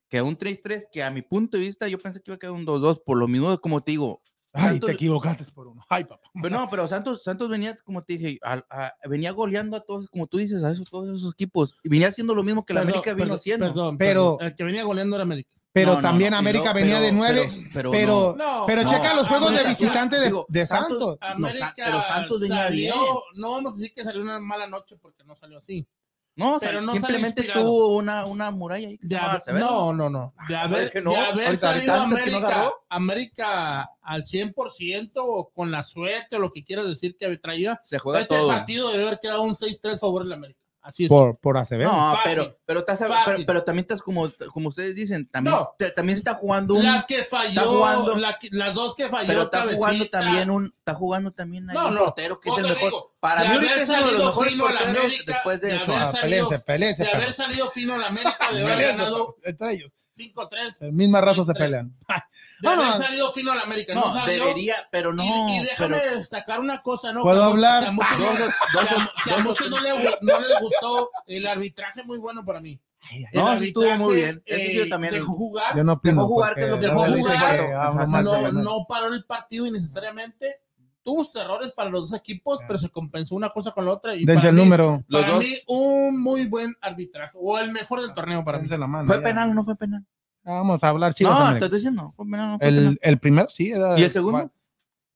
Que 0.08 0.20
un 0.22 0.36
3-3, 0.36 0.86
que 0.92 1.02
a 1.04 1.11
mi 1.11 1.22
punto 1.22 1.56
de 1.56 1.64
vista 1.64 1.86
yo 1.88 1.98
pensé 1.98 2.20
que 2.20 2.30
iba 2.30 2.34
a 2.36 2.38
quedar 2.38 2.52
un 2.54 2.66
2-2, 2.66 3.02
por 3.04 3.16
lo 3.18 3.28
mismo, 3.28 3.56
como 3.61 3.80
te 3.80 3.92
digo. 3.92 4.20
Ay, 4.52 4.70
Santos- 4.70 4.88
te 4.88 4.92
equivocaste 4.94 5.44
por 5.52 5.68
uno. 5.68 5.84
Ay, 5.88 6.02
papá. 6.04 6.28
Pero 6.42 6.58
no, 6.58 6.68
pero 6.68 6.88
Santos, 6.88 7.22
Santos 7.22 7.48
venía, 7.48 7.76
como 7.84 8.02
te 8.02 8.14
dije, 8.18 8.38
a- 8.42 8.64
a- 8.68 8.92
venía 9.08 9.30
goleando 9.30 9.76
a 9.76 9.80
todos, 9.80 10.08
como 10.11 10.26
tú 10.26 10.38
dices, 10.38 10.64
a 10.64 10.72
esos, 10.72 10.90
todos 10.90 11.16
esos 11.16 11.32
equipos. 11.34 11.76
Y 11.84 11.88
venía 11.88 12.08
haciendo 12.08 12.34
lo 12.34 12.42
mismo 12.42 12.64
que 12.66 12.74
la 12.74 12.80
Perdón, 12.80 12.94
América 12.94 13.14
vino 13.14 13.24
perdón, 13.26 13.36
haciendo. 13.36 13.66
Perdón, 13.68 13.98
Pero- 13.98 14.36
perdón. 14.38 14.48
El 14.50 14.56
que 14.56 14.64
venía 14.64 14.82
goleando 14.82 15.14
era 15.14 15.22
América. 15.22 15.50
Pero 15.72 15.90
No, 15.92 15.96
no, 15.96 16.02
también 16.02 16.32
no, 16.32 16.38
América 16.38 16.72
venía 16.72 16.98
de 17.00 17.08
pero- 17.08 17.16
9, 17.16 17.50
pero- 17.72 17.90
pero, 17.92 18.34
No, 18.36 18.64
pero 18.66 18.82
no, 18.82 18.88
checa 18.90 19.14
los 19.14 19.28
juegos 19.28 19.54
de 19.54 19.64
visitante 19.68 20.18
de, 20.18 20.26
digo, 20.26 20.44
de 20.48 20.66
Santos- 20.66 21.16
Santos. 21.18 21.18
América 21.20 21.66
Sa- 21.68 21.74
pero 21.76 22.02
Santos 22.02 22.40
venía 22.40 22.56
salió, 22.64 22.92
bien. 22.94 22.94
no 23.36 23.50
vamos 23.52 23.72
a 23.72 23.76
decir 23.76 23.94
que 23.94 24.02
salió 24.02 24.20
una 24.22 24.40
mala 24.40 24.66
noche 24.66 24.96
porque 25.00 25.22
no 25.24 25.36
salió 25.36 25.58
así. 25.58 25.86
No, 26.36 26.54
o 26.54 26.58
sea, 26.58 26.70
pero 26.70 26.80
no 26.80 26.92
simplemente 26.92 27.42
tuvo 27.44 27.96
una, 27.96 28.24
una 28.24 28.50
muralla 28.50 28.88
ahí. 28.88 28.98
que 28.98 29.06
De 29.08 29.14
se 29.16 29.20
haber- 29.20 29.36
Acevedo. 29.36 29.66
no, 29.66 29.92
no, 29.92 30.10
no. 30.10 30.34
De 30.48 30.56
haber, 30.56 30.90
que 30.90 31.00
no. 31.02 31.10
de 31.10 31.16
haber 31.18 31.46
Ahorita- 31.46 31.56
salido 31.68 31.92
ahorita 31.92 32.04
antes 32.04 32.24
que 32.24 32.30
no 32.30 32.36
América, 32.38 32.56
agarró. 32.60 32.74
América 32.88 33.90
al 34.02 34.24
100% 34.26 35.24
o 35.24 35.50
con 35.50 35.70
la 35.70 35.82
suerte 35.82 36.36
o 36.36 36.38
lo 36.38 36.50
que 36.52 36.64
quieras 36.64 36.86
decir 36.86 37.16
que 37.18 37.36
traía, 37.38 37.80
Se 37.84 37.98
juega 37.98 38.20
este 38.22 38.36
todo. 38.36 38.48
partido 38.48 38.90
debe 38.90 39.06
haber 39.08 39.20
quedado 39.20 39.42
un 39.42 39.54
6-3 39.54 39.94
a 39.94 39.98
favor 39.98 40.22
de 40.22 40.30
la 40.30 40.36
América. 40.36 40.59
Así 40.82 41.04
es. 41.04 41.08
Por, 41.10 41.36
por 41.38 41.58
Acevedo. 41.58 41.92
No, 41.92 42.14
Fácil. 42.14 42.20
pero, 42.24 42.58
pero, 42.64 42.80
estás- 42.80 42.98
pero, 43.26 43.38
pero 43.46 43.62
también 43.64 43.82
estás 43.84 44.00
como, 44.00 44.30
como 44.52 44.70
ustedes 44.70 44.94
dicen, 44.94 45.28
también, 45.28 45.54
No. 45.54 45.74
te- 45.78 45.90
también 45.90 46.16
se 46.16 46.20
está 46.20 46.34
jugando 46.34 46.74
un, 46.74 46.82
la 46.84 47.04
que 47.06 47.22
falló, 47.22 47.60
jugando- 47.62 48.16
la 48.16 48.38
que- 48.38 48.48
las 48.50 48.74
dos 48.74 48.94
que 48.94 49.08
falló, 49.10 49.26
pero 49.26 49.42
está 49.42 49.60
jugando 49.62 49.84
Cabecita, 49.84 50.20
también 50.20 50.50
un, 50.50 50.74
está 50.78 50.94
jugando 50.94 51.30
también 51.32 51.68
ahí 51.68 51.76
No, 51.76 51.88
un 51.88 51.94
no, 51.96 52.04
portero 52.06 52.40
que 52.40 52.48
es 52.48 52.54
¿cómo 52.54 52.66
el 52.66 52.72
mejor. 52.72 52.90
digo? 52.90 53.14
Para 53.20 53.42
De 53.42 53.48
mí 53.48 53.54
ahorita 53.56 53.72
haber 53.72 53.82
es 53.82 53.88
uno 53.90 53.96
de 53.98 54.02
los 54.04 54.10
salido 54.12 54.26
mejores 54.26 54.54
a 54.54 54.58
porteros 54.58 55.04
América, 55.04 55.32
después 55.34 55.60
de 55.60 55.68
de 55.68 55.76
Ochoa. 55.76 55.94
haber 55.96 56.06
Ah, 56.08 56.12
salido- 56.12 56.48
peleense, 56.48 56.64
peleense, 56.64 57.04
de 57.04 57.10
haber 57.12 57.32
salido 57.34 57.70
fino 57.70 57.98
la 57.98 58.06
América, 58.06 58.52
de 58.52 58.62
haber 58.72 58.96
ganado 58.96 59.36
entre 59.44 59.72
ellos. 59.74 59.90
5-3. 60.20 60.76
Las 60.80 60.92
mismas 60.92 61.22
razas 61.24 61.46
se 61.46 61.54
pelean. 61.54 61.94
Haber 62.08 62.22
Vámonos. 62.62 62.98
salido 62.98 63.32
fino 63.32 63.52
al 63.52 63.60
América. 63.60 63.94
No, 63.94 64.14
No, 64.14 64.26
debería, 64.26 64.76
pero 64.92 65.12
no. 65.14 65.22
y, 65.24 65.56
y 65.56 65.64
déjame 65.64 65.96
pero- 65.98 66.16
destacar 66.18 66.60
una 66.60 66.82
cosa, 66.82 67.12
¿no? 67.12 67.22
¿Puedo 67.22 67.40
Que 67.40 67.50
hablar? 67.52 67.84
a 67.86 67.90
muchos, 67.92 68.18
Dos- 68.18 68.38
no- 68.38 68.44
dos- 68.80 69.08
que 69.24 69.30
a- 69.30 69.34
a 69.34 69.38
muchos 69.38 69.70
no, 69.70 69.80
le, 69.80 69.92
gu- 69.94 70.18
no 70.20 70.40
les 70.40 70.60
gustó 70.60 71.10
el 71.26 71.46
arbitraje 71.46 72.04
muy 72.04 72.18
bueno 72.18 72.44
para 72.44 72.60
mí. 72.60 72.78
El 73.10 73.24
No, 73.32 73.58
sí 73.58 73.68
estuvo 73.68 73.90
muy 73.96 74.16
bien. 74.16 74.42
Sí 74.46 74.74
yo 74.76 74.82
eh, 74.84 74.88
también 74.90 75.14
dejó 75.14 75.32
jugar, 75.32 75.74
Yo 75.74 75.82
no 75.84 75.94
opino. 75.94 76.16
Dejó 76.16 76.26
jugar, 76.28 76.54
que 76.54 76.60
es 76.64 76.68
lo 76.68 76.76
que 76.78 76.86
dejó 76.86 76.98
jugar. 77.06 77.56
que 77.56 77.62
de 77.62 78.52
no, 78.52 78.62
no 78.62 78.86
paró 78.86 79.06
el 79.14 79.24
partido 79.24 79.66
innecesariamente. 79.66 80.60
Tuvo 81.03 81.24
sus 81.24 81.36
errores 81.36 81.72
para 81.72 81.88
los 81.90 82.11
dos 82.11 82.18
equipos, 82.20 82.61
pero 82.66 82.78
se 82.78 82.88
compensó 82.90 83.34
una 83.34 83.48
cosa 83.51 83.70
con 83.72 83.84
la 83.86 83.92
otra. 83.92 84.14
Y 84.14 84.24
Dense 84.24 84.34
para 84.34 84.48
el 84.51 84.55
mí- 84.57 84.62
número. 84.62 85.03
Los 85.09 85.20
Para 85.22 85.32
dos. 85.34 85.42
mí, 85.42 85.55
un 85.66 86.20
muy 86.20 86.46
buen 86.46 86.74
arbitraje, 86.82 87.32
o 87.40 87.59
el 87.59 87.72
mejor 87.72 88.01
del 88.03 88.12
torneo 88.12 88.44
para 88.44 88.59
mí. 88.59 88.64
Dense 88.64 88.78
la 88.78 88.86
mano, 88.86 89.07
¿Fue 89.07 89.16
ya. 89.16 89.22
penal 89.22 89.51
o 89.51 89.55
no 89.55 89.64
fue 89.64 89.76
penal? 89.76 90.05
Vamos 90.44 90.82
a 90.84 90.88
hablar 90.88 91.14
chicos. 91.14 91.32
no, 91.38 91.51
te 91.59 91.64
estoy 91.64 91.78
diciendo. 91.78 92.12
Fue 92.16 92.24
penal 92.26 92.51
no 92.53 92.59
fue 92.59 92.68
el, 92.68 92.74
penal. 92.76 92.98
el 93.03 93.18
primero 93.18 93.48
sí 93.48 93.70
era. 93.70 93.98
¿Y 93.98 94.03
el 94.05 94.11
segundo? 94.11 94.51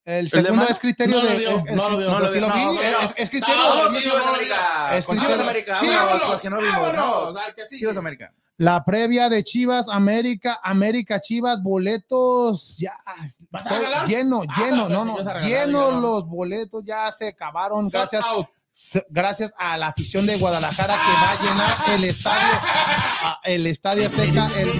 El 0.04 0.28
de 0.28 0.42
segundo 0.42 0.66
es 0.68 0.78
criterio 0.78 1.16
No 1.16 1.22
lo 1.22 1.28
de. 1.30 1.44
no 1.74 1.88
lo 1.88 1.96
vio. 1.96 2.08
no 2.10 2.12
No 2.12 2.18
lo 2.20 2.30
no, 2.40 2.48
no, 2.48 2.80
es- 2.82 2.90
no. 3.00 3.30
criterio. 3.30 3.56
No, 3.56 3.90
no, 3.90 4.00
Chivas 4.00 4.22
no, 4.22 4.28
América. 4.28 4.96
es 4.98 5.06
Chivas 5.06 5.22
Chivas- 5.22 5.40
América. 5.40 5.78
No 5.80 7.32
no. 7.32 7.34
Chivas 7.70 7.96
América. 7.96 8.32
La 8.56 8.84
previa 8.84 9.28
de 9.28 9.42
Chivas, 9.42 9.88
América, 9.88 10.60
América, 10.62 11.20
Chivas, 11.20 11.60
boletos, 11.60 12.76
ya. 12.78 12.92
Lleno, 14.06 14.42
Ah, 14.48 14.60
lleno, 14.62 14.88
no, 14.88 15.16
pensé 15.16 15.24
no, 15.24 15.34
regalar, 15.34 15.42
lleno 15.42 15.90
no. 15.92 16.00
los 16.00 16.26
boletos, 16.28 16.84
ya 16.86 17.10
se 17.10 17.28
acabaron. 17.28 17.88
Gracias, 17.88 18.24
gracias 19.08 19.52
a 19.58 19.76
la 19.76 19.88
afición 19.88 20.26
de 20.26 20.36
Guadalajara 20.36 20.94
que 20.94 21.12
va 21.12 21.30
a 21.32 21.42
llenar 21.42 21.76
el 21.98 22.04
estadio, 22.04 22.60
el 23.44 23.66
estadio 23.66 24.06
Azteca. 24.06 24.48
El, 24.56 24.70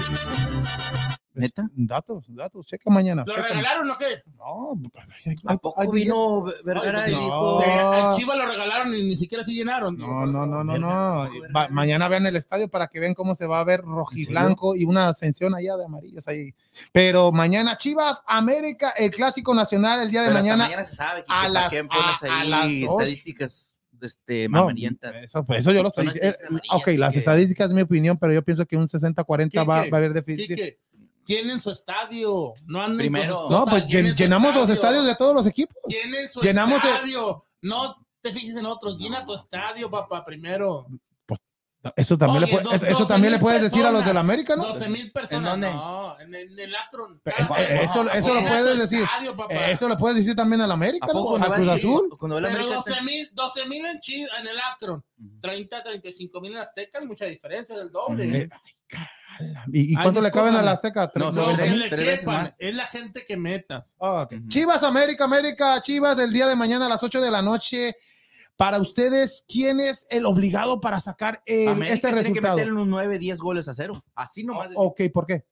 ¿Neta? 1.35 1.69
Datos, 1.75 2.25
datos, 2.29 2.65
checa 2.67 2.91
mañana. 2.91 3.25
¿Lo 3.27 3.35
checa. 3.35 3.49
regalaron 3.49 3.91
o 3.91 3.99
qué? 3.99 4.23
No, 4.37 4.81
hay- 5.25 5.57
¿A 5.57 5.57
poco 5.59 5.81
hay 5.81 5.89
vino 5.91 6.45
Vergara 6.65 7.11
y 7.11 7.15
Ay, 7.15 7.19
dijo? 7.21 7.29
No. 7.31 7.41
O 7.57 7.63
sea, 7.63 8.13
a 8.13 8.17
Chivas 8.17 8.39
lo 8.39 8.47
regalaron 8.47 8.95
y 8.95 9.03
ni 9.03 9.17
siquiera 9.17 9.43
se 9.43 9.53
llenaron. 9.53 9.99
No, 9.99 10.27
no, 10.27 10.47
no, 10.47 10.63
no, 10.63 10.79
no. 10.79 11.29
Va- 11.55 11.69
mañana 11.71 12.09
vean 12.09 12.27
el 12.27 12.37
estadio 12.37 12.69
para 12.69 12.87
que 12.87 13.01
vean 13.01 13.15
cómo 13.15 13.35
se 13.35 13.47
va 13.47 13.59
a 13.61 13.65
ver 13.65 13.83
rojiblanco 13.83 14.77
y 14.77 14.85
una 14.85 15.09
ascensión 15.09 15.55
allá 15.55 15.77
de 15.77 15.85
amarillos 15.87 16.29
ahí. 16.29 16.55
Pero 16.93 17.33
mañana 17.33 17.77
Chivas, 17.77 18.23
América, 18.27 18.91
el 18.97 19.11
clásico 19.11 19.55
nacional 19.55 20.03
el 20.03 20.11
día 20.11 20.23
de 20.23 20.29
Pero 20.29 20.39
hasta 20.39 20.49
mañana. 20.51 20.65
mañana 20.65 20.85
se 20.85 20.95
sabe 20.97 21.25
que 21.25 21.33
a 21.33 21.49
las- 21.49 21.73
a- 21.73 22.41
a 22.41 22.45
las 22.45 22.71
estadísticas 22.71 23.71
este, 24.01 24.51
No, 24.51 24.69
eso, 24.69 25.47
pues, 25.47 25.61
eso 25.61 25.73
yo 25.73 25.83
lo 25.83 25.89
estoy 25.89 26.05
diciendo. 26.07 26.37
amarillas, 26.47 26.77
Ok, 26.77 26.87
las 26.99 27.13
que- 27.15 27.19
estadísticas 27.21 27.69
es 27.71 27.75
mi 27.75 27.81
opinión, 27.81 28.19
pero 28.19 28.35
yo 28.35 28.43
pienso 28.43 28.67
que 28.67 28.77
un 28.77 28.87
60-40 28.87 29.65
va, 29.65 29.77
va 29.77 29.81
a 29.93 29.97
haber 29.97 30.13
déficit. 30.13 30.59
Tienen 31.25 31.61
su 31.61 31.71
estadio. 31.71 32.53
No 32.67 32.81
anden 32.83 32.99
Primero. 32.99 33.49
No, 33.51 33.65
pues 33.67 33.85
llen- 33.87 34.15
llenamos 34.15 34.55
los 34.55 34.69
estadio. 34.69 34.75
estadios 34.75 35.07
de 35.07 35.15
todos 35.17 35.35
los 35.35 35.47
equipos. 35.47 35.77
Tienen 35.89 36.29
su 36.29 36.41
Llenamos 36.41 36.83
estadio. 36.85 37.47
No 37.63 37.97
te 38.21 38.33
fijes 38.33 38.57
en 38.57 38.67
otros. 38.67 38.99
Llena 38.99 39.25
tu 39.25 39.35
estadio, 39.35 39.91
papá, 39.91 40.25
primero. 40.25 40.87
Eso 41.97 42.17
también, 42.17 42.43
Oye, 42.45 42.47
le, 42.47 42.53
puede- 42.53 42.65
dos- 42.65 42.75
eso, 42.77 42.87
eso 42.87 42.99
12 43.01 43.09
también 43.13 43.33
le 43.35 43.39
puedes 43.39 43.61
decir 43.61 43.81
a 43.85 43.91
los 43.91 44.01
personas. 44.03 44.07
del 44.07 44.17
América, 44.17 44.57
¿no? 44.57 44.65
12 44.69 44.89
mil 44.89 45.13
personas. 45.13 45.51
dónde? 45.51 45.71
No, 45.71 46.19
en 46.19 46.35
el, 46.35 46.53
en 46.53 46.59
el 46.61 46.75
Akron. 46.77 47.21
Eh, 47.27 47.31
Cada- 47.37 47.61
eh, 47.63 47.85
eso- 47.85 48.11
eso 48.11 48.29
lo 48.29 48.41
Llena 48.41 48.49
puedes 48.49 48.79
decir. 48.79 49.03
estadio, 49.03 49.37
papá. 49.37 49.55
Eso 49.71 49.87
lo 49.89 49.99
puedes 49.99 50.17
decir 50.17 50.35
también 50.35 50.63
al 50.63 50.73
América, 50.73 51.05
¿A 51.05 51.13
poco 51.13 51.39
¿no? 51.39 51.45
A 51.45 51.55
Cruz 51.55 51.69
Azul. 51.69 52.17
Cuando 52.19 52.37
va 52.37 52.41
el 52.41 52.47
Pero 52.47 52.59
América. 52.61 52.77
12 52.87 53.03
mil 53.03 53.29
12 53.35 53.69
mil 53.69 53.85
en, 53.85 54.01
Chi- 54.01 54.23
en 54.23 54.47
el 54.49 54.57
Akron. 54.73 55.05
30, 55.43 55.83
35 55.83 56.41
mil 56.41 56.53
en 56.53 56.59
Aztecas, 56.61 57.05
mucha 57.05 57.27
diferencia 57.27 57.77
del 57.77 57.91
doble. 57.91 58.25
Eh, 58.39 58.49
ay, 58.51 58.99
¿Y, 59.73 59.93
y 59.93 59.97
Ay, 59.97 60.03
cuánto 60.03 60.21
le 60.21 60.31
caben 60.31 60.55
a 60.55 60.63
la 60.63 60.73
Azteca? 60.73 61.11
No, 61.15 61.33
No, 61.33 61.45
son 61.45 61.57
que 61.57 61.63
tres- 61.63 61.79
le 61.79 62.17
quepan, 62.17 62.43
más. 62.45 62.57
es 62.59 62.77
la 62.77 62.87
gente 62.87 63.25
que 63.27 63.37
metas. 63.37 63.97
Ah, 64.01 64.23
ok. 64.23 64.33
Ujú. 64.35 64.49
Chivas 64.49 64.83
América, 64.83 65.25
América, 65.25 65.81
Chivas, 65.83 66.19
el 66.19 66.33
día 66.33 66.47
de 66.47 66.57
mañana 66.57 66.87
a 66.87 66.89
las 66.89 67.03
8 67.03 67.21
de 67.21 67.31
la 67.31 67.43
noche. 67.43 67.95
Para 68.57 68.79
ustedes, 68.79 69.45
¿quién 69.49 69.81
es 69.81 70.07
el 70.11 70.27
obligado 70.27 70.81
para 70.81 71.01
sacar 71.01 71.43
el- 71.45 71.69
América 71.69 71.95
este 71.95 72.07
tiene 72.09 72.23
resultado? 72.23 72.55
que 72.57 72.61
meterle 72.63 72.73
unos 72.81 72.87
9, 72.89 73.19
10 73.19 73.37
goles 73.37 73.67
a 73.69 73.75
cero. 73.75 74.01
Así 74.15 74.45
nomás. 74.45 74.69
O- 74.77 74.85
ok, 74.89 75.01
¿por 75.13 75.27
qué? 75.27 75.45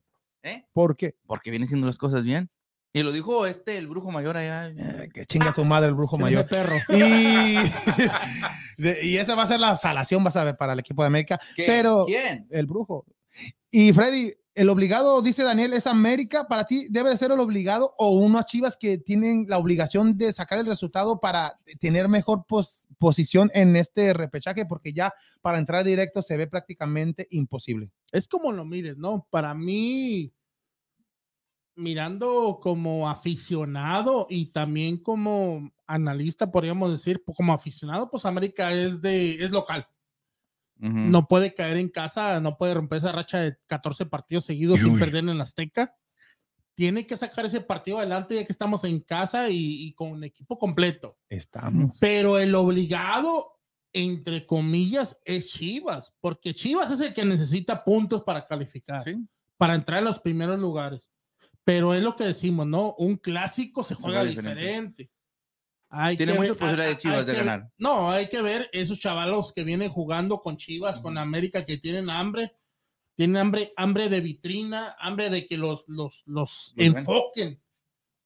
¿eh? 0.45 0.67
¿Por 0.73 0.97
qué? 0.97 1.17
Porque 1.27 1.51
viene 1.51 1.65
haciendo 1.67 1.87
las 1.87 1.99
cosas 1.99 2.23
bien. 2.23 2.49
Y 2.95 3.03
lo 3.03 3.11
dijo 3.11 3.47
este, 3.47 3.79
el 3.79 3.89
brujo 3.89 4.11
mayor 4.11 4.37
allá. 4.37 4.69
Eh, 4.69 5.09
que 5.15 5.25
chinga 5.25 5.53
su 5.55 5.65
madre 5.65 5.89
el 5.89 5.95
brujo 5.95 6.17
¿Quién 6.19 6.29
es 6.29 6.35
mayor. 6.35 6.47
perro? 6.49 6.77
Y, 6.91 7.57
de- 8.77 9.05
y 9.07 9.17
esa 9.17 9.35
va 9.35 9.45
a 9.45 9.47
ser 9.47 9.61
la 9.61 9.77
salación, 9.77 10.23
vas 10.23 10.37
a 10.37 10.45
ver, 10.45 10.57
para 10.57 10.75
el 10.75 10.81
equipo 10.81 11.03
de 11.03 11.07
América. 11.07 11.41
¿Qué? 11.57 11.65
Pero 11.67 12.05
¿Quién? 12.07 12.47
el 12.51 12.67
brujo. 12.67 13.07
Y 13.75 13.91
Freddy, 13.95 14.35
el 14.55 14.69
obligado, 14.69 15.23
dice 15.23 15.43
Daniel, 15.43 15.73
es 15.73 15.87
América. 15.87 16.47
Para 16.47 16.67
ti 16.67 16.87
debe 16.91 17.09
de 17.09 17.17
ser 17.17 17.33
el 17.33 17.41
obligado 17.41 17.95
o 17.97 18.11
unas 18.11 18.45
chivas 18.45 18.77
que 18.77 18.99
tienen 18.99 19.47
la 19.49 19.57
obligación 19.57 20.19
de 20.19 20.31
sacar 20.31 20.59
el 20.59 20.67
resultado 20.67 21.21
para 21.21 21.59
tener 21.81 22.07
mejor 22.07 22.45
pos- 22.47 22.87
posición 22.99 23.51
en 23.55 23.75
este 23.77 24.13
repechaje, 24.13 24.67
porque 24.67 24.93
ya 24.93 25.15
para 25.41 25.57
entrar 25.57 25.85
directo 25.85 26.23
se 26.23 26.37
ve 26.37 26.47
prácticamente 26.47 27.27
imposible. 27.31 27.91
Es 28.11 28.29
como 28.29 28.53
lo 28.53 28.67
mires, 28.67 28.99
¿no? 28.99 29.27
Para 29.31 29.55
mí, 29.55 30.35
mirando 31.75 32.61
como 32.63 33.09
aficionado 33.09 34.27
y 34.29 34.53
también 34.53 34.99
como 34.99 35.73
analista, 35.87 36.53
podríamos 36.53 36.91
decir, 36.91 37.25
como 37.25 37.55
aficionado, 37.55 38.11
pues 38.11 38.27
América 38.27 38.71
es 38.75 39.01
de, 39.01 39.43
es 39.43 39.51
local. 39.51 39.89
No 40.83 41.29
puede 41.29 41.55
caer 41.55 41.77
en 41.77 41.89
casa, 41.89 42.41
no 42.41 42.59
puede 42.59 42.75
romper 42.75 42.99
esa 42.99 43.13
racha 43.13 43.39
de 43.39 43.57
14 43.69 44.07
partidos 44.07 44.45
seguidos 44.45 44.81
sin 44.81 44.99
perder 44.99 45.23
en 45.23 45.29
el 45.31 45.41
Azteca. 45.41 45.97
Tiene 46.75 47.07
que 47.07 47.17
sacar 47.17 47.45
ese 47.47 47.61
partido 47.61 47.99
adelante 47.99 48.35
ya 48.35 48.45
que 48.45 48.53
estamos 48.53 48.83
en 48.85 48.99
casa 49.01 49.49
y, 49.51 49.85
y 49.85 49.93
con 49.95 50.25
equipo 50.25 50.59
completo. 50.59 51.17
Estamos. 51.29 51.99
Pero 52.01 52.39
el 52.39 52.55
obligado, 52.55 53.61
entre 53.93 54.45
comillas, 54.47 55.21
es 55.25 55.51
Chivas, 55.53 56.15
porque 56.21 56.53
Chivas 56.55 56.91
es 56.91 57.01
el 57.01 57.15
que 57.15 57.25
necesita 57.25 57.85
puntos 57.85 58.23
para 58.23 58.47
calificar, 58.47 59.05
Sí. 59.05 59.17
para 59.59 59.75
entrar 59.77 60.01
en 60.01 60.07
los 60.07 60.19
primeros 60.19 60.59
lugares. 60.59 61.09
Pero 61.63 61.95
es 61.95 62.03
lo 62.03 62.17
que 62.17 62.25
decimos, 62.25 62.67
¿no? 62.67 62.95
Un 62.99 63.17
clásico 63.19 63.85
se 63.85 63.95
juega 63.95 64.25
diferente. 64.25 65.11
Hay 65.95 66.17
Tiene 66.17 66.33
muchas 66.33 66.57
posibilidades 66.57 66.95
hay- 66.95 67.01
Chivas 67.03 67.27
de 67.27 67.33
que- 67.33 67.39
ganar. 67.39 67.71
No, 67.77 68.11
hay 68.11 68.29
que 68.31 68.41
ver 68.41 68.71
esos 68.73 68.99
chavalos 68.99 69.53
que 69.53 69.63
vienen 69.63 69.91
jugando 69.91 70.41
con 70.41 70.57
Chivas, 70.57 70.99
con 71.01 71.19
América, 71.19 71.67
que 71.67 71.77
tienen 71.77 72.09
hambre, 72.09 72.57
tienen 73.15 73.37
hambre, 73.37 73.75
hambre 73.77 74.09
de 74.09 74.21
vitrina, 74.21 74.97
hambre 74.99 75.29
de 75.29 75.47
que 75.47 75.59
los, 75.59 75.85
los, 75.89 76.23
los 76.25 76.73
enfoquen. 76.79 77.61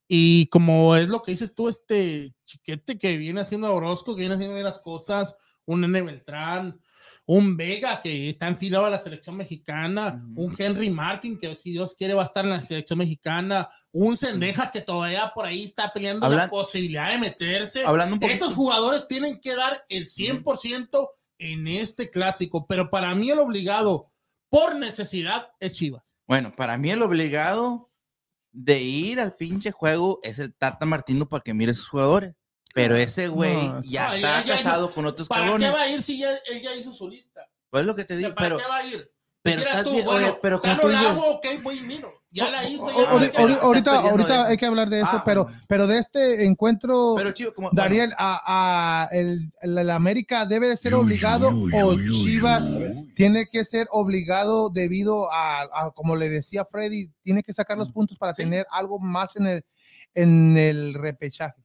Y 0.09 0.47
como 0.47 0.95
es 0.95 1.09
lo 1.09 1.25
que 1.25 1.33
dices 1.33 1.57
tú, 1.57 1.69
este 1.69 2.33
chiquete 2.45 2.97
que 2.97 3.17
viene 3.17 3.41
haciendo 3.41 3.75
Orozco, 3.75 4.15
que 4.15 4.21
viene 4.21 4.35
haciendo 4.37 4.55
bien 4.55 4.65
las 4.65 4.81
cosas, 4.81 5.35
un 5.65 5.81
Nene 5.81 6.03
Beltrán, 6.03 6.81
un 7.27 7.57
Vega 7.57 8.01
que 8.01 8.29
está 8.29 8.47
enfilado 8.47 8.87
a 8.87 8.91
la 8.91 8.99
selección 8.99 9.37
mexicana, 9.37 10.25
un 10.37 10.55
Henry 10.57 10.91
Martin 10.91 11.39
que 11.39 11.57
si 11.57 11.73
Dios 11.73 11.97
quiere 11.97 12.15
va 12.15 12.23
a 12.23 12.27
estar 12.27 12.45
en 12.45 12.53
la 12.53 12.65
selección 12.65 13.01
mexicana, 13.01 13.69
un 13.93 14.17
Sendejas 14.17 14.71
que 14.71 14.81
todavía 14.81 15.33
por 15.35 15.45
ahí 15.45 15.65
está 15.65 15.93
peleando 15.93 16.29
la 16.29 16.49
posibilidad 16.49 17.11
de 17.11 17.19
meterse. 17.19 17.85
Hablando 17.85 18.15
un 18.15 18.21
poquito. 18.21 18.45
Esos 18.45 18.55
jugadores 18.55 19.09
tienen 19.09 19.41
que 19.41 19.57
dar 19.57 19.85
el 19.89 20.07
100% 20.07 21.09
en 21.39 21.67
este 21.67 22.11
clásico, 22.11 22.67
pero 22.67 22.91
para 22.91 23.15
mí 23.15 23.31
el 23.31 23.41
obligado 23.41 24.13
por 24.49 24.77
necesidad 24.77 25.49
es 25.59 25.75
Chivas. 25.75 26.17
Bueno, 26.29 26.55
para 26.55 26.79
mí 26.79 26.91
el 26.91 27.03
obligado 27.03 27.91
de 28.53 28.81
ir 28.81 29.21
al 29.21 29.35
pinche 29.35 29.73
juego 29.73 30.21
es 30.23 30.39
el 30.39 30.55
Tata 30.55 30.87
Martino 30.87 31.29
para 31.29 31.43
que 31.43 31.55
mire 31.55 31.73
a 31.73 31.75
sus 31.75 31.89
jugadores. 31.89 32.35
Pero 32.77 32.95
ese 32.95 33.29
güey 33.29 33.55
No, 33.69 33.83
ya 33.83 34.09
no, 34.09 34.15
está 34.17 34.41
ya- 34.41 34.45
ya- 34.45 34.57
casado 34.59 34.91
con 34.93 35.07
otros 35.07 35.27
¿Para 35.29 35.41
cabrones. 35.43 35.71
qué 35.71 35.75
va 35.77 35.83
a 35.83 35.89
ir 35.89 36.03
si 36.03 36.19
ya, 36.19 36.29
él 36.47 36.61
ya 36.63 36.75
hizo 36.75 36.93
su 36.93 37.09
lista? 37.09 37.41
Pues 37.71 37.81
es 37.81 37.87
lo 37.87 37.97
que 37.97 38.05
te 38.05 38.15
O 38.15 38.17
digo, 38.19 38.29
sea, 38.29 38.35
¿Para 38.35 38.47
pero, 38.49 38.59
qué 38.59 38.65
va 38.69 38.77
a 38.77 38.85
ir? 38.87 39.11
pero 39.43 39.61
estás 39.63 39.85
tú, 39.85 39.93
bien- 39.93 40.05
bueno, 40.05 40.27
oye, 40.29 40.39
pero 40.43 40.61
como 40.61 40.77
tú 40.79 40.89
dices- 40.89 41.07
hago, 41.07 41.31
ok, 41.37 41.47
voy 41.63 41.79
y 41.79 41.83
miro. 41.85 42.13
Ya 42.31 42.51
la 42.51 42.69
hice. 42.69 42.85
Ya 42.85 42.93
o- 42.93 43.07
ahorita, 43.09 43.41
ahorita, 44.01 44.45
de- 44.45 44.51
hay 44.51 44.57
que 44.59 44.67
hablar 44.67 44.91
de 44.91 44.99
eso, 45.01 45.09
Ah, 45.11 45.23
pero, 45.25 45.45
bueno. 45.45 45.59
pero 45.69 45.87
de 45.87 45.99
este 46.01 46.45
encuentro, 46.45 47.15
pero 47.17 47.33
chivo, 47.33 47.55
como 47.55 47.71
Daniel, 47.73 48.13
a, 48.19 49.07
a 49.07 49.09
el, 49.11 49.51
el- 49.63 49.79
el 49.79 49.91
América 49.91 50.45
debe 50.45 50.69
de 50.69 50.77
ser 50.77 50.93
obligado 50.93 51.49
o 51.49 51.95
Chivas 51.97 52.65
tiene 53.15 53.47
que 53.47 53.65
ser 53.65 53.89
obligado 53.91 54.69
debido 54.69 55.33
a, 55.33 55.63
a, 55.63 55.91
como 55.93 56.15
le 56.15 56.29
decía 56.29 56.67
Freddy, 56.71 57.11
tiene 57.23 57.43
que 57.43 57.55
sacar 57.55 57.79
los 57.79 57.91
puntos 57.91 58.19
para 58.19 58.35
Sí. 58.35 58.43
tener 58.43 58.67
algo 58.71 58.99
más 58.99 59.35
en 59.37 59.47
el, 59.47 59.65
en 60.15 60.59
el 60.59 60.93
repechaje, 60.95 61.63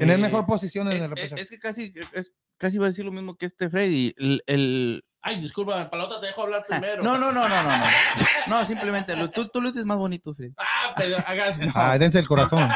tener 0.00 0.18
eh, 0.18 0.22
mejor 0.22 0.46
posición 0.46 0.86
en 0.88 0.94
es, 0.96 1.02
el 1.02 1.08
repechaje. 1.10 1.42
es 1.42 1.48
que 1.50 1.58
casi, 1.58 1.92
es- 2.12 2.32
casi 2.58 2.78
va 2.78 2.86
a 2.86 2.88
decir 2.88 3.04
lo 3.04 3.12
mismo 3.12 3.36
que 3.36 3.46
este 3.46 3.68
Freddy. 3.70 4.14
El, 4.16 4.42
el- 4.46 5.04
Ay, 5.22 5.40
disculpa, 5.40 5.90
palota, 5.90 6.20
te 6.20 6.26
dejo 6.26 6.42
hablar 6.44 6.64
primero. 6.68 7.02
no, 7.02 7.18
no, 7.18 7.32
no, 7.32 7.48
no, 7.48 7.62
no, 7.62 7.78
no. 7.78 7.84
No, 8.46 8.64
simplemente 8.66 9.16
lo- 9.16 9.28
tú, 9.30 9.48
tú 9.48 9.60
lo 9.60 9.70
dices 9.70 9.84
más 9.84 9.98
bonito, 9.98 10.34
Freddy. 10.34 10.54
Ah, 10.58 10.94
pero 10.96 11.16
hagas. 11.26 11.58
Ah, 11.74 11.98
dense 11.98 12.18
el 12.20 12.28
corazón. 12.28 12.68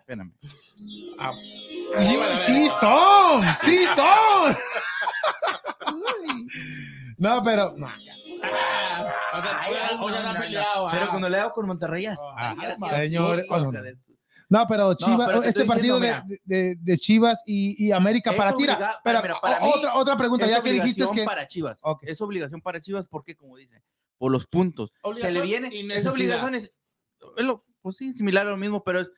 Espérame. 0.00 0.32
sí 2.46 2.68
son, 2.80 3.44
sí 3.64 3.84
son. 3.96 4.56
No, 7.18 7.42
pero 7.42 7.70
no, 7.78 7.86
Ay, 9.32 9.74
Pero 10.54 11.04
ah. 11.04 11.08
cuando 11.10 11.28
le 11.28 11.38
hago 11.38 11.52
con 11.52 11.66
Monterrey, 11.66 12.06
Ah, 12.06 12.54
está, 12.58 13.04
de 14.48 14.58
No, 14.58 14.66
pero 14.68 14.94
Chivas, 14.94 15.26
pero 15.28 15.40
te 15.42 15.48
este 15.48 15.64
partido 15.64 15.98
de, 16.00 16.08
diciendo, 16.08 16.36
de- 16.44 16.76
de 16.76 16.98
Chivas 16.98 17.40
y, 17.46 17.86
y 17.86 17.92
América 17.92 18.30
Es 18.30 18.36
para 18.36 18.56
tira. 18.56 18.78
Pero, 19.02 19.22
para 19.40 19.60
mí 19.60 19.70
otra, 19.74 19.94
otra 19.96 20.16
pregunta, 20.16 20.44
es 20.46 20.50
ya 20.52 20.62
que 20.62 20.72
dijiste 20.72 21.02
es 21.02 21.08
obligación 21.08 21.16
que. 21.16 21.24
para 21.24 21.48
Chivas. 21.48 21.78
Ok. 21.82 22.02
Es 22.04 22.20
obligación 22.20 22.60
para 22.60 22.80
Chivas 22.80 23.06
porque, 23.08 23.34
como 23.36 23.56
dice, 23.56 23.82
por 24.18 24.30
los 24.32 24.46
puntos. 24.46 24.90
Se 24.92 24.98
Obligación 25.02 25.34
le 25.34 25.40
viene. 25.42 25.68
Necesidad. 25.84 26.12
obligación 26.12 26.54
es, 26.54 26.72
es 27.36 27.44
lo, 27.44 27.64
pues 27.82 27.96
sí, 27.96 28.12
similar 28.14 28.46
a 28.46 28.50
lo 28.50 28.56
mismo, 28.56 28.82
pero 28.84 29.00
es 29.00 29.08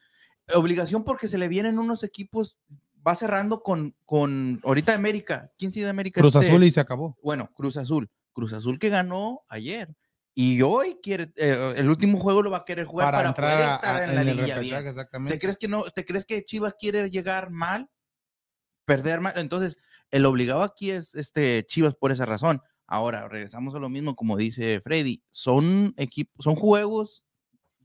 obligación 0.55 1.05
porque 1.05 1.29
se 1.29 1.39
le 1.39 1.49
vienen 1.49 1.79
unos 1.79 2.03
equipos. 2.05 2.59
Va 3.07 3.15
cerrando 3.15 3.63
con, 3.63 3.95
con 4.05 4.61
ahorita 4.65 4.93
América. 4.95 5.53
¿Quién 5.57 5.73
sigue 5.73 5.85
de 5.85 5.91
América? 5.91 6.21
Cruz 6.21 6.35
Este, 6.35 6.49
Azul 6.49 6.65
y 6.65 6.71
se 6.71 6.81
acabó. 6.81 7.17
Bueno, 7.23 7.49
Cruz 7.55 7.77
Azul. 7.77 8.11
Cruz 8.33 8.53
Azul 8.53 8.79
que 8.79 8.89
ganó 8.89 9.43
ayer. 9.49 9.95
Y 10.41 10.63
hoy 10.63 10.97
quiere, 11.03 11.33
eh, 11.35 11.75
el 11.79 11.89
último 11.91 12.17
juego 12.21 12.45
lo 12.45 12.51
va 12.53 12.59
a 12.59 12.65
querer 12.65 12.87
jugar 12.87 13.09
Para, 13.09 13.19
para, 13.19 13.29
entrar 13.31 13.57
poder 13.57 13.71
estar 13.71 13.97
a- 13.97 14.05
en, 14.05 14.11
en, 14.11 14.15
la 14.15 14.21
el 14.21 14.27
liguilla 14.29 14.55
repechaje, 14.55 14.83
bien. 14.83 14.87
exactamente. 14.89 15.35
¿Te 15.35 15.41
crees 15.41 15.59
que 15.59 15.67
no? 15.67 15.83
¿Te 15.83 16.05
crees 16.05 16.25
que 16.27 16.45
Chivas 16.45 16.75
quiere 16.79 17.11
llegar 17.11 17.51
mal? 17.51 17.91
Perder 18.85 19.21
mal. 19.21 19.33
Entonces, 19.35 19.77
el 20.13 20.25
obligado 20.27 20.63
aquí 20.63 20.93
es 20.93 21.17
este 21.17 21.65
Chivas 21.67 21.97
por 21.97 22.13
esa 22.13 22.25
razón. 22.25 22.63
Ahora, 22.87 23.27
regresamos 23.27 23.75
a 23.75 23.81
lo 23.81 23.89
mismo, 23.89 24.15
como 24.15 24.37
dice 24.37 24.81
Freddy. 24.81 25.25
Son 25.33 25.93
equipos, 25.97 26.45
son 26.45 26.55
juegos 26.55 27.25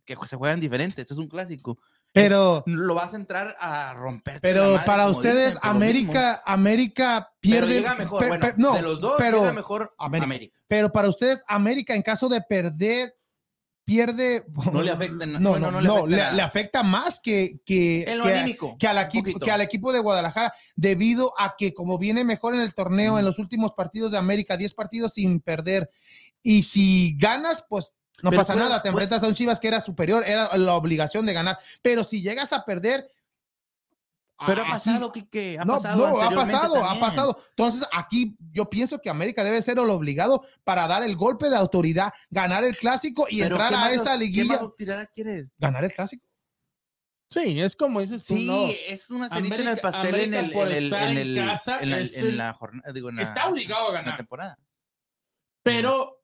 que 0.05 0.15
se 0.27 0.35
juegan 0.35 0.59
diferentes. 0.59 0.99
Este 0.99 1.15
es 1.15 1.17
un 1.19 1.27
clásico. 1.29 1.79
Pero, 2.13 2.63
Lo 2.67 2.93
vas 2.93 3.13
a 3.13 3.17
entrar 3.17 3.55
a 3.59 3.93
romper. 3.95 4.39
pero 4.39 4.79
para 4.85 5.07
ustedes, 5.07 5.57
América, 5.63 6.41
América 6.45 7.31
pierde. 7.39 7.73
llega 7.73 7.95
mejor. 7.95 8.27
bueno, 8.27 8.47
no, 8.57 8.73
de 8.75 8.81
los 8.83 9.01
dos, 9.01 9.15
pero, 9.17 9.39
llega 9.39 9.53
mejor 9.53 9.93
América. 9.97 10.25
América. 10.25 10.59
pero 10.67 10.91
para 10.91 11.09
ustedes, 11.09 11.41
América, 11.47 11.95
en 11.95 12.03
caso 12.03 12.29
de 12.29 12.41
perder, 12.41 13.15
pierde. 13.85 14.45
No 14.71 14.81
le 14.83 14.91
afecta 14.91 15.25
No, 15.25 15.49
bueno, 15.49 15.71
no, 15.71 15.81
no 15.81 16.07
le 16.07 16.15
afecta 16.21 16.31
le, 16.35 16.41
afecta 16.41 16.83
más 16.83 17.19
que, 17.19 17.59
que, 17.65 18.03
En 18.03 18.19
lo 18.19 18.25
que- 18.25 18.33
anímico. 18.35 18.77
que 18.77 18.87
al, 18.87 18.97
equipo, 18.99 19.23
poquito. 19.25 19.45
que 19.45 19.51
al 19.51 19.61
equipo 19.61 19.91
de 19.91 19.99
Guadalajara, 19.99 20.53
debido 20.75 21.33
a 21.39 21.55
que 21.57 21.73
como 21.73 21.97
viene 21.97 22.23
mejor 22.23 22.53
en 22.53 22.61
el 22.61 22.73
torneo, 22.75 23.13
Ujú. 23.13 23.19
en 23.19 23.25
los 23.25 23.39
últimos 23.39 23.73
partidos 23.73 24.11
de 24.11 24.19
América, 24.19 24.55
10 24.55 24.73
partidos 24.73 25.13
sin 25.15 25.41
perder, 25.41 25.89
y 26.43 26.63
si 26.63 27.17
ganas, 27.17 27.65
pues 27.67 27.93
no 28.21 28.29
Pero 28.29 28.41
pasa 28.41 28.53
puede- 28.53 28.65
nada, 28.65 28.81
te 28.83 28.91
puede- 28.91 29.03
enfrentas 29.05 29.23
a 29.23 29.27
un 29.27 29.33
Chivas 29.35 29.59
que 29.59 29.67
era 29.67 29.81
superior, 29.81 30.23
era 30.25 30.55
la 30.57 30.75
obligación 30.75 31.25
de 31.25 31.33
ganar, 31.33 31.57
pero 31.81 32.03
si 32.03 32.21
llegas 32.21 32.53
a 32.53 32.63
perder... 32.65 33.09
Pero 34.45 34.63
ha 34.63 34.67
pasado, 34.67 35.11
que 35.11 35.57
ha 35.57 35.63
no, 35.63 35.75
pasado. 35.75 36.09
no, 36.09 36.21
ha 36.21 36.29
pasado, 36.31 36.83
ha 36.83 36.99
pasado. 36.99 37.37
Entonces, 37.51 37.87
aquí 37.93 38.35
yo 38.51 38.69
pienso 38.69 38.99
que 38.99 39.09
América 39.09 39.41
debe 39.43 39.61
ser 39.61 39.77
el 39.77 39.89
obligado 39.89 40.43
para 40.65 40.85
dar 40.87 41.03
el 41.03 41.15
golpe 41.15 41.49
de 41.49 41.55
autoridad, 41.55 42.11
ganar 42.29 42.63
el 42.65 42.75
clásico 42.75 43.25
y 43.29 43.41
entrar 43.41 43.69
¿qué 43.69 43.75
a 43.75 43.79
más- 43.79 43.93
esa 43.93 44.11
¿Qué 44.13 44.17
liguilla. 44.17 44.53
más 44.53 44.61
autoridad 44.61 45.07
quieres? 45.13 45.47
¿Ganar 45.59 45.85
el 45.85 45.93
clásico? 45.93 46.27
Sí, 47.29 47.61
es 47.61 47.75
como 47.75 48.01
dices 48.01 48.25
tú, 48.25 48.35
Sí, 48.35 48.45
no. 48.45 48.67
es 48.89 49.09
una 49.11 49.29
cerita 49.29 49.55
en 49.55 49.67
el 49.67 49.77
pastel 49.79 50.15
en 50.15 50.33
el, 50.33 50.51
en 50.53 51.17
en 51.39 51.47
casa 51.47 51.79
en 51.81 51.89
la, 51.91 51.97
el- 51.99 52.53
jornada, 52.55 52.91
digo, 52.91 53.09
en 53.09 53.15
la, 53.17 53.21
Está 53.23 53.47
obligado 53.47 53.85
a 53.85 53.87
en 53.89 53.93
la 53.93 54.01
ganar. 54.01 54.17
temporada. 54.17 54.59
Pero 55.63 56.22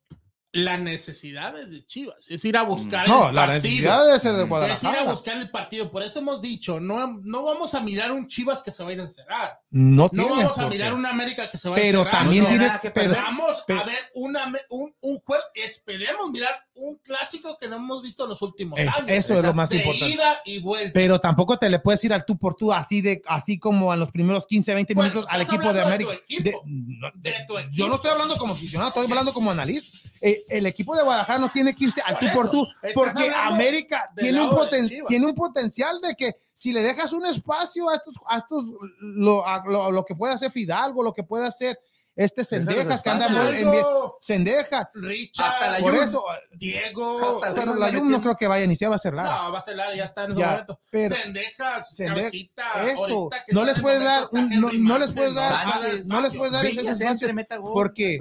la 0.52 0.78
necesidad 0.78 1.60
es 1.60 1.70
de 1.70 1.86
Chivas, 1.86 2.26
es 2.28 2.44
ir 2.44 2.58
a 2.58 2.64
buscar 2.64 3.08
No, 3.08 3.30
el 3.30 3.36
la 3.36 3.46
partido. 3.46 3.54
necesidad 3.70 4.06
debe 4.08 4.20
ser 4.20 4.34
de 4.34 4.44
Es 4.44 4.48
ir 4.48 4.54
a 4.54 4.66
Es 4.66 4.82
ir 4.84 4.88
a 4.88 4.90
Guadalajara. 4.90 5.12
buscar 5.12 5.38
el 5.38 5.50
partido. 5.52 5.92
Por 5.92 6.02
eso 6.02 6.20
hemos 6.20 6.42
dicho, 6.42 6.80
no, 6.80 7.20
no 7.24 7.44
vamos 7.44 7.76
a 7.76 7.82
mirar 7.82 8.12
un 8.12 8.28
Chivas 8.28 8.64
que 8.64 8.72
se 8.72 8.84
va 8.84 8.90
a 8.90 8.94
ir 8.94 9.00
a 9.00 9.04
encerrar. 9.04 9.60
No, 9.70 10.10
No 10.12 10.28
vamos 10.30 10.58
a 10.58 10.68
mirar 10.68 10.94
un 10.94 11.06
América 11.06 11.52
que 11.52 11.58
se 11.60 11.70
va 11.70 11.76
Pero 11.76 12.00
a 12.00 12.02
encerrar. 12.02 12.22
también 12.24 12.44
No 12.44 12.50
tiene 12.50 12.64
tienes 12.66 12.82
que 12.82 12.90
pero- 12.90 13.10
perder. 13.12 13.24
Vamos 13.24 13.64
pero- 13.68 13.82
a 13.82 13.84
ver 13.84 13.98
una, 14.16 14.52
un, 14.72 14.96
un 15.02 15.20
juego. 15.20 15.44
Esperemos 15.54 16.32
mirar 16.32 16.66
un 16.74 16.96
clásico 16.98 17.56
que 17.60 17.68
no 17.68 17.76
hemos 17.76 18.02
visto 18.02 18.24
en 18.24 18.30
los 18.32 18.42
últimos 18.42 18.80
Es- 18.80 18.88
años. 18.88 19.06
eso 19.08 19.38
es 19.38 19.44
lo 19.44 19.54
más 19.54 19.70
de 19.70 19.76
importante. 19.78 20.16
ida 20.16 20.42
y 20.46 20.60
vuelta. 20.62 20.92
Pero 20.94 21.20
tampoco 21.22 21.60
te 21.60 21.70
le 21.70 21.78
puedes 21.78 22.04
ir 22.06 22.12
al 22.14 22.26
tú 22.26 22.40
por 22.40 22.56
tú 22.56 22.74
así 22.74 23.02
de 23.02 23.22
así 23.28 23.60
como 23.60 23.94
en 23.94 24.00
los 24.00 24.12
primeros 24.12 24.48
15, 24.48 24.74
20 24.74 24.96
Bueno, 24.96 25.12
minutos 25.12 25.30
al 25.32 25.42
equipo 25.42 25.72
de 25.74 25.82
América. 25.82 26.10
de 26.12 26.18
tu 26.18 26.24
equipo. 26.24 26.44
De- 26.44 26.58
no, 26.66 27.12
De 27.14 27.34
tu 27.48 27.54
Yo 27.72 27.88
no 27.88 27.96
estoy 27.98 28.10
hablando 28.12 28.36
como 28.38 28.54
aficionado, 28.54 28.90
estoy 28.90 29.06
hablando 29.06 29.32
como 29.32 29.52
analista. 29.52 29.96
Eh, 30.22 30.44
el 30.50 30.66
equipo 30.66 30.96
de 30.96 31.04
Guadalajara 31.04 31.40
no 31.40 31.50
tiene 31.52 31.74
que 31.76 31.86
irse 31.86 32.02
al 32.02 32.20
tú 32.20 32.26
por 32.34 32.52
tú, 32.52 32.68
porque 32.94 33.32
América 33.34 34.10
tiene 34.16 34.42
un, 34.42 34.50
poten- 34.50 34.88
Chivas. 34.90 35.08
tiene 35.08 35.26
un 35.26 35.36
potencial 35.36 36.02
de 36.02 36.16
que 36.16 36.36
si 36.54 36.74
le 36.74 36.82
dejas 36.84 37.14
un 37.14 37.26
espacio 37.26 37.88
a 37.90 37.96
estos, 37.96 38.16
a 38.28 38.38
estos 38.40 38.66
lo, 39.00 39.48
a 39.48 39.64
lo, 39.66 39.92
lo 39.92 40.04
que 40.06 40.16
puede 40.16 40.34
hacer 40.34 40.52
Fidalgo, 40.52 41.04
lo 41.04 41.14
que 41.14 41.24
puede 41.24 41.48
hacer 41.48 41.80
este 42.16 42.44
Sendejas 42.44 43.02
que 43.02 43.10
anda 43.10 43.30
muy- 43.30 43.56
en 43.56 43.72
Sendeja. 44.20 44.92
Richard, 44.94 45.46
Hasta 45.54 45.72
la 45.72 45.80
Por 45.80 45.94
Jun. 45.96 46.04
eso, 46.04 46.24
Diego. 46.52 47.42
Hasta 47.42 47.54
pero 47.62 47.76
la 47.76 47.92
no 47.92 48.22
creo 48.22 48.36
que 48.36 48.48
vaya 48.48 48.64
a 48.64 48.66
iniciar, 48.66 48.92
va 48.92 48.96
a 48.96 49.00
ser 49.00 49.14
larga. 49.14 49.44
No, 49.44 49.52
va 49.54 49.60
a 49.60 49.62
ser 49.62 49.78
larga, 49.78 49.96
ya 49.96 50.04
está 50.04 50.26
en 50.26 50.32
ese 50.32 50.40
Ya, 50.42 50.48
momento. 50.52 50.80
pero- 50.92 51.16
Sendejas, 51.16 51.96
Sende- 51.96 52.08
cabecita, 52.16 52.64
Eso, 52.92 53.30
que 53.48 53.54
no 53.54 53.64
les 53.64 53.80
puedes 53.80 54.04
dar, 54.04 54.24
momento 54.34 54.38
un- 54.38 54.50
está 54.50 54.56
no, 54.62 54.68
Henry 54.68 54.80
no 54.80 54.98
les 54.98 55.12
puedes 55.14 55.34
dar, 55.34 55.66
no, 55.66 55.72
Sánchez, 55.72 56.06
no 56.08 56.22
les 56.22 56.36
puedes 56.36 56.52
dar 56.54 56.66
ese 56.66 56.82
espacio 56.82 57.28
porque 57.72 58.20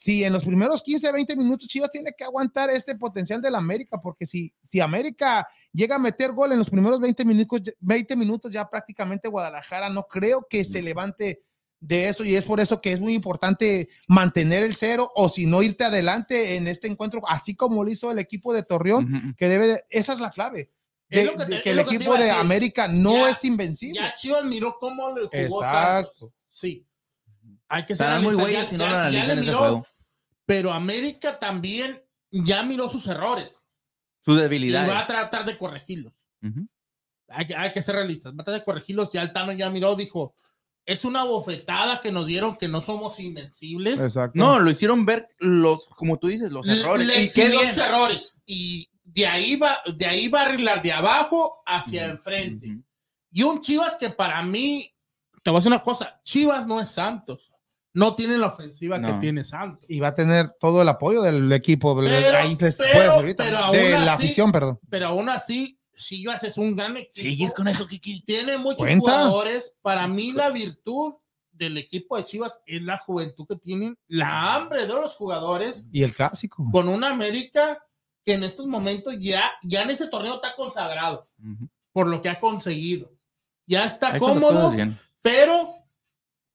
si 0.00 0.22
en 0.22 0.32
los 0.32 0.44
primeros 0.44 0.80
15, 0.80 1.10
20 1.10 1.34
minutos 1.34 1.66
Chivas 1.66 1.90
tiene 1.90 2.12
que 2.16 2.22
aguantar 2.22 2.70
ese 2.70 2.94
potencial 2.94 3.42
del 3.42 3.56
América, 3.56 4.00
porque 4.00 4.26
si, 4.26 4.54
si 4.62 4.78
América 4.80 5.48
llega 5.72 5.96
a 5.96 5.98
meter 5.98 6.30
gol 6.30 6.52
en 6.52 6.58
los 6.60 6.70
primeros 6.70 7.00
20 7.00 7.24
minutos, 7.24 7.62
20 7.80 8.14
minutos 8.14 8.52
ya 8.52 8.70
prácticamente 8.70 9.26
Guadalajara 9.28 9.90
no 9.90 10.04
creo 10.04 10.46
que 10.48 10.64
se 10.64 10.82
levante 10.82 11.42
de 11.80 12.08
eso 12.08 12.24
y 12.24 12.36
es 12.36 12.44
por 12.44 12.60
eso 12.60 12.80
que 12.80 12.92
es 12.92 13.00
muy 13.00 13.12
importante 13.12 13.88
mantener 14.06 14.62
el 14.62 14.76
cero 14.76 15.10
o 15.16 15.28
si 15.28 15.46
no 15.46 15.64
irte 15.64 15.82
adelante 15.82 16.54
en 16.54 16.68
este 16.68 16.86
encuentro, 16.86 17.20
así 17.26 17.56
como 17.56 17.82
lo 17.82 17.90
hizo 17.90 18.12
el 18.12 18.20
equipo 18.20 18.54
de 18.54 18.62
Torreón, 18.62 19.34
que 19.36 19.48
debe 19.48 19.66
de, 19.66 19.84
esa 19.90 20.12
es 20.12 20.20
la 20.20 20.30
clave. 20.30 20.70
De- 21.08 21.24
que 21.24 21.44
de 21.44 21.56
el 21.80 21.86
que 21.86 21.96
equipo 21.96 22.16
de. 22.16 22.30
América 22.30 22.86
no 22.86 23.14
Ya- 23.26 23.30
es 23.30 23.44
invencible. 23.44 23.98
Ya 23.98 24.14
Chivas 24.14 24.44
miró 24.44 24.76
cómo 24.78 25.08
le 25.16 25.22
jugó 25.46 25.62
Exacto. 25.64 26.12
Santos. 26.18 26.32
Sí. 26.48 26.84
Hay 27.68 27.86
que 27.86 27.96
ser 27.96 28.06
muy 28.20 28.34
realistas, 28.34 28.40
güeyes 28.46 28.68
si 28.70 28.76
no 28.76 28.84
lo 28.86 28.90
ya 28.92 29.00
analizan 29.02 29.26
le 29.28 29.32
ese 29.34 29.42
miró, 29.42 29.58
juego. 29.58 29.86
Pero 30.46 30.72
América 30.72 31.38
también 31.38 32.02
ya 32.30 32.62
miró 32.62 32.88
sus 32.88 33.06
errores 33.06 33.62
Sus 34.24 34.34
y 34.34 34.38
va 34.38 34.44
a 34.44 34.48
debilidades. 34.48 35.06
tratar 35.06 35.44
de 35.44 35.56
corregirlos. 35.56 36.12
Ujú. 36.42 36.66
Hay, 37.28 37.46
que- 37.46 37.56
hay 37.56 37.72
que 37.72 37.82
ser 37.82 37.94
realistas. 37.96 38.32
Va 38.32 38.42
a 38.42 38.44
tratar 38.44 38.60
de 38.60 38.64
corregirlos. 38.64 39.10
Ya 39.12 39.20
Altano 39.20 39.52
ya 39.52 39.68
miró, 39.70 39.94
dijo, 39.96 40.34
es 40.86 41.04
una 41.04 41.24
bofetada 41.24 42.00
que 42.00 42.10
nos 42.10 42.26
dieron 42.26 42.56
que 42.56 42.68
no 42.68 42.80
somos 42.80 43.20
invencibles. 43.20 44.00
Exacto. 44.00 44.32
No, 44.38 44.58
lo 44.58 44.70
hicieron 44.70 45.04
ver 45.04 45.28
los, 45.38 45.84
como 45.88 46.18
tú 46.18 46.28
dices, 46.28 46.50
los 46.50 46.66
errores. 46.66 47.06
Le 47.06 47.22
y 47.24 47.30
qué 47.30 47.52
sus 47.52 47.76
errores. 47.76 48.34
Y 48.46 48.88
de 49.04 49.26
ahí 49.26 49.56
va, 49.56 49.76
de 49.94 50.06
ahí 50.06 50.28
va 50.28 50.40
a 50.40 50.44
arreglar 50.46 50.80
de 50.82 50.92
abajo 50.92 51.62
hacia 51.66 52.06
enfrente. 52.06 52.70
ujú. 52.70 52.84
Y 53.30 53.42
un 53.42 53.60
Chivas 53.60 53.96
que 53.96 54.08
para 54.08 54.42
mí, 54.42 54.90
te 55.42 55.50
voy 55.50 55.58
a 55.58 55.60
decir 55.60 55.72
una 55.72 55.82
cosa, 55.82 56.20
Chivas 56.24 56.66
no 56.66 56.80
es 56.80 56.90
Santos. 56.90 57.50
No 57.94 58.14
tiene 58.14 58.36
la 58.38 58.48
ofensiva 58.48 59.00
que 59.00 59.12
tiene 59.14 59.42
Santos. 59.44 59.84
y 59.88 59.98
va 59.98 60.08
a 60.08 60.14
tener 60.14 60.52
todo 60.60 60.82
el 60.82 60.88
apoyo 60.88 61.22
del 61.22 61.50
equipo. 61.52 61.96
Pero- 62.00 62.38
ahí 62.38 62.56
les 62.60 62.76
pero- 62.76 62.92
puedo 62.92 63.02
decir 63.04 63.10
ahorita, 63.18 63.44
pero 63.44 63.58
aún 63.58 63.72
de 63.76 63.90
la 63.90 64.12
así- 64.14 64.24
afición, 64.26 64.52
perdón. 64.52 64.78
Pero 64.88 65.06
aún 65.08 65.28
así, 65.28 65.80
Chivas 65.96 66.44
es 66.44 66.56
un 66.58 66.76
gran 66.76 66.96
equipo. 66.96 67.28
¿Sigues 67.28 67.52
con 67.54 67.66
eso, 67.66 67.86
Kiki? 67.88 68.22
Tiene 68.24 68.56
muchos 68.58 68.78
Cuenta. 68.78 69.00
jugadores. 69.10 69.74
Para 69.82 70.06
mí, 70.06 70.30
la 70.32 70.50
virtud 70.50 71.12
del 71.50 71.76
equipo 71.78 72.16
de 72.16 72.24
Chivas 72.26 72.60
es 72.66 72.82
la 72.82 72.98
juventud 72.98 73.46
que 73.48 73.56
tienen, 73.56 73.98
la 74.06 74.54
hambre 74.54 74.82
de 74.86 74.92
los 74.92 75.16
jugadores, 75.16 75.84
Y 75.90 76.04
el 76.04 76.14
clásico. 76.14 76.64
con 76.70 76.88
una 76.88 77.10
América 77.10 77.84
que 78.24 78.34
en 78.34 78.44
estos 78.44 78.66
momentos 78.68 79.14
ya, 79.18 79.50
ya 79.64 79.82
en 79.82 79.90
ese 79.90 80.06
torneo 80.06 80.34
está 80.36 80.54
consagrado 80.54 81.26
por 81.92 82.06
lo 82.06 82.22
que 82.22 82.28
ha 82.28 82.38
conseguido. 82.38 83.10
Ya 83.66 83.84
está 83.84 84.10
las 84.10 84.18
cómodo. 84.20 84.72
Pero 85.28 85.74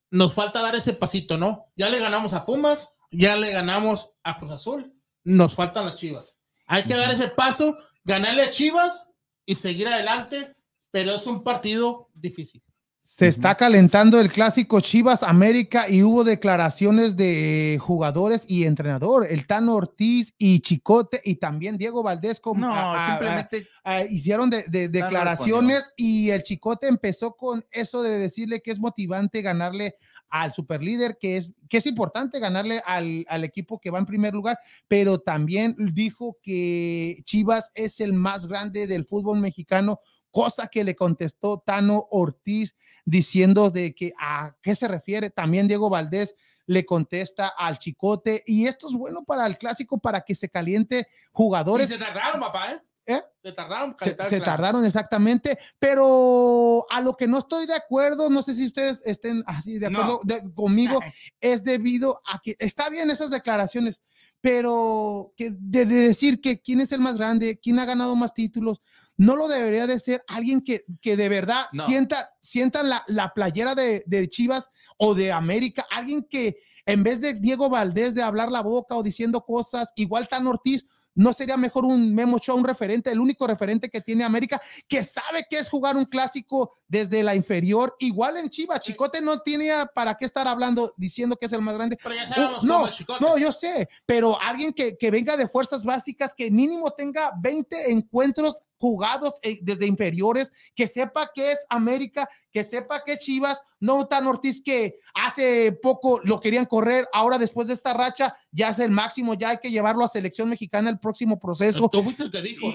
nos 0.09 0.33
falta 0.33 0.59
dar 0.59 0.75
ese 0.75 0.93
pasito, 0.93 1.37
¿no? 1.37 1.71
Ya 1.75 1.89
le 1.89 1.99
ganamos 1.99 2.33
a 2.33 2.43
Pumas, 2.43 2.95
ya 3.11 3.35
le 3.35 3.51
ganamos 3.51 4.13
a 4.23 4.39
Cruz 4.39 4.51
Azul, 4.53 4.99
nos 5.23 5.53
faltan 5.53 5.85
las 5.85 5.95
Chivas. 5.95 6.35
Hay 6.65 6.83
que 6.83 6.95
dar 6.95 7.11
ese 7.11 7.27
paso, 7.27 7.77
ganarle 8.03 8.41
a 8.41 8.49
Chivas 8.49 9.11
y 9.45 9.53
seguir 9.55 9.87
adelante, 9.87 10.55
pero 10.89 11.11
es 11.11 11.27
un 11.27 11.43
partido 11.43 12.09
difícil. 12.15 12.63
Se 13.05 13.27
está 13.27 13.55
calentando 13.55 14.17
el 14.17 14.31
clásico 14.31 14.79
Chivas 14.79 15.23
América 15.23 15.89
y 15.89 16.03
hubo 16.03 16.23
declaraciones 16.23 17.17
de 17.17 17.77
jugadores 17.81 18.45
y 18.47 18.63
entrenador, 18.63 19.27
el 19.29 19.45
Tano 19.45 19.75
Ortiz 19.75 20.33
y 20.37 20.61
Chicote 20.61 21.19
y 21.25 21.35
también 21.35 21.77
Diego 21.77 22.01
Valdés 22.01 22.39
como 22.39 22.61
No, 22.61 22.73
a- 22.73 22.93
a- 23.07 23.09
simplemente 23.17 23.67
a- 23.83 24.03
hicieron 24.03 24.49
de, 24.49 24.63
de- 24.69 24.87
declaraciones 24.87 25.91
y 25.97 26.29
el 26.29 26.43
Chicote 26.43 26.87
empezó 26.87 27.35
con 27.35 27.65
eso 27.71 28.01
de 28.03 28.17
decirle 28.17 28.61
que 28.61 28.71
es 28.71 28.79
motivante 28.79 29.41
ganarle 29.41 29.95
al 30.29 30.53
superlíder, 30.53 31.17
que 31.19 31.35
es, 31.35 31.51
que 31.69 31.77
es 31.79 31.85
importante 31.85 32.39
ganarle 32.39 32.81
al, 32.85 33.25
al 33.27 33.43
equipo 33.43 33.79
que 33.81 33.89
va 33.91 33.99
en 33.99 34.05
primer 34.05 34.33
lugar, 34.33 34.57
pero 34.87 35.19
también 35.19 35.75
dijo 35.93 36.37
que 36.41 37.21
Chivas 37.25 37.69
es 37.75 37.99
el 37.99 38.13
más 38.13 38.47
grande 38.47 38.87
del 38.87 39.05
fútbol 39.05 39.41
mexicano, 39.41 39.99
cosa 40.31 40.67
que 40.67 40.85
le 40.85 40.95
contestó 40.95 41.61
Tano 41.63 42.07
Ortiz 42.09 42.75
diciendo 43.05 43.69
de 43.69 43.93
que 43.93 44.13
a 44.19 44.55
qué 44.61 44.75
se 44.75 44.87
refiere. 44.87 45.29
También 45.29 45.67
Diego 45.67 45.89
Valdés 45.89 46.35
le 46.65 46.85
contesta 46.85 47.47
al 47.49 47.77
Chicote 47.77 48.41
y 48.45 48.67
esto 48.67 48.87
es 48.87 48.93
bueno 48.93 49.23
para 49.25 49.45
el 49.47 49.57
clásico 49.57 49.97
para 49.99 50.21
que 50.21 50.33
se 50.35 50.49
caliente 50.49 51.07
jugadores. 51.31 51.89
Y 51.89 51.93
se 51.93 51.99
tardaron, 51.99 52.39
papá, 52.39 52.71
¿eh? 52.71 52.81
¿Eh? 53.05 53.21
Se 53.43 53.51
tardaron. 53.51 53.97
Se, 53.99 54.15
se 54.29 54.39
tardaron 54.39 54.85
exactamente, 54.85 55.57
pero 55.77 56.85
a 56.89 57.01
lo 57.01 57.17
que 57.17 57.27
no 57.27 57.39
estoy 57.39 57.65
de 57.65 57.73
acuerdo, 57.73 58.29
no 58.29 58.41
sé 58.41 58.53
si 58.53 58.65
ustedes 58.65 59.01
estén 59.03 59.43
así 59.45 59.77
de 59.77 59.89
No. 59.89 59.99
acuerdo 60.01 60.21
de- 60.23 60.53
conmigo, 60.53 61.01
es 61.41 61.65
debido 61.65 62.21
a 62.25 62.39
que 62.39 62.55
está 62.59 62.89
bien 62.89 63.11
esas 63.11 63.29
declaraciones, 63.29 64.01
pero 64.39 65.33
que 65.35 65.51
de, 65.51 65.85
de 65.85 65.95
decir 66.07 66.39
que 66.39 66.61
quién 66.61 66.79
es 66.79 66.93
el 66.93 66.99
más 67.01 67.17
grande, 67.17 67.59
quién 67.61 67.77
ha 67.79 67.85
ganado 67.85 68.15
más 68.15 68.33
títulos, 68.33 68.81
no 69.17 69.35
lo 69.35 69.47
debería 69.47 69.87
de 69.87 69.99
ser 69.99 70.23
alguien 70.27 70.61
que, 70.61 70.83
que 71.01 71.15
de 71.15 71.29
verdad 71.29 71.65
No. 71.73 71.85
sienta, 71.85 72.31
sientan 72.41 72.89
la, 72.89 73.03
la 73.07 73.33
playera 73.33 73.75
de, 73.75 74.03
de 74.07 74.27
Chivas 74.27 74.69
o 74.97 75.13
de 75.13 75.31
América, 75.31 75.85
alguien 75.91 76.25
que 76.29 76.57
en 76.85 77.03
vez 77.03 77.21
de 77.21 77.35
Diego 77.35 77.69
Valdés 77.69 78.13
de 78.15 78.23
hablar 78.23 78.51
la 78.51 78.61
boca 78.61 78.95
o 78.95 79.03
diciendo 79.03 79.41
cosas, 79.45 79.91
igual 79.95 80.27
Tan 80.27 80.45
Ortiz, 80.47 80.85
¿no 81.15 81.31
sería 81.31 81.55
mejor 81.57 81.85
un 81.85 82.13
Memo 82.13 82.37
Ochoa, 82.37 82.55
un 82.55 82.63
referente, 82.65 83.11
el 83.11 83.19
único 83.19 83.45
referente 83.47 83.87
que 83.89 84.01
tiene 84.01 84.23
América, 84.23 84.59
que 84.87 85.03
sabe 85.03 85.45
que 85.49 85.59
es 85.59 85.69
jugar 85.69 85.95
un 85.95 86.05
clásico 86.05 86.73
desde 86.87 87.21
la 87.23 87.35
inferior? 87.35 87.95
Igual 87.99 88.37
en 88.37 88.49
Chivas, 88.49 88.81
Chicote 88.81 89.21
no 89.21 89.39
tenía 89.41 89.85
para 89.93 90.15
qué 90.15 90.25
estar 90.25 90.47
hablando, 90.47 90.93
diciendo 90.97 91.37
que 91.37 91.45
es 91.45 91.53
el 91.53 91.61
más 91.61 91.75
grande. 91.75 91.97
Pero 92.01 92.15
ya 92.15 92.25
sabemos 92.25 92.63
Uh, 92.63 92.65
no, 92.67 92.73
cómo 92.73 92.87
es 92.87 92.95
Chicote. 92.95 93.23
No, 93.23 93.37
yo 93.37 93.51
sé, 93.51 93.87
pero 94.05 94.41
alguien 94.41 94.73
que, 94.73 94.97
que 94.97 95.11
venga 95.11 95.37
de 95.37 95.47
fuerzas 95.47 95.83
básicas, 95.83 96.33
que 96.35 96.49
mínimo 96.51 96.91
tenga 96.91 97.31
20 97.41 97.91
encuentros 97.91 98.57
jugados 98.83 99.35
eh, 99.43 99.59
desde 99.61 99.85
inferiores, 99.87 100.51
que 100.75 100.87
sepa 100.87 101.31
que 101.33 101.53
es 101.53 101.65
América, 101.69 102.27
que 102.51 102.65
sepa 102.65 103.01
que 103.05 103.13
es 103.13 103.19
Chivas, 103.19 103.61
no 103.79 104.07
tan 104.07 104.27
Ortiz 104.27 104.61
que 104.61 104.99
hace 105.13 105.71
poco 105.81 106.19
lo 106.25 106.41
querían 106.41 106.65
correr, 106.65 107.07
ahora 107.13 107.37
después 107.37 107.67
de 107.69 107.75
esta 107.75 107.93
racha 107.93 108.35
ya 108.51 108.67
es 108.69 108.79
el 108.79 108.91
máximo, 108.91 109.35
ya 109.35 109.51
hay 109.51 109.57
que 109.59 109.71
llevarlo 109.71 110.03
a 110.03 110.09
selección 110.09 110.49
mexicana 110.49 110.89
el 110.89 110.99
próximo 110.99 111.39
proceso. 111.39 111.87
Tú 111.87 112.03
fuiste 112.03 112.23
el 112.23 112.31
que 112.31 112.41
dijo. 112.41 112.67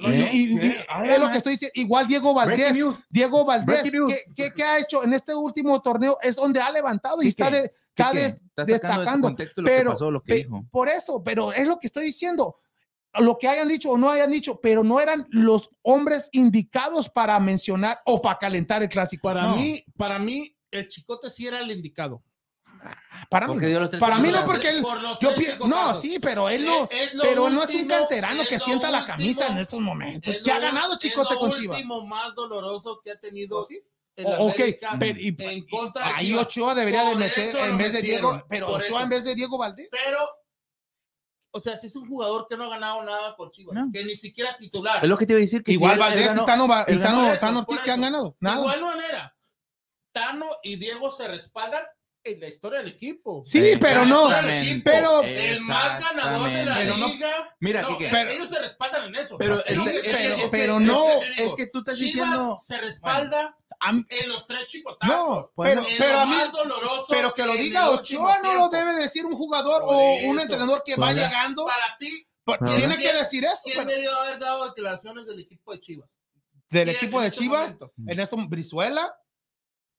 A 0.88 1.02
ver, 1.02 1.10
es 1.10 1.20
lo 1.20 1.30
que 1.30 1.36
estoy 1.36 1.52
diciendo. 1.52 1.72
Igual 1.74 2.06
Diego 2.08 2.32
Valdés. 2.32 2.74
Diego 3.10 3.44
Valdés. 3.44 3.82
¿qué, 3.92 4.22
qué- 4.34 4.52
qué 4.56 4.62
ha 4.64 4.78
hecho 4.78 5.04
en 5.04 5.12
este 5.12 5.34
último 5.34 5.82
torneo? 5.82 6.16
Es 6.22 6.36
donde 6.36 6.58
ha 6.62 6.72
levantado 6.72 7.20
y 7.20 7.26
¿Qué 7.26 7.28
está, 7.28 7.50
de- 7.50 7.64
está 7.66 8.12
de 8.12 8.32
tu 8.64 8.64
destacando. 8.72 9.28
contexto 9.28 9.60
lo 9.60 9.66
pero- 9.66 9.90
que 9.90 9.94
pasó, 9.94 10.10
lo 10.10 10.22
que 10.22 10.32
Pe- 10.32 10.38
dijo. 10.38 10.64
Por 10.70 10.88
eso, 10.88 11.22
pero 11.22 11.52
es 11.52 11.66
lo 11.66 11.78
que 11.78 11.86
estoy 11.88 12.04
diciendo. 12.06 12.56
Lo 13.20 13.38
que 13.38 13.48
hayan 13.48 13.68
dicho 13.68 13.90
o 13.90 13.98
no 13.98 14.10
hayan 14.10 14.30
dicho, 14.30 14.60
pero 14.60 14.82
no 14.84 15.00
eran 15.00 15.26
los 15.30 15.70
hombres 15.82 16.28
indicados 16.32 17.08
para 17.08 17.38
mencionar 17.40 18.00
o 18.04 18.20
para 18.22 18.38
calentar 18.38 18.82
el 18.82 18.88
clásico. 18.88 19.28
Para 19.28 19.42
No, 19.42 19.56
mí, 19.56 19.84
para 19.96 20.18
mí, 20.18 20.56
el 20.70 20.88
Chicote 20.88 21.30
sí 21.30 21.46
era 21.46 21.60
el 21.60 21.70
indicado. 21.70 22.22
para 23.28 23.46
mí, 23.48 23.54
Porque 23.54 23.68
los 23.70 23.90
para 23.90 24.18
mí 24.20 24.28
no, 24.30 24.44
porque 24.44 24.68
él, 24.68 24.82
Por 24.82 25.00
yo 25.20 25.32
no, 25.66 25.94
sí, 26.00 26.18
pero 26.20 26.48
él 26.48 26.64
no, 26.64 26.84
Es- 26.90 27.08
es 27.08 27.14
lo 27.14 27.22
pero 27.24 27.48
él 27.48 27.54
no 27.54 27.62
es 27.64 27.70
un 27.70 27.74
último, 27.76 27.94
canterano 27.98 28.42
es 28.42 28.48
que 28.48 28.58
lo 28.58 28.64
sienta 28.64 28.90
la 28.90 28.98
último, 28.98 29.16
camisa 29.16 29.46
en 29.48 29.58
estos 29.58 29.80
momentos. 29.80 30.32
es 30.34 30.42
¿Qué 30.42 30.52
ha 30.52 30.56
lo 30.56 30.60
ganado 30.62 30.96
Chicote 30.98 31.34
es 31.34 31.40
con 31.40 31.50
lo 31.50 31.56
Chivas? 31.56 31.76
último 31.76 32.06
más 32.06 32.34
doloroso 32.36 33.00
que 33.02 33.10
ha 33.10 33.18
tenido 33.18 33.58
¿Oh, 33.60 33.64
sí? 33.66 33.80
en 34.16 34.26
ok, 34.26 34.60
pero- 34.98 35.18
y- 35.20 35.36
en 35.38 35.66
contra 35.66 36.16
Ahí. 36.16 36.34
Ochoa 36.34 36.74
debería 36.74 37.04
de 37.04 37.16
meter 37.16 37.56
en 37.56 37.72
lo 37.72 37.78
vez 37.78 37.92
de 37.92 38.02
Diego, 38.02 38.44
pero 38.48 38.68
Ochoa 38.68 38.84
eso. 38.84 39.00
en 39.00 39.08
vez 39.08 39.24
de 39.24 39.34
Diego 39.34 39.58
Valdés. 39.58 39.88
Pero, 39.90 40.18
o 41.50 41.60
sea, 41.60 41.76
si 41.76 41.86
es 41.86 41.96
un 41.96 42.06
jugador 42.08 42.46
que 42.48 42.56
no 42.56 42.64
ha 42.64 42.68
ganado 42.68 43.02
nada 43.04 43.34
con 43.36 43.50
Chivas, 43.50 43.74
No. 43.74 43.90
que 43.92 44.04
ni 44.04 44.16
siquiera 44.16 44.50
es 44.50 44.58
titular. 44.58 45.02
Es 45.02 45.08
lo 45.08 45.16
que 45.18 45.26
te 45.26 45.32
iba 45.32 45.38
a 45.38 45.40
decir. 45.40 45.62
Que 45.62 45.72
Igual 45.72 45.94
si 45.94 45.98
Valdés 46.00 46.22
y 46.24 46.26
Tano, 46.28 46.44
Tano- 46.44 46.86
eso, 47.32 47.40
Tano 47.40 47.64
por 47.64 47.74
Ortiz 47.74 47.84
que 47.84 47.90
han 47.90 48.00
ganado. 48.02 48.30
De 48.30 48.36
Nada. 48.40 48.60
igual 48.60 48.80
manera, 48.82 49.36
Tano 50.12 50.46
y 50.62 50.76
Diego 50.76 51.10
se 51.10 51.28
respaldan 51.28 51.82
en 52.24 52.40
la 52.40 52.48
historia 52.48 52.80
del 52.80 52.88
equipo. 52.88 53.42
Sí, 53.46 53.58
Eh, 53.58 53.78
pero 53.80 54.04
no. 54.04 54.28
pero- 54.84 55.22
el 55.22 55.60
más 55.60 56.00
ganador 56.02 56.50
de 56.50 56.64
la 56.64 56.74
Pero 56.76 56.96
no- 56.96 57.08
liga. 57.08 57.56
Mira, 57.60 57.82
no, 57.82 57.88
Quique. 57.88 58.08
Pero- 58.10 58.30
ellos 58.30 58.48
se 58.50 58.58
respaldan 58.58 59.04
en 59.08 59.14
eso. 59.16 59.38
Pero, 59.38 59.54
es 59.56 59.62
pero- 59.66 60.50
pero 60.50 60.80
no, 60.80 61.04
digo, 61.06 61.20
es 61.38 61.54
que 61.56 61.66
tú 61.68 61.78
estás 61.78 61.96
Chivas 61.96 62.14
diciendo- 62.14 62.58
se 62.58 62.78
respalda 62.78 63.46
Am- 63.46 63.54
en 63.80 64.28
los 64.28 64.46
tres 64.46 64.66
chicotazos. 64.68 65.14
No, 65.16 65.50
Pues 65.54 65.70
pero, 65.74 65.86
pero 65.98 66.12
lo 66.14 66.18
a 66.20 66.26
mí, 66.26 66.36
doloroso 66.52 67.06
pero 67.08 67.32
que 67.34 67.46
lo 67.46 67.52
diga 67.54 67.90
Ochoa 67.90 68.40
no 68.42 68.54
lo 68.54 68.68
debe 68.68 68.94
decir 68.94 69.24
un 69.24 69.34
jugador 69.34 69.82
Por 69.82 69.94
o 69.94 70.00
eso. 70.18 70.28
un 70.30 70.40
entrenador 70.40 70.82
que 70.84 70.96
va 70.96 71.12
llegando. 71.12 71.64
Para 71.66 71.96
ti, 71.96 72.26
tiene 72.76 72.96
¿quién- 72.96 73.12
que 73.12 73.18
decir 73.18 73.44
eso. 73.44 73.60
¿quién 73.64 73.76
pero- 73.78 73.90
debió 73.90 74.16
haber 74.20 74.38
dado 74.38 74.66
declaraciones 74.68 75.26
del 75.26 75.40
equipo 75.40 75.72
de 75.72 75.80
Chivas? 75.80 76.16
del 76.70 76.84
¿Quién 76.84 76.96
equipo 76.96 77.20
de 77.20 77.26
este 77.28 77.38
Chivas, 77.40 77.60
momento? 77.62 77.92
en 78.06 78.20
esto 78.20 78.36
Brizuela, 78.48 79.16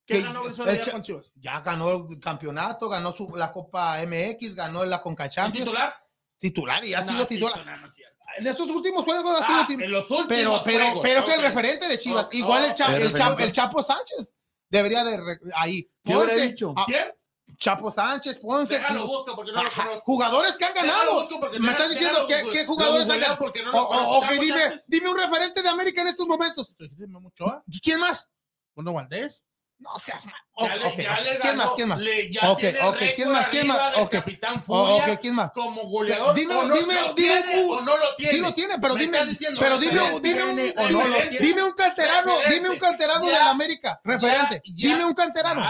¿Qué 0.06 0.22
ganó 0.22 0.44
Brizuela 0.44 0.72
el 0.72 0.84
ya 0.84 0.92
con 0.92 1.02
Chivas? 1.04 1.32
ya 1.36 1.62
ganó 1.62 2.08
el 2.10 2.20
campeonato, 2.20 2.90
ganó 2.90 3.12
su- 3.14 3.36
la 3.36 3.52
Copa 3.52 4.02
MX, 4.04 4.56
ganó 4.56 4.84
la 4.86 5.02
Conca 5.02 5.26
¿El 5.26 5.30
Champions, 5.32 5.66
titular? 5.66 5.96
Titular 6.40 6.84
y 6.86 6.94
ha 6.94 7.02
No, 7.02 7.12
sido 7.12 7.26
titular. 7.28 7.54
titular 7.54 7.82
no 7.82 7.88
es 7.88 7.94
cierto. 7.94 8.16
En 8.38 8.48
estos 8.48 8.70
últimos 8.70 9.04
juegos 9.04 9.42
ha 9.42 9.46
sido 9.46 9.60
Ah, 9.62 9.66
titular. 9.68 9.86
en 9.88 9.92
los 9.92 10.10
últimos 10.12 10.28
Pero, 10.30 10.62
pero, 10.64 10.84
juegos. 10.86 11.02
pero 11.04 11.20
es 11.22 11.30
el 11.30 11.42
referente 11.42 11.88
de 11.88 12.00
Chivas. 12.00 12.28
Igual 12.32 12.66
el, 12.66 12.74
Cha- 12.76 12.88
el, 12.96 13.02
El 13.02 13.12
Cha- 13.14 13.18
referente. 13.30 13.44
el 13.44 13.52
Chapo 13.52 13.84
Sánchez 13.84 14.34
debería 14.70 15.04
de 15.04 15.18
re- 15.18 15.40
ahí. 15.56 15.90
¿Qué 16.04 16.14
Ponce, 16.14 16.42
dicho? 16.48 16.74
ah, 16.78 16.84
¿Quién? 16.86 17.12
Chapo 17.58 17.92
Sánchez, 17.92 18.38
Ponce. 18.38 18.76
Déjalo 18.76 19.06
busco 19.08 19.36
porque 19.36 19.52
no 19.52 19.62
lo 19.64 19.68
Ajá, 19.68 19.84
conozco. 19.84 20.04
Jugadores 20.06 20.58
que 20.58 20.66
han 20.66 20.74
ganado. 20.74 21.28
Me 21.60 21.72
estás 21.72 21.90
diciendo 21.90 22.26
qué, 22.28 22.66
jugadores 22.66 23.10
han 23.10 23.20
ganado. 23.20 23.38
porque 23.40 23.64
no 23.64 23.72
O, 23.72 23.94
lo 23.94 24.10
o- 24.20 24.40
dime, 24.40 24.80
dime 24.88 25.10
un 25.10 25.18
referente 25.18 25.62
de 25.62 25.68
América 25.70 26.02
en 26.02 26.08
estos 26.08 26.26
momentos. 26.28 26.74
Dime 26.78 27.20
mucho, 27.20 27.64
¿Quién 27.84 28.00
más? 28.00 28.30
Bueno, 28.76 28.94
Valdés. 28.94 29.44
No 29.80 29.98
seas 29.98 30.26
mal. 30.26 30.36
Ya 30.58 30.76
le- 30.76 30.86
ok, 30.88 30.98
ya 31.00 31.20
le 31.22 31.40
¿Quién 31.40 31.56
más? 31.58 31.72
¿Quién 31.74 31.88
más? 31.88 32.00
le- 32.00 32.32
ya 32.34 32.52
Ok, 32.52 32.60
tiene 32.60 32.82
ok, 32.82 32.98
¿quién 33.16 33.32
más? 33.32 33.48
¿Quién 33.48 33.68
más? 33.68 33.80
Capitán 34.12 34.62
Oh, 34.68 35.00
Furia 35.00 35.16
¿quién 35.18 35.36
más? 35.36 35.52
como 35.54 35.84
goleador. 35.84 36.36
Dime- 36.36 36.54
no, 36.54 36.64
dime- 36.76 36.94
lo 37.02 37.14
dime 37.14 37.42
tiene 37.44 37.64
un- 37.64 37.78
o 37.78 37.82
no 37.82 37.96
lo 37.98 38.16
tiene. 38.18 38.32
Sí 38.34 38.38
lo 38.40 38.54
tiene, 38.54 38.78
pero 38.80 38.94
Me 38.96 39.00
dime, 39.02 39.26
diciendo 39.26 39.60
pero 39.62 39.78
dime, 39.78 39.94
dime 40.22 40.44
un, 40.44 40.56
no 40.92 41.04
dime 41.40 41.64
un 41.64 41.72
canterano, 41.72 42.32
referente. 42.34 42.54
dime 42.56 42.70
un 42.72 42.78
canterano 42.80 43.26
de 43.26 43.32
la 43.32 43.50
América, 43.50 44.02
referente. 44.04 44.62
ya, 44.66 44.74
ya. 44.90 44.96
dime 44.96 45.06
un 45.06 45.14
canterano. 45.14 45.62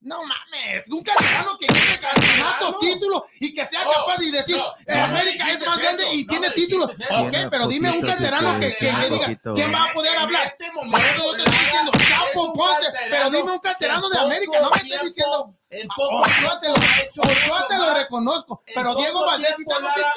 No 0.00 0.22
mames, 0.22 0.88
un 0.90 1.02
canterano 1.02 1.58
que 1.58 1.66
tiene 1.66 1.98
campeonatos, 1.98 2.78
títulos 2.78 3.22
y 3.40 3.52
que 3.52 3.66
sea 3.66 3.82
capaz 3.82 4.16
de 4.18 4.30
decir, 4.30 4.56
no, 4.56 4.72
"Eh, 4.86 4.96
América 4.96 5.50
es 5.50 5.66
más 5.66 5.76
grande 5.80 6.04
eso, 6.04 6.12
y 6.14 6.24
no 6.24 6.30
tiene 6.30 6.50
títulos. 6.52 6.90
Ok, 6.92 7.34
pero 7.50 7.66
dime 7.66 7.90
un 7.90 8.00
canterano 8.02 8.60
que, 8.60 8.76
que- 8.76 8.92
diga. 9.10 9.26
¿quién 9.54 9.74
va 9.74 9.84
a 9.84 9.92
poder 9.92 10.14
En 10.14 10.20
hablar? 10.20 10.46
este 10.46 10.70
Por 10.72 10.86
momento, 10.86 11.16
yo 11.16 11.32
te 11.32 11.38
estoy 11.42 11.64
diciendo, 11.64 11.92
Chapo 12.08 12.52
Ponce, 12.54 12.86
pero 13.10 13.30
dime 13.30 13.52
un 13.52 13.58
canterano 13.58 14.06
en 14.06 14.12
de 14.12 14.18
América, 14.20 14.60
no 14.60 14.70
me 14.70 14.76
estés 14.76 15.02
diciendo, 15.02 15.54
En 15.70 15.88
poco 15.88 16.20
Ochoa 16.20 16.60
te 16.60 16.68
lo, 16.68 16.74
tiempo 16.74 16.86
ha 16.94 17.00
hecho 17.02 17.20
Ochoa 17.22 17.58
mucho 17.58 17.66
te 17.68 17.74
lo 17.76 17.80
más. 17.86 17.98
reconozco, 17.98 18.62
En 18.66 18.74
pero 18.74 18.94
Diego 18.94 19.26
Valdés 19.26 19.56
y 19.58 19.64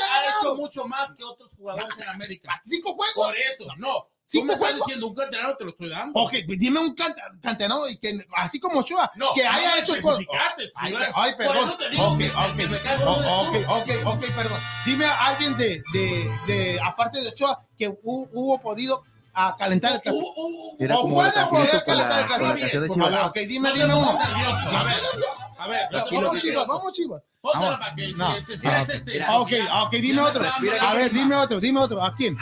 ha 0.04 0.26
hecho 0.40 0.56
mucho 0.56 0.86
más 0.88 1.14
que 1.16 1.24
otros 1.24 1.56
jugadores 1.56 1.98
en 1.98 2.08
América. 2.08 2.62
Cinco 2.66 2.94
juegos. 2.94 3.14
Por 3.28 3.38
eso, 3.38 3.66
no. 3.78 4.08
Cinco 4.32 4.46
me 4.46 4.54
estás 4.54 4.76
diciendo 4.76 5.08
un 5.08 5.14
canterano, 5.16 5.56
te 5.58 5.66
lo 5.66 5.72
estoy 5.72 5.90
dando. 5.90 6.18
Ok, 6.22 6.32
dime 6.58 6.80
un 6.80 6.96
cante- 6.96 7.22
canterano 7.42 7.86
y 7.90 7.98
que 7.98 8.26
así 8.38 8.62
como 8.62 8.80
Ochoa, 8.80 9.12
No, 9.16 9.34
que 9.34 9.46
haya 9.46 9.78
hecho 9.80 9.94
cosas. 10.02 10.22
especificaste, 10.22 10.70
Ay, 10.76 10.94
ay, 11.14 11.32
Por 11.34 11.38
perdón. 11.48 11.58
eso 11.70 11.78
te 11.78 11.90
digo 11.90 12.04
Ok, 12.08 12.18
que- 12.18 12.32
ok, 12.32 13.86
que 13.86 14.04
ok, 14.06 14.36
perdón. 14.36 14.60
Dime 14.86 15.06
a 15.06 15.28
alguien 15.28 15.58
de, 15.58 15.84
de, 15.92 16.32
de 16.48 16.80
aparte 16.82 17.20
de 17.22 17.28
Ochoa, 17.28 17.62
que 17.78 17.90
hu- 17.90 18.30
hubo 18.32 18.62
podido 18.62 19.04
a 19.34 19.56
calentar 19.58 19.94
el 19.96 20.02
clásico. 20.02 20.26
Uh, 20.26 20.42
uh, 20.42 20.74
uh, 20.74 20.78
Era 20.80 20.98
O 20.98 21.02
como 21.02 21.16
puede 21.16 21.28
la 21.28 21.34
canción 21.34 21.50
poder 21.50 21.72
con 21.72 21.82
calentar 21.86 22.18
el 22.20 22.82
la, 22.82 22.88
con 22.88 23.12
la 23.12 23.26
ok, 23.28 23.36
dime, 23.48 23.72
dime 23.74 23.86
uno. 23.96 24.10
A 24.20 24.84
ver, 24.84 24.98
a 25.58 25.68
ver, 25.68 25.88
Vamos, 25.92 26.42
Chivas, 26.42 26.68
vamos, 26.68 26.94
Chivas. 26.94 27.24
Pónsela 27.42 27.72
No, 27.72 27.80
para 27.80 27.96
que 27.96 28.12
no. 28.14 28.36
se- 28.36 28.44
se- 28.44 28.58
se- 28.58 28.68
Ah, 28.68 28.86
este- 28.88 29.24
Ah, 29.24 29.40
Ok, 29.40 29.52
ok, 29.86 29.92
dime 29.94 30.22
otro. 30.22 30.44
A 30.82 30.94
ver, 30.94 31.12
dime 31.12 31.36
otro, 31.36 31.60
dime 31.60 31.80
otro. 31.80 32.04
¿A 32.04 32.14
quién? 32.16 32.36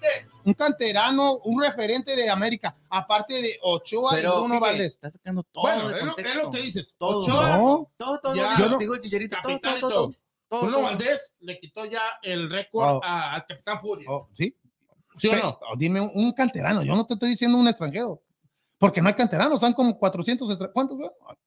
¿Qué? 0.00 0.26
Un 0.44 0.54
canterano, 0.54 1.34
un 1.44 1.62
referente 1.62 2.16
de 2.16 2.30
América, 2.30 2.74
aparte 2.88 3.42
de 3.42 3.58
Ochoa 3.62 4.14
y 4.14 4.16
Pero, 4.16 4.38
Bruno 4.40 4.54
Quique, 4.54 4.60
Valdés. 4.66 4.92
Está 4.94 5.10
sacando 5.10 5.42
todo 5.42 5.62
Bueno, 5.64 5.88
de 5.88 5.98
es 5.98 6.04
lo, 6.06 6.16
es 6.16 6.34
lo 6.34 6.50
que 6.50 6.58
dices. 6.60 6.94
Todo. 6.98 7.20
Ochoa, 7.20 7.56
No, 7.58 7.90
Todo, 7.98 8.18
todo. 8.20 8.34
Ya. 8.34 8.56
Yo 8.58 8.68
no- 8.70 8.78
digo 8.78 8.94
el 8.94 9.00
chicharito. 9.02 9.36
Todo, 9.42 9.52
capitán 9.60 9.76
y 9.76 9.80
todo, 9.80 9.90
todo. 9.90 10.08
todo. 10.08 10.16
todo, 10.48 10.60
Bruno 10.62 10.76
todo. 10.78 10.86
Valdés 10.86 11.34
le 11.40 11.60
quitó 11.60 11.84
ya 11.84 12.02
el 12.22 12.50
récord 12.50 12.88
Oh. 12.96 13.00
a- 13.04 13.34
al 13.34 13.46
Capitán 13.46 13.80
Furia. 13.82 14.10
Oh, 14.10 14.28
sí. 14.32 14.56
¿Sí 15.16 15.28
o 15.28 15.30
Pero, 15.32 15.42
no? 15.44 15.58
oh, 15.70 15.76
dime 15.76 16.00
un, 16.00 16.32
canterano, 16.32 16.82
yo 16.82 16.94
no 16.94 17.04
te 17.06 17.14
estoy 17.14 17.30
diciendo 17.30 17.58
un 17.58 17.68
extranjero, 17.68 18.22
porque 18.78 19.00
no 19.02 19.08
hay 19.08 19.14
canteranos, 19.14 19.54
están 19.54 19.72
como 19.74 19.98
400, 19.98 20.48
extra- 20.50 20.70
¿cuántos? 20.72 20.98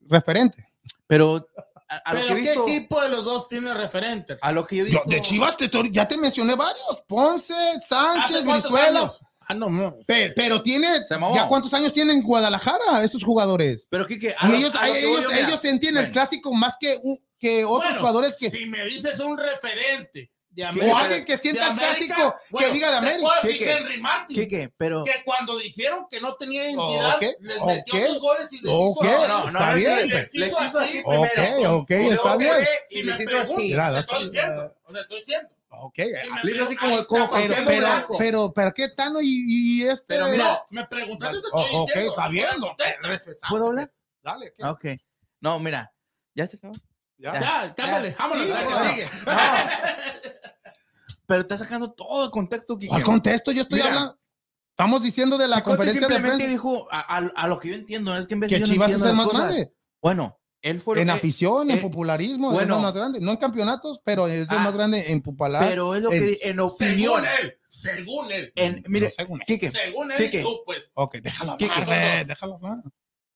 Referente. 0.01 0.67
Pero 1.07 1.47
a, 1.87 1.95
a 1.97 2.13
lo 2.13 2.19
que 2.19 2.25
Pero 2.25 2.35
¿qué 2.35 2.41
visto, 2.41 2.67
equipo 2.67 3.01
de 3.01 3.09
los 3.09 3.25
dos 3.25 3.47
tiene 3.49 3.73
referente? 3.73 4.37
a 4.41 4.51
lo 4.51 4.65
que 4.67 4.75
yo 4.77 4.83
he 4.83 4.85
visto, 4.85 5.03
de 5.07 5.21
Chivas 5.21 5.57
te 5.57 5.69
ya 5.91 6.07
te 6.07 6.17
mencioné 6.17 6.55
varios, 6.55 7.03
Ponce, 7.07 7.53
¿Hace 7.53 7.81
Sánchez, 7.81 8.43
Brizuela? 8.43 9.11
Ah, 9.45 9.53
no, 9.53 9.69
no. 9.69 9.97
Pe- 10.07 10.31
pero 10.35 10.61
tiene, 10.63 11.03
Se 11.03 11.15
ya 11.35 11.47
cuántos 11.49 11.73
años 11.73 11.91
tienen 11.91 12.17
en 12.17 12.23
Guadalajara 12.23 13.03
esos 13.03 13.23
jugadores. 13.25 13.87
Pero 13.89 14.07
Quique, 14.07 14.33
a 14.39 14.47
Y 14.47 14.51
lo- 14.51 14.57
ellos, 14.57 14.75
a 14.75 14.87
lo 14.87 14.93
que 14.93 14.99
ellos, 15.09 15.25
mira. 15.27 15.47
ellos 15.47 15.65
entienden 15.65 16.05
el 16.05 16.11
clásico 16.13 16.53
más 16.53 16.77
que, 16.79 16.97
un- 17.03 17.19
que 17.37 17.65
otros 17.65 17.83
Bueno, 17.83 17.99
jugadores 17.99 18.37
que... 18.39 18.49
Si 18.49 18.65
me 18.65 18.85
dices 18.85 19.19
un 19.19 19.37
referente 19.37 20.31
de 20.55 20.65
O 20.91 20.95
alguien 20.95 21.25
que 21.25 21.37
sienta 21.37 21.71
el 21.71 21.77
clásico 21.77 22.35
bueno, 22.51 22.67
que 22.67 22.73
diga 22.73 22.91
de 22.91 22.97
América. 22.97 23.21
puedo 23.21 23.41
decir 23.41 23.57
Quique, 23.57 23.71
Henry 23.71 24.01
Martin. 24.01 24.35
Quique, 24.35 24.73
pero 24.77 25.03
que 25.03 25.23
cuando 25.25 25.57
dijeron 25.57 26.05
que 26.09 26.21
no 26.21 26.35
tenía 26.35 26.69
identidad, 26.69 27.19
les 27.39 27.61
metió 27.65 28.05
sus 28.07 28.19
goles 28.19 28.53
y 28.53 28.61
les 28.61 28.71
ok, 28.73 29.03
hizo 29.03 29.27
no, 29.27 29.27
no, 29.27 29.47
está 29.47 29.69
no, 29.71 29.75
bien. 29.75 30.07
les 30.09 30.33
les 30.33 30.33
hizo 30.35 30.45
hizo 30.45 30.79
así 30.79 30.97
así 30.99 31.03
Ok, 31.05 31.85
primero. 31.87 32.13
está 32.13 32.35
bien. 32.37 32.53
Si 32.89 32.99
Y 32.99 33.03
me 33.03 33.11
les 33.11 33.19
hizo 33.21 33.29
preguntan, 33.29 33.51
así. 33.55 33.63
Mira, 33.63 33.87
te 33.87 33.91
das- 33.93 33.99
estoy 34.01 34.23
diciendo, 34.25 34.75
o 34.83 34.91
sea, 34.91 35.01
estoy 35.01 35.17
diciendo. 35.19 35.49
Ok, 35.75 35.95
Si 35.95 36.59
así 36.59 36.75
como- 36.75 36.99
está, 36.99 37.07
como 37.07 37.27
pero, 37.33 37.55
pero, 37.65 37.77
Blanco. 37.79 38.17
pero, 38.19 38.53
pero, 38.53 38.73
¿qué 38.75 38.89
Tano 38.89 39.21
y, 39.21 39.79
y 39.81 39.87
este? 39.87 40.05
Pero 40.07 40.27
mira, 40.27 40.43
No, 40.43 40.65
me 40.69 40.85
preguntaste, 40.85 41.39
te 41.41 41.45
estoy 41.47 41.63
Oh, 41.73 41.81
ok, 41.81 41.87
diciendo. 41.87 42.09
está 42.11 42.27
bien. 42.29 42.47
¿Puedo 43.49 43.67
hablar? 43.67 43.91
Dale, 44.21 44.53
¿qué? 44.55 44.63
Ok. 44.65 44.85
No, 45.41 45.57
mira, 45.59 45.91
ya 46.35 46.45
se 46.47 46.57
acabó. 46.57 46.73
Ya. 47.17 47.39
Ya, 47.39 47.73
cámbiale, 47.75 48.15
vámonos, 48.19 48.45
sigue. 48.91 49.07
Pero 51.33 51.41
está 51.41 51.57
sacando 51.57 51.91
todo 51.93 52.25
el 52.25 52.29
contexto, 52.29 52.77
Quique. 52.77 52.93
Al 52.93 53.01
contexto, 53.01 53.51
yo 53.51 53.63
estoy 53.63 53.79
Mira. 53.79 53.89
hablando. 53.89 54.19
Estamos 54.69 55.01
diciendo 55.01 55.35
de 55.39 55.47
la 55.47 55.55
Chicote 55.57 55.77
conferencia 55.77 56.07
de 56.07 56.19
prensa 56.19 56.47
dijo, 56.47 56.87
a, 56.91 57.17
a- 57.17 57.31
a 57.35 57.47
lo 57.47 57.59
que 57.59 57.69
yo 57.69 57.75
entiendo, 57.75 58.15
es 58.15 58.27
que 58.27 58.35
en 58.35 58.39
vez 58.41 58.51
de 58.51 58.55
que 58.55 58.59
yo 58.61 58.67
no 58.67 58.71
Chivas 58.73 58.91
es 58.91 59.01
el 59.01 59.13
más 59.15 59.25
cosas. 59.27 59.45
grande. 59.45 59.73
Bueno, 59.99 60.39
él 60.61 60.79
fue 60.79 60.99
En 61.01 61.07
que- 61.07 61.11
afición, 61.11 61.71
en 61.71 61.77
eh, 61.79 61.81
popularismo, 61.81 62.49
es 62.49 62.53
bueno. 62.53 62.75
el 62.77 62.81
más 62.83 62.93
grande. 62.93 63.19
No 63.19 63.31
en 63.31 63.37
campeonatos, 63.37 63.99
pero 64.05 64.27
es 64.27 64.47
el 64.51 64.57
Ah, 64.57 64.61
más 64.63 64.73
grande 64.75 65.11
en 65.11 65.21
popular. 65.23 65.65
Pero 65.67 65.95
es 65.95 66.03
lo 66.03 66.11
en- 66.11 66.19
que 66.19 66.39
en 66.43 66.55
Según 66.69 66.69
opinión. 66.69 67.25
él, 67.25 67.57
según 67.67 68.31
él. 68.31 68.51
En, 68.55 68.83
mire, 68.87 69.07
No, 69.07 69.11
según 69.11 69.39
él. 69.41 69.45
Quique, 69.47 69.71
Según 69.71 70.11
él, 70.11 70.17
Quique. 70.19 70.41
tú, 70.43 70.61
pues. 70.67 70.83
Ok, 70.93 71.15
déjalo 71.15 71.57
¿Qué- 71.57 71.65
hablar, 71.71 72.25
déjalo 72.27 72.53
hablar. 72.55 72.77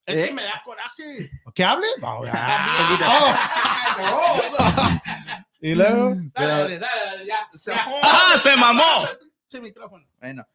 Es 0.05 0.15
¿Eh? 0.17 0.25
que 0.27 0.33
me 0.35 0.43
da 0.43 0.61
coraje. 0.63 1.31
¿Que 1.55 1.63
hable? 1.63 1.87
No, 1.99 2.23
ya. 2.23 2.31
También. 3.97 5.01
Y 5.59 5.73
luego, 5.75 6.15
Dale, 6.33 6.33
dale, 6.33 6.79
dale, 6.79 7.01
dale, 7.05 7.25
ya. 7.25 7.35
ya. 7.65 7.85
¡Ah, 8.03 8.35
se 8.37 8.55
mamó! 8.55 9.05
Ese 9.47 9.59
micrófono. 9.61 10.05
Bueno, 10.19 10.45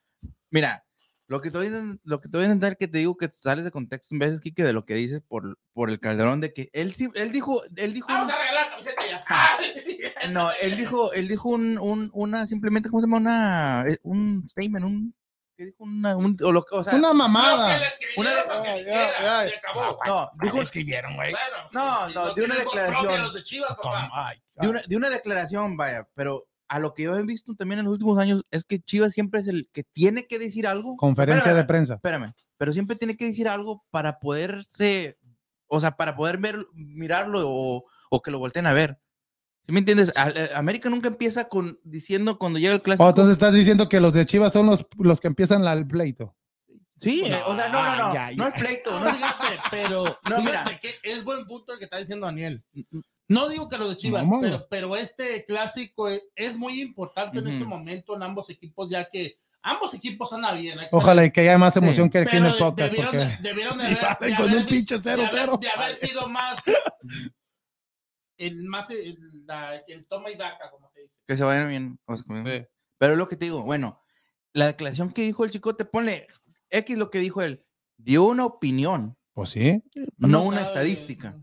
mira, 0.50 0.84
lo 1.26 1.40
que 1.40 1.50
te 1.50 1.56
voy 1.58 1.68
a, 1.68 1.82
lo 2.04 2.20
que 2.20 2.28
te 2.28 2.36
voy 2.36 2.42
a 2.44 2.48
intentar 2.48 2.76
que 2.76 2.88
te 2.88 2.98
digo 2.98 3.16
que 3.16 3.28
sales 3.28 3.64
de 3.64 3.70
contexto 3.70 4.14
en 4.14 4.18
veces, 4.18 4.40
Quique, 4.40 4.62
de 4.62 4.72
lo 4.72 4.84
que 4.84 4.94
dices 4.94 5.22
por, 5.26 5.58
por 5.72 5.88
el 5.90 5.98
calderón 5.98 6.40
de 6.40 6.52
que 6.52 6.68
él 6.72 6.92
sí, 6.92 7.08
él 7.14 7.32
dijo, 7.32 7.62
él 7.76 7.92
dijo, 7.94 8.06
Vamos 8.08 8.32
a 8.32 8.38
regalar 8.38 8.70
camiseta 8.70 9.02
ya. 9.06 10.28
no, 10.30 10.50
él 10.60 10.76
dijo, 10.76 11.12
él 11.14 11.28
dijo 11.28 11.48
un, 11.48 11.78
un, 11.78 12.10
una, 12.12 12.46
simplemente, 12.46 12.90
¿cómo 12.90 13.00
se 13.00 13.06
llama? 13.06 13.16
Una, 13.16 13.84
eh, 13.88 13.98
un 14.02 14.46
statement, 14.46 14.84
un, 14.84 15.14
¿qué 15.56 15.66
dijo? 15.66 15.84
Una, 15.84 16.16
un, 16.16 16.36
o, 16.42 16.52
lo, 16.52 16.62
que- 16.64 16.74
o 16.76 16.82
sea, 16.84 16.94
una 16.94 17.08
No, 17.08 17.12
que 17.12 17.18
mamada. 17.18 17.80
Una- 18.16 18.30
que 18.84 19.56
acabó. 19.56 19.98
no, 20.06 20.30
dijo, 20.42 20.62
escribieron, 20.62 21.14
güey. 21.16 21.34
No, 21.72 22.08
no, 22.10 22.34
de 22.34 22.44
una 22.44 22.54
declaración. 22.56 23.44
Chivas, 23.44 23.70
papá. 23.76 24.34
De 24.56 24.68
una, 24.68 24.82
de 24.86 24.96
una 24.96 25.10
declaración, 25.10 25.76
vaya, 25.76 26.08
pero 26.14 26.46
a 26.68 26.78
lo 26.78 26.94
que 26.94 27.02
yo 27.04 27.16
he 27.16 27.22
visto 27.22 27.54
también 27.54 27.80
en 27.80 27.84
los 27.84 27.92
últimos 27.92 28.18
años 28.18 28.44
es 28.50 28.64
que 28.64 28.80
Chivas 28.80 29.12
siempre 29.12 29.40
es 29.40 29.46
el 29.48 29.68
que 29.72 29.84
tiene 29.84 30.26
que 30.26 30.38
decir 30.38 30.66
algo. 30.66 30.96
Conferencia 30.96 31.38
Espérame, 31.50 31.56
de 31.58 31.64
prensa. 31.64 31.94
Espérame, 31.94 32.32
pero 32.56 32.72
siempre 32.72 32.96
tiene 32.96 33.16
que 33.16 33.26
decir 33.26 33.48
algo 33.48 33.84
para 33.90 34.18
poderse, 34.18 35.18
o 35.66 35.80
sea, 35.80 35.96
para 35.96 36.16
poder 36.16 36.38
ver, 36.38 36.66
mirarlo 36.72 37.42
o, 37.48 37.84
o 38.10 38.22
que 38.22 38.30
lo 38.30 38.38
volteen 38.38 38.66
a 38.66 38.72
ver. 38.72 38.98
¿Sí 39.64 39.72
me 39.72 39.78
entiendes? 39.78 40.12
A- 40.16 40.24
a- 40.24 40.58
América 40.58 40.90
nunca 40.90 41.08
empieza 41.08 41.48
con 41.48 41.78
diciendo 41.84 42.38
cuando 42.38 42.58
llega 42.58 42.74
el 42.74 42.82
clásico. 42.82 43.04
Oh, 43.04 43.08
entonces 43.10 43.32
estás 43.34 43.54
diciendo 43.54 43.88
que 43.88 44.00
los 44.00 44.12
de 44.12 44.26
Chivas 44.26 44.52
son 44.52 44.66
los, 44.66 44.86
los 44.98 45.20
que 45.20 45.28
empiezan 45.28 45.64
la- 45.64 45.72
el 45.74 45.86
pleito. 45.86 46.34
sí, 47.00 47.22
eh, 47.26 47.34
o 47.46 47.54
sea, 47.56 47.68
no, 47.68 47.82
no, 47.82 47.96
no, 47.96 48.12
no 48.36 48.46
el 48.48 48.52
pleito, 48.54 48.90
no 49.00 49.10
Fíjate, 49.12 49.46
pero 49.70 50.04
No, 50.28 50.36
fíjate 50.36 50.44
mira. 50.70 50.80
que 50.80 50.94
es 51.02 51.22
buen 51.24 51.46
punto 51.46 51.72
el 51.72 51.78
que 51.78 51.84
está 51.84 51.98
diciendo 51.98 52.26
Daniel. 52.26 52.64
No 53.28 53.48
digo 53.48 53.68
que 53.68 53.78
los 53.78 53.88
de 53.90 53.96
Chivas, 53.96 54.24
pero, 54.40 54.66
pero 54.68 54.96
este 54.96 55.44
clásico 55.46 56.08
es, 56.08 56.22
es 56.36 56.56
muy 56.56 56.80
importante 56.82 57.38
en 57.38 57.46
este 57.48 57.64
momento 57.64 58.14
en 58.16 58.22
ambos 58.24 58.50
equipos, 58.50 58.90
ya 58.90 59.08
que 59.08 59.38
ambos 59.62 59.94
equipos 59.94 60.32
andan 60.32 60.60
bien. 60.60 60.78
que 60.78 60.88
Ojalá 60.90 61.24
y 61.24 61.30
que 61.30 61.40
haya 61.42 61.56
más 61.56 61.72
Sí, 61.74 61.78
emoción 61.78 62.10
que 62.10 62.18
aquí 62.18 62.36
en 62.36 62.46
el 62.46 62.56
podcast. 62.56 62.90
debieron, 62.90 63.12
Porque... 63.12 63.26
de, 63.26 63.36
debieron 63.48 63.78
de 63.78 63.84
Sí, 63.88 63.94
haber, 63.94 64.02
vale, 64.18 64.26
de 64.32 64.36
con 64.36 64.48
haber 64.50 64.56
un 64.62 64.66
pinche 64.66 64.94
visto- 64.96 65.08
de 65.08 65.14
haber- 65.14 65.30
0-0. 65.50 65.60
De 65.60 65.68
haber 65.70 65.96
sido 65.96 66.28
más 66.28 66.56
el 68.46 68.62
más 68.64 68.90
el, 68.90 69.18
la- 69.46 69.76
el 69.86 70.06
toma 70.06 70.30
y 70.30 70.36
daca, 70.36 70.70
como 70.70 70.90
se 70.90 71.00
dice. 71.00 71.18
que 71.26 71.36
se 71.36 71.44
vayan 71.44 71.68
bien. 71.68 71.98
o 72.04 72.16
sea, 72.16 72.42
Pero 72.98 73.12
es 73.12 73.18
lo 73.18 73.28
que 73.28 73.36
te 73.36 73.44
digo, 73.46 73.62
bueno, 73.62 74.00
la 74.52 74.66
declaración 74.66 75.12
que 75.12 75.22
dijo 75.22 75.44
el 75.44 75.50
chicote, 75.50 75.84
ponle 75.84 76.26
X 76.70 76.96
lo 76.96 77.10
que 77.10 77.18
dijo 77.18 77.42
él, 77.42 77.64
dio 77.96 78.24
una 78.24 78.44
opinión, 78.44 79.16
Pues 79.32 79.50
sí. 79.50 79.82
no 80.18 80.42
una 80.44 80.58
sabe, 80.60 80.68
estadística. 80.68 81.40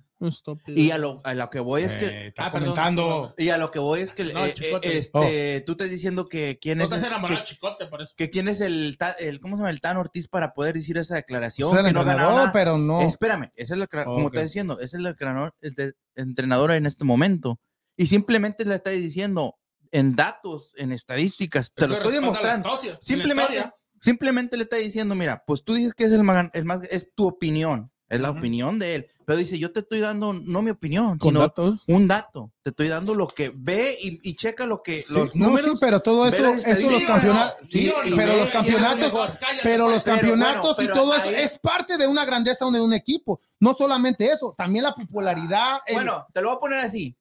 Y 0.68 0.92
a 0.92 0.98
lo, 0.98 1.22
a 1.24 1.34
lo 1.34 1.50
que 1.50 1.60
voy 1.62 1.84
es 1.84 1.96
que 1.96 2.06
Eh, 2.06 2.28
está 2.28 2.48
Ah, 2.48 2.52
perdón, 2.52 2.70
comentando. 2.72 3.34
Y 3.38 3.50
a 3.50 3.58
lo 3.58 3.72
que 3.72 3.80
voy 3.80 4.02
es 4.02 4.12
que 4.12 4.26
No, 4.26 4.46
eh, 4.46 4.54
Chicote. 4.54 4.88
eh, 4.94 4.98
este, 4.98 5.62
tú 5.66 5.72
estás 5.74 5.90
diciendo 5.90 6.26
que 6.26 6.58
quién 6.62 6.78
no 6.80 6.84
es, 6.84 6.90
te 6.90 6.96
el- 6.98 7.02
que, 7.26 7.34
de 7.36 7.44
Chicote, 7.44 7.86
por 7.88 8.02
eso. 8.02 8.14
que 8.18 8.30
quién 8.30 8.48
es 8.50 8.60
el, 8.60 8.98
el 9.20 9.40
¿cómo 9.40 9.56
se 9.56 9.62
llama? 9.62 9.70
El 9.70 9.80
Tan 9.82 9.96
Ortiz 9.98 10.28
para 10.28 10.54
poder 10.54 10.76
decir 10.76 10.98
esa 10.98 11.16
declaración. 11.16 11.72
Es 11.72 11.80
el 11.80 11.86
que 11.88 11.94
no 11.94 12.04
nada. 12.04 12.52
pero 12.52 12.78
no. 12.78 13.02
Espérame, 13.02 13.52
ese 13.56 13.74
es 13.76 13.80
el, 13.80 13.88
cra- 13.88 14.04
como 14.04 14.26
Ok. 14.28 14.34
estás 14.34 14.50
diciendo, 14.50 14.76
ese 14.80 14.86
es 14.86 14.94
el 14.96 15.06
entrenador, 15.06 15.54
el 15.62 15.74
de- 15.74 15.94
entrenador 16.16 16.72
en 16.72 16.86
este 16.86 17.06
momento. 17.06 17.60
Y 17.96 18.08
simplemente 18.08 18.66
le 18.66 18.76
está 18.76 18.90
diciendo 18.92 19.56
en 19.92 20.16
datos, 20.16 20.74
en 20.78 20.92
estadísticas, 20.92 21.72
te 21.74 21.84
Es 21.84 21.90
lo 21.90 21.96
estoy 21.96 22.14
la 22.14 22.20
demostrando. 22.20 22.70
historia, 22.74 22.94
la 22.94 23.00
Simplemente, 23.02 23.66
simplemente 24.02 24.58
le 24.58 24.64
está 24.64 24.76
diciendo, 24.76 25.16
mira, 25.16 25.44
pues 25.48 25.64
tú 25.64 25.74
dices 25.74 25.94
que 25.94 26.04
es 26.06 26.12
el 26.12 26.24
más, 26.24 26.50
el 26.54 26.66
más 26.66 26.84
es 26.92 27.12
tu 27.16 27.28
opinión, 27.28 27.92
es 28.08 28.20
la 28.22 28.30
Ujú. 28.32 28.40
opinión 28.40 28.80
de 28.80 28.96
él. 28.96 29.08
Pero 29.30 29.38
dice, 29.38 29.60
yo 29.60 29.72
te 29.72 29.82
estoy 29.82 30.00
dando 30.00 30.34
no 30.34 30.64
mi 30.64 30.72
opinión, 30.72 31.20
Con 31.20 31.30
sino 31.30 31.42
datos. 31.42 31.84
un 31.88 32.08
dato. 32.08 32.52
Te 32.64 32.72
estoy 32.72 32.88
dando 32.88 33.14
lo 33.14 33.28
que 33.28 33.52
ve 33.56 33.96
y, 34.02 34.20
y 34.28 34.36
checa 34.36 34.66
lo 34.66 34.82
que 34.82 35.04
Sí, 35.04 35.14
los 35.14 35.36
no, 35.36 35.50
números. 35.50 35.70
sí, 35.74 35.78
pero 35.80 36.00
todo 36.00 36.28
eso, 36.28 36.44
eso 36.52 36.90
los 36.90 37.04
campeonatos, 37.04 37.70
Sí, 37.70 37.92
no, 38.10 38.16
pero 38.18 38.36
los 38.38 38.50
campeonatos, 38.50 39.14
pero 39.62 39.88
los 39.88 40.04
campeonatos 40.04 40.82
y 40.82 40.88
todo 40.88 41.14
eso 41.14 41.30
es 41.30 41.60
parte 41.60 41.96
de 42.00 42.08
una 42.08 42.26
grandeza 42.26 42.66
de 42.72 42.82
un 42.82 42.92
equipo. 42.92 43.40
No 43.60 43.76
solamente 43.76 44.26
eso, 44.26 44.56
también 44.58 44.84
la 44.86 44.96
popularidad. 44.96 45.78
el- 45.86 45.94
Bueno, 45.94 46.26
te 46.34 46.42
lo 46.42 46.48
voy 46.48 46.58
a 46.58 46.60
poner 46.60 46.80
así. 46.80 47.16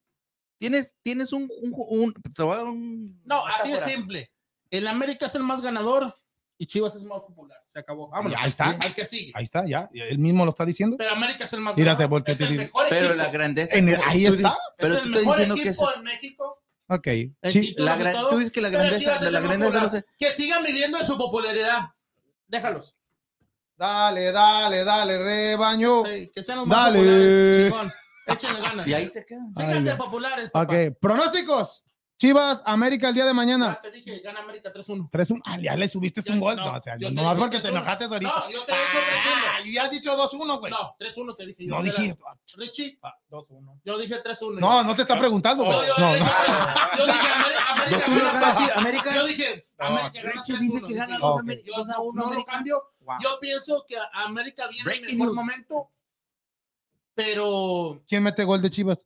Tienes, 0.57 0.91
tienes 1.03 1.31
un, 1.31 1.43
un, 1.61 1.73
un- 1.75 2.15
un- 2.41 3.21
No, 3.23 3.45
así 3.45 3.67
de 3.67 3.73
metáfora. 3.75 3.95
simple. 3.95 4.31
El 4.71 4.87
América 4.87 5.27
es 5.27 5.35
el 5.35 5.43
más 5.43 5.61
ganador 5.61 6.11
y 6.61 6.67
Chivas 6.67 6.93
es 6.95 7.03
más 7.03 7.21
popular. 7.21 7.57
Se 7.73 7.79
acabó. 7.79 8.09
Vámonos. 8.09 8.37
Ahí 8.39 8.49
está. 8.49 8.69
Al 8.69 8.93
que 8.93 9.05
sigue. 9.05 9.31
ahí 9.33 9.43
está, 9.45 9.65
ya, 9.65 9.89
él 9.93 10.19
mismo 10.19 10.43
lo 10.45 10.51
está 10.51 10.65
diciendo. 10.65 10.97
Pero 10.97 11.11
América 11.11 11.45
es 11.45 11.53
el 11.53 11.61
más 11.61 11.75
Mira, 11.75 11.93
ganador. 11.93 12.05
te 12.05 12.09
volteó, 12.09 12.31
es 12.33 12.37
te 12.37 12.43
el 12.43 12.49
digo. 12.51 12.63
mejor 12.63 12.85
Pero 12.89 13.05
equipo. 13.07 13.15
la 13.23 13.29
grandeza. 13.29 13.75
En 13.77 13.89
el- 13.89 13.95
como 13.97 14.09
ahí 14.09 14.25
está. 14.25 14.37
dices- 14.37 14.51
es 14.51 14.73
Pero 14.77 14.93
el 14.93 15.01
tú 15.01 15.09
mejor 15.09 15.23
diciendo 15.37 15.55
que 15.55 15.61
es. 15.61 15.67
equipo 15.69 15.93
en 15.95 16.03
México. 16.03 16.63
Ok. 16.89 17.07
Sí, 17.51 17.75
La 17.77 17.93
de 17.95 17.99
gran- 18.03 18.13
todo, 18.13 18.29
tú 18.29 18.37
dices 18.37 18.51
que 18.51 18.61
la 18.61 18.67
pero 18.69 18.79
grandeza 18.83 19.17
de 19.19 19.31
la 19.31 19.39
grandeza 19.39 19.73
no 19.73 19.79
popular. 19.85 20.03
se- 20.05 20.05
Que 20.17 20.31
sigan 20.33 20.63
viviendo 20.63 20.97
en 20.99 21.05
su 21.05 21.17
popularidad. 21.17 21.89
Déjalos. 22.47 22.95
Dale, 23.77 24.31
dale, 24.33 24.83
dale, 24.83 25.17
rebaño. 25.17 26.05
Ey, 26.05 26.29
que 26.29 26.43
sean 26.43 26.57
los 26.57 26.67
más 26.67 26.85
Dale. 26.85 26.99
populares. 26.99 27.71
Chingón. 27.71 27.91
Échenle 28.27 28.61
ganas. 28.61 28.87
Y 28.87 28.93
ahí 28.93 29.07
se 29.07 29.25
queda. 29.25 29.39
Síganse 29.55 29.95
populares. 29.95 30.49
papá. 30.51 30.73
Ok, 30.73 30.97
pronósticos. 30.99 31.85
Chivas, 32.19 32.61
América 32.65 33.07
el 33.07 33.13
día 33.15 33.23
de 33.23 33.29
Ya 33.29 33.33
mañana. 33.33 33.79
te 33.81 33.91
dije, 33.91 34.19
gana 34.19 34.41
América 34.41 34.73
3-1. 34.73 35.09
3-1. 35.09 35.41
Ah, 35.45 35.57
ya 35.57 35.73
le 35.77 35.87
subiste 35.87 36.21
Yo- 36.21 36.33
un 36.33 36.41
gol. 36.41 36.57
no, 36.57 36.65
No, 36.65 36.77
o 36.77 36.81
sea, 36.81 36.97
yo 36.99 37.09
no 37.11 37.15
te 37.21 37.25
más 37.27 37.37
porque 37.37 37.57
te 37.59 37.69
3-1. 37.69 37.77
enojaste 37.77 38.05
ahorita. 38.05 38.29
No, 38.45 38.51
yo 38.51 38.65
te 38.65 38.71
dije 38.73 38.97
3-1. 39.09 39.45
Ah, 39.47 39.59
ya 39.71 39.83
has 39.83 39.91
dicho 39.91 40.17
2-1, 40.17 40.59
güey. 40.59 40.69
No, 40.71 40.95
3-1 40.99 41.33
te 41.37 41.45
dije 41.45 41.65
yo. 41.65 41.75
No 41.75 41.81
Era- 41.81 41.93
dijiste. 41.97 42.23
Richie, 42.57 42.99
Ah, 43.01 43.13
2-1. 43.29 43.79
yo 43.85 43.97
dije 43.97 44.21
3-1. 44.21 44.59
No, 44.59 44.83
no 44.83 44.95
te 44.97 45.03
está 45.03 45.17
preguntando, 45.17 45.63
No, 45.63 45.71
güey. 45.75 45.87
yo, 45.87 45.93
No, 45.97 46.17
yo- 46.17 46.23
no. 46.25 46.97
yo 46.97 47.05
dije 47.05 47.27
América, 47.29 47.71
América 47.71 48.05
2-1. 48.41 48.71
América. 48.75 49.15
Yo 49.15 49.25
dije 49.25 49.61
América 49.77 50.21
Richie 50.21 50.57
dice 50.57 50.77
3-1, 50.81 50.87
que 50.87 50.93
gana 50.95 51.05
dije. 51.07 51.19
2 51.21 51.31
Ok. 51.35 51.39
América- 51.39 51.67
Yo 51.67 51.73
2 51.85 51.89
a 51.95 51.99
1 52.01 52.13
no 52.13 52.21
lo 52.21 52.27
América. 52.27 52.51
cambio. 52.51 52.83
Wow. 52.99 53.15
Yo 53.23 53.29
pienso 53.39 53.85
que 53.87 53.95
América 54.11 54.67
viene 54.67 55.07
en 55.09 55.17
mejor 55.19 55.33
momento, 55.35 55.89
pero 57.15 58.01
¿Quién 58.09 58.23
mete 58.23 58.43
gol 58.43 58.61
de 58.61 58.69
Chivas? 58.69 58.97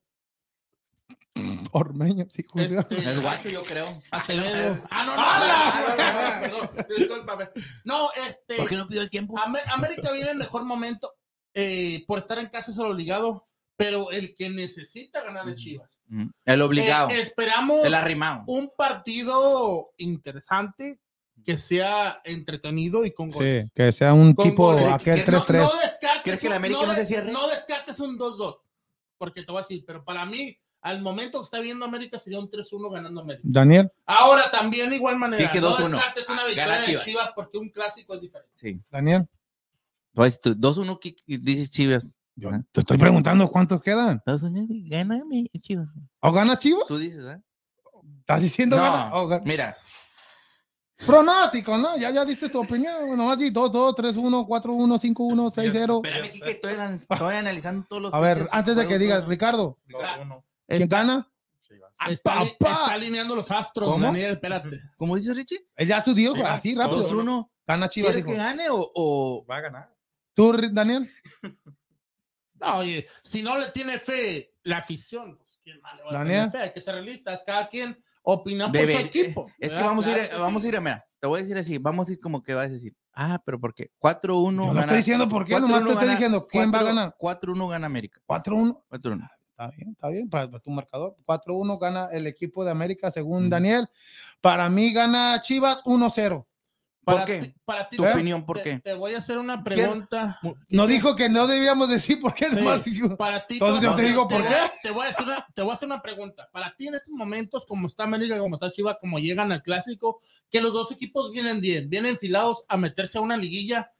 Ormeño, 1.73 2.25
sí, 2.31 2.43
Julio. 2.49 2.79
este, 2.81 2.97
El 3.09 3.21
guacho, 3.21 3.49
yo 3.49 3.63
creo. 3.63 4.01
Acevedo. 4.11 4.79
Ah, 4.89 5.03
no, 5.03 5.15
no, 5.15 5.21
¡Hala! 5.21 6.47
no, 6.51 6.57
no, 6.57 6.63
no, 6.87 6.95
discúlpame. 6.95 7.49
No, 7.83 8.09
este, 8.27 8.55
¿Por 8.57 8.69
qué 8.69 8.75
no 8.77 8.87
pidió 8.87 9.01
el 9.01 9.09
tiempo? 9.09 9.37
Amé- 9.39 9.59
América 9.67 10.11
viene 10.11 10.31
en 10.31 10.37
mejor 10.37 10.63
momento 10.63 11.13
eh, 11.55 12.03
por 12.07 12.19
estar 12.19 12.39
en 12.39 12.47
casa 12.49 12.71
es 12.71 12.77
el 12.77 12.85
obligado, 12.85 13.47
pero 13.75 14.11
el 14.11 14.33
que 14.35 14.49
necesita 14.49 15.23
ganar 15.23 15.47
es 15.49 15.55
Chivas. 15.57 16.01
El 16.45 16.61
obligado. 16.61 17.09
Eh, 17.09 17.19
esperamos 17.19 17.83
el 17.85 17.93
arrimado. 17.93 18.43
un 18.47 18.71
partido 18.77 19.91
interesante 19.97 20.99
que 21.45 21.57
sea 21.57 22.21
entretenido 22.23 23.03
y 23.05 23.11
con 23.11 23.29
goles. 23.29 23.65
Sí, 23.65 23.71
que 23.75 23.91
sea 23.91 24.13
un 24.13 24.33
Con 24.33 24.45
tipo 24.49 24.71
goles. 24.71 24.93
aquel 24.93 25.23
Que 25.25 25.31
no- 25.31 25.45
3-3. 25.45 25.61
No, 25.73 25.79
descartes 25.81 26.21
¿Crees 26.23 26.39
que 26.39 26.47
un- 26.47 26.51
la 26.51 26.55
América 26.57 26.81
no 26.83 26.89
de- 26.89 26.95
se 26.95 27.05
cierre? 27.05 27.31
No 27.31 27.47
descartes 27.49 27.99
un 27.99 28.17
2-2, 28.17 28.55
porque 29.17 29.41
te 29.43 29.51
voy 29.51 29.59
a 29.59 29.63
decir, 29.63 29.83
pero 29.85 30.03
para 30.05 30.25
mí, 30.25 30.57
al 30.83 31.01
momento 31.01 31.39
que 31.39 31.45
está 31.45 31.59
viendo 31.59 31.85
América, 31.85 32.19
sería 32.19 32.39
un 32.39 32.49
3-1 32.49 32.91
ganando 32.91 33.21
América. 33.21 33.43
Daniel, 33.45 33.89
Ahora 34.05 34.51
también, 34.51 34.89
de 34.89 34.97
igual 34.97 35.17
manera, 35.17 35.43
Sí, 35.45 35.49
que 35.51 35.61
no 35.61 35.69
2-1. 35.69 35.89
descartes 35.97 36.29
una 36.29 36.41
Ah, 36.41 36.45
victoria 36.45 36.65
gana 36.67 36.79
de 36.81 36.85
Chivas. 36.87 37.05
Chivas 37.05 37.31
porque 37.35 37.57
un 37.57 37.69
clásico 37.69 38.13
es 38.15 38.21
diferente. 38.21 38.51
Sí. 38.55 38.79
Daniel. 38.91 39.25
Pues 40.13 40.39
tú, 40.39 40.53
2-1, 40.53 40.99
¿qué- 40.99 41.15
qué 41.15 41.37
dices 41.39 41.71
Chivas. 41.71 42.13
Yo 42.35 42.49
Ah. 42.49 42.61
te 42.71 42.81
estoy 42.81 42.97
preguntando 42.97 43.49
cuántos 43.49 43.81
quedan. 43.81 44.21
2-1, 44.25 44.67
gana 44.89 45.23
mi 45.25 45.47
Chivas. 45.61 45.87
¿O 46.19 46.31
gana 46.31 46.57
Chivas? 46.59 46.85
Tú 46.87 46.97
dices, 46.97 47.23
¿eh? 47.25 47.41
¿Estás 48.19 48.41
diciendo 48.41 48.75
No, 48.75 48.83
gana? 48.83 49.09
Oh, 49.15 49.27
ga- 49.27 49.41
mira, 49.45 49.75
Pronóstico, 51.05 51.77
¿no? 51.77 51.97
Ya, 51.97 52.11
ya 52.11 52.23
diste 52.23 52.47
tu 52.49 52.61
opinión. 52.61 53.17
Nomás 53.17 53.37
di 53.37 53.49
2, 53.49 53.71
2, 53.71 53.93
3, 53.95 54.15
1, 54.15 54.45
4, 54.45 54.73
1, 54.73 54.97
5, 54.97 55.23
1, 55.25 55.49
6, 55.49 55.69
0. 55.73 56.01
espérame, 56.03 56.31
Kike, 56.31 56.51
estoy, 56.51 56.73
anal- 56.73 56.95
estoy 56.95 57.35
analizando 57.35 57.85
todos 57.89 58.01
los. 58.03 58.13
A 58.13 58.19
ver, 58.19 58.47
antes 58.51 58.75
de 58.77 58.87
que 58.87 58.97
digas. 58.99 59.25
Ricardo, 59.27 59.79
2-1. 59.87 60.43
¿Quién 60.67 60.83
Está- 60.83 60.97
gana? 60.97 61.29
¡Ah, 61.97 62.11
Está, 62.11 62.31
papá! 62.33 62.47
está 62.51 62.93
alineando 62.93 63.35
los 63.35 63.49
astros, 63.49 63.87
¿Cómo? 63.89 64.03
Daniel, 64.05 64.31
espérate. 64.33 64.81
¿Cómo 64.97 65.15
dice 65.15 65.33
Richie? 65.33 65.65
Él 65.75 65.87
ya 65.87 66.01
su 66.01 66.13
dijo, 66.13 66.33
Chivas. 66.33 66.49
así 66.51 66.75
rápido. 66.75 67.07
2-1. 67.07 67.49
Gana 67.65 67.87
Chivas, 67.87 68.11
¿Quieres 68.11 68.25
dijo. 68.25 68.35
que 68.35 68.43
gane 68.43 68.69
o, 68.69 68.91
o- 68.95 69.45
Va 69.45 69.57
a 69.57 69.61
ganar. 69.61 69.95
¿Tú, 70.33 70.53
Daniel? 70.71 71.09
No, 72.59 72.77
oye, 72.77 73.07
si 73.23 73.41
no 73.43 73.57
le 73.57 73.71
tiene 73.71 73.99
fe 73.99 74.53
la 74.63 74.77
afición, 74.77 75.37
pues 75.37 75.59
quién 75.63 75.81
más 75.81 75.95
le 75.97 76.03
va 76.03 76.09
a 76.09 76.13
Daniel. 76.13 76.35
tener 76.45 76.51
fe, 76.51 76.57
hay 76.59 76.73
que 76.73 76.79
ser 76.81 76.95
realistas, 76.95 77.43
cada 77.45 77.67
quien 77.67 78.01
opina 78.21 78.67
por 78.67 78.75
Debe- 78.75 78.99
su 79.01 79.05
equipo. 79.05 79.47
Es 79.59 79.69
que 79.69 79.75
¿verdad? 79.75 79.85
vamos 79.89 80.05
a 80.05 80.09
ir, 80.11 80.15
Claro 80.15 80.29
que 80.29 80.37
vamos 80.37 80.61
sí. 80.61 80.67
a 80.67 80.69
ir, 80.69 80.77
a- 80.77 80.81
mira, 80.81 81.05
te 81.19 81.27
voy 81.27 81.39
a 81.39 81.41
decir 81.43 81.57
así, 81.57 81.77
vamos 81.77 82.07
a 82.07 82.11
ir 82.13 82.19
como 82.19 82.41
que 82.41 82.53
vas 82.53 82.67
a 82.67 82.69
decir, 82.69 82.95
ah, 83.13 83.41
pero 83.45 83.59
¿por 83.59 83.73
qué? 83.75 83.91
4-1 83.99 84.51
Yo 84.67 84.67
no 84.67 84.67
gana- 84.69 84.81
estoy 84.81 84.97
diciendo 84.97 85.27
por 85.27 85.45
qué, 85.45 85.55
4-1 85.55 85.59
nomás 85.59 85.83
te 85.83 85.89
estoy 85.89 85.95
gana- 86.05 86.11
diciendo 86.13 86.47
quién 86.47 86.63
va 86.71 86.77
a 86.77 86.81
4 86.81 86.87
ganar. 86.95 87.15
4-1 87.17 87.67
gana 87.69 87.85
América. 87.85 88.21
4-1. 88.25 88.81
4-1. 88.89 89.29
Está 89.53 89.67
bien, 89.69 89.89
está 89.91 90.07
bien, 90.09 90.29
para, 90.29 90.49
para 90.49 90.63
tu 90.63 90.71
marcador. 90.71 91.15
4-1 91.25 91.77
gana 91.79 92.09
el 92.11 92.25
equipo 92.25 92.65
de 92.65 92.71
América, 92.71 93.11
según. 93.11 93.49
Daniel. 93.51 93.87
Para 94.41 94.67
mí 94.67 94.91
gana 94.91 95.39
Chivas 95.41 95.83
1-0. 95.85 96.47
¿Por 97.05 97.15
Para 97.15 97.25
qué? 97.25 97.39
ti- 97.41 97.55
para 97.65 97.89
ti, 97.89 97.97
Tu 97.97 98.03
te- 98.03 98.13
opinión, 98.13 98.45
¿por 98.45 98.57
te- 98.57 98.63
qué? 98.63 98.79
Te 98.79 98.93
voy 98.93 99.13
a 99.13 99.17
hacer 99.19 99.37
una 99.37 99.61
pregunta. 99.63 100.39
No 100.69 100.87
dijo 100.87 101.15
que 101.15 101.27
no 101.29 101.45
debíamos 101.47 101.89
decir 101.89 102.19
por 102.19 102.33
qué, 102.33 102.45
Sí. 102.49 102.91
dijo- 102.91 103.15
Para 103.17 103.45
ti, 103.45 103.55
Entonces 103.55 103.83
yo 103.83 103.93
te 103.93 104.03
digo, 104.03 104.25
¿por 104.27 104.39
voy 104.41 104.47
qué? 104.49 104.55
a- 104.55 104.71
Te 104.81 104.89
voy, 104.89 105.05
a 105.05 105.09
hacer 105.09 105.25
una, 105.27 105.45
te 105.53 105.61
voy 105.61 105.71
a 105.71 105.73
hacer 105.73 105.85
una 105.87 106.01
pregunta. 106.01 106.49
Para 106.51 106.73
ti, 106.75 106.87
en 106.87 106.95
estos 106.95 107.13
momentos, 107.13 107.65
como 107.67 107.87
está 107.87 108.05
América, 108.05 108.39
como 108.39 108.55
está 108.55 108.71
Chivas, 108.71 108.97
como 109.01 109.19
llegan 109.19 109.51
al 109.51 109.61
clásico, 109.61 110.19
que 110.49 110.61
los 110.61 110.71
dos 110.73 110.91
equipos 110.93 111.29
vienen 111.31 111.59
bien, 111.61 111.89
vienen 111.89 112.13
enfilados 112.13 112.63
a 112.69 112.77
meterse 112.77 113.17
a 113.17 113.21
una 113.21 113.35
liguilla. 113.37 113.91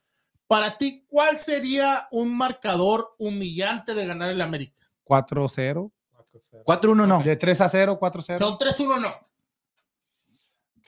Para 0.48 0.78
ti, 0.78 1.04
¿cuál 1.10 1.38
sería 1.38 2.08
un 2.10 2.36
marcador 2.36 3.16
humillante 3.20 3.94
de 3.94 4.06
ganar 4.08 4.30
el 4.32 4.42
América? 4.42 4.83
4-0. 5.06 5.92
4-0. 6.12 6.64
4-1 6.66 7.08
no. 7.08 7.20
De 7.24 7.36
3 7.36 7.62
a 7.62 7.70
0, 7.70 8.00
4-0. 8.00 8.40
Son 8.40 8.58
3-1, 8.58 9.00
no. 9.02 9.14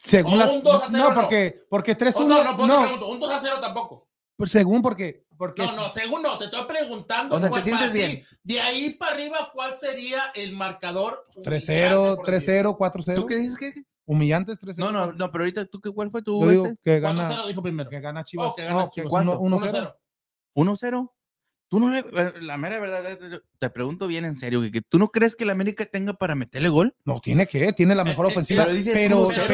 Según 0.02 0.34
o 0.34 0.38
las- 0.38 0.52
un 0.52 0.64
2 0.64 0.84
a 0.84 0.88
0 0.90 0.98
no, 1.04 1.10
no. 1.10 1.16
porque, 1.22 1.64
porque 1.70 1.96
3 1.96 2.16
O 2.16 2.20
1 2.20 2.28
no, 2.28 2.44
no, 2.44 2.68
no, 2.68 2.82
pregunto, 2.84 3.08
un 3.08 3.20
2 3.20 3.32
a 3.32 3.40
0 3.40 3.56
tampoco. 3.60 4.08
según 4.46 4.82
porque, 4.82 5.26
porque 5.38 5.64
No, 5.64 5.72
no, 5.76 5.90
según 5.90 6.22
no, 6.22 6.38
te 6.38 6.46
estoy 6.46 6.64
preguntando. 6.66 7.36
O 7.36 7.40
sea, 7.40 7.50
cuál 7.50 7.64
¿te 7.64 7.70
sientes 7.70 7.90
para 7.90 7.94
ti, 7.94 8.06
bien? 8.14 8.24
De 8.44 8.62
ahí 8.62 8.94
para 8.94 9.14
arriba, 9.14 9.50
¿cuál 9.54 9.76
sería 9.76 10.22
el 10.36 10.54
marcador? 10.56 11.26
3-0, 11.44 11.98
humillante, 11.98 12.16
por 12.18 12.32
decir? 12.32 12.54
3-0, 12.66 12.78
4-0. 12.78 13.16
¿Tú 13.16 13.26
qué 13.26 13.36
dices? 13.38 13.58
¿Qué? 13.58 13.74
Humillantes 14.08 14.60
3-0. 14.60 14.78
No, 14.78 14.92
no, 14.92 15.12
no, 15.14 15.32
pero 15.32 15.44
ahorita, 15.44 15.66
¿tú 15.66 15.82
qué, 15.82 15.90
cuál 15.92 16.12
fue 16.12 16.22
tu 16.22 16.40
Yo 16.44 16.50
digo 16.52 16.66
este? 16.68 16.78
que 16.84 17.00
4-0 17.00 17.02
gana, 17.02 17.48
dijo 17.48 17.64
primero. 17.64 17.90
que 17.90 18.00
gana 18.00 18.24
Chivas. 18.24 18.48
Oh, 18.52 18.56
que 18.56 18.64
gana 18.64 18.76
No, 18.76 18.92
que 18.92 19.02
Chivas. 19.02 19.22
uno- 19.24 19.38
¿Cuánto? 19.40 19.42
1-0. 19.42 19.96
1-0. 20.54 21.12
Tú 21.68 21.80
no 21.80 21.90
le, 21.90 22.00
eh, 22.00 22.34
la 22.42 22.58
mera 22.58 22.80
verdad, 22.80 23.12
eh, 23.12 23.40
te 23.58 23.70
pregunto 23.72 24.08
bien 24.08 24.24
en 24.24 24.36
serio, 24.36 24.62
que 24.72 24.82
¿tú 24.82 25.00
no 25.00 25.10
crees 25.10 25.36
que 25.36 25.46
la 25.46 25.52
América 25.54 25.84
tenga 25.86 26.14
para 26.14 26.36
meterle 26.36 26.70
gol? 26.70 26.96
No, 27.06 27.20
tiene 27.20 27.48
que, 27.48 27.74
tiene 27.74 27.96
la 27.96 28.04
mejor 28.04 28.28
Eh, 28.28 28.30
eh, 28.30 28.32
ofensiva. 28.34 28.64
pero 28.66 28.76
dices 28.76 28.94
Pero, 28.94 29.28
1-0. 29.28 29.48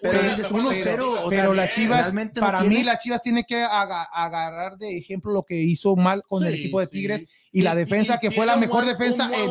pero, 0.00 0.22
dices 0.22 0.50
una- 0.50 0.62
1-0, 0.70 1.10
o 1.12 1.30
sea, 1.30 1.42
pero 1.42 1.54
las. 1.54 1.74
Chivas, 1.74 2.00
realmente 2.02 2.40
no 2.40 2.46
para 2.46 2.60
mí, 2.62 2.68
tiene. 2.70 2.84
las 2.84 3.02
Chivas 3.02 3.20
tienen 3.20 3.44
que 3.46 3.62
aga- 3.62 4.04
agarrar 4.10 4.78
de 4.78 4.96
ejemplo 4.96 5.30
lo 5.32 5.42
que 5.44 5.56
hizo 5.56 5.96
mal 5.96 6.22
con 6.26 6.44
el 6.46 6.54
equipo 6.54 6.80
de 6.80 6.86
sí. 6.86 6.92
Tigres 6.92 7.24
y 7.52 7.60
la 7.62 7.74
defensa, 7.74 8.18
que 8.18 8.28
fue 8.30 8.36
tiene 8.46 8.52
la 8.52 8.56
mejor 8.56 8.84
buen- 8.84 8.96
defensa. 8.96 9.30
eh, 9.34 9.48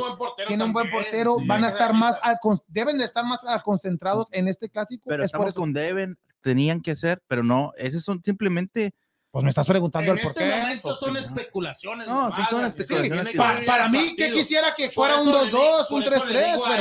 tiene 0.47 0.63
un 0.63 0.73
buen 0.73 0.89
portero, 0.89 1.37
sí. 1.39 1.45
van 1.47 1.63
a 1.63 1.67
estar 1.69 1.93
más, 1.93 2.15
Realista. 2.15 2.29
al 2.29 2.37
con- 2.41 2.59
deben 2.67 2.97
de 2.97 3.05
estar 3.05 3.23
más 3.23 3.41
concentrados 3.63 4.27
en 4.31 4.47
este 4.47 4.69
clásico. 4.69 5.03
Pero 5.07 5.23
es 5.23 5.31
por 5.31 5.41
estamos 5.41 5.49
eso. 5.51 5.59
con 5.59 5.73
Deben, 5.73 6.17
tenían 6.41 6.81
que 6.81 6.91
hacer, 6.91 7.21
pero 7.27 7.43
no, 7.43 7.71
esos 7.77 8.03
son 8.03 8.21
simplemente 8.23 8.93
Pues 9.31 9.43
me 9.43 9.49
estás 9.49 9.67
preguntando 9.67 10.11
En 10.13 10.17
el 10.17 10.23
por 10.23 10.31
este 10.31 10.43
qué. 10.49 10.55
momento 10.57 10.95
son 10.95 11.13
no. 11.13 11.19
especulaciones. 11.19 12.07
No, 12.07 12.35
sí 12.35 12.41
son 12.49 12.65
especulaciones 12.65 13.25
ver 13.25 13.65
para 13.65 13.85
el 13.85 13.91
mí, 13.91 14.15
que 14.15 14.31
quisiera 14.31 14.73
que 14.75 14.89
fuera 14.89 15.17
un 15.21 15.29
eso 15.29 15.43
le 15.43 15.51
digo- 15.51 15.57
2-2, 15.59 15.91
un 15.91 16.03
por 16.03 16.13
eso 16.13 16.25
le 16.25 16.33
3-3, 16.39 16.53
digo 16.53 16.65
a 16.65 16.77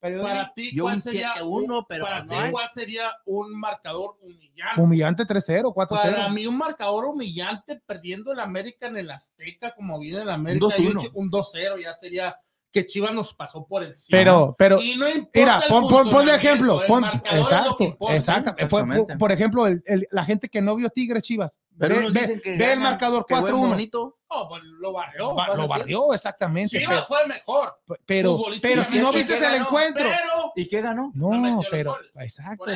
pero, 0.00 0.22
para 0.22 0.52
ti, 0.54 0.78
¿cuál 0.78 1.02
sería 1.02 1.34
7-1, 1.34 1.86
pero 1.88 2.04
para 2.04 2.22
no 2.24 2.30
ti. 2.44 2.50
¿cuál 2.52 2.70
sería 2.70 3.10
un 3.26 3.58
marcador 3.58 4.16
humillante? 4.20 4.80
humillante 4.80 5.24
3-0, 5.26 5.74
4-0. 5.74 5.88
Para 6.14 6.28
mí, 6.28 6.46
un 6.46 6.56
marcador 6.56 7.06
humillante 7.06 7.82
perdiendo 7.84 8.32
el 8.32 8.38
América 8.38 8.86
en 8.86 8.96
el 8.96 9.10
Azteca, 9.10 9.74
como 9.74 9.98
viene 9.98 10.22
el 10.22 10.30
América, 10.30 10.66
Un 10.66 10.72
y 10.78 10.86
2-1. 10.86 11.10
un, 11.14 11.24
un 11.24 11.30
2-0 11.32 11.82
ya 11.82 11.94
sería 11.94 12.36
que 12.70 12.86
Chivas 12.86 13.12
nos 13.12 13.34
pasó 13.34 13.66
por 13.66 13.82
encima. 13.82 14.16
Pero, 14.16 14.54
pero, 14.56 14.80
y 14.80 14.94
no 14.94 15.08
importa 15.08 15.30
Mira, 15.34 15.60
pon, 15.68 15.88
pon, 15.88 16.10
pon 16.10 16.26
de 16.26 16.34
ejemplo. 16.36 16.80
Pon, 16.86 17.02
exacto, 17.04 17.76
importa. 17.82 18.14
exacto. 18.14 18.50
Fue, 18.68 18.80
Exactamente. 18.82 19.16
por 19.16 19.32
ejemplo, 19.32 19.66
el, 19.66 19.82
el- 19.86 20.06
la 20.12 20.24
gente 20.24 20.48
que 20.48 20.60
no 20.62 20.76
vio 20.76 20.90
Tigres 20.90 21.22
Chivas. 21.24 21.58
Pero 21.78 21.94
ve, 21.94 22.00
unos 22.00 22.12
ve- 22.12 22.20
dicen 22.20 22.40
que 22.40 22.56
ve 22.56 22.72
el 22.72 22.80
marcador 22.80 23.24
que 23.26 23.34
juegan 23.34 23.60
4-1. 23.60 23.68
bonito. 23.68 24.14
No, 24.30 24.46
pues 24.48 24.62
lo 24.62 24.92
barrió. 24.92 25.18
Lo, 25.30 25.34
ba- 25.34 25.66
barrió, 25.66 26.12
exactamente. 26.12 26.78
Chivas 26.78 27.06
fue 27.08 27.26
mejor. 27.26 27.80
Pero, 28.04 28.38
pero, 28.44 28.58
pero 28.60 28.84
si 28.84 28.98
no 28.98 29.10
¿y 29.12 29.16
viste 29.16 29.34
el 29.36 29.40
ganó? 29.40 29.64
encuentro. 29.64 30.04
Pero, 30.04 30.52
¿Y 30.54 30.68
qué 30.68 30.80
ganó? 30.82 31.10
No 31.14 31.62
pero, 31.70 31.96
exacto. 32.16 32.66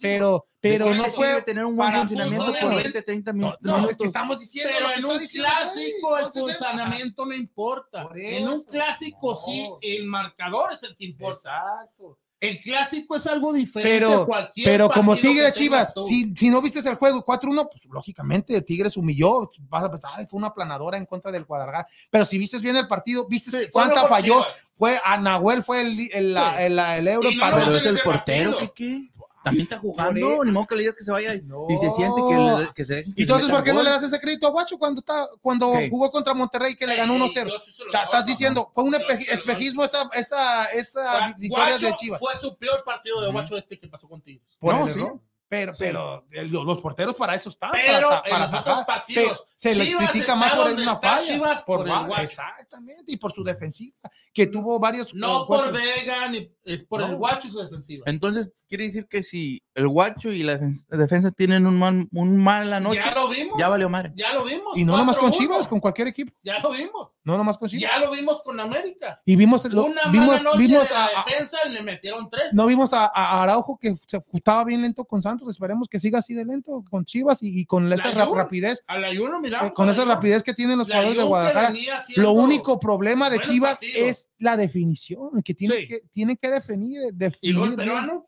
Pero, 0.00 0.46
pero 0.60 0.86
¿De 0.86 0.94
no 0.94 1.04
fue. 1.04 1.42
tener 1.42 1.64
un 1.64 1.76
buen 1.76 1.92
funcionamiento 1.92 2.38
por 2.46 2.52
funcionamiento. 2.54 2.82
20, 2.94 3.02
30 3.02 3.32
No, 3.32 3.36
minutos. 3.36 3.58
no, 3.60 3.90
es 3.90 3.96
que 3.98 4.04
estamos 4.06 4.40
diciendo. 4.40 4.72
Pero 4.74 4.90
en 4.92 5.04
un 5.04 5.18
clásico 5.26 6.18
el 6.18 6.26
funcionamiento 6.26 7.26
no 7.26 7.34
importa. 7.34 8.02
Por 8.08 8.18
En 8.18 8.48
un 8.48 8.62
clásico 8.64 9.42
sí, 9.44 9.68
el 9.82 10.06
marcador 10.06 10.72
es 10.72 10.82
el 10.84 10.96
que 10.96 11.04
importa. 11.04 11.58
Exacto. 11.82 12.18
El 12.48 12.58
clásico 12.60 13.16
es 13.16 13.26
algo 13.26 13.52
diferente 13.52 13.98
Pero- 13.98 14.22
a 14.22 14.26
cualquier 14.26 14.66
Pero 14.66 14.90
como 14.90 15.16
Tigres 15.16 15.54
Chivas, 15.54 15.92
si, 16.06 16.34
si 16.36 16.50
no 16.50 16.60
viste 16.62 16.78
el 16.88 16.94
juego 16.96 17.24
4-1, 17.24 17.68
pues 17.70 17.84
lógicamente 17.86 18.60
Tigres 18.62 18.96
humilló. 18.96 19.50
Vas 19.68 19.84
a 19.84 19.90
pensar, 19.90 20.12
"Ay, 20.16 20.26
fue 20.26 20.38
una 20.38 20.52
planadora 20.52 20.96
en 20.98 21.06
contra 21.06 21.30
del 21.32 21.44
Guadalajara. 21.44 21.86
Pero 22.10 22.24
si 22.24 22.38
viste 22.38 22.58
bien 22.58 22.76
el 22.76 22.88
partido, 22.88 23.26
viste 23.28 23.50
Sí, 23.50 23.58
cuánta 23.72 24.06
falló. 24.08 24.40
Chivas. 24.42 24.68
Fue 24.76 24.98
a 25.04 25.16
Nahuel, 25.18 25.62
fue 25.62 25.82
el, 25.82 26.00
el, 26.12 26.36
el- 26.36 26.78
el 26.78 27.08
euro 27.08 27.28
Pero 27.38 27.76
es 27.76 27.86
el 27.86 28.00
portero, 28.00 28.50
partido. 28.50 28.58
¿qué 28.58 28.70
qué? 28.74 29.08
También 29.44 29.64
está 29.64 29.78
jugando, 29.78 30.42
ni 30.44 30.50
modo 30.50 30.66
que 30.66 30.74
le 30.74 30.80
digas 30.82 30.96
que 30.96 31.04
se 31.04 31.12
vaya 31.12 31.32
No. 31.44 31.66
y 31.68 31.76
se 31.76 31.90
siente 31.92 32.22
que, 32.28 32.34
le, 32.34 32.72
que 32.74 32.84
se 32.84 32.94
deje 32.94 33.14
que 33.14 33.20
¿Y 33.20 33.22
entonces 33.22 33.50
por 33.50 33.62
qué 33.62 33.72
no 33.72 33.82
le 33.82 33.90
das 33.90 34.02
ese 34.02 34.18
crédito 34.20 34.46
a 34.46 34.50
Guacho 34.50 34.78
cuando, 34.78 35.00
está, 35.00 35.28
cuando 35.42 35.70
¿Qué? 35.72 35.90
jugó 35.90 36.10
contra 36.10 36.34
Monterrey 36.34 36.74
que 36.76 36.86
le 36.86 36.96
ganó 36.96 37.12
Ey, 37.14 37.20
1-0? 37.20 37.48
yo 37.48 37.58
sí 37.60 37.70
se 37.72 37.84
lo 37.84 37.90
Ta- 37.92 37.98
doy, 37.98 38.04
Estás 38.06 38.26
diciendo, 38.26 38.72
fue 38.74 38.84
un 38.84 38.94
espejismo 38.94 39.84
esa, 39.84 40.08
esa, 40.14 40.64
esa 40.72 41.34
victoria 41.38 41.78
de 41.78 41.94
Chivas. 41.96 42.18
Fue 42.18 42.34
su 42.36 42.56
peor 42.56 42.82
partido 42.84 43.20
de. 43.20 43.30
Guacho 43.30 43.56
este 43.56 43.78
que 43.78 43.86
pasó 43.88 44.08
con 44.08 44.20
Tigres. 44.22 44.46
Por 44.58 44.74
No, 44.74 44.88
sí. 44.92 45.00
Pero, 45.46 45.74
Sí. 45.74 45.84
pero 45.84 46.24
el- 46.32 46.48
los 46.50 46.80
porteros 46.80 47.14
para 47.14 47.34
eso 47.34 47.50
están. 47.50 47.70
Pero 47.72 48.08
para, 48.08 48.22
en 48.24 48.30
para 48.30 48.46
los 48.50 48.60
otros 48.60 48.84
partidos, 48.86 49.24
Pero 49.24 49.46
se 49.72 49.74
les 49.74 49.94
critica 49.96 50.34
más 50.36 50.54
por 50.54 50.70
una 50.72 50.96
falla. 50.96 51.26
Chivas 51.26 51.62
por 51.62 51.80
el 51.88 52.06
Guacho. 52.06 52.22
exactamente, 52.22 53.04
y 53.06 53.16
por 53.16 53.32
su 53.32 53.42
defensiva, 53.44 53.96
que 54.32 54.46
tuvo 54.46 54.78
varios. 54.78 55.14
No 55.14 55.42
eh, 55.42 55.46
por 55.46 55.72
Vega, 55.72 56.28
ni 56.28 56.50
es 56.64 56.84
por 56.84 57.00
No. 57.00 57.06
el 57.08 57.16
Guacho 57.16 57.48
y 57.48 57.50
su 57.50 57.58
defensiva. 57.60 58.04
Entonces, 58.06 58.50
quiere 58.68 58.84
decir 58.84 59.06
que 59.06 59.22
si 59.22 59.62
el 59.74 59.86
guacho 59.88 60.32
y 60.32 60.42
la 60.42 60.58
defen- 60.58 60.84
defensa 60.88 61.30
tienen 61.30 61.66
un 61.66 61.78
mal, 61.78 62.08
un 62.12 62.36
mala 62.42 62.80
noche, 62.80 63.00
Ya 63.04 63.14
lo 63.14 63.28
vimos. 63.28 63.58
ya 63.58 63.68
valió 63.68 63.88
madre. 63.88 64.12
Ya 64.16 64.32
lo 64.32 64.44
vimos. 64.44 64.76
Y 64.76 64.84
no 64.84 64.96
nomás 64.96 65.16
con 65.18 65.30
4-1. 65.30 65.38
Chivas, 65.38 65.68
con 65.68 65.80
cualquier 65.80 66.08
equipo. 66.08 66.32
Ya 66.42 66.58
lo 66.60 66.70
vimos. 66.72 67.10
No 67.22 67.36
nomás 67.36 67.58
con 67.58 67.68
Chivas. 67.68 67.90
Ya 67.92 67.98
lo 68.00 68.10
vimos 68.10 68.42
con 68.42 68.58
América. 68.58 69.20
Y 69.24 69.36
vimos, 69.36 69.64
lo- 69.66 69.84
Una 69.86 70.00
vimos, 70.10 70.26
mala 70.28 70.42
noche 70.42 70.58
vimos 70.58 70.88
de 70.88 70.94
la 70.94 71.04
a, 71.06 71.24
defensa 71.24 71.58
y 71.68 71.72
le 71.72 71.82
metieron 71.82 72.28
tres. 72.30 72.44
no 72.52 72.66
vimos 72.66 72.92
a, 72.92 73.04
a 73.06 73.42
Araujo 73.42 73.78
que 73.78 73.94
se 74.08 74.20
estaba 74.32 74.64
bien 74.64 74.82
lento 74.82 75.04
con 75.04 75.22
Santos. 75.22 75.48
Esperemos 75.48 75.86
que 75.88 76.00
siga 76.00 76.18
así 76.20 76.34
de 76.34 76.44
lento 76.44 76.84
con 76.90 77.04
Chivas 77.04 77.42
y, 77.42 77.60
y 77.60 77.66
con 77.66 77.92
esa 77.92 78.08
La 78.08 78.14
ra- 78.14 78.26
Jun, 78.26 78.38
rapidez, 78.38 78.82
Al 78.86 79.04
ayuno, 79.04 79.40
mira. 79.40 79.53
Eh, 79.62 79.72
con 79.74 79.88
esa 79.90 80.04
rapidez 80.04 80.42
que 80.42 80.54
tienen 80.54 80.78
los 80.78 80.86
jugadores 80.86 81.16
de 81.18 81.22
Guadalajara. 81.24 81.74
Lo 82.16 82.32
único 82.32 82.78
problema 82.80 83.30
de 83.30 83.38
Chivas 83.40 83.78
partidos. 83.80 83.96
es 83.96 84.30
la 84.38 84.56
definición, 84.56 85.42
que 85.42 85.54
tienen 85.54 85.78
Sí. 85.80 85.88
que, 85.88 86.00
tienen 86.12 86.36
que 86.36 86.50
definir. 86.50 87.02
¿Y 87.02 87.12
definir 87.12 87.56
gol 87.56 87.68
bien. 87.70 87.76
peruano? 87.76 88.26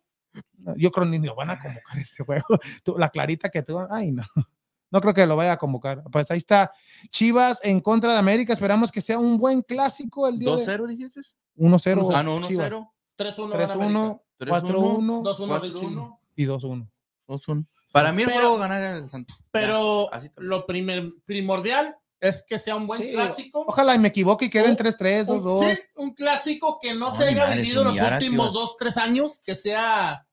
Yo 0.76 0.90
creo 0.90 1.06
ni 1.06 1.18
lo 1.18 1.34
van 1.34 1.50
a 1.50 1.58
convocar 1.58 1.98
este 1.98 2.22
juego. 2.24 2.44
Tú- 2.84 2.96
la 2.98 3.08
clarita 3.10 3.48
que 3.48 3.62
tú, 3.62 3.78
ay, 3.90 4.12
no. 4.12 4.22
No 4.88 5.00
creo 5.00 5.12
que 5.14 5.26
lo 5.26 5.34
vaya 5.34 5.52
a 5.52 5.56
convocar. 5.58 6.04
Pues 6.12 6.30
ahí 6.30 6.38
está 6.38 6.70
Chivas 7.10 7.60
en 7.64 7.80
contra 7.80 8.12
de 8.12 8.18
América. 8.20 8.52
Esperamos 8.52 8.92
que 8.92 9.00
sea 9.00 9.18
un 9.18 9.36
buen 9.36 9.60
clásico 9.62 10.28
el 10.28 10.38
día 10.38 10.54
de 10.54 10.64
2-0 10.64 10.86
dijiste? 10.86 11.20
1-0. 11.56 12.10
Ah, 12.14 12.22
no, 12.22 12.40
Chivas. 12.40 12.70
1-0. 12.70 12.92
3-1. 13.18 13.48
gana 13.50 13.66
3-1, 13.74 14.20
3-1, 14.38 14.62
4-1 14.62 15.22
2-1 15.22 15.48
4-1. 15.48 15.60
Richie. 15.60 15.98
y 16.36 16.44
2-1. 16.46 16.88
2-1. 17.26 17.66
Para 17.92 18.12
mí 18.12 18.22
el 18.22 18.28
Pero- 18.28 18.40
juego 18.40 18.58
ganar 18.58 18.82
el 18.82 19.08
Santos. 19.10 19.44
Pero 19.50 20.08
Ya, 20.10 20.16
así 20.18 20.28
te 20.30 20.42
lo- 20.42 20.66
primer, 20.66 21.10
primordial 21.24 21.96
es 22.20 22.44
que 22.48 22.58
sea 22.58 22.76
un 22.76 22.86
buen 22.86 23.00
Sí, 23.00 23.12
clásico. 23.12 23.64
Ojalá 23.66 23.94
y 23.94 23.98
me 23.98 24.08
equivoque 24.08 24.46
y 24.46 24.50
queden 24.50 24.70
Un- 24.72 24.76
3-3, 24.76 25.28
Un, 25.28 25.42
2-2. 25.42 25.74
sí, 25.74 25.80
un 25.96 26.14
clásico 26.14 26.78
que 26.80 26.94
no, 26.94 27.10
No, 27.10 27.16
se 27.16 27.24
haya 27.28 27.48
vivido 27.50 27.84
los 27.84 27.98
últimos 27.98 28.20
Chivas. 28.48 28.52
dos, 28.52 28.76
tres 28.78 28.96
años, 28.96 29.40
que 29.44 29.54
sea 29.56 30.26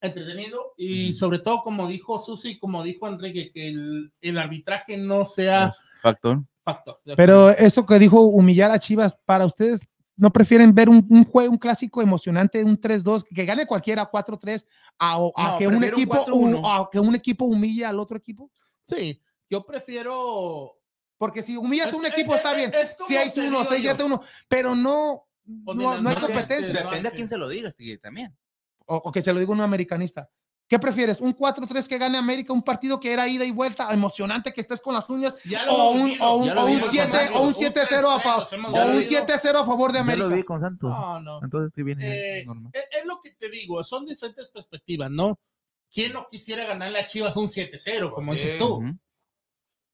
entretenido 0.00 0.74
y 0.76 1.14
sobre 1.14 1.38
todo, 1.38 1.62
como 1.62 1.88
dijo 1.88 2.18
Susi, 2.20 2.58
como 2.58 2.82
dijo 2.82 3.08
Enrique, 3.08 3.50
que 3.52 3.68
el, 3.68 4.12
el 4.20 4.38
arbitraje 4.38 4.96
no 4.98 5.24
sea 5.24 5.72
Factor. 6.02 6.44
factor. 6.62 7.00
Pero 7.16 7.50
eso 7.50 7.84
que 7.86 7.98
dijo 7.98 8.20
humillar 8.20 8.70
a 8.70 8.78
Chivas, 8.78 9.16
para 9.24 9.46
ustedes, 9.46 9.80
no 10.16 10.32
prefieren 10.32 10.74
ver 10.74 10.88
un, 10.88 11.06
un 11.10 11.24
juego, 11.24 11.50
un 11.52 11.58
clásico 11.58 12.00
emocionante, 12.02 12.64
un 12.64 12.80
3-2, 12.80 13.24
que 13.34 13.44
gane 13.44 13.66
cualquiera 13.66 14.10
4-3, 14.10 14.64
a, 14.98 15.14
a 15.14 15.18
No, 15.18 15.58
que 15.58 15.68
un 15.68 15.76
un 15.76 15.84
equipo, 15.84 16.14
4-1. 16.14 16.60
hu- 16.60 16.66
a 16.66 16.88
que 16.90 16.98
un 17.00 17.14
equipo 17.14 17.44
humille 17.44 17.84
al 17.84 18.00
otro 18.00 18.16
equipo? 18.16 18.50
Sí, 18.84 19.20
yo 19.50 19.64
prefiero. 19.66 20.72
Porque 21.18 21.42
si 21.42 21.56
humillas 21.56 21.92
a 21.92 21.96
un 21.96 22.04
es- 22.06 22.12
equipo 22.12 22.32
es- 22.32 22.38
está 22.38 22.54
bien, 22.54 22.72
es 22.74 22.96
te 22.96 23.04
6-1, 23.04 23.42
digo 23.42 23.62
yo. 23.64 23.70
6-7-1, 23.70 24.20
pero 24.48 24.74
no, 24.74 25.26
no, 25.44 26.00
no 26.00 26.08
hay 26.10 26.16
competencia. 26.16 26.72
de- 26.74 26.82
Depende 26.82 27.08
a 27.08 27.12
quién 27.12 27.28
se 27.28 27.36
lo 27.38 27.48
digas, 27.48 27.74
también. 28.02 28.36
O, 28.86 28.96
o 28.96 29.12
que 29.12 29.22
se 29.22 29.32
lo 29.32 29.40
diga 29.40 29.52
un 29.52 29.60
americanista. 29.60 30.30
¿Qué 30.68 30.78
prefieres? 30.80 31.20
¿Un 31.20 31.32
4-3 31.36 31.86
que 31.86 31.96
gane 31.96 32.18
América? 32.18 32.52
¿Un 32.52 32.62
partido 32.62 32.98
que 32.98 33.12
era 33.12 33.28
ida 33.28 33.44
y 33.44 33.52
vuelta, 33.52 33.92
emocionante, 33.92 34.52
que 34.52 34.60
estés 34.60 34.80
con 34.80 34.94
las 34.94 35.08
uñas? 35.08 35.34
¿O 35.68 35.90
un, 35.92 36.16
o 36.20 36.36
un, 36.38 36.50
o 36.50 36.64
un 36.64 36.66
vimos, 36.74 36.90
7 36.90 37.06
Gonzalo. 37.08 37.36
o 37.36 37.42
un 37.42 37.48
Un 37.48 37.54
7-0 37.54 38.16
a, 38.16 38.20
fa- 38.20 38.44
3-3 38.44 38.52
hemos 38.54 38.74
o 38.74 38.84
un 38.86 38.98
vivido. 38.98 39.26
7-0 39.26 39.54
a 39.60 39.64
favor 39.64 39.92
de 39.92 39.98
Ya 39.98 40.04
lo 40.04 40.12
América? 40.12 40.34
vi 40.36 40.42
con 40.42 40.60
Santos. 40.60 40.90
No, 40.90 41.20
no. 41.20 41.40
Entonces, 41.42 41.72
¿qué 41.72 41.82
viene? 41.84 42.40
Eh, 42.40 42.44
normal. 42.46 42.72
es, 42.74 42.84
es 43.00 43.06
lo 43.06 43.20
que 43.20 43.30
te 43.30 43.48
digo, 43.48 43.82
son 43.84 44.06
diferentes 44.06 44.48
perspectivas, 44.48 45.08
¿no? 45.10 45.38
¿Quién 45.92 46.12
no 46.12 46.26
quisiera 46.28 46.64
ganarle 46.66 46.98
a 46.98 47.06
Chivas 47.06 47.36
un 47.36 47.46
7-0, 47.46 48.12
como 48.12 48.32
dices 48.32 48.58
tú? 48.58 48.78
Ujú. 48.78 48.98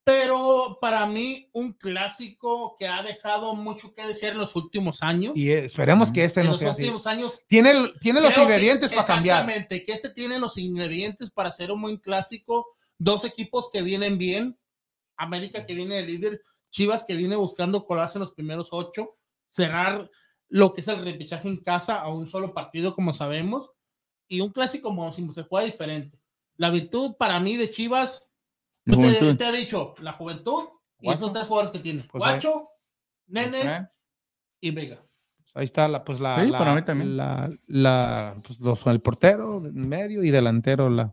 Pero 0.05 0.79
para 0.81 1.07
mí, 1.07 1.49
un 1.53 1.73
clásico 1.75 2.77
que 2.79 2.89
ha 2.89 3.03
dejado 3.05 3.55
mucho 3.55 3.95
que 3.95 4.05
decir 4.05 4.31
en 4.31 4.39
los 4.39 4.57
últimos 4.57 5.03
años. 5.03 5.33
Y 5.37 5.51
eh, 5.51 5.65
esperemos 5.65 6.11
que 6.11 6.25
este 6.25 6.41
en 6.41 6.47
no 6.47 6.53
los 6.53 6.59
sea 6.61 6.73
así. 6.73 6.83
últimos 6.83 7.07
años. 7.07 7.45
Tiene, 7.47 7.73
tiene 8.01 8.21
los 8.21 8.33
creo 8.35 8.47
que- 8.47 8.53
ingredientes 8.55 8.91
para 8.91 9.07
cambiar. 9.07 9.39
Exactamente, 9.45 9.85
que 9.85 9.93
este 9.93 10.11
tiene 10.11 10.39
los 10.41 10.59
ingredientes 10.59 11.31
para 11.31 11.51
hacer 11.51 11.71
un 11.71 11.83
buen 11.83 11.99
clásico. 11.99 12.67
Dos 12.99 13.25
equipos 13.25 13.71
que 13.73 13.83
vienen 13.83 14.19
bien. 14.19 14.59
América 15.17 15.67
que 15.67 15.75
viene 15.75 15.97
de 15.97 16.03
líder. 16.07 16.43
Chivas 16.71 17.05
que 17.05 17.15
viene 17.15 17.37
buscando 17.37 17.85
colarse 17.87 18.19
en 18.19 18.23
los 18.23 18.33
primeros 18.33 18.69
ocho. 18.73 19.17
Cerrar 19.51 20.11
lo 20.49 20.75
que 20.75 20.81
es 20.81 20.89
el 20.89 21.05
repechaje 21.05 21.47
en 21.49 21.59
casa 21.63 22.01
a 22.01 22.09
un 22.09 22.27
solo 22.27 22.53
partido, 22.55 22.95
como 22.97 23.13
sabemos. 23.13 23.71
Y 24.27 24.41
un 24.41 24.51
clásico 24.51 24.89
como 24.89 25.13
si 25.13 25.29
se 25.31 25.45
juega 25.45 25.67
diferente. 25.67 26.19
La 26.57 26.71
virtud 26.71 27.15
para 27.19 27.39
mí 27.39 27.57
de 27.57 27.71
Chivas, 27.71 28.23
La 28.85 28.95
yo 28.97 29.01
te, 29.03 29.09
juventud. 29.19 29.37
te 29.37 29.49
he 29.49 29.53
dicho, 29.57 29.95
la 30.01 30.13
juventud 30.13 30.65
y 31.01 31.05
Guacho. 31.07 31.19
esos 31.21 31.33
tres 31.33 31.47
jugadores 31.47 31.73
que 31.73 31.79
tiene. 31.81 32.05
Pues 32.11 32.23
ahí- 32.25 32.31
Guacho, 32.33 32.69
Nene 33.29 33.61
¿Eh? 33.63 33.87
y 34.61 34.71
Vega. 34.73 35.03
Ahí 35.55 35.65
está 35.65 35.87
la, 35.89 36.05
pues 36.05 36.19
la, 36.21 36.43
Sí, 36.45 36.51
la- 36.51 36.59
para 36.59 36.75
mí 36.75 36.83
también. 36.83 37.17
la- 37.17 37.51
la- 37.67 38.37
pues 38.45 38.61
los- 38.61 38.87
el 38.87 39.01
portero, 39.01 39.61
medio 39.73 40.23
y 40.23 40.31
delantero. 40.31 40.89
La, 40.89 41.13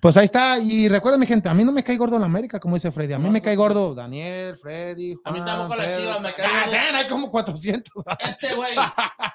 pues 0.00 0.16
ahí 0.16 0.24
está. 0.24 0.58
Y 0.58 0.88
recuerda, 0.88 1.18
mi 1.18 1.26
gente, 1.26 1.48
a 1.48 1.54
mí 1.54 1.64
no 1.64 1.72
me 1.72 1.82
cae 1.84 1.96
gordo 1.96 2.18
la 2.18 2.26
América, 2.26 2.58
como 2.60 2.74
dice 2.76 2.90
Freddy. 2.90 3.12
A 3.14 3.18
mí 3.18 3.24
No, 3.26 3.30
me 3.30 3.42
cae 3.42 3.56
gordo 3.56 3.94
Daniel, 3.94 4.56
Freddy. 4.60 5.16
A 5.24 5.30
mí 5.30 5.38
Juan, 5.40 5.44
tampoco 5.46 5.76
las 5.76 5.86
Pedro. 5.86 6.00
Chivas 6.00 6.20
me 6.20 6.34
caen 6.34 6.50
Ah, 6.52 6.60
gordo. 6.66 6.72
ven, 6.72 6.94
hay 6.96 7.06
como 7.08 7.30
400. 7.30 7.92
Este 8.28 8.54
güey, 8.54 8.74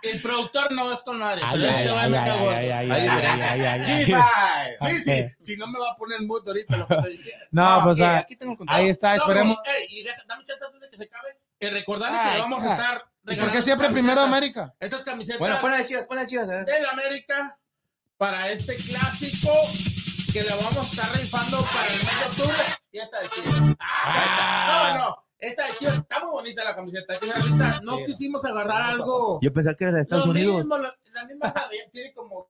el 0.03 0.21
productor 0.21 0.71
no 0.71 0.91
es 0.91 1.01
con 1.01 1.19
nadie, 1.19 1.41
Ay, 1.45 1.57
pero 1.59 1.71
ay, 1.71 1.75
este 1.81 1.91
güey 1.91 2.03
ay, 2.03 2.09
me 2.11 2.17
ay, 2.17 2.25
cae 2.29 2.39
gordo. 2.39 2.51
ay, 2.55 2.69
ay, 2.71 4.13
ay. 4.13 4.75
Sí, 4.79 4.99
sí, 5.01 5.25
si 5.41 5.57
no 5.57 5.67
me 5.67 5.79
va 5.79 5.91
a 5.91 5.95
poner 5.95 6.21
mudo 6.21 6.43
ahorita 6.47 6.77
lo 6.77 6.87
que 6.87 6.93
estoy 6.95 7.11
diciendo. 7.17 7.45
No, 7.51 7.79
pues 7.83 7.97
ok, 7.99 8.03
ah, 8.05 8.17
aquí 8.17 8.35
tengo 8.35 8.51
el 8.53 8.57
contado. 8.57 8.79
ahí 8.79 8.89
está, 8.89 9.15
No, 9.15 9.23
esperemos. 9.23 9.57
pero, 9.63 9.77
y 9.89 10.03
deja- 10.03 10.23
dame 10.27 10.43
chance 10.43 10.65
antes 10.65 10.81
de 10.81 10.89
que 10.89 10.97
se 10.97 11.03
acabe. 11.03 11.29
Y 11.59 11.67
recordarle 11.67 12.17
que 12.33 12.39
vamos 12.39 12.63
a 12.63 12.71
estar 12.75 12.95
¿Y 13.23 13.29
regalando 13.29 13.45
por 13.45 13.51
qué 13.57 13.61
siempre 13.61 13.89
primero. 13.89 14.21
América? 14.21 14.73
Estas 14.79 15.03
camisetas 15.05 15.39
Bueno, 15.39 15.57
ponle 15.59 15.77
a 15.77 15.85
Chivas, 15.85 16.05
ponle 16.05 16.23
a 16.23 16.27
Chivas. 16.27 16.47
del 16.47 16.85
América 16.91 17.57
para 18.17 18.49
este 18.51 18.75
clásico 18.75 19.49
que 20.35 20.43
le 20.43 20.49
vamos 20.49 20.77
a 20.77 20.81
estar 20.81 21.15
rifando 21.15 21.57
para 21.73 21.87
el 21.93 21.99
mes 21.99 22.19
de 22.19 22.25
octubre. 22.43 22.63
Y 22.91 22.97
esta 22.99 23.19
de. 23.21 23.75
Ah, 23.79 24.91
No, 24.97 24.99
no. 25.05 25.17
Esta 25.39 25.63
de 25.63 25.69
está 25.87 26.19
muy 26.19 26.29
bonita 26.31 26.63
la 26.65 26.75
camiseta. 26.75 27.17
no 27.83 27.97
quisimos 28.05 28.43
agarrar 28.43 28.81
algo. 28.81 29.39
Yo 29.41 29.53
pensaba 29.53 29.77
que 29.77 29.85
era 29.85 29.93
de 29.93 30.01
Estados 30.01 30.25
Lo 30.25 30.31
Unidos. 30.31 30.57
mismo, 30.57 30.77
la, 30.77 30.93
la 31.13 31.23
misma 31.23 31.53
tiene 31.93 32.13
como 32.13 32.49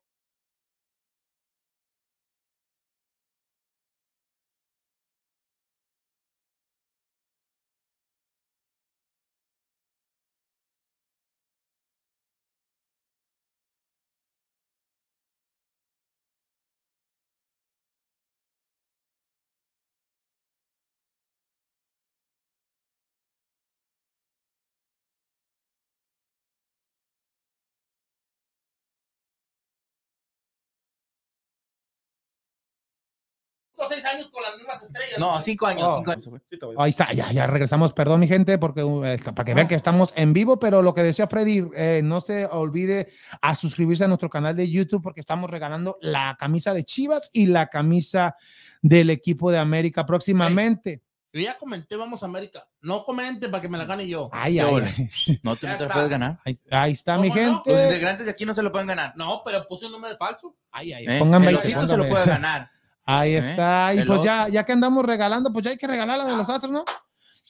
años 34.15 34.29
con 34.31 34.43
las 34.43 34.57
mismas 34.57 34.81
estrellas. 34.83 35.19
No, 35.19 35.41
cinco 35.41 35.65
años. 35.67 35.83
Oh. 35.87 35.97
cinco 35.97 36.11
años. 36.11 36.29
Ahí 36.77 36.89
está, 36.89 37.13
ya, 37.13 37.31
ya 37.31 37.47
regresamos. 37.47 37.93
Perdón, 37.93 38.19
mi 38.19 38.27
gente, 38.27 38.57
porque 38.57 38.81
eh, 38.81 39.17
para 39.23 39.45
que 39.45 39.53
vean 39.53 39.67
que 39.67 39.75
estamos 39.75 40.13
en 40.15 40.33
vivo, 40.33 40.59
pero 40.59 40.81
lo 40.81 40.93
que 40.93 41.03
decía 41.03 41.27
Freddy, 41.27 41.67
eh, 41.75 42.01
no 42.03 42.21
se 42.21 42.45
olvide 42.45 43.07
a 43.41 43.55
suscribirse 43.55 44.03
a 44.03 44.07
nuestro 44.07 44.29
canal 44.29 44.55
de 44.55 44.69
YouTube 44.69 45.03
porque 45.03 45.19
estamos 45.19 45.49
regalando 45.49 45.97
la 46.01 46.35
camisa 46.39 46.73
de 46.73 46.83
Chivas 46.83 47.29
y 47.33 47.47
la 47.47 47.67
camisa 47.67 48.35
del 48.81 49.09
equipo 49.09 49.51
de 49.51 49.57
América 49.57 50.05
próximamente. 50.05 51.01
Yo 51.35 51.41
ya 51.41 51.57
comenté, 51.57 51.97
vamos 51.97 52.23
a 52.23 52.27
América. 52.27 52.65
No 52.79 53.03
comenten 53.03 53.51
para 53.51 53.61
que 53.61 53.67
me 53.67 53.77
la 53.77 53.83
gane 53.83 54.07
yo. 54.07 54.29
Ay, 54.31 54.57
ay. 54.57 55.09
No, 55.43 55.57
tú 55.57 55.65
Ya 55.65 55.73
no 55.73 55.77
te 55.79 55.85
la 55.85 55.93
puedes 55.93 56.09
ganar. 56.09 56.39
Ahí, 56.45 56.57
ahí 56.71 56.91
está, 56.93 57.17
mi 57.17 57.27
¿Cómo 57.27 57.41
no? 57.41 57.55
gente. 57.55 57.73
Los 57.73 57.83
integrantes 57.83 58.25
de 58.25 58.31
aquí 58.31 58.45
no 58.45 58.55
se 58.55 58.63
lo 58.63 58.71
pueden 58.71 58.87
ganar. 58.87 59.11
No, 59.17 59.41
pero 59.43 59.67
puse 59.67 59.87
un 59.87 59.91
número 59.91 60.15
falso. 60.15 60.55
Ay, 60.71 60.93
ay, 60.93 61.05
¿eh? 61.05 61.19
pónganme 61.19 61.49
El 61.49 61.57
ahí, 61.57 61.61
osito 61.61 61.87
se 61.89 61.97
lo 61.97 62.07
puede 62.07 62.25
ganar. 62.25 62.71
Ahí 63.05 63.35
¿Eh? 63.35 63.37
está. 63.39 63.93
Y 63.93 63.99
El 63.99 64.07
pues 64.07 64.23
ya, 64.23 64.43
oso. 64.43 64.51
ya 64.53 64.63
que 64.65 64.71
andamos 64.73 65.05
regalando, 65.05 65.51
pues 65.53 65.63
ya 65.65 65.71
hay 65.71 65.77
que 65.77 65.87
regalar 65.87 66.17
la 66.17 66.25
de 66.25 66.35
los 66.35 66.49
astros, 66.49 66.71
¿no? 66.71 66.83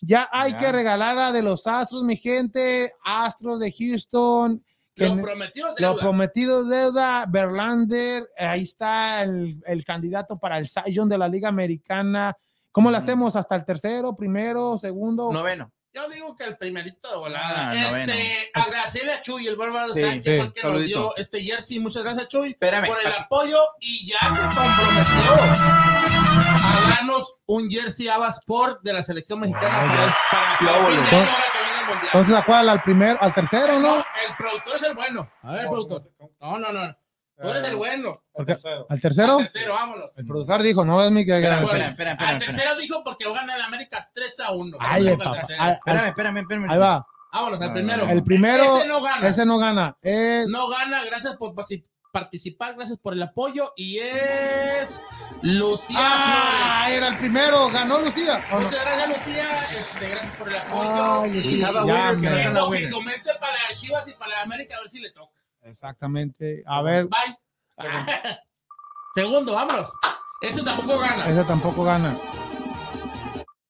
Ya 0.02 0.28
hay 0.32 0.52
Ya. 0.52 0.58
que 0.60 0.72
regalar 0.72 1.16
la 1.16 1.32
de 1.32 1.42
los 1.42 1.66
astros, 1.68 2.04
mi 2.04 2.18
gente. 2.18 2.92
Astros 3.04 3.60
de 3.60 3.72
Houston. 3.72 4.64
que 4.94 5.10
Lo 5.10 5.22
prometido 5.22 5.68
es 5.76 5.82
Lo 5.82 5.90
deuda. 5.90 6.02
prometido 6.02 6.64
deuda, 6.66 7.26
Verlander, 7.28 8.30
ahí 8.38 8.64
está 8.64 9.24
el, 9.24 9.62
el 9.66 9.84
candidato 9.84 10.38
para 10.40 10.58
el 10.58 10.70
Cy 10.70 10.94
Young 10.94 11.10
de 11.10 11.18
la 11.18 11.28
Liga 11.28 11.50
Americana. 11.50 12.34
¿Cómo 12.72 12.92
lo 12.92 12.98
hacemos? 12.98 13.36
¿Hasta 13.36 13.56
el 13.56 13.66
tercero, 13.66 14.16
primero, 14.16 14.78
segundo? 14.78 15.32
Noveno. 15.34 15.72
Yo 15.96 16.10
digo 16.10 16.36
que 16.36 16.44
el 16.44 16.58
primerito 16.58 17.10
de 17.10 17.16
volada. 17.16 17.54
Ah, 17.56 17.74
este, 17.74 18.52
agradecerle 18.54 19.14
a 19.14 19.22
Chuy, 19.22 19.48
el 19.48 19.56
Bárbaro 19.56 19.94
Sí, 19.94 20.02
Sánchez, 20.02 20.24
sí, 20.24 20.36
fue 20.36 20.46
el 20.48 20.54
que 20.54 20.64
nos 20.64 20.84
dio 20.84 21.16
este 21.16 21.42
jersey. 21.42 21.80
Muchas 21.80 22.04
gracias, 22.04 22.28
Chuy, 22.28 22.50
Espérame. 22.50 22.86
por 22.86 22.98
el 23.00 23.14
apoyo 23.14 23.58
y 23.80 24.06
ya 24.12 24.20
se 24.20 24.42
comprometió 24.42 25.34
a 26.50 26.90
darnos 26.90 27.36
un 27.46 27.70
jersey 27.70 28.10
Abas 28.10 28.36
Sport 28.40 28.82
de 28.84 28.92
la 28.92 29.04
selección 29.04 29.40
mexicana 29.40 30.18
para 30.30 30.58
año, 30.58 30.70
ahora 30.70 30.88
que 31.00 31.16
el 31.16 31.86
mundial. 31.88 32.06
Entonces, 32.08 32.36
¿a 32.36 32.46
cuál? 32.46 32.68
¿Al 32.68 32.84
primero, 32.84 33.18
al 33.22 33.34
tercero, 33.34 33.80
no? 33.80 33.96
No, 33.96 33.98
el 34.00 34.36
productor 34.38 34.76
es 34.76 34.84
el 34.84 34.96
bueno. 34.96 35.32
A 35.44 35.54
ver, 35.54 35.68
productor. 35.68 36.12
No, 36.42 36.60
no, 36.60 36.74
no. 36.74 36.98
Tú 37.42 37.50
eres 37.50 37.64
el 37.66 37.76
bueno. 37.76 38.12
Porque- 38.32 38.54
¿Al 38.54 38.58
tercero? 39.02 39.40
Al 39.40 39.52
tercero, 39.52 39.74
vámonos. 39.74 40.10
El 40.16 40.26
productor 40.26 40.62
dijo, 40.62 40.86
no 40.86 41.04
es 41.04 41.12
mi 41.12 41.26
que... 41.26 41.36
Espera, 41.38 41.62
espera, 41.62 41.88
espera, 41.90 42.12
espera, 42.12 42.30
Al 42.30 42.38
tercero 42.40 42.76
dijo 42.76 43.04
porque 43.04 43.26
va 43.26 43.32
a 43.32 43.42
ganar 43.42 43.58
el 43.60 43.66
América 43.66 44.10
3 44.14 44.40
a 44.40 44.52
1. 44.52 44.78
Ay, 44.80 45.18
papá. 45.18 45.40
Espérame, 45.40 46.08
espérame, 46.08 46.38
espérame. 46.40 46.70
Ahí 46.70 46.78
va. 46.78 47.06
Vámonos 47.34 47.60
al 47.62 47.74
primero. 47.74 48.08
El 48.08 48.24
primero, 48.24 48.78
Ese 48.78 48.88
no 48.88 49.02
gana. 49.02 49.28
ese 49.28 49.46
no 49.46 49.58
gana. 49.58 49.98
Eh, 50.02 50.46
No 50.48 50.70
gana, 50.70 51.04
gracias 51.04 51.36
por 51.36 51.54
participar, 52.14 52.76
gracias 52.76 52.98
por 52.98 53.12
el 53.14 53.22
apoyo. 53.22 53.74
Y 53.76 53.98
es 53.98 54.98
Lucía 55.42 55.98
¡Ah! 56.00 56.88
Era 56.90 57.10
el 57.10 57.18
primero. 57.18 57.70
Ganó 57.70 58.00
Lucía. 58.00 58.42
Muchas 58.54 58.82
gracias, 58.86 59.10
Lucía. 59.10 59.44
Este, 59.78 60.10
gracias 60.10 60.36
por 60.38 60.48
el 60.48 60.56
apoyo. 60.56 61.22
Ay, 61.24 61.38
Y 61.44 61.60
ya, 61.60 62.16
que 62.16 62.84
que 62.86 62.90
comente 62.90 63.32
para 63.38 63.58
Chivas 63.74 64.08
y 64.08 64.14
para 64.14 64.42
América 64.42 64.78
a 64.78 64.80
ver 64.80 64.90
si 64.90 65.00
le 65.00 65.12
toca. 65.12 65.34
Exactamente. 65.66 66.64
A 66.66 66.82
ver, 66.82 67.06
Bye. 67.08 67.38
Segundo, 69.16 69.54
vámonos. 69.56 69.90
Este 70.42 70.62
tampoco 70.64 71.00
gana. 71.00 71.26
ese 71.28 71.44
tampoco 71.46 71.84
gana. 71.84 72.16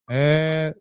Eh, 0.09 0.73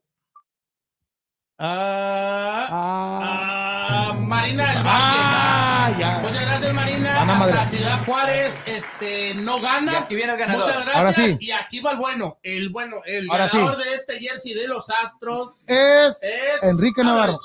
Ah, 1.57 2.67
ah, 2.69 4.09
ah, 4.11 4.15
Marina 4.19 4.65
del 4.67 4.83
Valle. 4.83 4.85
ah, 4.89 5.97
ya. 6.01 6.19
Muchas 6.19 6.41
gracias, 6.41 6.75
Marina. 6.75 7.15
Gana 7.15 7.35
madre. 7.37 7.55
La 7.55 7.69
ciudad 7.71 8.05
Juárez 8.05 8.63
este, 8.67 9.35
no 9.37 9.59
Y 9.59 9.63
gana. 9.63 9.99
aquí 10.01 10.17
viene 10.17 10.33
el 10.33 10.39
ganador. 10.39 10.67
Muchas 10.67 10.85
gracias. 10.85 10.97
Ahora 10.97 11.13
sí. 11.13 11.37
Y 11.41 11.53
aquí 11.53 11.79
va 11.81 11.93
el 11.93 11.99
bueno. 11.99 12.39
El 12.43 12.71
bueno, 12.71 12.97
el 13.07 13.31
Ahora 13.31 13.47
ganador 13.47 13.77
de 13.77 13.95
este 13.95 14.19
jersey 14.19 14.53
de 14.55 14.67
los 14.67 14.91
Astros 14.91 15.65
Es 15.69 16.19
es 16.23 16.63
Enrique 16.65 17.05
Navarro. 17.05 17.39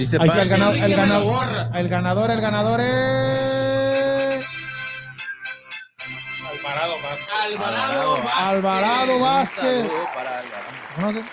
Dice 0.00 0.16
Ahí 0.18 0.28
está 0.28 0.42
el 0.42 0.48
ganador. 0.48 0.76
El 0.76 0.96
ganador, 0.96 1.48
el 1.76 1.88
ganador, 1.88 2.30
el 2.30 2.40
ganador 2.40 2.80
es. 2.80 4.46
Alvarado 6.50 6.94
Vázquez. 7.02 7.26
Alvarado 8.38 9.18
Vázquez. 9.20 9.86
para 10.14 10.38
Alvarado. 10.38 11.12
Sé. 11.12 11.24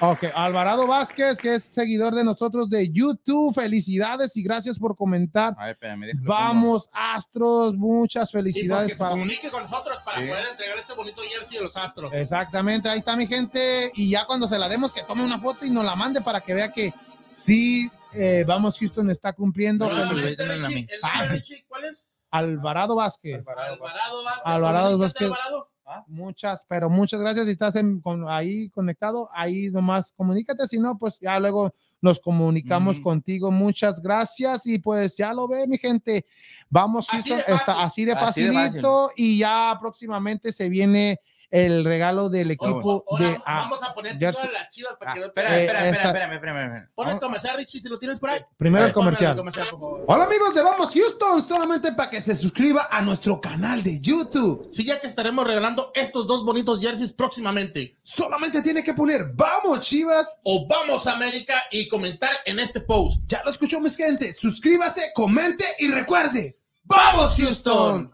Ok, 0.00 0.24
Alvarado 0.34 0.86
Vázquez, 0.86 1.38
que 1.38 1.54
es 1.56 1.64
seguidor 1.64 2.14
de 2.14 2.22
nosotros 2.24 2.68
de 2.70 2.90
YouTube, 2.90 3.54
felicidades 3.54 4.36
y 4.36 4.42
gracias 4.42 4.78
por 4.78 4.96
comentar. 4.96 5.54
A 5.58 5.64
ver, 5.66 5.74
espérame, 5.74 6.06
Vamos, 6.22 6.88
Astros, 6.92 7.74
muchas 7.74 8.30
Y 8.30 8.32
felicidades 8.32 8.90
se 8.92 8.96
para... 8.96 9.10
comunique 9.10 9.48
con 9.50 9.62
nosotros 9.62 9.98
para 10.04 10.20
Sí. 10.20 10.26
poder 10.28 10.44
entregar 10.50 10.78
este 10.78 10.92
bonito 10.94 11.22
jersey 11.22 11.58
de 11.58 11.64
los 11.64 11.76
Astros. 11.76 12.12
Exactamente, 12.12 12.88
ahí 12.88 12.98
está 13.00 13.14
mi 13.16 13.26
gente. 13.28 13.90
Y 13.94 14.10
ya 14.10 14.24
cuando 14.26 14.46
se 14.48 14.58
la 14.58 14.68
demos, 14.68 14.90
que 14.92 15.02
tome 15.02 15.24
una 15.24 15.38
foto 15.38 15.64
y 15.66 15.70
nos 15.70 15.84
la 15.84 15.94
mande 15.96 16.20
para 16.20 16.40
que 16.40 16.54
vea 16.54 16.70
que 16.72 16.92
sí, 17.34 17.90
eh, 18.14 18.44
vamos, 18.46 18.78
Houston 18.78 19.10
está 19.10 19.32
cumpliendo. 19.32 19.88
Richie, 19.88 20.36
Richie, 21.30 21.64
¿Cuál 21.68 21.84
es? 21.84 22.06
Alvarado 22.30 22.96
Vázquez. 22.96 23.38
Alvarado 23.38 23.78
Vázquez. 23.80 24.42
Alvarado 24.44 24.90
¿Cómo 24.92 24.98
Vázquez. 25.02 25.20
dijiste, 25.20 25.24
Alvarado? 25.24 25.70
Muchas, 26.06 26.62
pero 26.68 26.90
muchas 26.90 27.18
gracias. 27.18 27.46
Si 27.46 27.52
estás 27.52 27.74
en- 27.76 28.00
con, 28.02 28.28
ahí 28.28 28.68
conectado, 28.68 29.30
ahí 29.32 29.70
nomás 29.70 30.12
comunícate. 30.12 30.66
Si 30.66 30.78
no, 30.78 30.98
pues 30.98 31.18
ya 31.18 31.38
luego 31.40 31.72
nos 32.02 32.20
comunicamos 32.20 33.00
contigo. 33.00 33.50
Muchas 33.50 34.02
gracias. 34.02 34.66
Y 34.66 34.78
pues 34.78 35.16
ya 35.16 35.32
lo 35.32 35.48
ve, 35.48 35.66
mi 35.66 35.78
gente. 35.78 36.26
Vamos, 36.68 37.08
Así 37.10 37.30
Houston, 37.30 37.36
de 37.38 37.42
está 37.58 37.74
fácil. 37.74 37.84
así 37.86 38.04
de 38.04 38.12
Así 38.12 38.42
de 38.42 38.52
facilito. 38.52 39.10
y 39.16 39.38
ya 39.38 39.78
próximamente 39.80 40.52
se 40.52 40.68
viene 40.68 41.20
el 41.50 41.84
regalo 41.84 42.28
del 42.28 42.50
equipo 42.50 43.04
de. 43.18 43.40
vamos 43.46 43.82
a 43.82 43.94
poner 43.94 44.18
todas 44.18 44.52
las 44.52 44.68
chivas 44.68 44.94
para 44.98 45.10
Ah, 45.10 45.14
que 45.14 45.20
no 45.20 45.30
te... 45.30 45.40
espera, 45.40 45.56
Eh, 45.58 45.64
espera, 45.64 45.86
espérame, 45.88 46.32
espérame, 46.34 46.58
espérame. 46.64 46.88
Pon 46.94 47.08
el 47.08 47.20
comercial, 47.20 47.56
Richie, 47.56 47.80
si 47.80 47.88
lo 47.88 47.98
tienes 47.98 48.20
por 48.20 48.30
ahí. 48.30 48.40
primero 48.56 48.84
el 48.84 48.90
Eh, 48.90 48.94
comercial. 48.94 49.38
Hola 50.06 50.24
amigos 50.24 50.54
de 50.54 50.62
Vamos 50.62 50.92
Houston, 50.92 51.42
solamente 51.42 51.92
para 51.92 52.10
que 52.10 52.20
se 52.20 52.34
suscriba 52.34 52.88
a 52.90 53.00
nuestro 53.02 53.40
canal 53.40 53.82
de 53.82 54.00
YouTube. 54.00 54.68
Sí, 54.70 54.84
ya 54.84 55.00
que 55.00 55.06
estaremos 55.06 55.46
regalando 55.46 55.90
estos 55.94 56.26
dos 56.26 56.44
bonitos 56.44 56.80
jerseys 56.80 57.12
próximamente. 57.12 57.96
Solamente 58.02 58.60
tiene 58.62 58.82
que 58.84 58.94
poner 58.94 59.30
Vamos 59.34 59.80
Chivas. 59.80 60.26
O 60.44 60.66
vamos 60.68 61.06
a 61.06 61.12
América 61.12 61.54
y 61.70 61.88
comentar 61.88 62.30
en 62.44 62.58
este 62.58 62.80
post. 62.80 63.22
Ya 63.26 63.42
lo 63.44 63.50
escuchó 63.50 63.80
mis 63.80 63.96
gente. 63.96 64.32
Suscríbase, 64.32 65.12
comente 65.14 65.64
y 65.78 65.88
recuerde. 65.88 66.58
¡Vamos 66.84 67.34
Houston! 67.36 68.10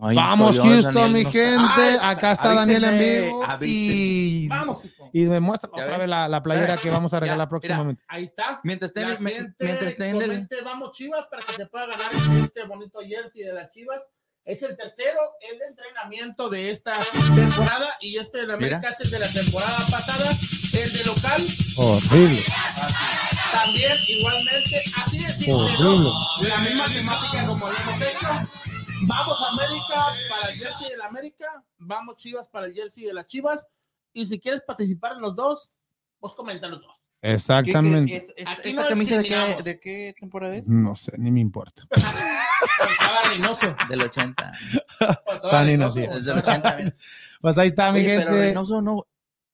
Ay, 0.00 0.14
Vamos 0.16 0.58
Houston, 0.60 0.94
Daniel, 0.94 1.12
mi 1.12 1.24
no- 1.24 1.30
gente. 1.32 1.82
Ay, 1.82 1.98
Acá 2.02 2.32
está 2.32 2.54
Daniel 2.54 2.84
en 2.84 2.98
vivo. 3.26 3.44
avísenme. 3.44 3.66
Y, 3.74 4.48
Vamos, 4.48 4.78
y 5.12 5.20
me 5.24 5.40
muestra 5.40 5.68
Ya 5.76 5.82
otra 5.84 5.98
vez 5.98 6.08
la, 6.08 6.28
la 6.28 6.42
playera 6.42 6.76
Ya, 6.76 6.80
que 6.82 6.90
vamos 6.90 7.12
a 7.12 7.16
ya, 7.16 7.20
regalar 7.20 7.46
mira. 7.46 7.48
próximamente. 7.48 8.02
Ahí 8.06 8.24
está. 8.24 8.60
Mientras 8.62 8.90
estén, 8.90 9.08
mientras 9.20 9.98
el- 9.98 10.12
comente, 10.12 10.56
vamos 10.64 10.92
Chivas 10.92 11.26
para 11.26 11.42
que 11.44 11.52
se 11.52 11.66
pueda 11.66 11.86
ganar 11.86 12.10
este 12.44 12.64
bonito 12.64 13.00
jersey 13.00 13.42
de 13.42 13.52
las 13.54 13.70
Chivas. 13.72 14.00
Es 14.44 14.62
el 14.62 14.76
tercero, 14.76 15.18
el 15.50 15.58
de 15.58 15.66
entrenamiento 15.66 16.48
de 16.48 16.70
esta 16.70 16.94
temporada 17.34 17.86
y 18.00 18.16
este 18.16 18.38
de 18.38 18.46
la 18.46 18.54
América 18.54 18.78
Mira. 18.78 18.90
es 18.90 19.00
el 19.00 19.10
de 19.10 19.18
la 19.18 19.28
temporada 19.32 19.76
pasada. 19.90 20.30
El 20.72 20.92
de 20.92 21.04
local 21.04 21.42
Horrible. 21.76 22.44
también 23.52 23.92
igualmente. 24.06 24.82
Así 24.96 25.18
de 25.18 25.32
simple, 25.32 25.52
Horrible. 25.54 25.84
¿no? 25.84 26.42
La 26.48 26.58
misma 26.60 26.86
temática 26.88 27.46
como 27.46 27.66
habíamos 27.66 28.00
hecho. 28.02 28.28
Vamos 29.06 29.38
América 29.52 30.06
para 30.28 30.50
el 30.52 30.58
jersey 30.58 30.90
de 30.90 30.96
la 30.96 31.06
América. 31.06 31.64
Vamos 31.78 32.16
Chivas 32.16 32.46
para 32.48 32.66
el 32.66 32.74
jersey 32.74 33.04
de 33.04 33.14
las 33.14 33.26
Chivas. 33.26 33.66
Y 34.12 34.26
si 34.26 34.38
quieres 34.40 34.62
participar 34.62 35.12
en 35.14 35.20
los 35.22 35.36
dos, 35.36 35.70
pues 36.18 36.34
comenta 36.34 36.66
los 36.68 36.80
dos. 36.80 36.94
¿Qué- 37.20 37.28
qué- 37.28 37.34
Exactamente. 37.34 38.16
es- 38.16 38.34
es- 38.36 38.46
Aquí 38.46 38.70
¿Esta 38.70 38.82
no 38.82 38.88
camisa 38.88 39.18
de 39.18 39.24
qué, 39.24 39.62
de 39.64 39.80
qué 39.80 40.14
temporada 40.18 40.56
es? 40.56 40.66
No 40.66 40.94
sé, 40.94 41.12
ni 41.18 41.30
me 41.30 41.40
importa. 41.40 41.82
Estaba 42.90 43.22
Reynoso. 43.28 43.74
Del 43.88 44.02
80. 44.02 44.52
Estaba 45.00 45.50
Tan 45.50 45.66
Reynoso. 45.66 45.98
inocente. 46.00 46.18
Desde 46.18 46.32
el 46.32 46.38
80. 46.38 46.76
mira. 46.76 46.94
Pues 47.40 47.58
ahí 47.58 47.66
está 47.68 47.92
mi 47.92 48.00
Oye, 48.00 48.08
pero 48.18 48.30
gente. 48.30 48.40
Reynoso 48.46 48.82
no. 48.82 49.06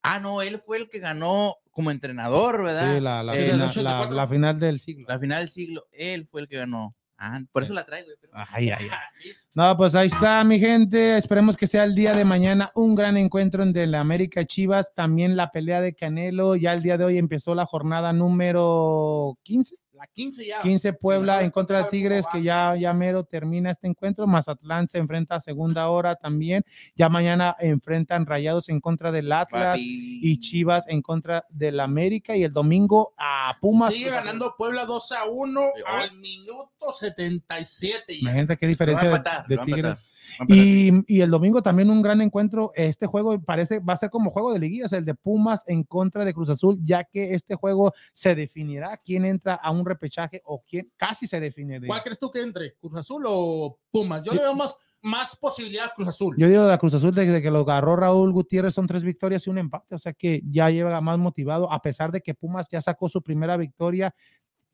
Ah, 0.02 0.20
no, 0.20 0.42
él 0.42 0.60
fue 0.64 0.76
el 0.76 0.90
que 0.90 0.98
ganó 0.98 1.56
como 1.70 1.90
entrenador, 1.90 2.62
¿verdad? 2.62 2.94
Sí, 2.94 3.00
la, 3.00 3.22
la, 3.22 3.34
Eh, 3.34 3.44
final, 3.44 3.50
del 3.50 3.58
la, 3.58 3.66
84. 3.70 4.14
la 4.16 4.28
final 4.28 4.60
del 4.60 4.80
siglo. 4.80 5.06
La 5.08 5.18
final 5.18 5.38
del 5.40 5.48
siglo, 5.50 5.86
él 5.92 6.28
fue 6.30 6.42
el 6.42 6.48
que 6.48 6.56
ganó. 6.58 6.94
Ah, 7.26 7.40
por 7.52 7.62
eso 7.64 7.72
la 7.72 7.84
traigo. 7.84 8.08
pero- 8.20 8.32
Ay, 8.36 8.70
ay, 8.70 8.86
ay. 8.90 8.98
Sí. 9.22 9.30
No, 9.54 9.76
pues 9.76 9.94
ahí 9.94 10.08
está, 10.08 10.42
mi 10.42 10.58
gente. 10.58 11.16
Esperemos 11.16 11.56
que 11.56 11.66
sea 11.68 11.84
el 11.84 11.94
día 11.94 12.12
de 12.12 12.24
mañana 12.24 12.70
un 12.74 12.94
gran 12.96 13.16
encuentro 13.16 13.62
entre 13.62 13.86
la 13.86 14.00
América 14.00 14.44
Chivas. 14.44 14.92
También 14.94 15.36
la 15.36 15.52
pelea 15.52 15.80
de 15.80 15.94
Canelo. 15.94 16.56
Ya 16.56 16.72
el 16.72 16.82
día 16.82 16.98
de 16.98 17.04
hoy 17.04 17.18
empezó 17.18 17.54
la 17.54 17.64
jornada 17.64 18.12
número 18.12 19.38
15. 19.44 19.76
La 20.04 20.12
15 20.12 20.46
ya. 20.46 20.60
15 20.60 20.92
Puebla 20.92 21.42
en 21.42 21.50
contra 21.50 21.82
de 21.82 21.88
Tigres, 21.88 22.26
que 22.30 22.42
ya, 22.42 22.76
ya 22.76 22.92
mero 22.92 23.24
termina 23.24 23.70
este 23.70 23.86
encuentro. 23.86 24.26
Mazatlán 24.26 24.86
se 24.86 24.98
enfrenta 24.98 25.36
a 25.36 25.40
segunda 25.40 25.88
hora 25.88 26.16
también. 26.16 26.62
Ya 26.94 27.08
mañana 27.08 27.56
enfrentan 27.58 28.26
Rayados 28.26 28.68
en 28.68 28.80
contra 28.80 29.10
del 29.10 29.32
Atlas 29.32 29.78
Papi. 29.78 30.20
y 30.22 30.40
Chivas 30.40 30.86
en 30.88 31.00
contra 31.00 31.46
del 31.48 31.80
América. 31.80 32.36
Y 32.36 32.44
el 32.44 32.52
domingo 32.52 33.14
a 33.16 33.56
Pumas. 33.60 33.94
Sigue 33.94 34.10
ganando 34.10 34.54
Puebla 34.58 34.84
2 34.84 35.12
a 35.12 35.24
1 35.24 35.60
Sí, 35.74 35.82
al 35.86 36.12
minuto 36.18 36.92
77. 36.92 38.04
ya. 38.08 38.18
Imagínate 38.18 38.56
qué 38.58 38.66
a 38.66 38.68
diferencia 38.68 39.08
de, 39.08 39.16
a 39.58 39.64
Tigres. 39.64 39.96
Lo 40.38 40.46
va 40.46 40.54
a 40.54 40.56
empatar. 40.56 41.04
Y, 41.06 41.16
y 41.16 41.20
el 41.20 41.30
domingo 41.30 41.62
también 41.62 41.90
un 41.90 42.02
gran 42.02 42.20
encuentro. 42.20 42.72
Este 42.74 43.06
juego 43.06 43.40
parece 43.42 43.80
va 43.80 43.92
a 43.94 43.96
ser 43.96 44.10
como 44.10 44.30
juego 44.30 44.52
de 44.52 44.58
liguillas, 44.58 44.92
el 44.92 45.04
de 45.04 45.14
Pumas 45.14 45.64
en 45.66 45.84
contra 45.84 46.24
de 46.24 46.34
Cruz 46.34 46.48
Azul, 46.50 46.78
ya 46.84 47.04
que 47.04 47.34
este 47.34 47.54
juego 47.54 47.92
se 48.12 48.34
definirá 48.34 48.96
quién 48.98 49.24
entra 49.24 49.54
a 49.54 49.70
un 49.70 49.84
repechaje 49.86 50.42
o 50.44 50.62
quién 50.68 50.90
casi 50.96 51.26
se 51.26 51.40
define. 51.40 51.80
de- 51.80 51.86
¿Cuál 51.86 52.02
crees 52.02 52.18
tú 52.18 52.30
que 52.30 52.42
entre? 52.42 52.74
¿Cruz 52.74 52.94
Azul 52.96 53.24
o 53.26 53.78
Pumas? 53.90 54.22
Yo 54.24 54.32
le 54.32 54.40
veo 54.40 54.54
más, 54.54 54.76
más 55.02 55.36
posibilidad 55.36 55.86
a 55.86 55.94
Cruz 55.94 56.08
Azul. 56.08 56.34
Yo 56.38 56.48
digo 56.48 56.62
de 56.62 56.68
la 56.70 56.78
Cruz 56.78 56.94
Azul 56.94 57.14
desde 57.14 57.42
que 57.42 57.50
lo 57.50 57.60
agarró 57.60 57.96
Raúl 57.96 58.32
Gutiérrez 58.32 58.74
son 58.74 58.86
tres 58.86 59.04
victorias 59.04 59.46
y 59.46 59.50
un 59.50 59.58
empate, 59.58 59.94
o 59.94 59.98
sea 59.98 60.12
que 60.12 60.40
ya 60.50 60.70
lleva 60.70 61.00
más 61.00 61.18
motivado, 61.18 61.70
a 61.70 61.80
pesar 61.82 62.10
de 62.10 62.20
que 62.20 62.34
Pumas 62.34 62.68
ya 62.70 62.80
sacó 62.80 63.08
su 63.08 63.22
primera 63.22 63.56
victoria, 63.56 64.14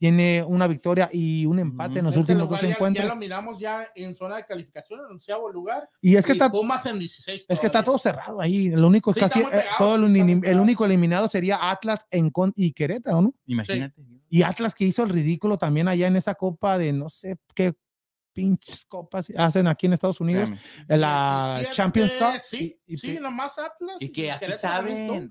tiene 0.00 0.42
una 0.42 0.66
victoria 0.66 1.10
y 1.12 1.44
un 1.44 1.58
empate 1.58 1.98
en 1.98 2.06
los 2.06 2.12
Este 2.14 2.20
últimos 2.20 2.44
lugar 2.44 2.60
dos 2.62 2.68
ya- 2.68 2.74
encuentros. 2.74 3.06
Ya 3.06 3.14
lo 3.14 3.20
miramos 3.20 3.58
ya 3.58 3.86
en 3.94 4.14
zona 4.14 4.36
de 4.36 4.46
calificación, 4.46 5.00
en 5.00 5.06
onceavo 5.12 5.50
lugar. 5.52 5.90
y 6.00 6.16
es 6.16 6.24
que 6.24 6.32
y 6.32 6.36
está 6.36 6.50
Pumas 6.50 6.86
en 6.86 6.98
16. 6.98 7.44
Es 7.46 7.60
que 7.60 7.66
está 7.66 7.82
todo 7.82 7.98
cerrado 7.98 8.40
ahí. 8.40 8.70
Lo 8.70 8.86
único 8.88 9.12
Sí, 9.12 9.20
casi, 9.20 9.40
eh, 9.40 9.46
todo 9.76 9.96
el, 9.96 10.58
único 10.58 10.86
eliminado 10.86 11.28
sería 11.28 11.70
Atlas 11.70 12.06
en 12.10 12.30
con 12.30 12.54
y 12.56 12.72
Querétaro, 12.72 13.20
¿no? 13.20 13.34
Imagínate. 13.44 14.00
Y 14.30 14.42
Atlas 14.42 14.74
que 14.74 14.86
hizo 14.86 15.02
el 15.02 15.10
ridículo 15.10 15.58
también 15.58 15.86
allá 15.86 16.06
en 16.06 16.16
esa 16.16 16.34
copa 16.34 16.78
de 16.78 16.94
no 16.94 17.10
sé 17.10 17.36
qué 17.54 17.74
pinches 18.40 18.84
copas 18.86 19.26
hacen 19.36 19.66
aquí 19.66 19.86
en 19.86 19.92
Estados 19.92 20.20
Unidos, 20.20 20.48
Espérame. 20.50 20.86
en 20.88 21.00
la 21.00 21.54
17, 21.58 21.76
Champions 21.76 22.12
Cup. 22.14 22.40
Sí, 22.42 22.80
y, 22.86 22.94
y 22.94 22.98
sí, 22.98 23.14
que- 23.14 23.20
nomás 23.20 23.58
Atlas. 23.58 23.96
Y 24.00 24.10
que 24.10 24.32
aquí 24.32 24.46
saben. 24.60 25.30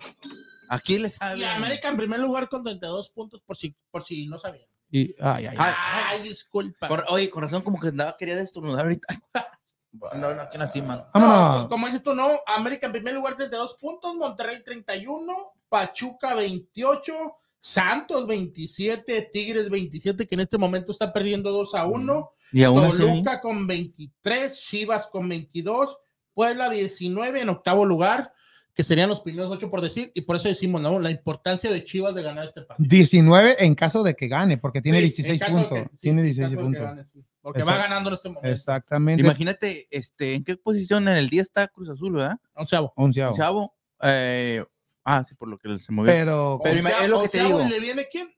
Aquí 0.69 0.97
le 0.99 1.07
¿no? 1.07 1.13
saben. 1.13 1.39
Y 1.39 1.43
América 1.43 1.89
en 1.89 1.97
primer 1.97 2.19
lugar 2.19 2.47
con 2.49 2.63
32 2.63 3.09
puntos 3.09 3.41
por 3.41 3.57
si, 3.57 3.75
por 3.91 4.03
si 4.05 4.27
no 4.27 4.37
sabían. 4.37 4.67
y- 4.91 5.15
ay, 5.19 5.47
ay, 5.47 5.55
ay. 5.57 5.73
Ay, 6.09 6.21
disculpa. 6.21 6.87
Con- 6.87 7.03
oye, 7.09 7.29
con 7.29 7.43
razón, 7.43 7.61
como 7.63 7.79
que 7.79 7.87
andaba, 7.89 8.15
quería 8.17 8.35
destornudar 8.35 8.85
ahorita. 8.85 9.07
No, 9.91 10.35
no, 10.35 10.41
aquí 10.41 10.55
no 10.59 10.63
así, 10.65 10.83
man. 10.83 10.99
No, 11.15 11.19
Vámonos. 11.19 11.67
como 11.67 11.87
dices 11.87 12.03
tú, 12.03 12.13
no, 12.13 12.27
América 12.45 12.85
en 12.85 12.93
primer 12.93 13.15
lugar 13.15 13.35
32 13.35 13.73
puntos, 13.81 14.13
Monterrey 14.13 14.61
31, 14.63 15.33
Pachuca 15.67 16.35
28, 16.35 17.11
Santos 17.59 18.27
27, 18.27 19.31
Tigres 19.33 19.71
27, 19.71 20.27
que 20.27 20.35
en 20.35 20.41
este 20.41 20.59
momento 20.59 20.91
está 20.91 21.11
perdiendo 21.11 21.51
2 21.51 21.73
a 21.73 21.87
1, 21.87 22.31
Y 22.51 22.63
aún 22.63 22.83
así. 22.85 22.97
Toluca 22.99 23.41
con 23.41 23.67
23, 23.67 24.59
Chivas 24.59 25.07
con 25.07 25.27
22, 25.29 25.97
Puebla 26.33 26.69
19 26.69 27.41
en 27.41 27.49
octavo 27.49 27.85
lugar, 27.85 28.31
que 28.73 28.83
serían 28.83 29.09
los 29.09 29.19
primeros 29.21 29.51
8 29.51 29.69
por 29.69 29.81
decir, 29.81 30.09
y 30.15 30.21
por 30.21 30.37
eso 30.37 30.47
decimos, 30.47 30.79
¿no? 30.81 30.99
La 30.99 31.11
importancia 31.11 31.69
de 31.69 31.83
Chivas 31.83 32.15
de 32.15 32.23
ganar 32.23 32.45
este 32.45 32.61
partido. 32.61 32.87
19 32.89 33.57
en 33.65 33.75
caso 33.75 34.03
de 34.03 34.15
que 34.15 34.27
gane, 34.29 34.57
porque 34.57 34.81
tiene 34.81 34.99
Sí, 34.99 35.03
16 35.23 35.33
en 35.33 35.39
caso 35.47 35.57
de 35.57 35.63
puntos. 35.65 35.83
que- 35.83 35.89
sí, 35.91 35.97
tiene 35.99 36.21
en 36.21 36.25
16 36.27 36.45
caso 36.45 36.55
de 36.55 36.57
que 36.57 36.63
puntos. 36.63 36.81
gane, 36.95 37.05
sí, 37.05 37.25
porque 37.41 37.59
Exacto. 37.59 37.77
va 37.79 37.83
ganando 37.87 38.09
en 38.09 38.13
este 38.15 38.29
momento. 38.29 38.47
Exactamente. 38.49 39.23
Imagínate, 39.23 39.87
este, 39.91 40.33
¿en 40.35 40.43
qué 40.45 40.55
posición 40.55 41.07
en 41.09 41.17
el 41.17 41.29
día 41.29 41.41
está 41.41 41.67
Cruz 41.67 41.89
Azul, 41.89 42.13
verdad? 42.13 42.37
Onceavo. 42.55 42.93
Onceavo. 42.95 43.35
Chavo. 43.35 43.75
Eh, 44.01 44.63
ah, 45.03 45.25
sí, 45.27 45.35
por 45.35 45.49
lo 45.49 45.57
que 45.57 45.77
se 45.77 45.91
movió. 45.91 46.11
Pero 46.13 46.59
Pero 46.63 46.77
Onceavo- 46.81 47.03
es 47.03 47.09
lo 47.09 47.21
que 47.23 47.27
te 47.27 47.41
onceavo, 47.41 47.57
digo. 47.63 47.69
¿y 47.69 47.71
le 47.73 47.79
viene 47.81 48.05
quién? 48.09 48.29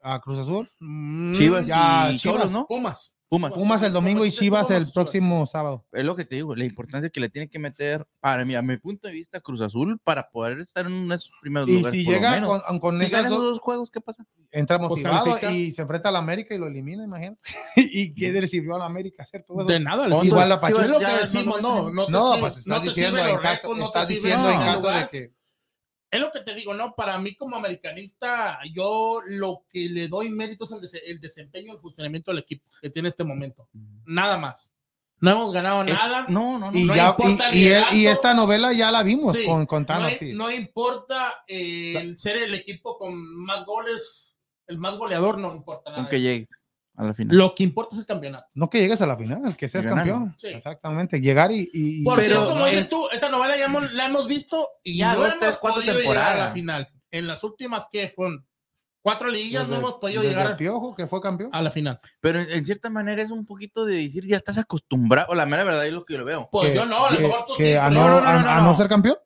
a 0.00 0.20
Cruz 0.20 0.38
Azul, 0.38 0.70
Mm, 0.80 1.32
Chivas 1.34 1.66
ya, 1.66 2.10
y 2.12 2.16
Chivas. 2.18 2.36
Cholos, 2.36 2.52
¿no? 2.52 2.66
Pumas. 2.66 3.14
Pumas. 3.28 3.52
Pumas 3.52 3.82
el 3.82 3.92
domingo 3.92 4.24
y 4.24 4.30
Chivas 4.32 4.68
Pumas 4.68 4.70
y 4.70 4.74
el 4.74 4.82
Chivas. 4.84 4.94
próximo 4.94 5.46
sábado. 5.46 5.84
Es 5.92 6.02
lo 6.04 6.16
que 6.16 6.24
te 6.24 6.36
digo, 6.36 6.54
la 6.56 6.64
importancia 6.64 7.10
que 7.10 7.20
le 7.20 7.28
tiene 7.28 7.48
que 7.50 7.58
meter, 7.58 8.06
para 8.20 8.42
mí, 8.46 8.54
a 8.54 8.62
mi 8.62 8.78
punto 8.78 9.06
de 9.06 9.12
vista, 9.14 9.40
Cruz 9.40 9.60
Azul, 9.60 9.98
para 10.02 10.30
poder 10.30 10.60
estar 10.60 10.86
en 10.86 10.92
uno 10.94 11.08
de 11.10 11.16
esos 11.16 11.30
primeros 11.42 11.68
Y 11.68 11.72
lugares. 11.74 11.90
si 11.98 12.04
por 12.04 12.14
lo 12.14 12.18
llega 12.20 12.46
con, 12.46 12.78
con 12.78 12.98
si 12.98 13.06
ganan 13.10 13.30
dos, 13.30 13.40
los 13.42 13.50
dos 13.52 13.60
juegos, 13.60 13.90
¿qué 13.90 14.00
pasa? 14.00 14.24
entra 14.50 14.78
Pues 14.78 14.88
motivado 14.88 15.36
y 15.52 15.72
se 15.72 15.82
enfrenta 15.82 16.08
al 16.08 16.16
América 16.16 16.54
y 16.54 16.58
lo 16.58 16.68
elimina, 16.68 17.04
imagínate. 17.04 17.38
¿Y 17.76 18.14
qué 18.14 18.32
le 18.32 18.48
sirvió 18.48 18.76
al 18.76 18.82
América 18.82 19.24
hacer 19.24 19.44
todo 19.46 19.58
eso? 19.60 19.68
De 19.68 19.78
nada, 19.78 20.04
Ondas, 20.04 20.24
Igual 20.24 20.48
la 20.48 20.54
Es 20.54 20.60
Pachuca. 20.62 20.82
Chivas 20.84 20.88
lo 20.88 20.98
que 20.98 21.12
no 21.12 21.18
decimos, 21.18 21.62
no, 21.62 21.74
meten. 21.90 21.94
no, 21.94 22.06
te 22.06 22.12
No, 22.12 22.32
sirve- 22.32 22.40
pues 22.40 22.56
estás 22.56 22.66
no 22.66 22.80
te 22.80 22.88
diciendo 22.88 23.18
en 23.26 23.38
caso, 23.40 23.74
no 23.74 23.84
estás 23.84 24.08
diciendo 24.08 24.50
en 24.50 24.58
caso 24.60 24.88
de 24.90 25.08
que 25.10 25.37
Es 26.10 26.20
lo 26.20 26.32
que 26.32 26.40
te 26.40 26.54
digo, 26.54 26.72
¿no? 26.72 26.94
Para 26.94 27.18
mí 27.18 27.34
como 27.34 27.56
americanista, 27.56 28.58
yo 28.74 29.20
lo 29.26 29.64
que 29.68 29.88
le 29.90 30.08
doy 30.08 30.30
mérito 30.30 30.64
es 30.64 30.70
el, 30.72 30.80
dese- 30.80 31.02
el 31.06 31.20
desempeño, 31.20 31.74
el 31.74 31.80
funcionamiento 31.80 32.30
del 32.30 32.38
equipo 32.40 32.64
que 32.80 32.88
tiene 32.90 33.08
este 33.10 33.24
momento. 33.24 33.68
Nada 34.06 34.38
más. 34.38 34.70
No 35.20 35.32
hemos 35.32 35.52
ganado 35.52 35.82
Es- 35.82 35.92
nada. 35.92 36.24
no, 36.28 36.58
no, 36.58 36.70
no. 36.70 36.78
Y, 36.78 36.84
no 36.84 36.94
ya, 36.94 37.08
importa 37.08 37.52
y, 37.54 37.68
y- 37.98 38.06
esta 38.06 38.32
novela 38.34 38.72
ya 38.72 38.90
la 38.92 39.02
vimos 39.02 39.36
Sí, 39.36 39.44
con, 39.44 39.66
con 39.66 39.82
no, 39.82 39.86
Thanos. 39.86 40.12
i- 40.12 40.18
sí. 40.18 40.32
no 40.32 40.50
importa 40.50 41.44
eh, 41.46 41.94
el 41.98 42.18
ser 42.18 42.36
el 42.38 42.54
equipo 42.54 42.96
con 42.96 43.14
más 43.44 43.66
goles, 43.66 44.36
el 44.68 44.78
más 44.78 44.96
goleador, 44.96 45.38
no 45.38 45.52
importa 45.54 45.90
nada. 45.90 46.02
Con 46.04 46.10
que 46.10 46.20
llegues 46.20 46.48
a 46.98 47.04
la 47.04 47.14
final. 47.14 47.36
Lo 47.36 47.54
que 47.54 47.62
importa 47.62 47.94
es 47.94 48.00
el 48.00 48.06
campeonato. 48.06 48.46
No 48.54 48.68
que 48.68 48.80
llegues 48.80 49.00
a 49.00 49.06
la 49.06 49.16
final, 49.16 49.56
que 49.56 49.68
seas 49.68 49.84
Ganar. 49.84 49.98
campeón. 50.06 50.34
Sí. 50.36 50.48
Exactamente, 50.48 51.20
llegar 51.20 51.50
y... 51.52 51.70
y- 51.72 52.04
Pero 52.16 52.46
como 52.46 52.66
dices 52.66 52.82
es- 52.82 52.90
tú, 52.90 53.08
esta 53.12 53.30
novela 53.30 53.56
ya 53.56 53.66
hemos- 53.66 53.92
la 53.92 54.06
hemos 54.06 54.26
visto 54.26 54.68
y 54.82 54.98
Ya 54.98 55.14
no 55.14 55.20
dos, 55.20 55.34
hemos 55.40 55.58
cuatro 55.58 55.80
podido 55.80 55.94
llegar 55.98 56.16
a 56.16 56.18
la 56.18 56.24
temporadas. 56.24 56.52
final. 56.54 56.88
En 57.10 57.26
las 57.26 57.42
últimas 57.44 57.86
que 57.90 58.08
fueron 58.08 58.44
cuatro 59.00 59.28
liguillas 59.28 59.66
no 59.68 59.76
hemos 59.76 59.94
podido 59.94 60.20
desde 60.22 60.34
llegar 60.34 60.50
el 60.50 60.56
Piojo, 60.56 60.94
que 60.94 61.06
fue 61.06 61.20
campeón. 61.22 61.50
a 61.52 61.62
la 61.62 61.70
final. 61.70 62.00
Pero 62.20 62.40
en, 62.42 62.50
en 62.50 62.66
cierta 62.66 62.90
manera 62.90 63.22
es 63.22 63.30
un 63.30 63.46
poquito 63.46 63.84
de 63.86 63.94
decir, 63.94 64.26
ya 64.26 64.36
estás 64.36 64.58
acostumbrado. 64.58 65.28
O 65.30 65.34
la 65.34 65.46
mera 65.46 65.64
verdad 65.64 65.86
es 65.86 65.92
lo 65.92 66.04
que 66.04 66.14
yo 66.14 66.18
lo 66.18 66.24
veo. 66.26 66.48
Pues 66.52 66.70
que- 66.70 66.74
yo 66.74 66.84
no, 66.84 67.06
a 67.06 67.12
lo 67.12 67.20
mejor 67.20 67.46
tú 67.46 67.54
que 67.56 67.64
sí, 67.64 67.74
a, 67.74 67.88
no, 67.88 68.06
no, 68.08 68.20
no, 68.20 68.26
a- 68.28 68.32
no, 68.42 68.48
a 68.50 68.56
no. 68.56 68.62
no 68.64 68.74
ser 68.76 68.88
campeón. 68.88 69.16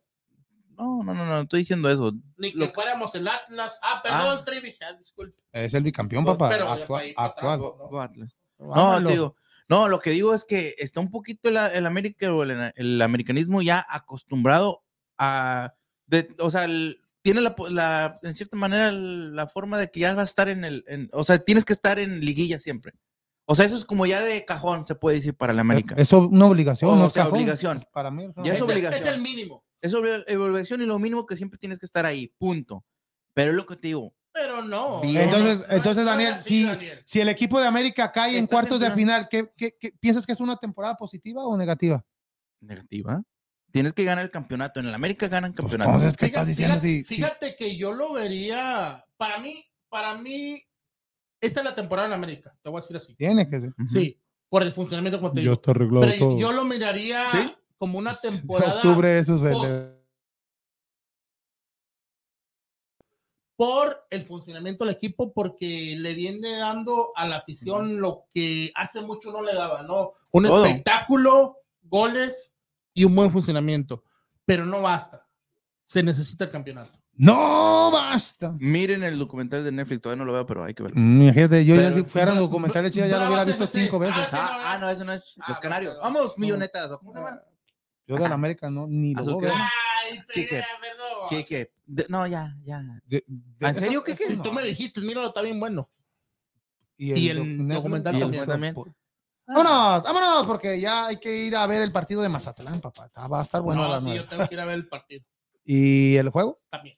No, 0.76 1.02
no, 1.02 1.14
no, 1.14 1.26
no, 1.26 1.40
estoy 1.42 1.60
diciendo 1.60 1.88
eso. 1.90 2.12
Ni 2.36 2.52
que 2.52 2.58
Lo- 2.58 2.72
fuéramos 2.72 3.14
el 3.14 3.28
Atlas. 3.28 3.78
Ah, 3.82 4.00
perdón, 4.02 4.38
Ah. 4.40 4.44
Trevi, 4.44 4.74
ah, 4.88 4.92
disculpe. 4.98 5.40
Es 5.52 5.74
el 5.74 5.82
bicampeón, 5.82 6.24
papá. 6.24 6.48
pero 6.48 6.68
Actua- 6.70 7.56
Go- 7.58 7.88
go 7.90 8.00
Atlas. 8.00 8.36
No, 8.58 9.04
te 9.04 9.12
digo, 9.12 9.36
no, 9.68 9.88
lo 9.88 9.98
que 10.00 10.10
digo 10.10 10.34
es 10.34 10.44
que 10.44 10.74
está 10.78 11.00
un 11.00 11.10
poquito 11.10 11.48
el, 11.48 11.56
el 11.56 11.86
América 11.86 12.32
o 12.32 12.42
el, 12.42 12.72
el 12.74 13.02
americanismo 13.02 13.60
ya 13.62 13.84
acostumbrado 13.88 14.82
a, 15.18 15.74
de- 16.06 16.34
o 16.38 16.50
sea, 16.50 16.64
el- 16.64 17.00
tiene 17.22 17.40
la, 17.40 18.18
en 18.22 18.34
cierta 18.34 18.56
manera 18.56 18.88
el- 18.88 19.34
la 19.36 19.46
forma 19.46 19.78
de 19.78 19.90
que 19.90 20.00
ya 20.00 20.14
va 20.14 20.22
a 20.22 20.24
estar 20.24 20.48
en 20.48 20.64
el, 20.64 20.84
en- 20.88 21.08
o 21.12 21.22
sea, 21.24 21.38
tienes 21.38 21.64
que 21.64 21.72
estar 21.72 21.98
en 21.98 22.20
liguilla 22.24 22.58
siempre. 22.58 22.92
O 23.44 23.54
sea, 23.56 23.64
eso 23.66 23.76
es 23.76 23.84
como 23.84 24.06
ya 24.06 24.20
de 24.22 24.44
cajón, 24.44 24.86
se 24.86 24.94
puede 24.94 25.16
decir 25.16 25.34
para 25.34 25.52
el 25.52 25.58
América. 25.58 25.94
Es 25.98 26.12
una 26.12 26.46
obligación, 26.46 26.90
O 26.90 26.96
no 26.96 27.06
es 27.06 27.12
sea, 27.12 27.24
cajón. 27.24 27.38
obligación. 27.38 27.84
Para 27.92 28.10
mí 28.10 28.24
es 28.24 28.30
una 28.36 28.44
Ya 28.44 28.52
es 28.52 28.58
es, 28.58 28.64
el, 28.64 28.70
obligación. 28.70 29.00
es 29.02 29.14
el 29.14 29.20
mínimo. 29.20 29.64
Es 29.82 29.92
obligación 29.94 30.80
y 30.82 30.86
lo 30.86 30.98
mínimo 30.98 31.26
que 31.26 31.36
siempre 31.36 31.58
tienes 31.58 31.78
que 31.78 31.86
estar 31.86 32.06
ahí, 32.06 32.28
punto. 32.38 32.84
Pero 33.34 33.50
es 33.50 33.56
lo 33.56 33.66
que 33.66 33.76
te 33.76 33.88
digo, 33.88 34.14
Pero 34.34 34.62
no. 34.62 35.02
Bien. 35.02 35.22
Entonces- 35.22 35.68
No, 35.68 35.74
entonces, 35.76 36.04
Daniel, 36.06 36.32
así, 36.32 36.48
sí, 36.48 36.64
Daniel. 36.64 37.02
Si 37.04 37.20
el 37.20 37.28
equipo 37.28 37.60
de 37.60 37.66
América 37.66 38.10
cae 38.12 38.38
en 38.38 38.46
cuartos 38.46 38.80
de 38.80 38.90
final, 38.92 39.28
¿qué, 39.30 39.52
qué- 39.56 39.76
qué- 39.78 39.92
piensas 40.00 40.24
que 40.24 40.32
es 40.32 40.40
una 40.40 40.56
temporada 40.56 40.94
positiva 40.96 41.44
o 41.44 41.54
negativa? 41.56 42.02
negativa. 42.60 43.22
Tienes 43.72 43.92
que 43.94 44.04
ganar 44.04 44.24
el 44.24 44.30
campeonato. 44.30 44.80
En 44.80 44.86
el 44.86 44.94
América 44.94 45.28
ganan 45.28 45.52
campeonato. 45.52 45.90
Entonces, 45.90 46.16
¿qué 46.16 46.26
Fíjate, 46.26 46.40
estás 46.40 46.46
diciendo? 46.48 46.74
fíjate- 46.80 46.88
Si- 46.88 47.04
si- 47.04 47.14
fíjate 47.16 47.56
que 47.56 47.76
yo 47.76 47.92
lo 47.92 48.12
vería. 48.12 49.04
Para 49.16 49.38
mí, 49.40 49.62
para 49.88 50.16
mí, 50.16 50.62
esta 51.40 51.60
es 51.60 51.64
la 51.64 51.74
temporada 51.74 52.08
en 52.08 52.14
América. 52.14 52.54
Te 52.62 52.70
voy 52.70 52.78
a 52.78 52.82
decir 52.82 52.96
así. 52.96 53.14
tiene 53.16 53.48
que 53.48 53.60
ser. 53.60 53.72
Sí, 53.88 54.20
por 54.48 54.62
el 54.62 54.72
funcionamiento 54.72 55.18
como 55.20 55.32
te 55.32 55.40
digo. 55.40 55.54
está 55.54 55.70
arreglado 55.72 56.06
Pero 56.06 56.18
todo. 56.18 56.38
yo 56.38 56.52
lo 56.52 56.64
miraría 56.64 57.30
¿Sí? 57.32 57.54
Como 57.82 57.98
una 57.98 58.14
temporada 58.14 58.76
Octubre, 58.76 59.18
eso 59.18 59.36
se 59.38 59.50
post- 59.50 59.92
por 63.56 64.06
el 64.10 64.24
funcionamiento 64.24 64.84
del 64.84 64.94
equipo, 64.94 65.32
porque 65.32 65.96
le 65.98 66.14
viene 66.14 66.58
dando 66.58 67.10
a 67.16 67.26
la 67.26 67.38
afición 67.38 68.00
lo 68.00 68.26
que 68.32 68.70
hace 68.76 69.00
mucho 69.00 69.32
no 69.32 69.42
le 69.42 69.52
daba, 69.54 69.82
¿no? 69.82 70.12
Un 70.30 70.44
Todo. 70.44 70.64
espectáculo, 70.64 71.56
goles 71.82 72.52
y 72.94 73.02
un 73.02 73.16
buen 73.16 73.32
funcionamiento. 73.32 74.04
Pero 74.44 74.64
no 74.64 74.80
basta. 74.80 75.26
Se 75.84 76.04
necesita 76.04 76.44
el 76.44 76.52
campeonato. 76.52 76.96
¡No 77.14 77.90
basta! 77.92 78.54
Miren 78.60 79.02
el 79.02 79.18
documental 79.18 79.64
de 79.64 79.72
Netflix, 79.72 80.02
todavía 80.02 80.20
no 80.20 80.24
lo 80.24 80.32
veo, 80.34 80.46
pero 80.46 80.62
hay 80.62 80.72
que 80.74 80.84
verlo. 80.84 81.00
Mm, 81.00 81.22
Imagínate, 81.22 81.64
yo 81.64 81.74
ya 81.74 81.80
Pero- 81.90 81.94
si 81.96 82.02
fuera 82.04 82.34
documental 82.34 82.84
de 82.84 82.90
Chivas 82.92 83.10
ya 83.10 83.18
lo 83.18 83.26
hubiera 83.26 83.44
visto 83.44 83.66
cinco 83.66 83.98
veces. 83.98 84.16
Ah, 84.18 84.28
sí, 84.30 84.36
Ah, 84.40 84.56
no, 84.60 84.68
ah, 84.68 84.78
no, 84.78 84.90
eso 84.90 85.04
no 85.04 85.12
es. 85.12 85.24
Ah, 85.40 85.46
Los 85.48 85.58
Canarios. 85.58 85.96
Vamos, 86.00 86.38
millonetas. 86.38 86.88
¿o 86.92 86.98
¿Cómo 87.00 87.12
se 87.12 87.18
llama? 87.18 87.40
Yo 88.06 88.16
de 88.16 88.28
la 88.28 88.34
América 88.34 88.70
no, 88.70 88.86
ni 88.86 89.14
lo 89.14 89.38
ver. 89.38 89.52
Ay, 89.52 90.18
perdón. 90.28 90.62
¿Qué, 91.30 91.44
qué? 91.44 91.72
De- 91.86 92.06
no, 92.08 92.26
ya, 92.26 92.56
ya. 92.64 92.82
De- 93.06 93.24
de- 93.26 93.66
¿En 93.68 93.76
serio? 93.78 94.02
¿Qué, 94.02 94.14
qué? 94.16 94.26
Si 94.26 94.36
tú 94.38 94.52
me 94.52 94.62
dijiste, 94.62 95.00
míralo, 95.00 95.28
está 95.28 95.40
bien 95.42 95.58
bueno. 95.60 95.88
Y 96.96 97.14
y 97.14 97.28
el 97.28 97.38
doc- 97.68 97.74
documental 97.76 98.14
y 98.14 98.16
el 98.18 98.22
también. 98.22 98.46
también. 98.46 98.74
Vámonos, 99.46 100.02
vámonos, 100.04 100.46
porque 100.46 100.80
ya 100.80 101.06
hay 101.06 101.16
que 101.18 101.34
ir 101.36 101.56
a 101.56 101.66
ver 101.66 101.82
el 101.82 101.92
partido 101.92 102.22
de 102.22 102.28
Mazatlán, 102.28 102.80
papá. 102.80 103.06
Está- 103.06 103.26
Va 103.28 103.40
a 103.40 103.42
estar 103.42 103.60
bueno 103.60 103.82
a 103.82 103.86
no, 103.86 103.92
las 103.94 104.02
sí, 104.02 104.08
nueve. 104.08 104.22
yo 104.22 104.28
tengo 104.28 104.48
que 104.48 104.54
ir 104.54 104.60
a 104.60 104.64
ver 104.64 104.74
el 104.76 104.88
partido 104.88 105.24
¿Y 105.64 106.16
el 106.16 106.28
juego? 106.30 106.60
también. 106.70 106.96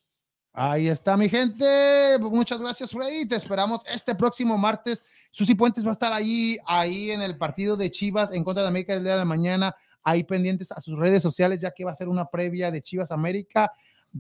Ahí 0.56 0.86
está, 0.88 1.16
mi 1.16 1.28
gente. 1.28 2.16
Muchas 2.20 2.62
gracias, 2.62 2.92
Freddy. 2.92 3.26
Te 3.26 3.34
esperamos 3.34 3.82
este 3.86 4.14
próximo 4.14 4.56
martes. 4.56 5.02
Susi 5.32 5.54
Puentes 5.56 5.84
va 5.84 5.88
a 5.88 5.92
estar 5.92 6.12
ahí, 6.12 6.56
ahí 6.64 7.10
en 7.10 7.22
el 7.22 7.36
partido 7.36 7.76
de 7.76 7.90
Chivas 7.90 8.30
en 8.32 8.44
contra 8.44 8.62
de 8.62 8.68
América 8.68 8.94
el 8.94 9.02
día 9.02 9.16
de 9.18 9.24
mañana. 9.24 9.74
Ahí 10.04 10.22
pendientes 10.22 10.70
a 10.70 10.80
sus 10.80 10.98
redes 10.98 11.22
sociales, 11.22 11.60
ya 11.60 11.70
que 11.72 11.84
va 11.84 11.90
a 11.90 11.96
ser 11.96 12.08
una 12.08 12.26
previa 12.26 12.70
de 12.70 12.82
Chivas 12.82 13.10
América. 13.10 13.72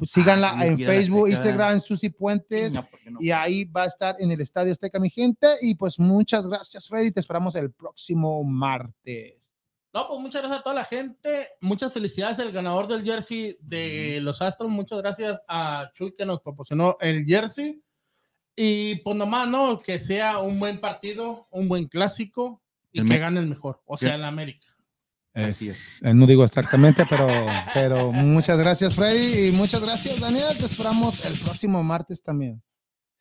Síganla 0.02 0.50
Ah, 0.50 0.62
sí, 0.62 0.66
en 0.66 0.76
quiero 0.76 0.92
la 0.92 0.98
Facebook. 0.98 1.28
Instagram, 1.28 1.80
Susi 1.80 2.10
Puentes. 2.10 2.72
No. 2.72 2.88
Y 3.20 3.30
ahí 3.30 3.64
va 3.64 3.84
a 3.84 3.86
estar 3.86 4.16
en 4.18 4.30
el 4.32 4.40
Estadio 4.40 4.72
Azteca, 4.72 4.98
mi 4.98 5.10
gente. 5.10 5.46
Y 5.62 5.76
pues 5.76 6.00
muchas 6.00 6.48
gracias, 6.48 6.88
Freddy. 6.88 7.12
Te 7.12 7.20
esperamos 7.20 7.54
el 7.54 7.70
próximo 7.70 8.42
martes. 8.42 9.34
No, 9.92 10.08
pues 10.08 10.20
muchas 10.20 10.42
gracias 10.42 10.60
a 10.60 10.62
toda 10.64 10.74
la 10.74 10.84
gente. 10.84 11.46
Muchas 11.60 11.92
felicidades 11.92 12.40
al 12.40 12.50
ganador 12.50 12.88
del 12.88 13.04
jersey 13.04 13.56
de 13.60 14.18
los 14.20 14.42
Astros. 14.42 14.68
Muchas 14.68 14.98
gracias 14.98 15.40
a 15.46 15.92
Chuy 15.94 16.16
que 16.16 16.26
nos 16.26 16.40
proporcionó 16.40 16.96
el 17.00 17.24
jersey. 17.24 17.80
Y 18.56 18.96
pues 18.96 19.16
nomás, 19.16 19.46
¿no? 19.46 19.78
Que 19.78 20.00
sea 20.00 20.38
un 20.38 20.58
buen 20.58 20.80
partido, 20.80 21.46
un 21.52 21.68
buen 21.68 21.86
clásico 21.86 22.60
y 22.90 23.00
El 23.00 23.08
que 23.08 23.18
gane 23.18 23.38
el 23.38 23.46
mejor. 23.46 23.82
O 23.86 23.96
sea, 23.96 24.16
el 24.16 24.24
América. 24.24 24.73
Así 25.34 25.68
es. 25.68 26.00
Eh, 26.02 26.14
no 26.14 26.26
digo 26.26 26.44
exactamente, 26.44 27.04
pero, 27.10 27.26
pero 27.74 28.12
muchas 28.12 28.56
gracias, 28.58 28.94
Freddy. 28.94 29.48
Y 29.48 29.52
muchas 29.52 29.82
gracias, 29.82 30.20
Daniel. 30.20 30.56
Te 30.56 30.66
esperamos 30.66 31.24
el 31.24 31.36
próximo 31.40 31.82
martes 31.82 32.22
también. 32.22 32.62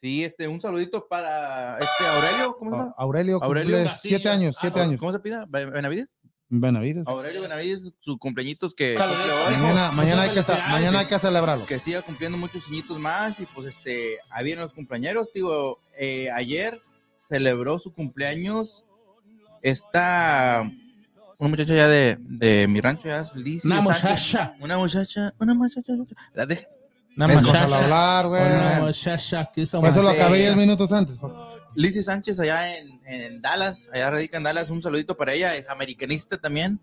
Sí, 0.02 0.23
este, 0.23 0.48
un 0.48 0.61
saludito 0.61 1.07
para 1.07 1.80
este 1.80 2.06
Aurelio, 2.06 2.56
¿cómo 2.60 2.72
se 2.72 2.77
llama? 2.77 2.94
Aurelio, 2.98 3.41
Aurelio 3.44 3.77
cumple 3.77 3.90
Castillo. 3.91 4.18
siete 4.18 4.30
años, 4.30 4.57
siete 4.60 4.80
Ah, 4.80 4.84
años. 4.84 4.99
¿Cómo 4.99 5.11
se 5.14 5.19
pida? 5.19 5.45
¿Benavides? 5.48 6.07
Benavides. 6.49 7.03
Aurelio 7.07 7.41
Benavides, 7.41 7.90
su 7.99 8.19
cumpleañitos 8.19 8.76
que 8.76 8.95
Saluditos. 8.95 9.26
cumple 9.26 9.56
hoy. 9.56 9.61
Mañana, 9.61 9.91
mañana, 9.91 10.22
hay 10.23 10.30
que, 10.31 10.41
mañana 10.69 10.99
hay 10.99 11.06
que 11.07 11.18
celebrarlo. 11.18 11.65
que 11.65 11.80
siga 11.80 12.02
cumpliendo 12.03 12.38
muchos 12.38 12.68
añitos 12.68 12.99
más 12.99 13.40
y 13.40 13.45
pues 13.48 13.76
este, 13.76 14.18
ahí 14.30 14.44
vienen 14.45 14.65
los 14.65 14.73
cumpleaños, 14.73 15.30
digo, 15.34 15.80
eh, 15.98 16.30
ayer 16.31 16.80
celebró 17.27 17.80
su 17.80 17.91
cumpleaños 17.94 18.84
esta, 19.61 20.69
una 21.39 21.49
muchacha 21.49 21.73
ya 21.76 21.88
de, 21.88 22.18
de 22.19 22.68
mi 22.68 22.81
rancho, 22.81 23.07
ya, 23.07 23.26
Lizy 23.35 23.68
Una 23.68 23.81
muchacha. 23.81 24.55
una 24.60 24.77
muchacha, 24.77 25.34
una 25.39 25.53
muchacha, 25.53 25.93
la 26.34 26.45
de- 26.45 26.68
Una 27.15 27.27
muchacha. 27.27 27.64
hablar, 27.77 28.27
güey. 28.27 28.41
Una 28.41 28.80
muchacha 28.81 29.49
que 29.53 29.61
hizo 29.61 29.85
eso 29.85 30.01
lo 30.01 30.10
acabé 30.10 30.39
diez 30.39 30.55
minutos 30.55 30.91
antes. 30.91 31.18
por- 31.18 31.53
Lizzy 31.76 32.03
Sánchez 32.03 32.39
allá 32.39 32.77
en, 32.77 33.01
en 33.03 33.41
Dallas, 33.41 33.89
allá 33.91 34.11
radica 34.11 34.38
en 34.38 34.43
Dallas, 34.43 34.69
un 34.69 34.84
saludito 34.84 35.18
para 35.18 35.34
ella, 35.34 35.55
es 35.55 35.68
americanista 35.69 36.38
también. 36.39 36.80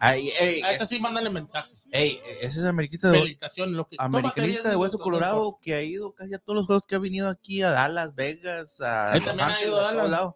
Ay, 0.00 0.30
ey, 0.40 0.60
A 0.62 0.72
esa 0.72 0.84
sí, 0.84 0.98
mándale 0.98 1.30
mensaje. 1.30 1.70
ey, 1.92 2.18
ese 2.40 2.58
es 2.58 2.64
americanista 2.66 3.10
de, 3.12 3.18
Felicitaciones. 3.20 3.76
Lo 3.76 3.86
que, 3.86 3.94
americanista 4.00 4.68
de 4.68 4.74
Hueso 4.74 4.98
Colorado 4.98 5.58
que 5.62 5.74
ha 5.74 5.82
ido 5.82 6.12
casi 6.12 6.34
a 6.34 6.38
todos 6.40 6.56
los 6.56 6.66
juegos 6.66 6.84
que 6.88 6.96
ha 6.96 6.98
venido 6.98 7.28
aquí 7.28 7.62
a 7.62 7.70
Dallas, 7.70 8.12
Vegas, 8.16 8.80
a 8.80 9.04
Él 9.14 9.22
Los 9.24 9.26
también 9.36 9.48
ha 9.48 9.62
ido 9.64 9.78
a 9.86 9.92
Dallas. 9.94 10.30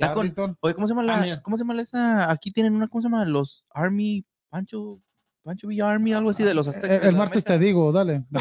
Está 0.00 0.14
con-. 0.14 0.56
Oye, 0.60 0.74
¿cómo 0.74 0.86
se 0.86 0.94
llama 0.94 1.14
Ah, 1.14 1.26
la, 1.26 1.42
cómo 1.42 1.56
se 1.56 1.64
llama 1.64 1.80
esa? 1.80 2.30
Aquí 2.30 2.50
tienen 2.50 2.74
una, 2.74 2.88
¿cómo 2.88 3.02
se 3.02 3.08
llama? 3.08 3.24
Los 3.24 3.64
Army, 3.70 4.24
Pancho, 4.48 5.00
Pancho 5.42 5.68
Villa 5.68 5.90
Army, 5.90 6.12
algo 6.14 6.30
así 6.30 6.42
de 6.42 6.54
los 6.54 6.66
aztecas. 6.68 6.90
El, 6.90 7.00
de 7.02 7.06
el 7.08 7.12
la 7.14 7.18
martes 7.18 7.44
te 7.44 7.58
digo, 7.58 7.92
dale. 7.92 8.24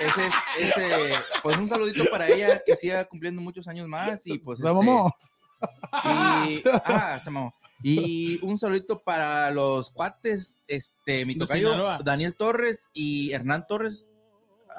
Ese, 0.00 0.26
es- 0.26 0.76
ese, 0.76 1.14
pues 1.42 1.58
un 1.58 1.68
saludito 1.68 2.04
para 2.10 2.26
ella, 2.26 2.62
que 2.64 2.74
siga 2.74 3.04
cumpliendo 3.04 3.42
muchos 3.42 3.68
años 3.68 3.86
más 3.86 4.20
y 4.24 4.38
pues. 4.38 4.58
La 4.58 4.70
este, 4.70 4.76
mamó. 4.78 5.14
Y, 6.04 6.62
ah, 6.86 7.20
se 7.22 7.28
mamó. 7.30 7.52
Y 7.82 8.42
un 8.42 8.58
saludito 8.58 8.98
para 9.02 9.50
los 9.50 9.90
cuates, 9.90 10.56
este, 10.66 11.26
mi 11.26 11.36
tocayo. 11.36 11.98
Daniel 12.02 12.34
Torres 12.34 12.88
y 12.94 13.30
Hernán 13.32 13.66
Torres, 13.66 14.08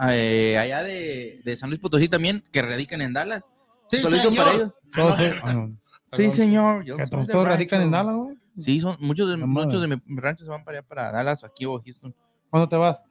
eh, 0.09 0.57
allá 0.57 0.81
de, 0.81 1.41
de 1.43 1.55
San 1.55 1.69
Luis 1.69 1.79
Potosí 1.79 2.09
también, 2.09 2.43
que 2.51 2.61
radican 2.63 3.01
en 3.01 3.13
Dallas. 3.13 3.43
Sí, 3.89 3.97
Un 3.97 4.03
saludito 4.03 4.31
señor. 4.31 4.45
para 4.45 4.55
ellos. 4.57 4.71
Ah, 4.95 5.15
eh, 5.19 5.35
no, 5.35 5.41
ah, 5.43 5.53
no. 5.53 5.77
Sí, 6.13 6.31
señor. 6.31 6.83
yo 6.83 6.97
Que 6.97 7.07
todos 7.07 7.47
radican 7.47 7.81
en 7.81 7.91
Dallas, 7.91 8.15
güey. 8.15 8.37
Sí, 8.59 8.79
son 8.81 8.97
muchos 8.99 9.29
de, 9.29 9.37
No 9.37 9.47
muchos 9.47 9.81
de 9.81 9.87
mi, 9.87 10.01
rancho 10.17 10.43
se 10.43 10.49
van 10.49 10.63
para 10.63 10.79
allá, 10.79 10.87
para 10.87 11.11
Dallas, 11.11 11.43
aquí 11.43 11.65
o 11.65 11.81
Houston. 11.81 12.13
¿Cuándo 12.49 12.67
te 12.67 12.75
vas? 12.75 13.01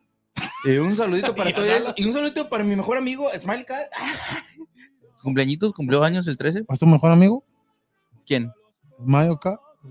Eh, 0.67 0.79
un 0.81 0.97
saludito 0.97 1.35
para 1.35 1.53
todos 1.55 1.69
ellos. 1.69 1.95
Y 1.97 2.07
un 2.07 2.13
saludito 2.13 2.49
para 2.49 2.63
mi 2.63 2.77
mejor 2.77 2.99
amigo, 2.99 3.29
Smile 3.39 3.65
Cat. 3.65 3.87
Cumpleañitos, 5.23 5.73
cumplió 5.73 6.03
años 6.03 6.27
el 6.29 6.37
13. 6.37 6.65
¿Es 6.69 6.79
tu 6.79 6.87
mejor 6.87 7.11
amigo? 7.11 7.45
¿Quién? 8.27 8.53
Smile. 9.03 9.39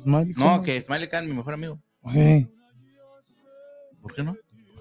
Smile. 0.04 0.34
No, 0.38 0.46
¿cómo? 0.46 0.62
que 0.62 0.82
Smile 0.82 1.10
Cat, 1.10 1.26
mi 1.26 1.34
mejor 1.34 1.56
amigo. 1.56 1.80
Sí. 2.12 2.48
¿Por 4.02 4.14
qué 4.14 4.24
no? 4.24 4.36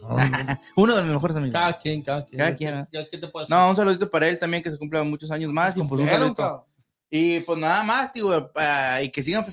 Uno 0.76 0.96
de 0.96 1.02
mis 1.02 1.12
mejores 1.12 1.36
amigos. 1.36 1.52
Cada 1.52 1.78
quien, 1.78 2.02
cada 2.02 2.24
quien. 2.24 2.56
Quien, 2.56 2.74
¿ah? 2.74 2.88
te. 2.90 3.00
No, 3.48 3.70
un 3.70 3.76
saludito 3.76 4.10
para 4.10 4.28
él 4.28 4.38
también, 4.38 4.62
que 4.62 4.70
se 4.70 4.78
cumpla 4.78 5.02
muchos 5.02 5.30
años 5.30 5.52
más. 5.52 5.76
Y 5.76 5.82
pues 5.82 6.00
un 6.00 6.08
saludito. 6.08 6.66
Y 7.10 7.40
pues 7.40 7.58
nada 7.58 7.82
más, 7.84 8.12
tío, 8.12 8.52
pa- 8.52 9.02
y 9.02 9.10
que 9.10 9.22
sigan 9.22 9.44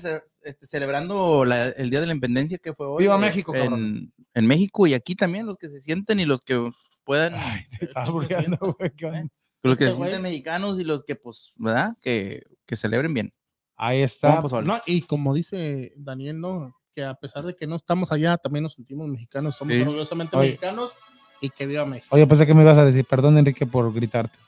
este, 0.42 0.66
celebrando 0.66 1.44
la- 1.44 1.68
el 1.68 1.90
Día 1.90 2.00
de 2.00 2.06
la 2.06 2.12
Independencia 2.12 2.58
que 2.58 2.74
fue 2.74 2.86
hoy. 2.86 3.02
Viva 3.04 3.16
eh, 3.16 3.18
México, 3.20 3.52
cabrón. 3.52 3.80
en, 3.80 4.12
en 4.34 4.46
México 4.46 4.86
y 4.86 4.94
aquí 4.94 5.14
también 5.14 5.46
los 5.46 5.56
que 5.56 5.68
se 5.68 5.80
sienten 5.80 6.20
y 6.20 6.24
los 6.26 6.40
que 6.42 6.70
puedan, 7.04 7.34
Te 7.78 7.86
estaba 7.86 8.10
burleando, 8.10 8.76
güey, 8.78 8.90
qué 8.96 9.06
onda. 9.06 9.26
los 9.62 9.78
que 9.78 9.84
este 9.84 9.92
se 9.92 9.96
güey. 9.96 10.10
sienten 10.10 10.22
mexicanos 10.22 10.78
y 10.78 10.84
los 10.84 11.04
que, 11.04 11.16
pues, 11.16 11.52
¿verdad? 11.56 11.96
Que, 12.02 12.42
que 12.66 12.76
celebren 12.76 13.14
bien. 13.14 13.32
Ahí 13.76 14.00
está. 14.02 14.40
Pozole. 14.42 14.66
No, 14.66 14.80
y 14.86 15.02
como 15.02 15.34
dice 15.34 15.92
Daniel, 15.96 16.40
¿no? 16.40 16.74
Que 16.94 17.04
a 17.04 17.14
pesar 17.14 17.44
de 17.44 17.54
que 17.54 17.66
no 17.66 17.76
estamos 17.76 18.10
allá, 18.12 18.36
también 18.38 18.62
nos 18.62 18.72
sentimos 18.74 19.06
mexicanos, 19.08 19.56
somos 19.56 19.74
Sí. 19.74 19.82
orgullosamente 19.82 20.36
Oye. 20.36 20.48
mexicanos 20.48 20.92
y 21.42 21.50
que 21.50 21.66
viva 21.66 21.84
México. 21.84 22.08
Oye, 22.14 22.26
pensé 22.26 22.46
que 22.46 22.54
me 22.54 22.62
ibas 22.62 22.78
a 22.78 22.84
decir, 22.86 23.04
perdón, 23.06 23.36
Enrique, 23.36 23.66
por 23.66 23.92
gritarte. 23.92 24.38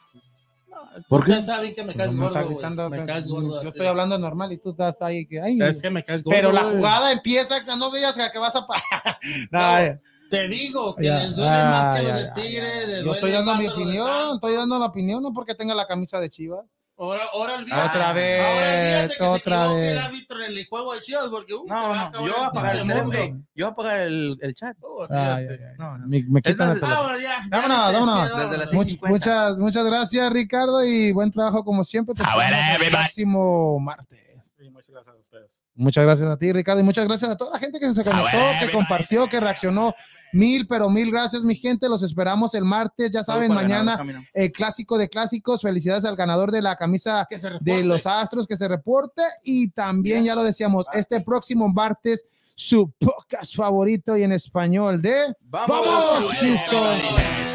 ¿Por 1.08 1.24
qué? 1.24 1.30
Ustedes 1.32 1.46
saben 1.46 1.74
que 1.74 1.84
me 1.84 1.94
caes 1.94 2.12
no 2.12 2.26
está 2.28 2.40
gordo, 2.42 2.46
güey. 2.46 2.56
gritando, 2.56 2.90
Me 2.90 2.98
te- 2.98 3.06
caes 3.06 3.26
gordo. 3.26 3.62
yo 3.62 3.68
estoy 3.68 3.86
hablando 3.86 4.18
normal 4.18 4.52
y 4.52 4.58
tú 4.58 4.70
estás 4.70 5.00
ahí 5.02 5.26
que 5.26 5.40
ay, 5.40 5.58
Es 5.60 5.80
que 5.82 5.90
me 5.90 6.02
caes 6.04 6.22
gordo. 6.22 6.36
pero 6.36 6.52
la 6.52 6.62
jugada 6.62 7.12
empieza 7.12 7.64
que 7.64 7.76
no 7.76 7.90
veas 7.90 8.16
que 8.32 8.38
vas 8.38 8.56
a 8.56 8.66
No, 9.50 9.58
ya. 9.60 10.00
Te 10.30 10.46
digo 10.46 10.94
que 10.94 11.04
Ya, 11.04 11.20
les 11.20 11.36
duele 11.36 11.50
más 11.50 11.98
que 11.98 12.06
ya, 12.06 12.14
los 12.18 12.34
de 12.34 12.42
Tigre. 12.42 13.02
Yo 13.04 13.14
estoy 13.14 13.30
dando 13.32 13.54
mi 13.56 13.66
opinión, 13.68 14.34
estoy 14.34 14.56
dando 14.56 14.78
la 14.78 14.84
opinión 14.86 15.22
no 15.22 15.32
porque 15.32 15.54
tenga 15.54 15.74
la 15.74 15.86
camisa 15.86 16.20
de 16.20 16.28
Chivas. 16.28 16.66
Ahora, 16.98 17.22
ahora 17.32 17.54
olvídate. 17.54 17.88
Otra 17.88 18.12
vez, 18.12 18.40
Ahora 18.40 18.68
olvídate 18.70 19.14
que 19.16 19.24
otra 19.24 19.68
vez. 19.68 19.92
El 19.92 19.98
árbitro 19.98 20.44
en 20.44 20.52
el 20.58 20.66
juego 20.66 20.94
de 20.94 21.00
Chivas 21.00 21.28
porque 21.30 21.54
uh, 21.54 21.64
se 21.66 21.72
va 21.72 21.80
No, 21.80 21.92
a 21.92 21.94
no, 21.94 22.02
acabar 22.02 22.26
yo 22.26 22.32
voy 22.34 22.42
a 22.42 22.46
apagar 22.48 22.76
el 22.76 22.84
mundo. 22.84 23.18
Yo 23.22 23.34
voy 23.54 23.62
a 23.62 23.66
apagar 23.68 24.00
el, 24.00 24.38
el 24.40 24.54
chat. 24.54 24.76
Oh. 24.80 25.06
No, 25.08 25.98
no. 25.98 26.06
Me, 26.08 26.24
me 26.28 26.42
quitan 26.42 26.70
el 26.70 26.80
teléfono. 26.80 27.08
Vámonos 27.50 27.92
Vámonos, 27.92 28.72
Much- 28.72 28.98
6:50. 28.98 29.08
muchas, 29.08 29.58
muchas 29.58 29.84
gracias, 29.86 30.32
Ricardo, 30.32 30.84
y 30.84 31.12
buen 31.12 31.30
trabajo 31.30 31.64
como 31.64 31.84
siempre. 31.84 32.16
Te 32.16 32.22
el 32.22 32.90
próximo 32.90 33.78
martes. 33.78 34.18
Sí, 34.58 34.68
muchas 34.70 34.90
gracias 34.90 35.14
a 35.14 35.18
ustedes. 35.20 35.57
Muchas 35.78 36.02
gracias 36.02 36.28
a 36.28 36.36
ti, 36.36 36.52
Ricardo, 36.52 36.80
y 36.80 36.84
muchas 36.84 37.06
gracias 37.06 37.30
a 37.30 37.36
toda 37.36 37.52
la 37.52 37.60
gente 37.60 37.78
que 37.78 37.94
se 37.94 38.02
conectó, 38.02 38.38
que 38.58 38.72
compartió, 38.72 39.28
que 39.28 39.38
reaccionó. 39.38 39.94
Mil, 40.32 40.66
pero 40.66 40.90
mil 40.90 41.08
gracias, 41.12 41.44
mi 41.44 41.54
gente. 41.54 41.88
Los 41.88 42.02
esperamos 42.02 42.52
el 42.54 42.64
martes. 42.64 43.12
Ya 43.12 43.22
saben, 43.22 43.54
mañana 43.54 44.04
el 44.34 44.50
clásico 44.50 44.98
de 44.98 45.08
clásicos. 45.08 45.62
Felicidades 45.62 46.04
al 46.04 46.16
ganador 46.16 46.50
de 46.50 46.62
la 46.62 46.74
camisa 46.74 47.28
de 47.60 47.84
los 47.84 48.06
Astros 48.06 48.48
que 48.48 48.56
se 48.56 48.66
reporte. 48.66 49.22
Y 49.44 49.70
también, 49.70 50.24
ya 50.24 50.34
lo 50.34 50.42
decíamos, 50.42 50.86
este 50.92 51.20
próximo 51.20 51.68
martes, 51.68 52.24
su 52.56 52.92
podcast 52.98 53.54
favorito 53.54 54.16
y 54.16 54.24
en 54.24 54.32
español 54.32 55.00
de 55.00 55.32
¡Vamos. 55.42 56.34
Houston! 56.40 57.47